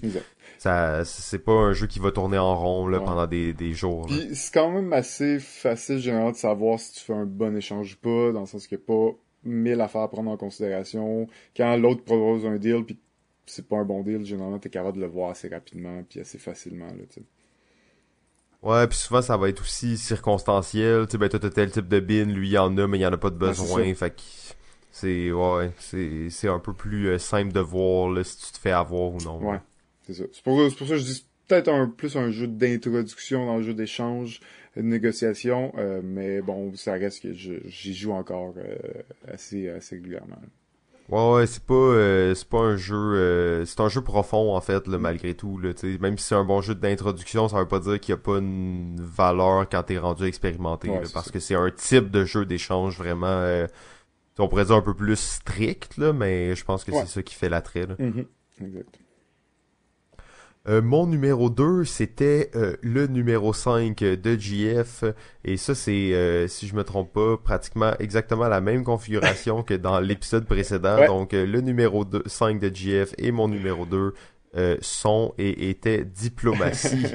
ça, 0.58 1.04
c'est 1.04 1.40
pas 1.40 1.52
un 1.52 1.72
jeu 1.72 1.88
qui 1.88 1.98
va 1.98 2.12
tourner 2.12 2.38
en 2.38 2.54
rond 2.54 2.86
là, 2.86 3.00
pendant 3.00 3.26
des, 3.26 3.52
des 3.52 3.72
jours. 3.72 4.06
Puis 4.06 4.28
c'est 4.34 4.54
quand 4.54 4.70
même 4.70 4.92
assez 4.92 5.40
facile 5.40 5.98
généralement 5.98 6.30
de 6.30 6.36
savoir 6.36 6.78
si 6.78 6.92
tu 6.92 7.00
fais 7.00 7.14
un 7.14 7.26
bon 7.26 7.56
échange 7.56 7.94
ou 7.94 8.04
pas, 8.04 8.32
dans 8.32 8.40
le 8.40 8.46
sens 8.46 8.68
qu'il 8.68 8.78
n'y 8.78 8.84
a 8.84 8.86
pas 8.86 9.18
mille 9.46 9.80
affaires 9.80 10.02
à 10.02 10.10
prendre 10.10 10.30
en 10.30 10.36
considération. 10.36 11.26
Quand 11.56 11.76
l'autre 11.76 12.04
propose 12.04 12.44
un 12.44 12.56
deal 12.56 12.84
puis 12.84 12.98
c'est 13.46 13.68
pas 13.68 13.76
un 13.76 13.84
bon 13.84 14.02
deal, 14.02 14.24
généralement, 14.24 14.58
t'es 14.58 14.70
capable 14.70 14.96
de 14.96 15.02
le 15.02 15.08
voir 15.08 15.30
assez 15.30 15.48
rapidement 15.48 16.02
puis 16.08 16.20
assez 16.20 16.38
facilement, 16.38 16.86
là, 16.86 17.04
tu 17.08 17.20
Ouais, 18.62 18.86
puis 18.88 18.98
souvent, 18.98 19.22
ça 19.22 19.36
va 19.36 19.48
être 19.48 19.60
aussi 19.60 19.96
circonstanciel. 19.96 21.06
Tu 21.06 21.12
sais, 21.12 21.18
ben, 21.18 21.28
toi, 21.28 21.38
t'as 21.38 21.50
tel 21.50 21.70
type 21.70 21.86
de 21.86 22.00
bin, 22.00 22.24
lui, 22.24 22.48
il 22.48 22.52
y 22.52 22.58
en 22.58 22.76
a, 22.78 22.86
mais 22.88 22.98
il 22.98 23.02
y 23.02 23.06
en 23.06 23.12
a 23.12 23.16
pas 23.16 23.30
de 23.30 23.36
besoin. 23.36 23.94
fait 23.94 24.10
que 24.10 24.22
c'est, 24.90 25.30
ouais, 25.30 25.70
c'est, 25.78 26.30
c'est 26.30 26.48
un 26.48 26.58
peu 26.58 26.72
plus 26.72 27.08
euh, 27.08 27.18
simple 27.18 27.52
de 27.52 27.60
voir, 27.60 28.10
là, 28.10 28.24
si 28.24 28.38
tu 28.38 28.52
te 28.52 28.58
fais 28.58 28.72
avoir 28.72 29.12
ou 29.12 29.18
non. 29.18 29.38
Ouais, 29.40 29.60
c'est 30.06 30.14
ça. 30.14 30.24
C'est 30.32 30.42
pour, 30.42 30.56
pour 30.56 30.88
ça 30.88 30.94
que 30.94 30.98
je 30.98 31.04
dis 31.04 31.26
peut-être 31.46 31.68
un, 31.68 31.86
plus 31.86 32.16
un 32.16 32.30
jeu 32.30 32.48
d'introduction 32.48 33.46
dans 33.46 33.58
le 33.58 33.62
jeu 33.62 33.74
d'échange, 33.74 34.40
de 34.76 34.82
négociation, 34.82 35.72
euh, 35.78 36.00
mais 36.04 36.42
bon, 36.42 36.74
ça 36.74 36.92
reste 36.92 37.22
que 37.22 37.32
j'y 37.32 37.94
joue 37.94 38.12
encore 38.12 38.54
euh, 38.58 38.76
assez, 39.26 39.68
assez 39.68 39.96
régulièrement. 39.96 40.36
Ouais, 41.08 41.32
ouais, 41.34 41.46
c'est 41.46 41.62
pas 41.62 41.74
euh, 41.74 42.34
c'est 42.34 42.48
pas 42.48 42.58
un 42.58 42.76
jeu 42.76 42.96
euh, 42.96 43.64
c'est 43.64 43.78
un 43.78 43.88
jeu 43.88 44.00
profond 44.00 44.56
en 44.56 44.60
fait 44.60 44.88
là, 44.88 44.98
malgré 44.98 45.34
tout 45.34 45.56
là, 45.56 45.70
même 46.00 46.18
si 46.18 46.26
c'est 46.26 46.34
un 46.34 46.44
bon 46.44 46.60
jeu 46.60 46.74
d'introduction, 46.74 47.46
ça 47.46 47.60
veut 47.60 47.68
pas 47.68 47.78
dire 47.78 48.00
qu'il 48.00 48.12
y 48.12 48.14
a 48.14 48.20
pas 48.20 48.38
une 48.38 48.96
valeur 49.00 49.68
quand 49.68 49.84
t'es 49.84 49.98
rendu 49.98 50.24
expérimenté 50.24 50.90
parce 51.14 51.30
que 51.30 51.38
c'est 51.38 51.54
un 51.54 51.70
type 51.70 52.10
de 52.10 52.24
jeu 52.24 52.44
d'échange 52.44 52.98
vraiment 52.98 53.26
euh, 53.28 53.68
on 54.38 54.48
pourrait 54.48 54.64
dire 54.64 54.74
un 54.74 54.82
peu 54.82 54.94
plus 54.94 55.16
strict 55.16 55.96
là, 55.96 56.12
mais 56.12 56.56
je 56.56 56.64
pense 56.64 56.82
que 56.82 56.90
c'est 56.90 57.06
ça 57.06 57.22
qui 57.22 57.36
fait 57.36 57.48
l'attrait 57.48 57.86
là. 57.86 57.94
Mm-hmm. 57.94 58.26
Exact. 58.62 58.98
Euh, 60.68 60.82
mon 60.82 61.06
numéro 61.06 61.48
2, 61.48 61.84
c'était 61.84 62.50
euh, 62.56 62.76
le 62.82 63.06
numéro 63.06 63.52
5 63.52 63.98
de 63.98 64.36
GF. 64.36 65.04
Et 65.44 65.56
ça, 65.56 65.74
c'est, 65.76 66.12
euh, 66.12 66.48
si 66.48 66.66
je 66.66 66.74
me 66.74 66.82
trompe 66.82 67.12
pas, 67.12 67.36
pratiquement 67.36 67.92
exactement 68.00 68.48
la 68.48 68.60
même 68.60 68.82
configuration 68.82 69.62
que 69.62 69.74
dans 69.74 70.00
l'épisode 70.00 70.46
précédent. 70.46 71.06
Donc, 71.06 71.32
le 71.32 71.60
numéro 71.60 72.04
2, 72.04 72.24
5 72.26 72.58
de 72.58 72.74
GF 72.74 73.14
et 73.18 73.30
mon 73.30 73.48
numéro 73.48 73.86
2 73.86 74.14
sont 74.80 75.34
et 75.36 75.68
étaient 75.68 76.04
Diplomatie. 76.04 77.06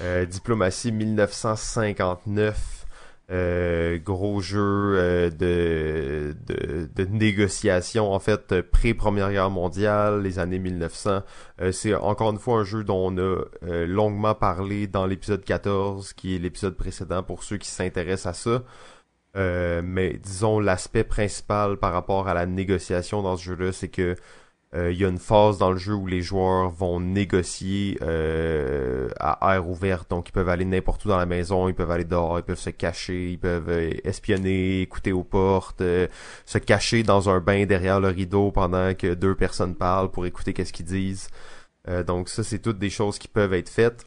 Diplomatie 0.30 0.92
1959. 0.92 2.83
Euh, 3.30 3.98
gros 3.98 4.42
jeu 4.42 4.60
euh, 4.60 5.30
de, 5.30 6.36
de, 6.46 6.90
de, 6.94 7.04
négociation 7.10 8.12
en 8.12 8.18
fait 8.18 8.60
pré-première 8.60 9.32
guerre 9.32 9.48
mondiale, 9.48 10.20
les 10.22 10.38
années 10.38 10.58
1900. 10.58 11.22
Euh, 11.62 11.72
c'est 11.72 11.94
encore 11.94 12.32
une 12.32 12.38
fois 12.38 12.58
un 12.60 12.64
jeu 12.64 12.84
dont 12.84 13.10
on 13.10 13.16
a 13.16 13.44
longuement 13.86 14.34
parlé 14.34 14.86
dans 14.86 15.06
l'épisode 15.06 15.42
14, 15.42 16.12
qui 16.12 16.36
est 16.36 16.38
l'épisode 16.38 16.76
précédent 16.76 17.22
pour 17.22 17.44
ceux 17.44 17.56
qui 17.56 17.68
s'intéressent 17.68 18.26
à 18.26 18.34
ça. 18.34 19.82
mais 19.82 20.18
disons 20.22 20.60
l'aspect 20.60 21.04
principal 21.04 21.78
par 21.78 21.92
rapport 21.92 22.28
à 22.28 22.34
la 22.34 22.46
négociation 22.46 23.22
dans 23.22 23.36
ce 23.38 23.44
jeu-là, 23.44 23.72
c'est 23.72 23.88
que 23.88 24.02
euh, 24.02 24.16
il 24.74 24.96
y 24.96 25.04
a 25.04 25.08
une 25.08 25.18
phase 25.18 25.58
dans 25.58 25.70
le 25.70 25.76
jeu 25.78 25.94
où 25.94 26.06
les 26.06 26.20
joueurs 26.20 26.70
vont 26.70 27.00
négocier 27.00 27.98
euh, 28.02 29.08
à 29.20 29.54
air 29.54 29.68
ouvert, 29.68 30.04
donc 30.08 30.28
ils 30.28 30.32
peuvent 30.32 30.48
aller 30.48 30.64
n'importe 30.64 31.04
où 31.04 31.08
dans 31.08 31.16
la 31.16 31.26
maison, 31.26 31.68
ils 31.68 31.74
peuvent 31.74 31.90
aller 31.90 32.04
dehors, 32.04 32.38
ils 32.38 32.44
peuvent 32.44 32.58
se 32.58 32.70
cacher, 32.70 33.30
ils 33.30 33.38
peuvent 33.38 33.68
euh, 33.68 33.90
espionner, 34.04 34.80
écouter 34.80 35.12
aux 35.12 35.24
portes, 35.24 35.82
se 36.46 36.58
cacher 36.58 37.02
dans 37.02 37.28
un 37.28 37.40
bain 37.40 37.66
derrière 37.66 38.00
le 38.00 38.08
rideau 38.08 38.50
pendant 38.50 38.94
que 38.94 39.14
deux 39.14 39.34
personnes 39.34 39.74
parlent 39.74 40.10
pour 40.10 40.26
écouter 40.26 40.52
qu'est-ce 40.52 40.72
qu'ils 40.72 40.86
disent. 40.86 41.28
donc 42.06 42.28
ça, 42.28 42.42
c'est 42.42 42.58
toutes 42.58 42.78
des 42.78 42.90
choses 42.90 43.18
qui 43.18 43.28
peuvent 43.28 43.54
être 43.54 43.68
faites. 43.68 44.06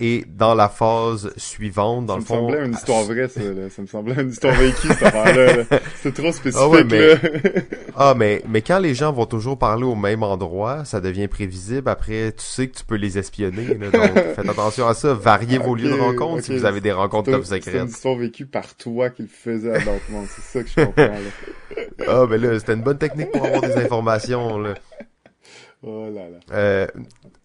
Et 0.00 0.24
dans 0.28 0.54
la 0.54 0.68
phase 0.68 1.32
suivante, 1.36 2.06
dans 2.06 2.16
le 2.16 2.22
fond... 2.22 2.34
Ça 2.34 2.40
me 2.40 2.46
semblait 2.46 2.66
une 2.66 2.72
histoire 2.72 3.04
vraie, 3.04 3.28
ça, 3.28 3.40
là. 3.40 3.70
Ça 3.70 3.82
me 3.82 3.86
semblait 3.86 4.22
une 4.22 4.30
histoire 4.30 4.54
vécue, 4.54 4.88
cette 4.88 5.02
affaire-là. 5.02 5.64
C'est 6.02 6.14
trop 6.14 6.30
spécifique, 6.30 6.68
ah 6.72 6.84
mais... 6.88 7.14
ah, 7.96 8.14
mais, 8.16 8.42
mais 8.48 8.62
quand 8.62 8.78
les 8.78 8.94
gens 8.94 9.12
vont 9.12 9.26
toujours 9.26 9.58
parler 9.58 9.84
au 9.84 9.96
même 9.96 10.22
endroit, 10.22 10.84
ça 10.84 11.00
devient 11.00 11.26
prévisible. 11.26 11.88
Après, 11.88 12.32
tu 12.32 12.44
sais 12.44 12.68
que 12.68 12.76
tu 12.76 12.84
peux 12.84 12.94
les 12.94 13.18
espionner, 13.18 13.74
là, 13.74 13.90
Donc, 13.90 14.14
faites 14.36 14.48
attention 14.48 14.86
à 14.86 14.94
ça. 14.94 15.14
Variez 15.14 15.58
vos 15.58 15.74
lieux 15.74 15.90
de 15.90 15.98
rencontre 15.98 16.44
si 16.44 16.56
vous 16.56 16.64
avez 16.64 16.80
des 16.80 16.92
rencontres 16.92 17.32
top 17.32 17.44
secrètes. 17.44 17.64
C'est 17.64 17.78
une 17.80 17.88
histoire 17.88 18.16
vécue 18.16 18.46
par 18.46 18.74
toi 18.76 19.10
qui 19.10 19.22
le 19.22 19.28
faisait 19.28 19.74
à. 19.74 19.80
C'est 19.80 20.42
ça 20.42 20.62
que 20.62 20.68
je 20.68 20.84
comprends, 20.84 21.02
là. 21.02 21.82
ah, 22.06 22.26
mais 22.30 22.38
là, 22.38 22.58
c'était 22.58 22.74
une 22.74 22.82
bonne 22.82 22.98
technique 22.98 23.32
pour 23.32 23.44
avoir 23.44 23.62
des 23.62 23.76
informations, 23.76 24.58
là. 24.58 24.74
Oh 25.82 26.08
là 26.10 26.28
là. 26.28 26.38
Euh, 26.50 26.86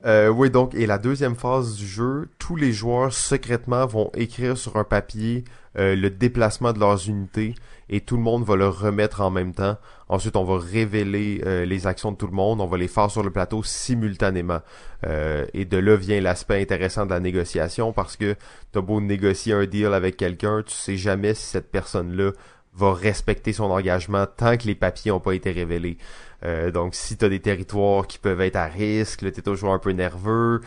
euh, 0.05 0.27
oui, 0.29 0.49
donc, 0.49 0.73
et 0.73 0.87
la 0.87 0.97
deuxième 0.97 1.35
phase 1.35 1.75
du 1.75 1.85
jeu, 1.85 2.29
tous 2.39 2.55
les 2.55 2.71
joueurs 2.71 3.13
secrètement 3.13 3.85
vont 3.85 4.09
écrire 4.15 4.57
sur 4.57 4.75
un 4.77 4.83
papier 4.83 5.43
euh, 5.77 5.95
le 5.95 6.09
déplacement 6.09 6.73
de 6.73 6.79
leurs 6.79 7.07
unités 7.07 7.53
et 7.89 8.01
tout 8.01 8.17
le 8.17 8.23
monde 8.23 8.43
va 8.43 8.55
le 8.55 8.67
remettre 8.67 9.21
en 9.21 9.29
même 9.29 9.53
temps. 9.53 9.77
Ensuite, 10.09 10.35
on 10.35 10.43
va 10.43 10.57
révéler 10.57 11.65
les 11.65 11.87
actions 11.87 12.11
de 12.11 12.17
tout 12.17 12.27
le 12.27 12.33
monde, 12.33 12.59
on 12.61 12.65
va 12.65 12.77
les 12.77 12.87
faire 12.87 13.11
sur 13.11 13.23
le 13.23 13.29
plateau 13.29 13.61
simultanément. 13.63 14.61
Et 15.03 15.65
de 15.65 15.77
là 15.77 15.95
vient 15.95 16.21
l'aspect 16.21 16.61
intéressant 16.61 17.05
de 17.05 17.11
la 17.11 17.19
négociation 17.19 17.91
parce 17.93 18.15
que 18.15 18.35
t'as 18.71 18.81
beau 18.81 19.01
négocier 19.01 19.53
un 19.53 19.65
deal 19.65 19.93
avec 19.93 20.17
quelqu'un, 20.17 20.63
tu 20.65 20.73
sais 20.73 20.97
jamais 20.97 21.33
si 21.33 21.43
cette 21.43 21.71
personne-là 21.71 22.31
va 22.75 22.93
respecter 22.93 23.53
son 23.53 23.65
engagement 23.65 24.25
tant 24.25 24.57
que 24.57 24.65
les 24.65 24.75
papiers 24.75 25.11
n'ont 25.11 25.19
pas 25.19 25.35
été 25.35 25.51
révélés. 25.51 25.97
Euh, 26.45 26.71
donc 26.71 26.95
si 26.95 27.17
tu 27.17 27.25
as 27.25 27.29
des 27.29 27.39
territoires 27.39 28.07
qui 28.07 28.19
peuvent 28.19 28.41
être 28.41 28.55
à 28.55 28.65
risque, 28.65 29.19
t'es 29.19 29.41
toujours 29.41 29.73
un 29.73 29.79
peu 29.79 29.91
nerveux. 29.91 30.61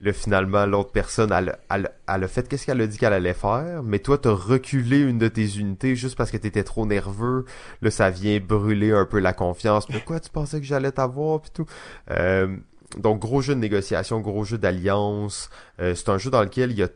Là, 0.00 0.12
finalement, 0.12 0.64
l'autre 0.64 0.92
personne, 0.92 1.32
elle, 1.32 1.58
elle, 1.70 1.90
elle, 2.06 2.24
a 2.24 2.28
fait 2.28 2.46
qu'est-ce 2.48 2.66
qu'elle 2.66 2.80
a 2.80 2.86
dit 2.86 2.98
qu'elle 2.98 3.12
allait 3.12 3.34
faire, 3.34 3.82
mais 3.82 3.98
toi, 3.98 4.16
t'as 4.16 4.30
reculé 4.30 5.00
une 5.00 5.18
de 5.18 5.26
tes 5.26 5.58
unités 5.58 5.96
juste 5.96 6.16
parce 6.16 6.30
que 6.30 6.36
t'étais 6.36 6.62
trop 6.62 6.86
nerveux. 6.86 7.44
Là, 7.82 7.90
ça 7.90 8.08
vient 8.08 8.38
brûler 8.38 8.92
un 8.92 9.06
peu 9.06 9.18
la 9.18 9.32
confiance. 9.32 9.86
Pourquoi 9.86 10.20
tu 10.20 10.30
pensais 10.30 10.60
que 10.60 10.66
j'allais 10.66 10.92
t'avoir, 10.92 11.40
pis 11.40 11.50
tout? 11.50 11.66
Euh, 12.10 12.56
donc, 12.96 13.18
gros 13.18 13.42
jeu 13.42 13.56
de 13.56 13.60
négociation, 13.60 14.20
gros 14.20 14.44
jeu 14.44 14.56
d'alliance. 14.56 15.50
Euh, 15.80 15.96
c'est 15.96 16.10
un 16.10 16.18
jeu 16.18 16.30
dans 16.30 16.42
lequel 16.42 16.70
il 16.70 16.78
y 16.78 16.82
a 16.84 16.88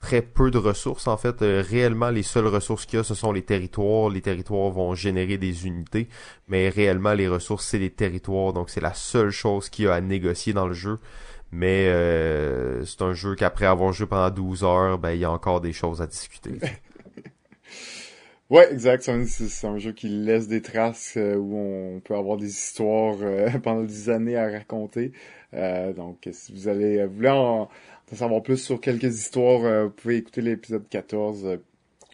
très 0.00 0.22
peu 0.22 0.50
de 0.50 0.58
ressources. 0.58 1.06
En 1.06 1.16
fait, 1.16 1.42
euh, 1.42 1.62
réellement, 1.66 2.10
les 2.10 2.22
seules 2.22 2.46
ressources 2.46 2.86
qu'il 2.86 2.98
y 2.98 3.00
a, 3.00 3.04
ce 3.04 3.14
sont 3.14 3.32
les 3.32 3.42
territoires. 3.42 4.10
Les 4.10 4.20
territoires 4.20 4.70
vont 4.70 4.94
générer 4.94 5.38
des 5.38 5.66
unités, 5.66 6.08
mais 6.48 6.68
réellement, 6.68 7.14
les 7.14 7.28
ressources, 7.28 7.66
c'est 7.66 7.78
les 7.78 7.90
territoires. 7.90 8.52
Donc, 8.52 8.70
c'est 8.70 8.80
la 8.80 8.94
seule 8.94 9.30
chose 9.30 9.68
qu'il 9.68 9.86
y 9.86 9.88
a 9.88 9.94
à 9.94 10.00
négocier 10.00 10.52
dans 10.52 10.66
le 10.66 10.74
jeu. 10.74 10.98
Mais 11.52 11.86
euh, 11.88 12.84
c'est 12.84 13.02
un 13.02 13.14
jeu 13.14 13.34
qu'après 13.34 13.66
avoir 13.66 13.92
joué 13.92 14.06
pendant 14.06 14.30
12 14.30 14.64
heures, 14.64 14.98
ben 14.98 15.12
il 15.12 15.20
y 15.20 15.24
a 15.24 15.30
encore 15.30 15.60
des 15.60 15.72
choses 15.72 16.02
à 16.02 16.06
discuter. 16.06 16.58
ouais, 18.50 18.72
exact. 18.72 19.04
C'est 19.04 19.66
un, 19.66 19.78
jeu 19.78 19.92
qui 19.92 20.08
laisse 20.08 20.48
des 20.48 20.60
traces 20.60 21.14
euh, 21.16 21.36
où 21.36 21.56
on 21.56 22.00
peut 22.00 22.16
avoir 22.16 22.36
des 22.36 22.48
histoires 22.50 23.16
pendant 23.62 23.84
des 23.84 24.10
années 24.10 24.36
à 24.36 24.50
raconter. 24.50 25.12
Donc, 25.52 26.28
si 26.32 26.52
vous 26.52 26.68
allez 26.68 27.04
vous 27.06 27.14
voulez 27.14 27.28
en, 27.28 27.68
pour 28.06 28.18
savoir 28.18 28.42
plus 28.42 28.58
sur 28.58 28.80
quelques 28.80 29.18
histoires, 29.18 29.64
euh, 29.64 29.84
vous 29.84 29.90
pouvez 29.90 30.16
écouter 30.16 30.40
l'épisode 30.40 30.88
14 30.88 31.44
où 31.44 31.58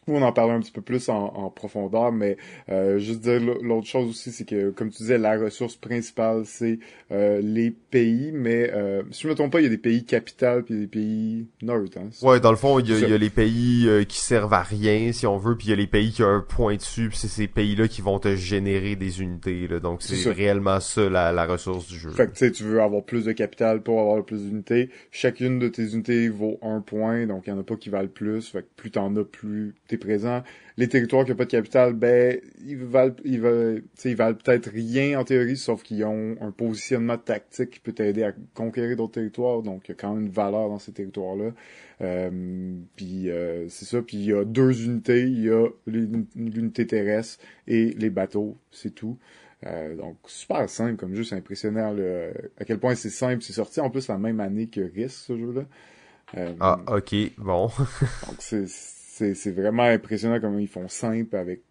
on 0.09 0.23
en 0.23 0.33
parle 0.33 0.51
un 0.51 0.61
petit 0.61 0.73
peu 0.73 0.81
plus 0.81 1.09
en, 1.09 1.51
profondeur, 1.51 2.11
mais 2.13 2.37
euh, 2.71 2.99
juste 2.99 3.21
dire 3.21 3.41
l'autre 3.41 3.87
chose 3.87 4.09
aussi, 4.09 4.33
c'est 4.33 4.45
que, 4.45 4.71
comme 4.71 4.91
tu 4.91 4.99
disais, 4.99 5.19
la 5.19 5.39
ressource 5.39 5.77
principale, 5.77 6.43
c'est 6.45 6.81
euh, 7.13 7.41
les 7.41 7.71
pays, 7.71 8.33
mais 8.33 8.71
euh, 8.73 9.03
si 9.11 9.23
je 9.23 9.29
me 9.29 9.35
trompe 9.35 9.53
pas, 9.53 9.61
il 9.61 9.65
y 9.65 9.67
a 9.67 9.71
des 9.71 9.79
pays 9.79 10.05
capitales 10.05 10.65
puis 10.65 10.75
des 10.75 10.87
pays 10.87 11.47
neutres. 11.63 11.99
Hein, 11.99 12.09
ouais, 12.23 12.41
dans 12.41 12.51
le 12.51 12.57
fond, 12.57 12.81
il 12.81 12.89
y 12.89 13.13
a, 13.13 13.19
les 13.19 13.31
pays 13.31 13.87
euh, 13.87 14.05
qui 14.05 14.19
servent 14.19 14.55
à 14.55 14.63
rien, 14.63 15.13
si 15.13 15.27
on 15.27 15.37
veut, 15.37 15.57
puis 15.57 15.69
il 15.69 15.71
y 15.71 15.73
a 15.73 15.77
les 15.77 15.87
pays 15.87 16.11
qui 16.11 16.25
ont 16.25 16.29
un 16.29 16.41
point 16.41 16.77
dessus, 16.77 17.09
puis 17.09 17.19
c'est 17.19 17.29
ces 17.29 17.47
pays-là 17.47 17.87
qui 17.87 18.03
vont 18.03 18.19
te 18.19 18.35
générer 18.35 18.97
des 18.97 19.23
unités. 19.23 19.69
Là, 19.69 19.79
donc 19.79 20.03
c'est 20.03 20.31
réellement 20.33 20.81
ça 20.81 21.09
la, 21.09 21.33
la, 21.33 21.47
ressource 21.47 21.87
du 21.87 21.99
jeu. 21.99 22.11
Fait 22.11 22.27
que 22.27 22.33
tu 22.33 22.39
sais, 22.39 22.51
tu 22.51 22.65
veux 22.65 22.81
avoir 22.81 23.05
plus 23.05 23.25
de 23.25 23.33
capital 23.33 23.83
pour 23.83 24.01
avoir 24.01 24.25
plus 24.25 24.43
d'unités. 24.49 24.91
Chacune 25.11 25.59
de 25.59 25.69
tes 25.69 25.93
unités 25.93 26.29
vaut 26.29 26.59
un 26.63 26.81
point, 26.81 27.27
donc 27.27 27.45
il 27.47 27.51
y 27.51 27.53
en 27.53 27.59
a 27.59 27.63
pas 27.63 27.77
qui 27.77 27.89
valent 27.89 28.09
plus. 28.09 28.49
Fait 28.49 28.63
que 28.63 28.69
plus 28.77 28.91
t'en 28.91 29.15
as, 29.17 29.25
plus 29.25 29.75
présent. 29.99 30.43
Les 30.77 30.89
territoires 30.89 31.25
qui 31.25 31.31
n'ont 31.31 31.37
pas 31.37 31.45
de 31.45 31.51
capital, 31.51 31.93
ben, 31.93 32.41
ils 32.67 32.77
valent, 32.77 33.15
ils 33.25 33.41
valent, 33.41 33.81
ils 34.05 34.17
valent 34.17 34.37
peut-être 34.37 34.71
rien 34.71 35.21
en 35.21 35.25
théorie, 35.25 35.57
sauf 35.57 35.83
qu'ils 35.83 36.05
ont 36.05 36.37
un 36.41 36.51
positionnement 36.51 37.19
tactique 37.19 37.71
qui 37.71 37.81
peut 37.81 37.93
t'aider 37.93 38.23
à 38.23 38.33
conquérir 38.55 38.97
d'autres 38.97 39.13
territoires. 39.13 39.63
Donc, 39.63 39.89
il 39.89 39.91
y 39.91 39.93
a 39.93 39.97
quand 39.97 40.15
même 40.15 40.25
une 40.25 40.33
valeur 40.33 40.69
dans 40.69 40.79
ces 40.79 40.93
territoires-là. 40.93 41.53
Euh, 42.03 42.75
puis 42.97 43.31
euh, 43.31 43.69
c'est 43.69 43.85
ça. 43.85 44.03
Puis 44.03 44.17
il 44.17 44.25
y 44.25 44.33
a 44.33 44.45
deux 44.45 44.85
unités. 44.85 45.23
Il 45.23 45.45
y 45.45 45.51
a 45.51 45.69
l'unité 45.87 46.87
terrestre 46.87 47.43
et 47.67 47.93
les 47.93 48.11
bateaux. 48.11 48.57
C'est 48.71 48.95
tout. 48.95 49.19
Euh, 49.65 49.95
donc 49.95 50.17
super 50.27 50.69
simple 50.69 50.97
comme 50.97 51.15
jeu, 51.15 51.23
c'est 51.23 51.37
impressionnant 51.37 51.95
à 52.59 52.65
quel 52.65 52.79
point 52.79 52.95
c'est 52.95 53.11
simple. 53.11 53.43
C'est 53.43 53.53
sorti 53.53 53.81
en 53.81 53.91
plus 53.91 54.09
la 54.09 54.19
même 54.19 54.41
année 54.41 54.67
que 54.67 54.81
Risk 54.81 55.27
ce 55.27 55.39
jeu-là. 55.39 55.63
ah 56.61 56.81
ok 56.89 57.15
bon. 57.39 57.67
donc 58.27 58.37
c'est 58.41 58.67
c'est 59.13 59.51
vraiment 59.51 59.83
impressionnant 59.83 60.41
comment 60.41 60.59
ils 60.59 60.69
font 60.69 60.89
simple 60.89 61.37
avec, 61.37 61.63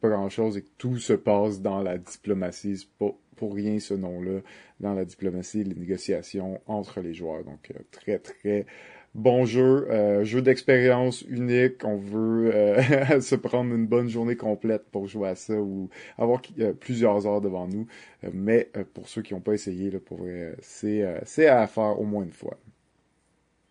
pas 0.00 0.08
grand 0.08 0.28
chose 0.28 0.56
et 0.56 0.62
que 0.62 0.70
tout 0.78 0.98
se 0.98 1.12
passe 1.12 1.60
dans 1.60 1.80
la 1.80 1.96
diplomatie. 1.96 2.76
C'est 2.76 2.90
pas 2.98 3.14
pour 3.36 3.54
rien 3.54 3.78
ce 3.78 3.94
nom-là, 3.94 4.40
dans 4.80 4.94
la 4.94 5.04
diplomatie 5.04 5.62
les 5.62 5.76
négociations 5.76 6.60
entre 6.66 7.00
les 7.00 7.14
joueurs. 7.14 7.44
Donc 7.44 7.70
euh, 7.70 7.78
très 7.92 8.18
très 8.18 8.66
bon 9.14 9.44
jeu, 9.44 9.88
euh, 9.90 10.24
jeu 10.24 10.42
d'expérience 10.42 11.22
unique. 11.22 11.84
On 11.84 11.98
veut 11.98 12.52
euh, 12.52 13.20
se 13.20 13.36
prendre 13.36 13.72
une 13.72 13.86
bonne 13.86 14.08
journée 14.08 14.36
complète 14.36 14.90
pour 14.90 15.06
jouer 15.06 15.28
à 15.28 15.34
ça 15.36 15.54
ou 15.54 15.88
avoir 16.18 16.42
plusieurs 16.80 17.28
heures 17.28 17.40
devant 17.40 17.68
nous. 17.68 17.86
mais 18.32 18.72
pour 18.92 19.08
ceux 19.08 19.22
qui 19.22 19.34
n'ont 19.34 19.40
pas 19.40 19.54
essayé, 19.54 19.92
là, 19.92 20.00
pour 20.00 20.26
c'est 20.62 21.46
à 21.46 21.66
faire 21.68 22.00
au 22.00 22.04
moins 22.04 22.24
une 22.24 22.32
fois. 22.32 22.58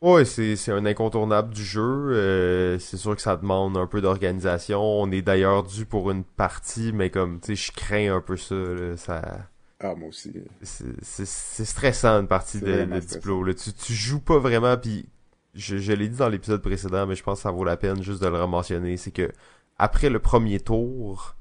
Ouais, 0.01 0.25
c'est, 0.25 0.55
c'est 0.55 0.71
un 0.71 0.85
incontournable 0.85 1.53
du 1.53 1.63
jeu. 1.63 1.81
Euh, 1.81 2.77
c'est 2.77 2.97
sûr 2.97 3.15
que 3.15 3.21
ça 3.21 3.35
demande 3.35 3.77
un 3.77 3.87
peu 3.87 3.99
d'organisation. 3.99 4.79
On 4.79 5.11
est 5.11 5.23
d'ailleurs 5.23 5.63
dû 5.63 5.85
pour 5.85 6.11
une 6.11 6.23
partie, 6.23 6.91
mais 6.93 7.09
comme, 7.09 7.39
tu 7.39 7.55
sais, 7.55 7.55
je 7.55 7.71
crains 7.71 8.15
un 8.15 8.21
peu 8.21 8.37
ça. 8.37 8.55
ça... 8.95 9.49
Ah, 9.79 9.95
moi 9.95 10.09
aussi. 10.09 10.33
C'est, 10.61 10.93
c'est, 11.03 11.65
stressant 11.65 12.19
une 12.19 12.27
partie 12.27 12.59
de, 12.59 12.85
de 12.85 12.99
Diplo. 12.99 13.43
Là. 13.43 13.55
Tu, 13.55 13.73
tu 13.73 13.93
joues 13.93 14.19
pas 14.19 14.37
vraiment, 14.37 14.77
puis 14.77 15.07
je, 15.55 15.77
je 15.77 15.93
l'ai 15.93 16.09
dit 16.09 16.17
dans 16.17 16.29
l'épisode 16.29 16.61
précédent, 16.61 17.07
mais 17.07 17.15
je 17.15 17.23
pense 17.23 17.39
que 17.39 17.43
ça 17.43 17.51
vaut 17.51 17.63
la 17.63 17.77
peine 17.77 18.03
juste 18.03 18.21
de 18.21 18.27
le 18.27 18.45
mentionner. 18.45 18.97
C'est 18.97 19.11
que 19.11 19.31
après 19.79 20.09
le 20.09 20.19
premier 20.19 20.59
tour, 20.59 21.35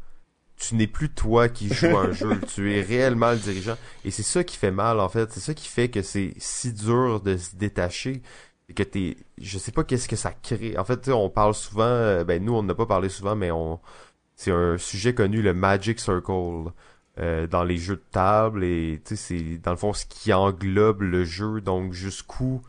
tu 0.56 0.74
n'es 0.74 0.86
plus 0.86 1.10
toi 1.10 1.48
qui 1.48 1.72
joue 1.72 1.96
un 1.96 2.12
jeu, 2.12 2.40
tu 2.54 2.74
es 2.74 2.80
réellement 2.80 3.32
le 3.32 3.38
dirigeant. 3.38 3.76
Et 4.04 4.10
c'est 4.10 4.22
ça 4.22 4.44
qui 4.44 4.56
fait 4.56 4.70
mal, 4.70 5.00
en 5.00 5.08
fait. 5.08 5.30
C'est 5.32 5.40
ça 5.40 5.54
qui 5.54 5.68
fait 5.68 5.88
que 5.88 6.02
c'est 6.02 6.34
si 6.38 6.72
dur 6.72 7.20
de 7.20 7.36
se 7.36 7.56
détacher 7.56 8.22
que 8.74 8.82
t'es 8.82 9.16
je 9.38 9.58
sais 9.58 9.72
pas 9.72 9.84
qu'est-ce 9.84 10.08
que 10.08 10.16
ça 10.16 10.32
crée. 10.32 10.76
En 10.78 10.84
fait 10.84 11.08
on 11.08 11.30
parle 11.30 11.54
souvent 11.54 11.84
euh, 11.84 12.24
ben 12.24 12.42
nous 12.42 12.54
on 12.54 12.62
n'a 12.62 12.74
pas 12.74 12.86
parlé 12.86 13.08
souvent 13.08 13.36
mais 13.36 13.50
on 13.50 13.80
c'est 14.34 14.50
un 14.50 14.76
sujet 14.78 15.14
connu 15.14 15.42
le 15.42 15.54
magic 15.54 16.00
circle 16.00 16.72
euh, 17.18 17.46
dans 17.46 17.64
les 17.64 17.78
jeux 17.78 17.96
de 17.96 18.04
table 18.10 18.64
et 18.64 19.00
tu 19.04 19.16
sais 19.16 19.38
c'est 19.38 19.58
dans 19.58 19.70
le 19.70 19.76
fond 19.76 19.92
ce 19.92 20.06
qui 20.06 20.32
englobe 20.32 21.02
le 21.02 21.24
jeu. 21.24 21.60
Donc 21.60 21.92
jusqu'où 21.92 22.62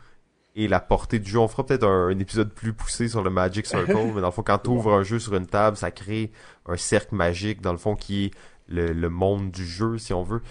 est 0.56 0.68
la 0.68 0.80
portée 0.80 1.18
du 1.18 1.30
jeu? 1.30 1.38
On 1.38 1.48
fera 1.48 1.66
peut-être 1.66 1.86
un, 1.86 2.18
épisode 2.18 2.52
plus 2.52 2.72
poussé 2.72 3.08
sur 3.08 3.22
le 3.22 3.30
magic 3.30 3.66
circle 3.68 3.92
mais 3.92 4.20
dans 4.20 4.28
le 4.28 4.32
fond 4.32 4.42
quand 4.42 4.58
tu 4.58 4.70
ouvres 4.70 4.94
un 4.94 5.02
jeu 5.02 5.18
sur 5.18 5.34
une 5.34 5.46
table 5.46 5.76
ça 5.76 5.90
crée 5.90 6.32
un 6.66 6.76
cercle 6.76 7.14
magique 7.14 7.60
dans 7.60 7.72
le 7.72 7.78
fond 7.78 7.96
qui 7.96 8.26
est 8.26 8.30
le, 8.68 8.92
le 8.92 9.08
monde 9.10 9.50
du 9.50 9.66
jeu 9.66 9.98
si 9.98 10.12
on 10.14 10.22
veut 10.22 10.42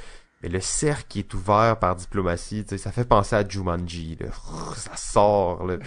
mais 0.42 0.50
le 0.50 0.60
cercle 0.60 1.06
qui 1.08 1.20
est 1.20 1.34
ouvert 1.34 1.78
par 1.80 1.96
diplomatie, 1.96 2.64
ça 2.78 2.92
fait 2.92 3.08
penser 3.08 3.36
à 3.36 3.48
Jumanji. 3.48 4.18
Là. 4.20 4.28
Ça 4.76 4.96
sort. 4.96 5.66
Là, 5.66 5.78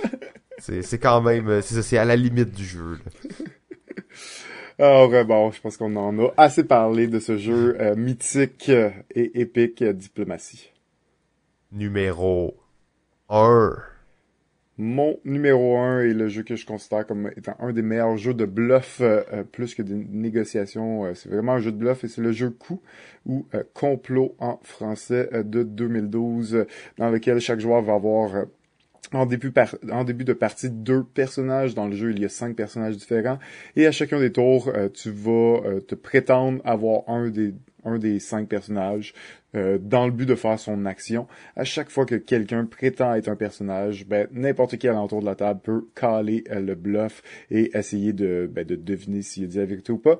c'est 0.58 0.98
quand 0.98 1.20
même... 1.20 1.62
C'est 1.62 1.82
c'est 1.82 1.98
à 1.98 2.04
la 2.04 2.16
limite 2.16 2.52
du 2.52 2.64
jeu. 2.64 2.98
Alors, 4.78 5.10
bon, 5.24 5.50
je 5.50 5.60
pense 5.60 5.76
qu'on 5.76 5.96
en 5.96 6.18
a 6.18 6.30
assez 6.36 6.64
parlé 6.64 7.08
de 7.08 7.18
ce 7.18 7.36
jeu 7.36 7.76
euh, 7.80 7.96
mythique 7.96 8.68
et 8.68 9.40
épique 9.40 9.82
euh, 9.82 9.92
Diplomatie. 9.92 10.72
Numéro 11.72 12.56
1. 13.28 13.76
Mon 14.80 15.18
numéro 15.24 15.76
un 15.76 16.02
est 16.02 16.14
le 16.14 16.28
jeu 16.28 16.44
que 16.44 16.54
je 16.54 16.64
considère 16.64 17.04
comme 17.04 17.32
étant 17.36 17.56
un 17.58 17.72
des 17.72 17.82
meilleurs 17.82 18.16
jeux 18.16 18.32
de 18.32 18.44
bluff 18.44 19.00
euh, 19.00 19.22
euh, 19.32 19.42
plus 19.42 19.74
que 19.74 19.82
des 19.82 19.94
négociations. 19.94 21.04
Euh, 21.04 21.14
c'est 21.14 21.28
vraiment 21.28 21.54
un 21.54 21.58
jeu 21.58 21.72
de 21.72 21.76
bluff 21.76 22.04
et 22.04 22.08
c'est 22.08 22.20
le 22.20 22.30
jeu 22.30 22.50
coup 22.50 22.80
ou 23.26 23.44
complot 23.74 24.36
en 24.38 24.60
français 24.62 25.28
de 25.44 25.64
2012 25.64 26.64
dans 26.96 27.10
lequel 27.10 27.40
chaque 27.40 27.58
joueur 27.58 27.82
va 27.82 27.94
avoir 27.94 28.46
en 29.12 29.26
début, 29.26 29.52
en 29.90 30.04
début 30.04 30.24
de 30.24 30.32
partie 30.32 30.70
deux 30.70 31.02
personnages. 31.02 31.74
Dans 31.74 31.88
le 31.88 31.96
jeu, 31.96 32.12
il 32.12 32.20
y 32.20 32.24
a 32.24 32.28
cinq 32.28 32.54
personnages 32.54 32.96
différents. 32.96 33.38
Et 33.74 33.86
à 33.86 33.92
chacun 33.92 34.20
des 34.20 34.32
tours, 34.32 34.72
tu 34.94 35.10
vas 35.10 35.80
te 35.86 35.94
prétendre 35.94 36.62
avoir 36.64 37.02
un 37.08 37.28
des 37.28 37.52
un 37.84 37.98
des 37.98 38.18
cinq 38.18 38.48
personnages 38.48 39.14
euh, 39.54 39.78
dans 39.80 40.06
le 40.06 40.12
but 40.12 40.26
de 40.26 40.34
faire 40.34 40.58
son 40.58 40.84
action. 40.86 41.26
À 41.56 41.64
chaque 41.64 41.90
fois 41.90 42.04
que 42.04 42.16
quelqu'un 42.16 42.66
prétend 42.66 43.14
être 43.14 43.28
un 43.28 43.36
personnage, 43.36 44.06
ben, 44.06 44.28
n'importe 44.32 44.76
qui 44.76 44.88
alentour 44.88 45.20
de 45.20 45.26
la 45.26 45.34
table 45.34 45.60
peut 45.62 45.86
caler 45.94 46.44
euh, 46.50 46.60
le 46.60 46.74
bluff 46.74 47.22
et 47.50 47.76
essayer 47.76 48.12
de, 48.12 48.48
ben, 48.52 48.64
de 48.66 48.76
deviner 48.76 49.22
s'il 49.22 49.48
dit 49.48 49.58
la 49.58 49.64
vérité 49.64 49.92
ou 49.92 49.98
pas. 49.98 50.18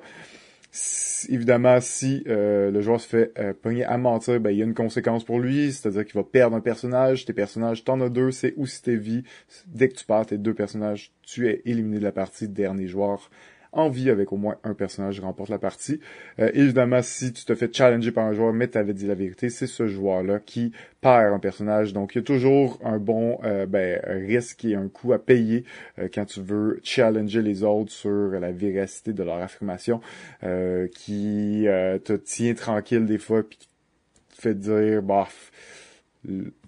évidemment, 1.29 1.79
si 1.81 2.23
euh, 2.27 2.71
le 2.71 2.81
joueur 2.81 2.99
se 2.99 3.07
fait 3.07 3.33
pogner 3.61 3.85
à 3.85 3.97
mentir, 3.97 4.39
ben, 4.39 4.51
il 4.51 4.57
y 4.57 4.61
a 4.61 4.65
une 4.65 4.73
conséquence 4.73 5.23
pour 5.23 5.39
lui, 5.39 5.71
c'est-à-dire 5.71 6.05
qu'il 6.05 6.15
va 6.15 6.23
perdre 6.23 6.55
un 6.55 6.61
personnage. 6.61 7.25
Tes 7.25 7.33
personnages, 7.33 7.83
t'en 7.83 8.01
as 8.01 8.09
deux, 8.09 8.31
c'est 8.31 8.55
aussi 8.57 8.81
tes 8.81 8.95
vies. 8.95 9.23
Dès 9.67 9.89
que 9.89 9.95
tu 9.95 10.05
perds 10.05 10.27
tes 10.27 10.37
deux 10.37 10.53
personnages, 10.53 11.11
tu 11.21 11.47
es 11.47 11.61
éliminé 11.65 11.99
de 11.99 12.03
la 12.03 12.11
partie, 12.11 12.47
dernier 12.47 12.87
joueur 12.87 13.29
en 13.71 13.89
vie 13.89 14.09
avec 14.09 14.31
au 14.31 14.37
moins 14.37 14.57
un 14.63 14.73
personnage 14.73 15.19
remporte 15.19 15.49
la 15.49 15.59
partie. 15.59 15.99
Euh, 16.39 16.49
évidemment, 16.53 17.01
si 17.01 17.33
tu 17.33 17.45
te 17.45 17.53
fais 17.55 17.69
challenger 17.71 18.11
par 18.11 18.25
un 18.25 18.33
joueur, 18.33 18.53
mais 18.53 18.67
t'avais 18.67 18.93
dit 18.93 19.07
la 19.07 19.15
vérité, 19.15 19.49
c'est 19.49 19.67
ce 19.67 19.87
joueur-là 19.87 20.39
qui 20.39 20.71
perd 21.01 21.33
un 21.33 21.39
personnage. 21.39 21.93
Donc, 21.93 22.15
il 22.15 22.19
y 22.19 22.21
a 22.21 22.23
toujours 22.23 22.79
un 22.83 22.97
bon 22.97 23.39
euh, 23.43 23.65
ben, 23.65 24.01
risque 24.05 24.65
et 24.65 24.75
un 24.75 24.87
coût 24.87 25.13
à 25.13 25.19
payer 25.19 25.65
euh, 25.99 26.09
quand 26.13 26.25
tu 26.25 26.41
veux 26.41 26.79
challenger 26.83 27.41
les 27.41 27.63
autres 27.63 27.91
sur 27.91 28.31
la 28.31 28.51
véracité 28.51 29.13
de 29.13 29.23
leur 29.23 29.37
affirmation, 29.37 30.01
qui 30.41 31.65
te 31.65 32.13
tient 32.13 32.53
tranquille 32.53 33.05
des 33.05 33.17
fois, 33.17 33.43
puis 33.43 33.57
qui 33.57 33.67
te 33.67 34.41
fait 34.41 34.55
dire, 34.55 35.01
bof, 35.01 35.51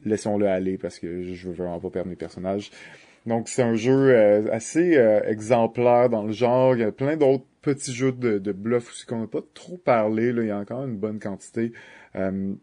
laissons-le 0.06 0.48
aller 0.48 0.78
parce 0.78 1.00
que 1.00 1.24
je 1.24 1.48
veux 1.48 1.54
vraiment 1.54 1.80
pas 1.80 1.90
perdre 1.90 2.10
mes 2.10 2.16
personnages. 2.16 2.72
Donc 3.26 3.50
c'est 3.50 3.62
un 3.62 3.76
jeu 3.76 4.10
euh, 4.10 4.52
assez 4.52 4.98
euh, 4.98 5.22
exemplaire 5.26 6.10
dans 6.10 6.24
le 6.24 6.32
genre. 6.32 6.76
Il 6.76 6.82
y 6.82 6.84
a 6.84 6.92
plein 6.92 7.18
d'autres 7.18 7.46
petits 7.62 7.94
jeux 7.94 8.12
de, 8.12 8.40
de 8.40 8.52
bluff 8.52 8.90
aussi 8.90 9.06
qu'on 9.06 9.20
n'a 9.22 9.28
pas 9.28 9.44
trop 9.54 9.78
parlé. 9.78 10.32
Là. 10.32 10.42
Il 10.42 10.48
y 10.48 10.52
a 10.52 10.58
encore 10.58 10.86
une 10.86 10.98
bonne 10.98 11.20
quantité. 11.20 11.74
Euh, 12.16 12.54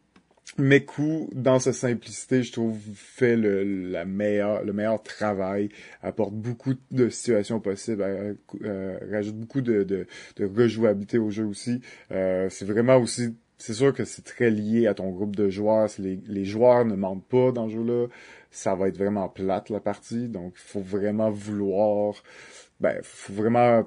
mais 0.56 0.84
coup, 0.84 1.28
dans 1.34 1.60
sa 1.60 1.72
simplicité, 1.72 2.42
je 2.42 2.50
trouve, 2.52 2.78
fait 2.94 3.36
le, 3.36 3.62
le 3.62 4.72
meilleur 4.72 5.02
travail, 5.02 5.68
apporte 6.02 6.32
beaucoup 6.32 6.74
de 6.90 7.10
situations 7.10 7.60
possibles, 7.60 8.02
rajoute 9.12 9.36
beaucoup 9.36 9.60
de, 9.60 9.84
de, 9.84 10.06
de, 10.36 10.46
rejouabilité 10.46 11.18
au 11.18 11.30
jeu 11.30 11.44
aussi. 11.44 11.82
c'est 12.10 12.64
vraiment 12.64 12.96
aussi 12.96 13.34
c'est 13.58 13.74
sûr 13.74 13.92
que 13.92 14.04
c'est 14.04 14.22
très 14.22 14.50
lié 14.50 14.86
à 14.86 14.94
ton 14.94 15.10
groupe 15.10 15.34
de 15.34 15.50
joueurs. 15.50 15.88
Les, 15.98 16.20
les 16.26 16.44
joueurs 16.44 16.84
ne 16.84 16.94
mentent 16.94 17.26
pas 17.26 17.50
dans 17.50 17.68
ce 17.68 17.74
jeu-là. 17.74 18.06
Ça 18.50 18.74
va 18.74 18.88
être 18.88 18.98
vraiment 18.98 19.28
plate 19.28 19.70
la 19.70 19.80
partie. 19.80 20.28
Donc, 20.28 20.54
faut 20.56 20.80
vraiment 20.80 21.30
vouloir, 21.30 22.14
ben, 22.80 22.98
faut 23.02 23.32
vraiment, 23.32 23.84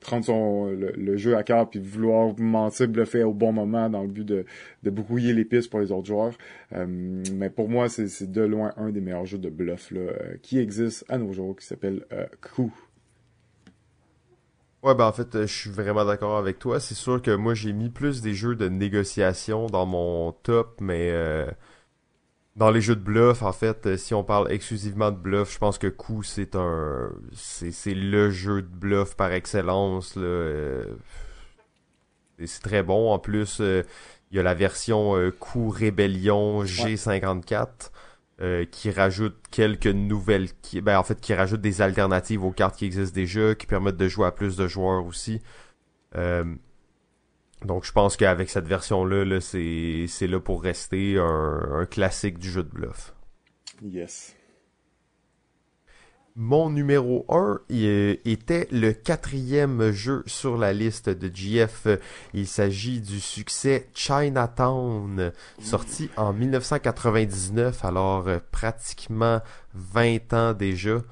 prendre 0.00 0.70
le, 0.70 1.16
jeu 1.16 1.36
à 1.36 1.42
cœur 1.42 1.68
puis 1.68 1.78
vouloir 1.78 2.38
mentir, 2.38 2.88
bluffer 2.88 3.22
au 3.22 3.34
bon 3.34 3.52
moment 3.52 3.90
dans 3.90 4.02
le 4.02 4.08
but 4.08 4.24
de, 4.24 4.44
de 4.82 4.90
brouiller 4.90 5.32
les 5.32 5.44
pistes 5.44 5.70
pour 5.70 5.80
les 5.80 5.92
autres 5.92 6.06
joueurs. 6.06 6.36
Euh, 6.72 6.86
mais 7.34 7.50
pour 7.50 7.68
moi, 7.68 7.88
c'est 7.88 8.30
de 8.30 8.42
loin 8.42 8.72
un 8.76 8.90
des 8.90 9.00
meilleurs 9.00 9.26
jeux 9.26 9.38
de 9.38 9.50
bluff 9.50 9.90
là, 9.90 10.00
euh, 10.00 10.36
qui 10.42 10.58
existe 10.58 11.04
à 11.08 11.18
nos 11.18 11.32
jours, 11.32 11.56
qui 11.56 11.66
s'appelle 11.66 12.04
euh, 12.12 12.26
Coup. 12.40 12.72
Ouais, 14.82 14.94
ben 14.94 15.06
en 15.06 15.12
fait, 15.12 15.42
je 15.42 15.52
suis 15.52 15.70
vraiment 15.70 16.04
d'accord 16.04 16.38
avec 16.38 16.60
toi. 16.60 16.78
C'est 16.78 16.94
sûr 16.94 17.20
que 17.20 17.34
moi, 17.34 17.52
j'ai 17.52 17.72
mis 17.72 17.90
plus 17.90 18.22
des 18.22 18.32
jeux 18.32 18.54
de 18.54 18.68
négociation 18.68 19.66
dans 19.66 19.86
mon 19.86 20.30
top, 20.30 20.80
mais 20.80 21.12
dans 22.58 22.70
les 22.72 22.80
jeux 22.80 22.96
de 22.96 23.00
bluff, 23.00 23.42
en 23.42 23.52
fait, 23.52 23.86
euh, 23.86 23.96
si 23.96 24.14
on 24.14 24.24
parle 24.24 24.50
exclusivement 24.52 25.12
de 25.12 25.16
bluff, 25.16 25.52
je 25.52 25.58
pense 25.58 25.78
que 25.78 25.86
coup 25.86 26.24
c'est 26.24 26.56
un 26.56 27.10
c'est 27.32 27.94
le 27.94 28.30
jeu 28.30 28.62
de 28.62 28.66
bluff 28.66 29.14
par 29.16 29.32
excellence 29.32 30.16
là. 30.16 30.22
Euh, 30.22 30.96
c'est 32.44 32.62
très 32.62 32.82
bon. 32.82 33.12
En 33.12 33.18
plus, 33.18 33.58
euh, 33.60 33.82
il 34.30 34.36
y 34.36 34.40
a 34.40 34.42
la 34.42 34.54
version 34.54 35.14
coup 35.40 35.70
rébellion 35.70 36.64
G54 36.64 37.90
qui 38.70 38.90
rajoute 38.90 39.36
quelques 39.50 39.86
nouvelles 39.86 40.48
qui 40.62 40.80
ben 40.80 40.98
en 40.98 41.02
fait 41.02 41.20
qui 41.20 41.34
rajoute 41.34 41.60
des 41.60 41.80
alternatives 41.82 42.44
aux 42.44 42.52
cartes 42.52 42.76
qui 42.76 42.84
existent 42.86 43.14
déjà, 43.14 43.54
qui 43.54 43.66
permettent 43.66 43.96
de 43.96 44.08
jouer 44.08 44.26
à 44.26 44.32
plus 44.32 44.56
de 44.56 44.68
joueurs 44.68 45.04
aussi. 45.06 45.40
Donc 47.64 47.84
je 47.84 47.92
pense 47.92 48.16
qu'avec 48.16 48.50
cette 48.50 48.66
version-là, 48.66 49.24
-là, 49.24 49.40
c'est 49.40 50.26
là 50.26 50.40
pour 50.40 50.62
rester 50.62 51.18
un, 51.18 51.86
classique 51.90 52.38
du 52.38 52.50
jeu 52.50 52.62
de 52.62 52.70
bluff. 52.70 53.14
Yes. 53.82 54.34
Mon 56.40 56.70
numéro 56.70 57.26
1 57.30 57.62
était 57.68 58.68
le 58.70 58.92
quatrième 58.92 59.90
jeu 59.90 60.22
sur 60.26 60.56
la 60.56 60.72
liste 60.72 61.08
de 61.08 61.28
GF. 61.34 61.88
Il 62.32 62.46
s'agit 62.46 63.00
du 63.00 63.18
succès 63.18 63.88
Chinatown, 63.92 65.32
sorti 65.60 66.10
en 66.16 66.32
1999, 66.32 67.84
alors 67.84 68.28
euh, 68.28 68.38
pratiquement 68.52 69.40
20 69.74 70.32
ans 70.32 70.52
déjà. 70.52 71.02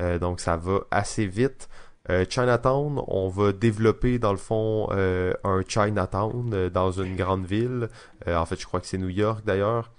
Euh, 0.00 0.18
donc 0.18 0.40
ça 0.40 0.58
va 0.58 0.80
assez 0.90 1.26
vite. 1.26 1.70
Euh, 2.10 2.26
Chinatown, 2.28 3.02
on 3.08 3.28
va 3.28 3.52
développer 3.52 4.18
dans 4.18 4.32
le 4.32 4.38
fond 4.38 4.88
euh, 4.90 5.32
un 5.42 5.62
Chinatown 5.66 6.50
euh, 6.52 6.68
dans 6.68 6.92
une 6.92 7.16
grande 7.16 7.46
ville. 7.46 7.88
en 8.26 8.44
fait, 8.44 8.60
je 8.60 8.66
crois 8.66 8.80
que 8.80 8.86
c'est 8.86 8.98
New 8.98 9.08
York 9.08 9.42
d'ailleurs. 9.44 9.90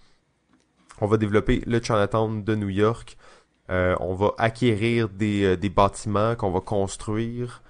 On 1.02 1.07
va 1.07 1.18
développer 1.18 1.61
le 1.65 1.82
Chinatown 1.82 2.44
de 2.44 2.56
New 2.56 2.69
York. 2.69 3.18
on 3.69 4.14
va 4.14 4.34
acquérir 4.38 5.10
des, 5.10 5.57
des 5.57 5.69
bâtiments 5.69 6.36
qu'on 6.36 6.52
va 6.52 6.61
construire. 6.61 7.64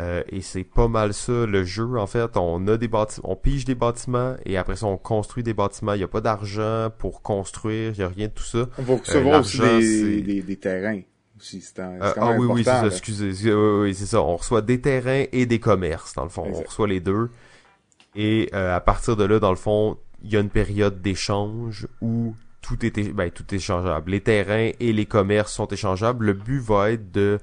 et 0.00 0.40
c'est 0.40 0.64
pas 0.64 0.88
mal 0.88 1.12
ça 1.14 1.46
le 1.46 1.62
jeu 1.62 1.96
en 1.98 2.06
fait. 2.06 2.36
On 2.36 2.66
a 2.66 2.76
des 2.76 2.88
bâtiments, 2.88 3.30
on 3.30 3.36
pige 3.36 3.64
des 3.66 3.76
bâtiments 3.76 4.34
et 4.44 4.56
après 4.56 4.76
ça 4.76 4.86
on 4.86 4.96
construit 4.96 5.44
des 5.44 5.54
bâtiments. 5.54 5.92
Il 5.92 5.98
n'y 5.98 6.04
a 6.04 6.08
pas 6.08 6.22
d'argent 6.22 6.88
pour 6.98 7.22
construire, 7.22 7.92
il 7.92 7.98
n'y 7.98 8.04
a 8.04 8.08
rien 8.08 8.26
de 8.26 8.32
tout 8.32 8.42
ça. 8.42 8.66
On 8.78 8.82
va 8.82 8.96
recevoir 8.96 9.40
aussi 9.40 9.60
des, 9.60 10.22
des, 10.22 10.42
des 10.42 10.56
terrains. 10.56 11.02
Euh, 12.02 12.12
ah 12.16 12.32
oui, 12.38 12.46
oui, 12.46 12.64
c'est 12.64 12.70
ça, 12.70 12.86
excusez. 12.86 13.52
Oui, 13.54 13.94
c'est 13.94 14.06
ça. 14.06 14.22
On 14.22 14.36
reçoit 14.36 14.62
des 14.62 14.80
terrains 14.80 15.24
et 15.32 15.46
des 15.46 15.58
commerces, 15.58 16.14
dans 16.14 16.24
le 16.24 16.30
fond. 16.30 16.44
On 16.46 16.62
reçoit 16.62 16.86
les 16.86 17.00
deux. 17.00 17.30
Et 18.14 18.50
euh, 18.54 18.76
à 18.76 18.80
partir 18.80 19.16
de 19.16 19.24
là, 19.24 19.40
dans 19.40 19.50
le 19.50 19.56
fond, 19.56 19.98
il 20.22 20.30
y 20.30 20.36
a 20.36 20.40
une 20.40 20.50
période 20.50 21.00
d'échange 21.00 21.88
où 22.00 22.34
tout 22.60 22.84
est, 22.84 23.12
ben, 23.12 23.30
tout 23.30 23.44
est 23.52 23.56
échangeable. 23.56 24.10
Les 24.10 24.20
terrains 24.20 24.70
et 24.78 24.92
les 24.92 25.06
commerces 25.06 25.52
sont 25.52 25.66
échangeables. 25.66 26.26
Le 26.26 26.32
but 26.34 26.60
va 26.60 26.92
être 26.92 27.10
de 27.10 27.38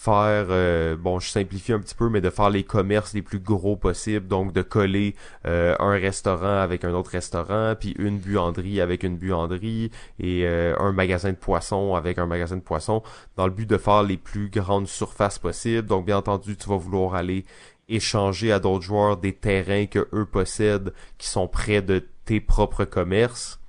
faire, 0.00 0.46
euh, 0.48 0.96
bon, 0.96 1.20
je 1.20 1.28
simplifie 1.28 1.74
un 1.74 1.78
petit 1.78 1.94
peu, 1.94 2.08
mais 2.08 2.22
de 2.22 2.30
faire 2.30 2.48
les 2.48 2.64
commerces 2.64 3.12
les 3.12 3.20
plus 3.20 3.38
gros 3.38 3.76
possibles, 3.76 4.26
donc 4.26 4.54
de 4.54 4.62
coller 4.62 5.14
euh, 5.46 5.76
un 5.78 5.90
restaurant 5.90 6.56
avec 6.58 6.84
un 6.84 6.94
autre 6.94 7.10
restaurant, 7.10 7.74
puis 7.78 7.94
une 7.98 8.18
buanderie 8.18 8.80
avec 8.80 9.02
une 9.02 9.18
buanderie 9.18 9.90
et 10.18 10.46
euh, 10.46 10.74
un 10.78 10.92
magasin 10.92 11.32
de 11.32 11.36
poissons 11.36 11.94
avec 11.94 12.16
un 12.16 12.24
magasin 12.24 12.56
de 12.56 12.62
poissons, 12.62 13.02
dans 13.36 13.46
le 13.46 13.52
but 13.52 13.68
de 13.68 13.76
faire 13.76 14.02
les 14.02 14.16
plus 14.16 14.48
grandes 14.48 14.88
surfaces 14.88 15.38
possibles. 15.38 15.86
Donc, 15.86 16.06
bien 16.06 16.16
entendu, 16.16 16.56
tu 16.56 16.70
vas 16.70 16.78
vouloir 16.78 17.14
aller 17.14 17.44
échanger 17.90 18.52
à 18.52 18.58
d'autres 18.58 18.84
joueurs 18.84 19.18
des 19.18 19.34
terrains 19.34 19.84
que 19.84 20.08
eux 20.14 20.24
possèdent, 20.24 20.94
qui 21.18 21.28
sont 21.28 21.46
près 21.46 21.82
de 21.82 22.06
tes 22.24 22.40
propres 22.40 22.86
commerces 22.86 23.60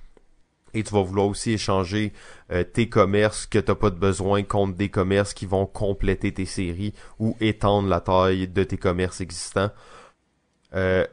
et 0.74 0.82
tu 0.82 0.94
vas 0.94 1.02
vouloir 1.02 1.26
aussi 1.26 1.52
échanger 1.52 2.12
euh, 2.52 2.64
tes 2.64 2.88
commerces 2.88 3.46
que 3.46 3.58
t'as 3.58 3.74
pas 3.74 3.90
de 3.90 3.98
besoin 3.98 4.42
contre 4.42 4.76
des 4.76 4.90
commerces 4.90 5.32
qui 5.32 5.46
vont 5.46 5.66
compléter 5.66 6.32
tes 6.32 6.44
séries 6.44 6.92
ou 7.18 7.36
étendre 7.40 7.88
la 7.88 8.00
taille 8.00 8.46
de 8.46 8.64
tes 8.64 8.76
commerces 8.76 9.20
existants. 9.20 9.70
Euh, 10.74 11.06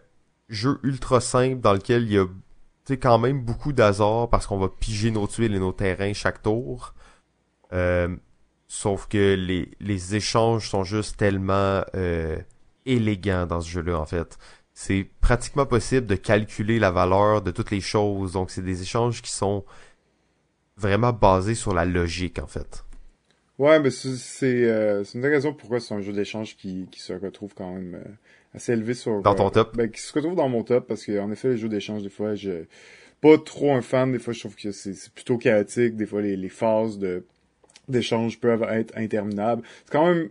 jeu 0.49 0.79
ultra 0.83 1.21
simple 1.21 1.61
dans 1.61 1.73
lequel 1.73 2.03
il 2.03 2.13
y 2.13 2.17
a 2.17 2.25
quand 2.97 3.19
même 3.19 3.41
beaucoup 3.41 3.71
d'hasard 3.71 4.29
parce 4.29 4.47
qu'on 4.47 4.57
va 4.57 4.67
piger 4.67 5.11
nos 5.11 5.27
tuiles 5.27 5.55
et 5.55 5.59
nos 5.59 5.71
terrains 5.71 6.13
chaque 6.13 6.41
tour. 6.41 6.93
Euh, 7.71 8.15
sauf 8.67 9.07
que 9.07 9.35
les, 9.35 9.71
les 9.79 10.15
échanges 10.15 10.69
sont 10.69 10.83
juste 10.83 11.17
tellement 11.17 11.83
élégants 12.85 13.45
dans 13.45 13.61
ce 13.61 13.69
jeu-là 13.69 13.99
en 13.99 14.05
fait 14.05 14.37
c'est 14.81 15.09
pratiquement 15.19 15.65
possible 15.65 16.07
de 16.07 16.15
calculer 16.15 16.79
la 16.79 16.89
valeur 16.89 17.41
de 17.41 17.51
toutes 17.51 17.69
les 17.69 17.81
choses. 17.81 18.31
Donc, 18.31 18.49
c'est 18.49 18.61
des 18.61 18.81
échanges 18.81 19.21
qui 19.21 19.29
sont 19.29 19.65
vraiment 20.79 21.13
basés 21.13 21.55
sur 21.55 21.73
la 21.73 21.85
logique, 21.85 22.39
en 22.39 22.47
fait. 22.47 22.85
Ouais, 23.57 23.79
mais 23.79 23.89
c'est 23.89 24.63
euh, 24.65 25.03
une 25.13 25.21
des 25.21 25.27
raisons 25.27 25.53
pourquoi 25.53 25.81
c'est 25.81 25.93
un 25.93 26.01
jeu 26.01 26.13
d'échange 26.13 26.55
qui, 26.55 26.87
qui 26.89 27.01
se 27.01 27.11
retrouve 27.11 27.53
quand 27.53 27.73
même 27.73 27.95
euh, 27.95 28.09
assez 28.55 28.71
élevé 28.71 28.93
sur... 28.93 29.21
Dans 29.21 29.35
ton 29.35 29.47
euh, 29.47 29.51
top? 29.51 29.75
Ben, 29.75 29.91
qui 29.91 29.99
se 29.99 30.13
retrouve 30.13 30.35
dans 30.35 30.47
mon 30.47 30.63
top, 30.63 30.87
parce 30.87 31.05
qu'en 31.05 31.29
effet, 31.31 31.49
les 31.49 31.57
jeux 31.57 31.67
d'échange, 31.67 32.01
des 32.01 32.09
fois, 32.09 32.35
je 32.35 32.63
pas 33.21 33.37
trop 33.37 33.73
un 33.73 33.81
fan. 33.81 34.11
Des 34.11 34.19
fois, 34.19 34.33
je 34.33 34.39
trouve 34.39 34.55
que 34.55 34.71
c'est 34.71 35.11
plutôt 35.13 35.37
chaotique. 35.37 35.95
Des 35.97 36.05
fois, 36.05 36.21
les, 36.21 36.35
les 36.37 36.49
phases 36.49 36.97
de 36.97 37.25
d'échange 37.89 38.39
peuvent 38.39 38.63
être 38.69 38.95
interminables. 38.95 39.63
C'est 39.85 39.91
quand 39.91 40.05
même 40.05 40.29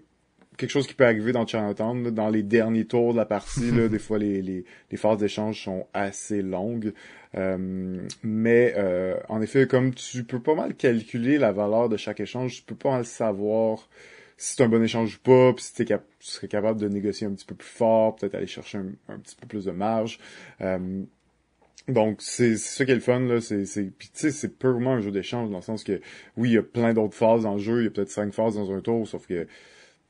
quelque 0.56 0.70
chose 0.70 0.86
qui 0.86 0.94
peut 0.94 1.04
arriver 1.04 1.32
dans 1.32 1.46
Chinatown, 1.46 2.10
dans 2.10 2.28
les 2.28 2.42
derniers 2.42 2.84
tours 2.84 3.12
de 3.12 3.18
la 3.18 3.26
partie, 3.26 3.70
là, 3.72 3.88
des 3.88 3.98
fois 3.98 4.18
les, 4.18 4.42
les, 4.42 4.64
les 4.90 4.96
phases 4.96 5.18
d'échange 5.18 5.64
sont 5.64 5.86
assez 5.92 6.40
longues. 6.40 6.92
Euh, 7.36 8.06
mais 8.22 8.74
euh, 8.76 9.16
en 9.28 9.42
effet, 9.42 9.66
comme 9.66 9.94
tu 9.94 10.24
peux 10.24 10.40
pas 10.40 10.54
mal 10.54 10.74
calculer 10.74 11.38
la 11.38 11.52
valeur 11.52 11.88
de 11.88 11.96
chaque 11.96 12.20
échange, 12.20 12.56
tu 12.56 12.62
peux 12.62 12.74
pas 12.74 12.90
mal 12.90 13.04
savoir 13.04 13.88
si 14.36 14.54
c'est 14.54 14.62
un 14.62 14.68
bon 14.68 14.82
échange 14.82 15.16
ou 15.16 15.20
pas, 15.20 15.52
puis 15.52 15.64
si 15.64 15.74
tu 15.74 15.94
serais 16.20 16.48
capable 16.48 16.80
de 16.80 16.88
négocier 16.88 17.26
un 17.26 17.32
petit 17.32 17.44
peu 17.44 17.54
plus 17.54 17.68
fort, 17.68 18.16
peut-être 18.16 18.34
aller 18.34 18.46
chercher 18.46 18.78
un, 18.78 19.18
petit 19.18 19.36
peu 19.36 19.46
plus 19.46 19.64
de 19.64 19.72
marge. 19.72 20.18
Euh, 20.60 21.02
donc 21.88 22.20
c'est 22.20 22.56
ça 22.56 22.84
qui 22.84 22.90
est 22.90 22.94
le 22.94 23.00
fun 23.00 23.20
là, 23.20 23.40
c'est 23.40 23.64
puis 23.98 24.10
tu 24.12 24.20
sais 24.20 24.30
c'est 24.30 24.58
purement 24.58 24.94
un 24.94 25.00
jeu 25.00 25.10
d'échange 25.10 25.48
dans 25.50 25.56
le 25.56 25.62
sens 25.62 25.84
que 25.84 26.02
oui 26.36 26.50
il 26.50 26.52
y 26.52 26.58
a 26.58 26.62
plein 26.62 26.92
d'autres 26.92 27.14
phases 27.14 27.44
dans 27.44 27.54
le 27.54 27.60
jeu, 27.60 27.80
il 27.80 27.84
y 27.84 27.86
a 27.86 27.90
peut-être 27.90 28.10
cinq 28.10 28.34
phases 28.34 28.56
dans 28.56 28.70
un 28.72 28.82
tour, 28.82 29.08
sauf 29.08 29.26
que 29.26 29.46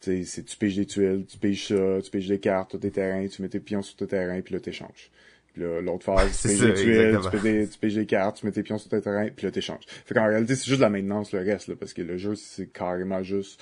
tu 0.01 0.25
sais, 0.25 0.43
tu 0.45 0.57
piges 0.57 0.77
des 0.77 0.87
tuiles, 0.87 1.25
tu 1.27 1.39
piges 1.39 1.69
ça, 1.69 2.01
tu 2.03 2.11
piges 2.11 2.29
des 2.29 2.39
cartes, 2.39 2.79
tes 2.79 2.91
terrains, 2.91 3.27
tu 3.27 3.43
mets 3.43 3.49
tes 3.49 3.61
pions 3.61 3.83
sur 3.83 3.97
tes 3.97 4.07
terrains, 4.07 4.41
puis 4.41 4.55
là, 4.55 4.61
t'échanges. 4.61 5.11
Puis 5.59 5.83
l'autre 5.83 6.05
phase, 6.05 6.41
tu 6.41 6.49
piges 6.49 6.61
des 6.61 6.75
tuiles, 6.75 7.19
tu 7.23 7.31
piges 7.31 7.43
des, 7.43 7.69
tu 7.69 7.79
piges 7.79 7.95
des 7.95 8.07
cartes, 8.07 8.37
tu 8.39 8.47
mets 8.47 8.53
tes 8.53 8.63
pions 8.63 8.79
sur 8.79 8.91
tes 8.91 9.01
terrains, 9.01 9.29
puis 9.35 9.47
là, 9.47 9.53
t'échanges. 9.53 9.85
Fait 9.87 10.15
qu'en 10.15 10.27
réalité, 10.27 10.55
c'est 10.55 10.67
juste 10.67 10.81
la 10.81 10.91
maintenance, 10.91 11.33
le 11.33 11.41
reste, 11.41 11.69
là, 11.69 11.75
parce 11.79 11.93
que 11.93 12.03
le 12.03 12.17
jeu, 12.17 12.35
c'est 12.35 12.73
carrément 12.73 13.23
juste 13.23 13.61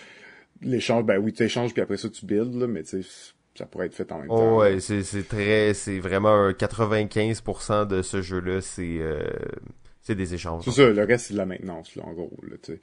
l'échange. 0.63 1.05
Ben 1.05 1.19
oui, 1.19 1.33
tu 1.33 1.43
échanges, 1.43 1.73
puis 1.73 1.83
après 1.83 1.97
ça, 1.97 2.09
tu 2.09 2.27
builds, 2.27 2.59
là, 2.59 2.67
mais 2.67 2.83
tu 2.83 3.03
sais, 3.03 3.33
ça 3.55 3.67
pourrait 3.67 3.87
être 3.87 3.95
fait 3.95 4.11
en 4.13 4.19
même 4.19 4.31
oh, 4.31 4.37
temps. 4.37 4.59
Ouais, 4.59 4.81
c'est, 4.81 5.03
c'est 5.03 5.27
très, 5.27 5.73
c'est 5.75 5.99
vraiment 5.99 6.35
un 6.35 6.51
95% 6.51 7.87
de 7.87 8.03
ce 8.03 8.21
jeu-là, 8.21 8.61
c'est, 8.61 8.99
euh, 9.01 9.25
c'est 10.03 10.15
des 10.15 10.35
échanges. 10.35 10.65
C'est 10.65 10.73
ça, 10.73 10.89
le 10.89 11.05
reste, 11.05 11.27
c'est 11.27 11.35
de 11.35 11.39
la 11.39 11.47
maintenance, 11.47 11.97
là, 11.97 12.05
en 12.05 12.13
gros, 12.13 12.37
là, 12.43 12.57
tu 12.63 12.73
sais. 12.73 12.81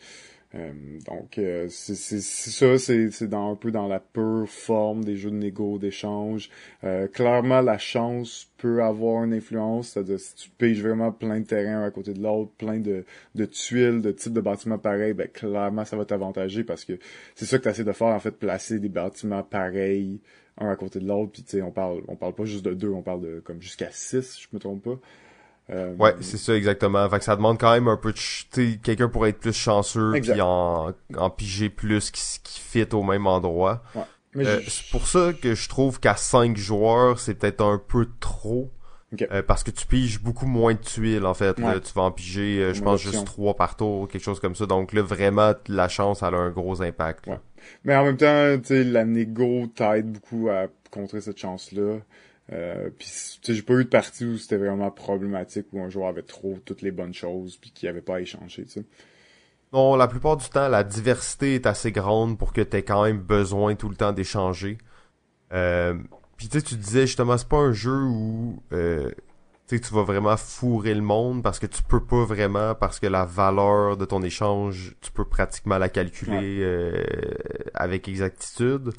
Euh, 0.56 1.00
donc 1.08 1.40
euh, 1.40 1.68
c'est 1.70 1.96
ça, 1.96 2.78
c'est 2.78 3.28
dans 3.28 3.52
un 3.52 3.56
peu 3.56 3.72
dans 3.72 3.88
la 3.88 4.00
pure 4.00 4.48
forme 4.48 5.04
des 5.04 5.16
jeux 5.16 5.32
de 5.32 5.36
négo, 5.36 5.80
d'échange. 5.80 6.50
Euh, 6.84 7.08
clairement, 7.08 7.62
la 7.62 7.80
chance 7.80 8.52
peut 8.58 8.84
avoir 8.84 9.24
une 9.24 9.34
influence, 9.34 9.90
c'est-à-dire 9.90 10.20
si 10.20 10.36
tu 10.36 10.50
piges 10.52 10.82
vraiment 10.82 11.12
plein 11.12 11.40
de 11.40 11.46
terrains 11.46 11.84
à 11.84 11.90
côté 11.90 12.14
de 12.14 12.22
l'autre, 12.22 12.52
plein 12.58 12.80
de, 12.80 13.04
de 13.34 13.46
tuiles, 13.46 14.02
de 14.02 14.12
types 14.12 14.34
de 14.34 14.42
bâtiments 14.42 14.78
pareils, 14.78 15.14
ben 15.14 15.28
clairement 15.28 15.86
ça 15.86 15.98
va 15.98 16.06
t'avantager 16.06 16.64
parce 16.64 16.86
que 16.86 16.94
c'est 17.36 17.46
ça 17.46 17.58
que 17.58 17.64
tu 17.64 17.70
essaies 17.70 17.84
de 17.84 17.92
faire 17.92 18.08
en 18.08 18.20
fait, 18.20 18.32
placer 18.32 18.80
des 18.80 18.90
bâtiments 18.90 19.44
pareils 19.44 20.20
un 20.60 20.70
à 20.70 20.76
côté 20.76 21.00
de 21.00 21.08
l'autre, 21.08 21.32
puis 21.32 21.42
tu 21.44 21.58
sais 21.58 21.62
on 21.64 21.72
parle 21.72 22.04
on 22.08 22.16
parle 22.16 22.36
pas 22.36 22.46
juste 22.46 22.64
de 22.64 22.76
deux, 22.76 22.90
on 22.90 23.02
parle 23.02 23.22
de 23.22 23.40
comme 23.40 23.60
jusqu'à 23.60 23.90
six, 23.92 24.40
je 24.40 24.48
me 24.54 24.60
trompe 24.60 24.84
pas. 24.84 25.00
Euh, 25.70 25.96
ouais, 25.96 26.16
c'est 26.20 26.38
ça 26.38 26.56
exactement. 26.56 27.10
Fait 27.10 27.20
que 27.20 27.24
ça 27.24 27.36
demande 27.36 27.58
quand 27.58 27.72
même 27.72 27.88
un 27.88 27.98
peu 27.98 28.12
de... 28.12 28.18
Tu 28.52 28.80
quelqu'un 28.80 29.08
pourrait 29.08 29.30
être 29.30 29.40
plus 29.40 29.56
chanceux 29.56 30.12
puis 30.22 30.42
en, 30.42 30.92
en 31.18 31.30
piger 31.30 31.70
plus 31.70 32.12
qui, 32.12 32.22
qui 32.44 32.60
fit 32.60 32.88
au 32.94 33.04
même 33.04 33.28
endroit. 33.28 33.82
Ouais. 33.96 34.02
Euh, 34.46 34.62
c'est 34.68 34.90
pour 34.90 35.08
ça 35.08 35.32
que 35.32 35.54
je 35.56 35.70
trouve 35.70 36.00
qu'à 36.00 36.16
5 36.16 36.58
joueurs, 36.58 37.20
c'est 37.20 37.36
peut-être 37.36 37.62
un 37.62 37.78
peu 37.78 38.08
trop. 38.20 38.72
parce 39.48 39.64
que 39.64 39.70
tu 39.72 39.86
piges 39.86 40.20
beaucoup 40.20 40.48
moins 40.48 40.74
de 40.74 40.80
tuiles, 40.80 41.26
en 41.26 41.36
fait. 41.36 41.54
tu 41.56 41.94
vas 41.94 42.02
en 42.02 42.12
piger, 42.12 42.74
je 42.74 42.82
pense, 42.82 43.00
juste 43.02 43.26
trois 43.26 43.56
par 43.56 43.76
tour, 43.76 44.08
quelque 44.08 44.24
chose 44.24 44.40
comme 44.40 44.56
ça. 44.56 44.66
Donc 44.66 44.92
là, 44.92 45.04
vraiment, 45.04 45.54
la 45.68 45.88
chance, 45.88 46.24
elle 46.24 46.34
a 46.34 46.40
un 46.40 46.50
gros 46.50 46.82
impact. 46.82 47.30
Mais 47.84 47.96
en 47.96 48.04
même 48.06 48.18
temps, 48.18 48.58
tu 48.60 48.68
sais, 48.68 48.84
la 48.84 49.06
négo 49.06 49.68
t'aide 49.68 50.12
beaucoup 50.14 50.50
à 50.50 50.66
contrer 50.92 51.22
cette 51.22 51.38
chance-là. 51.40 52.00
Euh, 52.52 52.90
puis 52.98 53.10
j'ai 53.48 53.62
pas 53.62 53.74
eu 53.76 53.86
de 53.86 53.90
partie 53.90 54.26
où 54.26 54.38
c'était 54.38 54.58
vraiment 54.58 54.92
problématique 54.92 55.68
où 55.72 55.82
un 55.82 55.90
joueur 55.90 56.10
avait 56.10 56.24
trop 56.24 56.58
toutes 56.66 56.82
les 56.82 56.92
bonnes 56.92 57.14
choses 57.14 57.58
puis 57.58 57.72
qu'il 57.72 57.88
avait 57.88 58.02
pas 58.02 58.18
à 58.18 58.22
échanger, 58.22 58.66
tu 58.66 58.72
sais. 58.72 58.86
Non, 59.72 59.96
la 59.96 60.08
plupart 60.08 60.38
du 60.38 60.48
temps, 60.50 60.68
la 60.68 60.84
diversité 60.84 61.56
est 61.56 61.66
assez 61.66 61.92
grande 61.92 62.38
pour 62.38 62.54
que 62.54 62.62
t'aies 62.62 62.84
quand 62.84 63.04
même 63.04 63.20
besoin 63.20 63.74
tout 63.76 63.90
le 63.90 63.96
temps 63.96 64.12
d'échanger. 64.12 64.78
Euh, 65.52 65.96
puis 66.38 66.48
tu 66.48 66.60
sais, 66.60 66.64
tu 66.64 66.76
disais 66.76 67.08
justement, 67.08 67.38
c'est 67.38 67.48
pas 67.48 67.58
un 67.58 67.72
jeu 67.72 68.04
où 68.04 68.62
euh, 68.72 69.10
tu 69.68 69.94
vas 69.94 70.04
vraiment 70.04 70.38
fourrer 70.38 70.94
le 70.94 71.02
monde 71.02 71.42
parce 71.42 71.60
que 71.60 71.66
tu 71.66 71.84
peux 71.84 72.04
pas 72.04 72.26
vraiment, 72.26 72.76
parce 72.76 73.00
que 73.00 73.08
la 73.08 73.26
valeur 73.26 73.98
de 73.98 74.06
ton 74.06 74.22
échange, 74.22 74.96
tu 75.02 75.12
peux 75.12 75.26
pratiquement 75.26 75.78
la 75.78 75.90
calculer 75.90 76.60
euh, 76.62 77.04
avec 77.74 78.08
exactitude. 78.08 78.94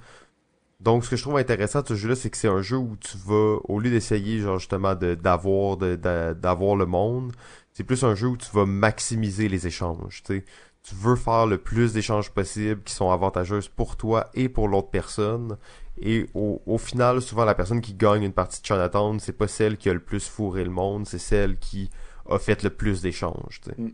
Donc, 0.84 1.06
ce 1.06 1.10
que 1.10 1.16
je 1.16 1.22
trouve 1.22 1.38
intéressant 1.38 1.80
de 1.80 1.88
ce 1.88 1.94
jeu-là, 1.94 2.14
c'est 2.14 2.28
que 2.28 2.36
c'est 2.36 2.48
un 2.48 2.60
jeu 2.60 2.76
où 2.76 2.94
tu 2.96 3.16
vas, 3.16 3.56
au 3.64 3.80
lieu 3.80 3.90
d'essayer, 3.90 4.40
genre, 4.40 4.58
justement, 4.58 4.94
d'avoir 4.94 5.78
d'avoir 5.78 6.76
le 6.76 6.84
monde, 6.84 7.32
c'est 7.72 7.84
plus 7.84 8.04
un 8.04 8.14
jeu 8.14 8.28
où 8.28 8.36
tu 8.36 8.50
vas 8.52 8.66
maximiser 8.66 9.48
les 9.48 9.66
échanges, 9.66 10.22
tu 10.22 10.94
veux 10.94 11.16
faire 11.16 11.46
le 11.46 11.56
plus 11.56 11.94
d'échanges 11.94 12.30
possibles 12.30 12.82
qui 12.82 12.92
sont 12.92 13.10
avantageuses 13.10 13.68
pour 13.68 13.96
toi 13.96 14.28
et 14.34 14.50
pour 14.50 14.68
l'autre 14.68 14.90
personne. 14.90 15.56
Et 15.98 16.26
au, 16.34 16.76
final, 16.76 17.22
souvent, 17.22 17.46
la 17.46 17.54
personne 17.54 17.80
qui 17.80 17.94
gagne 17.94 18.22
une 18.22 18.34
partie 18.34 18.60
de 18.60 18.66
Chinatown, 18.66 19.18
c'est 19.20 19.32
pas 19.32 19.48
celle 19.48 19.78
qui 19.78 19.88
a 19.88 19.94
le 19.94 20.00
plus 20.00 20.28
fourré 20.28 20.64
le 20.64 20.70
monde, 20.70 21.06
c'est 21.06 21.18
celle 21.18 21.56
qui 21.56 21.88
a 22.28 22.38
fait 22.38 22.62
le 22.62 22.68
plus 22.68 23.00
d'échanges. 23.00 23.62
Mm. 23.78 23.88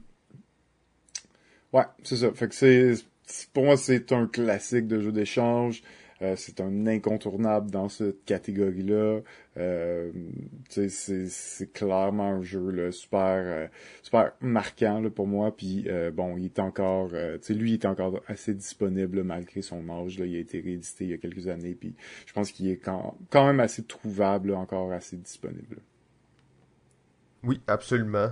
Ouais, 1.73 1.85
c'est 2.03 2.17
ça. 2.17 2.33
Fait 2.33 2.49
que 2.49 2.55
c'est, 2.57 2.95
pour 3.53 3.65
moi, 3.65 3.77
c'est 3.77 4.11
un 4.11 4.27
classique 4.27 4.89
de 4.89 5.01
jeu 5.01 5.13
d'échange. 5.13 5.85
Euh, 6.23 6.35
c'est 6.37 6.61
un 6.61 6.87
incontournable 6.87 7.71
dans 7.71 7.89
cette 7.89 8.25
catégorie-là. 8.25 9.21
Euh, 9.57 10.13
c'est 10.69 11.73
clairement 11.73 12.29
un 12.29 12.43
jeu 12.43 12.71
là, 12.71 12.93
super 12.93 13.43
euh, 13.43 13.67
super 14.03 14.33
marquant 14.41 15.01
là, 15.01 15.09
pour 15.09 15.27
moi. 15.27 15.57
Puis 15.57 15.85
euh, 15.89 16.11
bon, 16.11 16.37
il 16.37 16.47
est 16.47 16.59
encore, 16.59 17.11
lui, 17.49 17.71
il 17.71 17.75
est 17.75 17.87
encore 17.87 18.21
assez 18.27 18.55
disponible 18.55 19.23
malgré 19.23 19.63
son 19.63 19.89
âge. 19.89 20.19
Là. 20.19 20.27
Il 20.27 20.37
a 20.37 20.41
été 20.41 20.61
réédité 20.61 21.05
il 21.05 21.11
y 21.11 21.15
a 21.15 21.19
quelques 21.19 21.49
années. 21.49 21.75
Puis 21.75 21.95
je 22.27 22.33
pense 22.33 22.53
qu'il 22.53 22.69
est 22.69 22.77
quand, 22.77 23.17
quand 23.31 23.47
même 23.47 23.61
assez 23.61 23.83
trouvable, 23.83 24.53
encore 24.55 24.93
assez 24.93 25.17
disponible. 25.17 25.79
Oui, 27.43 27.63
absolument. 27.67 28.29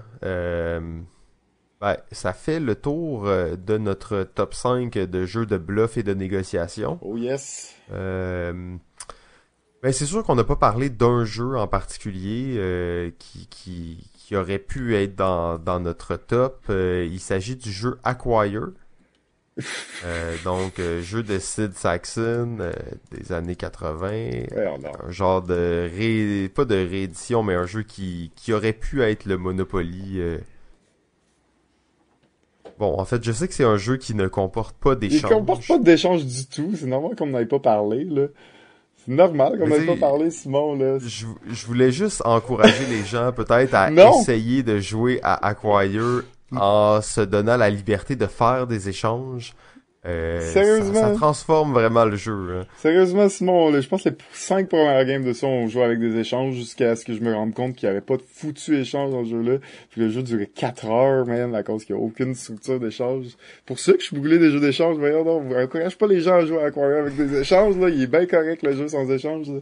Ben, 1.80 1.96
ça 2.10 2.32
fait 2.32 2.58
le 2.58 2.74
tour 2.74 3.26
euh, 3.26 3.54
de 3.54 3.78
notre 3.78 4.24
top 4.24 4.52
5 4.52 4.92
de 4.94 5.24
jeux 5.26 5.46
de 5.46 5.58
bluff 5.58 5.96
et 5.96 6.02
de 6.02 6.12
négociation. 6.12 6.98
Oh 7.02 7.16
yes. 7.16 7.72
Euh, 7.92 8.76
ben, 9.82 9.92
c'est 9.92 10.06
sûr 10.06 10.24
qu'on 10.24 10.34
n'a 10.34 10.42
pas 10.42 10.56
parlé 10.56 10.90
d'un 10.90 11.24
jeu 11.24 11.56
en 11.56 11.68
particulier 11.68 12.56
euh, 12.56 13.12
qui, 13.20 13.46
qui, 13.46 14.10
qui, 14.12 14.34
aurait 14.34 14.58
pu 14.58 14.96
être 14.96 15.14
dans, 15.14 15.56
dans 15.56 15.78
notre 15.78 16.16
top. 16.16 16.64
il 16.68 17.20
s'agit 17.20 17.54
du 17.54 17.70
jeu 17.70 17.98
Acquire. 18.02 18.70
donc, 20.44 20.80
jeu 21.02 21.22
de 21.22 21.38
Sid 21.38 21.74
Saxon 21.74 22.58
des 23.12 23.32
années 23.32 23.56
80. 23.56 24.10
un 24.52 25.10
genre 25.10 25.42
de 25.42 25.88
ré... 25.96 26.48
pas 26.48 26.64
de 26.64 26.74
réédition, 26.74 27.42
mais 27.44 27.54
un 27.54 27.66
jeu 27.66 27.82
qui, 27.82 28.32
qui 28.36 28.52
aurait 28.52 28.72
pu 28.72 29.02
être 29.02 29.26
le 29.26 29.36
Monopoly 29.36 30.20
Bon, 32.78 32.98
en 32.98 33.04
fait, 33.04 33.22
je 33.24 33.32
sais 33.32 33.48
que 33.48 33.54
c'est 33.54 33.64
un 33.64 33.76
jeu 33.76 33.96
qui 33.96 34.14
ne 34.14 34.28
comporte 34.28 34.76
pas 34.76 34.94
d'échange. 34.94 35.30
Il 35.30 35.34
comporte 35.36 35.66
pas 35.66 35.78
d'échange 35.78 36.24
du 36.24 36.46
tout. 36.46 36.72
C'est 36.78 36.86
normal 36.86 37.16
qu'on 37.16 37.26
n'aille 37.26 37.46
pas 37.46 37.58
parlé, 37.58 38.04
là. 38.04 38.26
C'est 39.04 39.12
normal 39.12 39.58
qu'on 39.58 39.68
n'aille 39.68 39.86
pas 39.86 39.96
parlé, 39.96 40.30
Simon, 40.30 40.76
là. 40.76 40.98
Je, 41.00 41.26
je 41.50 41.66
voulais 41.66 41.90
juste 41.90 42.22
encourager 42.24 42.86
les 42.88 43.04
gens, 43.04 43.32
peut-être, 43.32 43.74
à 43.74 43.90
essayer 43.90 44.62
de 44.62 44.78
jouer 44.78 45.18
à 45.22 45.46
Acquire 45.46 46.22
en 46.52 47.00
se 47.02 47.20
donnant 47.20 47.56
la 47.56 47.68
liberté 47.70 48.16
de 48.16 48.26
faire 48.26 48.66
des 48.66 48.88
échanges 48.88 49.54
euh, 50.08 50.40
Sérieusement? 50.40 51.00
Ça, 51.00 51.14
transforme 51.14 51.72
vraiment 51.72 52.04
le 52.04 52.16
jeu. 52.16 52.32
Hein. 52.32 52.66
Sérieusement, 52.78 53.28
Simon, 53.28 53.78
je 53.80 53.88
pense 53.88 54.02
que 54.02 54.08
les 54.08 54.16
cinq 54.32 54.68
premières 54.68 55.04
games 55.04 55.24
de 55.24 55.32
ça, 55.32 55.46
on 55.46 55.68
jouait 55.68 55.84
avec 55.84 56.00
des 56.00 56.16
échanges 56.16 56.54
jusqu'à 56.54 56.96
ce 56.96 57.04
que 57.04 57.14
je 57.14 57.20
me 57.20 57.34
rende 57.34 57.54
compte 57.54 57.76
qu'il 57.76 57.88
n'y 57.88 57.92
avait 57.92 58.04
pas 58.04 58.16
de 58.16 58.22
foutu 58.22 58.76
échange 58.78 59.10
dans 59.10 59.24
ce 59.24 59.30
jeu-là. 59.30 59.58
Puis 59.90 60.00
le 60.00 60.08
jeu 60.08 60.22
durait 60.22 60.46
4 60.46 60.86
heures 60.86 61.26
même 61.26 61.54
à 61.54 61.62
cause 61.62 61.84
qu'il 61.84 61.94
n'y 61.94 62.00
a 62.00 62.04
aucune 62.04 62.34
structure 62.34 62.80
d'échange. 62.80 63.26
Pour 63.66 63.78
ceux 63.78 63.94
que 63.94 64.02
je 64.02 64.14
bouglé 64.14 64.38
des 64.38 64.50
jeux 64.50 64.60
d'échange, 64.60 64.96
voyons 64.96 65.24
donc, 65.24 65.44
vous 65.44 65.54
encouragez 65.54 65.96
pas 65.96 66.06
les 66.06 66.20
gens 66.20 66.36
à 66.36 66.44
jouer 66.46 66.62
à 66.62 66.66
Aquarium 66.66 67.06
avec 67.06 67.16
des 67.16 67.40
échanges, 67.40 67.76
là. 67.76 67.88
Il 67.88 68.02
est 68.02 68.06
bien 68.06 68.26
correct 68.26 68.62
le 68.62 68.74
jeu 68.74 68.88
sans 68.88 69.08
échange, 69.10 69.50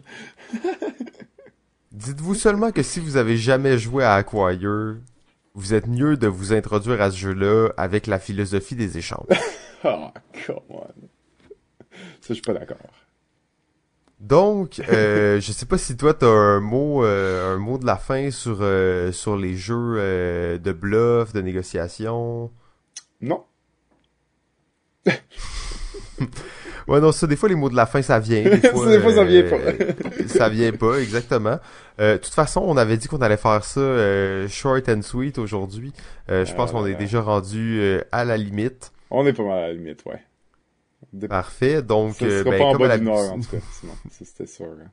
Dites-vous 1.92 2.34
seulement 2.34 2.72
que 2.72 2.82
si 2.82 3.00
vous 3.00 3.16
avez 3.16 3.38
jamais 3.38 3.78
joué 3.78 4.04
à 4.04 4.14
Acquire, 4.14 4.96
vous 5.54 5.72
êtes 5.72 5.86
mieux 5.86 6.18
de 6.18 6.26
vous 6.26 6.52
introduire 6.52 7.00
à 7.00 7.10
ce 7.10 7.16
jeu-là 7.16 7.70
avec 7.78 8.06
la 8.06 8.18
philosophie 8.18 8.74
des 8.74 8.98
échanges. 8.98 9.26
oh, 9.84 10.08
come 10.46 10.60
on. 10.70 10.86
Ça, 12.20 12.28
je 12.30 12.34
suis 12.34 12.42
pas 12.42 12.52
d'accord. 12.52 12.76
Donc, 14.20 14.80
euh, 14.88 15.40
je 15.40 15.52
sais 15.52 15.66
pas 15.66 15.78
si 15.78 15.96
toi 15.96 16.14
t'as 16.14 16.26
un 16.26 16.60
mot, 16.60 17.04
euh, 17.04 17.54
un 17.54 17.58
mot 17.58 17.78
de 17.78 17.86
la 17.86 17.96
fin 17.96 18.30
sur 18.30 18.58
euh, 18.60 19.12
sur 19.12 19.36
les 19.36 19.54
jeux 19.54 20.58
de 20.58 20.72
bluff, 20.72 21.32
de 21.32 21.40
négociation. 21.42 22.50
Non. 23.20 23.44
ouais, 26.88 27.00
non, 27.00 27.12
ça, 27.12 27.26
des 27.26 27.36
fois 27.36 27.48
les 27.48 27.54
mots 27.54 27.68
de 27.68 27.76
la 27.76 27.86
fin, 27.86 28.02
ça 28.02 28.18
vient. 28.18 28.42
Des 28.42 28.56
fois, 28.70 28.88
des 28.88 29.00
fois 29.00 29.14
ça 29.14 29.24
vient 29.24 29.42
pas. 29.42 29.58
ça 30.26 30.48
vient 30.48 30.72
pas, 30.72 30.98
exactement. 30.98 31.58
De 31.98 32.16
toute 32.16 32.34
façon, 32.34 32.62
on 32.66 32.76
avait 32.76 32.96
dit 32.96 33.08
qu'on 33.08 33.20
allait 33.20 33.36
faire 33.36 33.64
ça 33.64 34.48
short 34.48 34.88
and 34.88 35.02
sweet 35.02 35.38
aujourd'hui. 35.38 35.92
je 36.28 36.52
pense 36.54 36.72
qu'on 36.72 36.86
est 36.86 36.94
déjà 36.94 37.20
rendu 37.20 38.00
à 38.12 38.24
la 38.24 38.36
limite. 38.36 38.92
On 39.10 39.26
est 39.26 39.32
pas 39.32 39.44
mal 39.44 39.58
à 39.58 39.66
la 39.68 39.72
limite, 39.72 40.04
ouais. 40.06 40.22
Parfait, 41.28 41.82
donc... 41.82 42.14
Ça 42.14 42.28
sera 42.28 42.50
ben, 42.50 42.58
pas 42.58 42.64
en 42.64 42.74
bas 42.74 42.98
d'une 42.98 43.08
heure, 43.08 43.32
en 43.32 43.40
tout 43.40 43.50
cas, 43.50 43.58
sinon, 43.72 43.92
c'était 44.10 44.46
sûr. 44.46 44.66
Hein. 44.66 44.90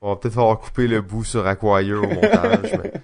On 0.00 0.10
va 0.10 0.16
peut-être 0.16 0.34
falloir 0.34 0.58
couper 0.60 0.86
le 0.86 1.00
bout 1.00 1.24
sur 1.24 1.46
Acquire 1.46 2.02
au 2.02 2.06
montage, 2.06 2.72
mais... 2.82 2.92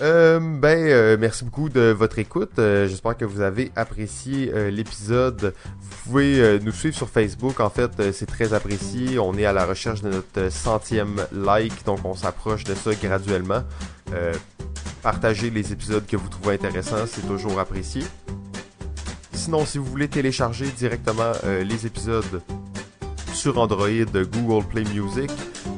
Euh, 0.00 0.38
ben, 0.38 0.78
euh, 0.78 1.16
merci 1.18 1.44
beaucoup 1.44 1.68
de 1.68 1.90
votre 1.90 2.18
écoute. 2.18 2.58
Euh, 2.58 2.86
j'espère 2.86 3.16
que 3.16 3.24
vous 3.24 3.40
avez 3.40 3.72
apprécié 3.74 4.52
euh, 4.54 4.70
l'épisode. 4.70 5.54
Vous 5.80 5.96
pouvez 6.04 6.60
nous 6.60 6.72
suivre 6.72 6.94
sur 6.94 7.08
Facebook. 7.08 7.58
En 7.60 7.70
fait, 7.70 8.12
c'est 8.12 8.26
très 8.26 8.54
apprécié. 8.54 9.18
On 9.18 9.34
est 9.34 9.44
à 9.44 9.52
la 9.52 9.66
recherche 9.66 10.02
de 10.02 10.10
notre 10.10 10.52
centième 10.52 11.16
like, 11.32 11.84
donc 11.84 12.00
on 12.04 12.14
s'approche 12.14 12.64
de 12.64 12.74
ça 12.74 12.94
graduellement. 12.94 13.64
partagez 15.02 15.50
les 15.50 15.72
épisodes 15.72 16.06
que 16.06 16.16
vous 16.16 16.28
trouvez 16.28 16.54
intéressants, 16.54 17.06
c'est 17.06 17.26
toujours 17.26 17.58
apprécié. 17.58 18.04
Sinon, 19.48 19.64
si 19.64 19.78
vous 19.78 19.86
voulez 19.86 20.08
télécharger 20.08 20.66
directement 20.72 21.32
euh, 21.44 21.64
les 21.64 21.86
épisodes 21.86 22.42
sur 23.32 23.56
Android, 23.58 23.88
Google 23.88 24.66
Play 24.66 24.84
Music 24.84 25.30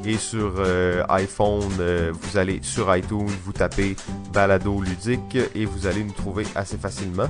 et 0.04 0.16
sur 0.16 0.54
euh, 0.58 1.04
iPhone, 1.08 1.70
euh, 1.78 2.10
vous 2.12 2.36
allez 2.36 2.58
sur 2.64 2.92
iTunes, 2.96 3.30
vous 3.44 3.52
tapez 3.52 3.94
Balado 4.32 4.80
Ludique 4.80 5.38
et 5.54 5.66
vous 5.66 5.86
allez 5.86 6.02
nous 6.02 6.10
trouver 6.10 6.46
assez 6.56 6.78
facilement. 6.78 7.28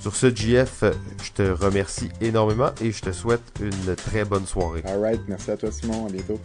Sur 0.00 0.16
ce, 0.16 0.34
JF, 0.34 0.84
je 1.22 1.32
te 1.32 1.42
remercie 1.42 2.08
énormément 2.22 2.70
et 2.80 2.90
je 2.90 3.02
te 3.02 3.12
souhaite 3.12 3.52
une 3.60 3.96
très 3.96 4.24
bonne 4.24 4.46
soirée. 4.46 4.82
Alright, 4.86 5.20
merci 5.28 5.50
à 5.50 5.58
toi 5.58 5.70
Simon, 5.70 6.06
à 6.06 6.10
bientôt. 6.10 6.40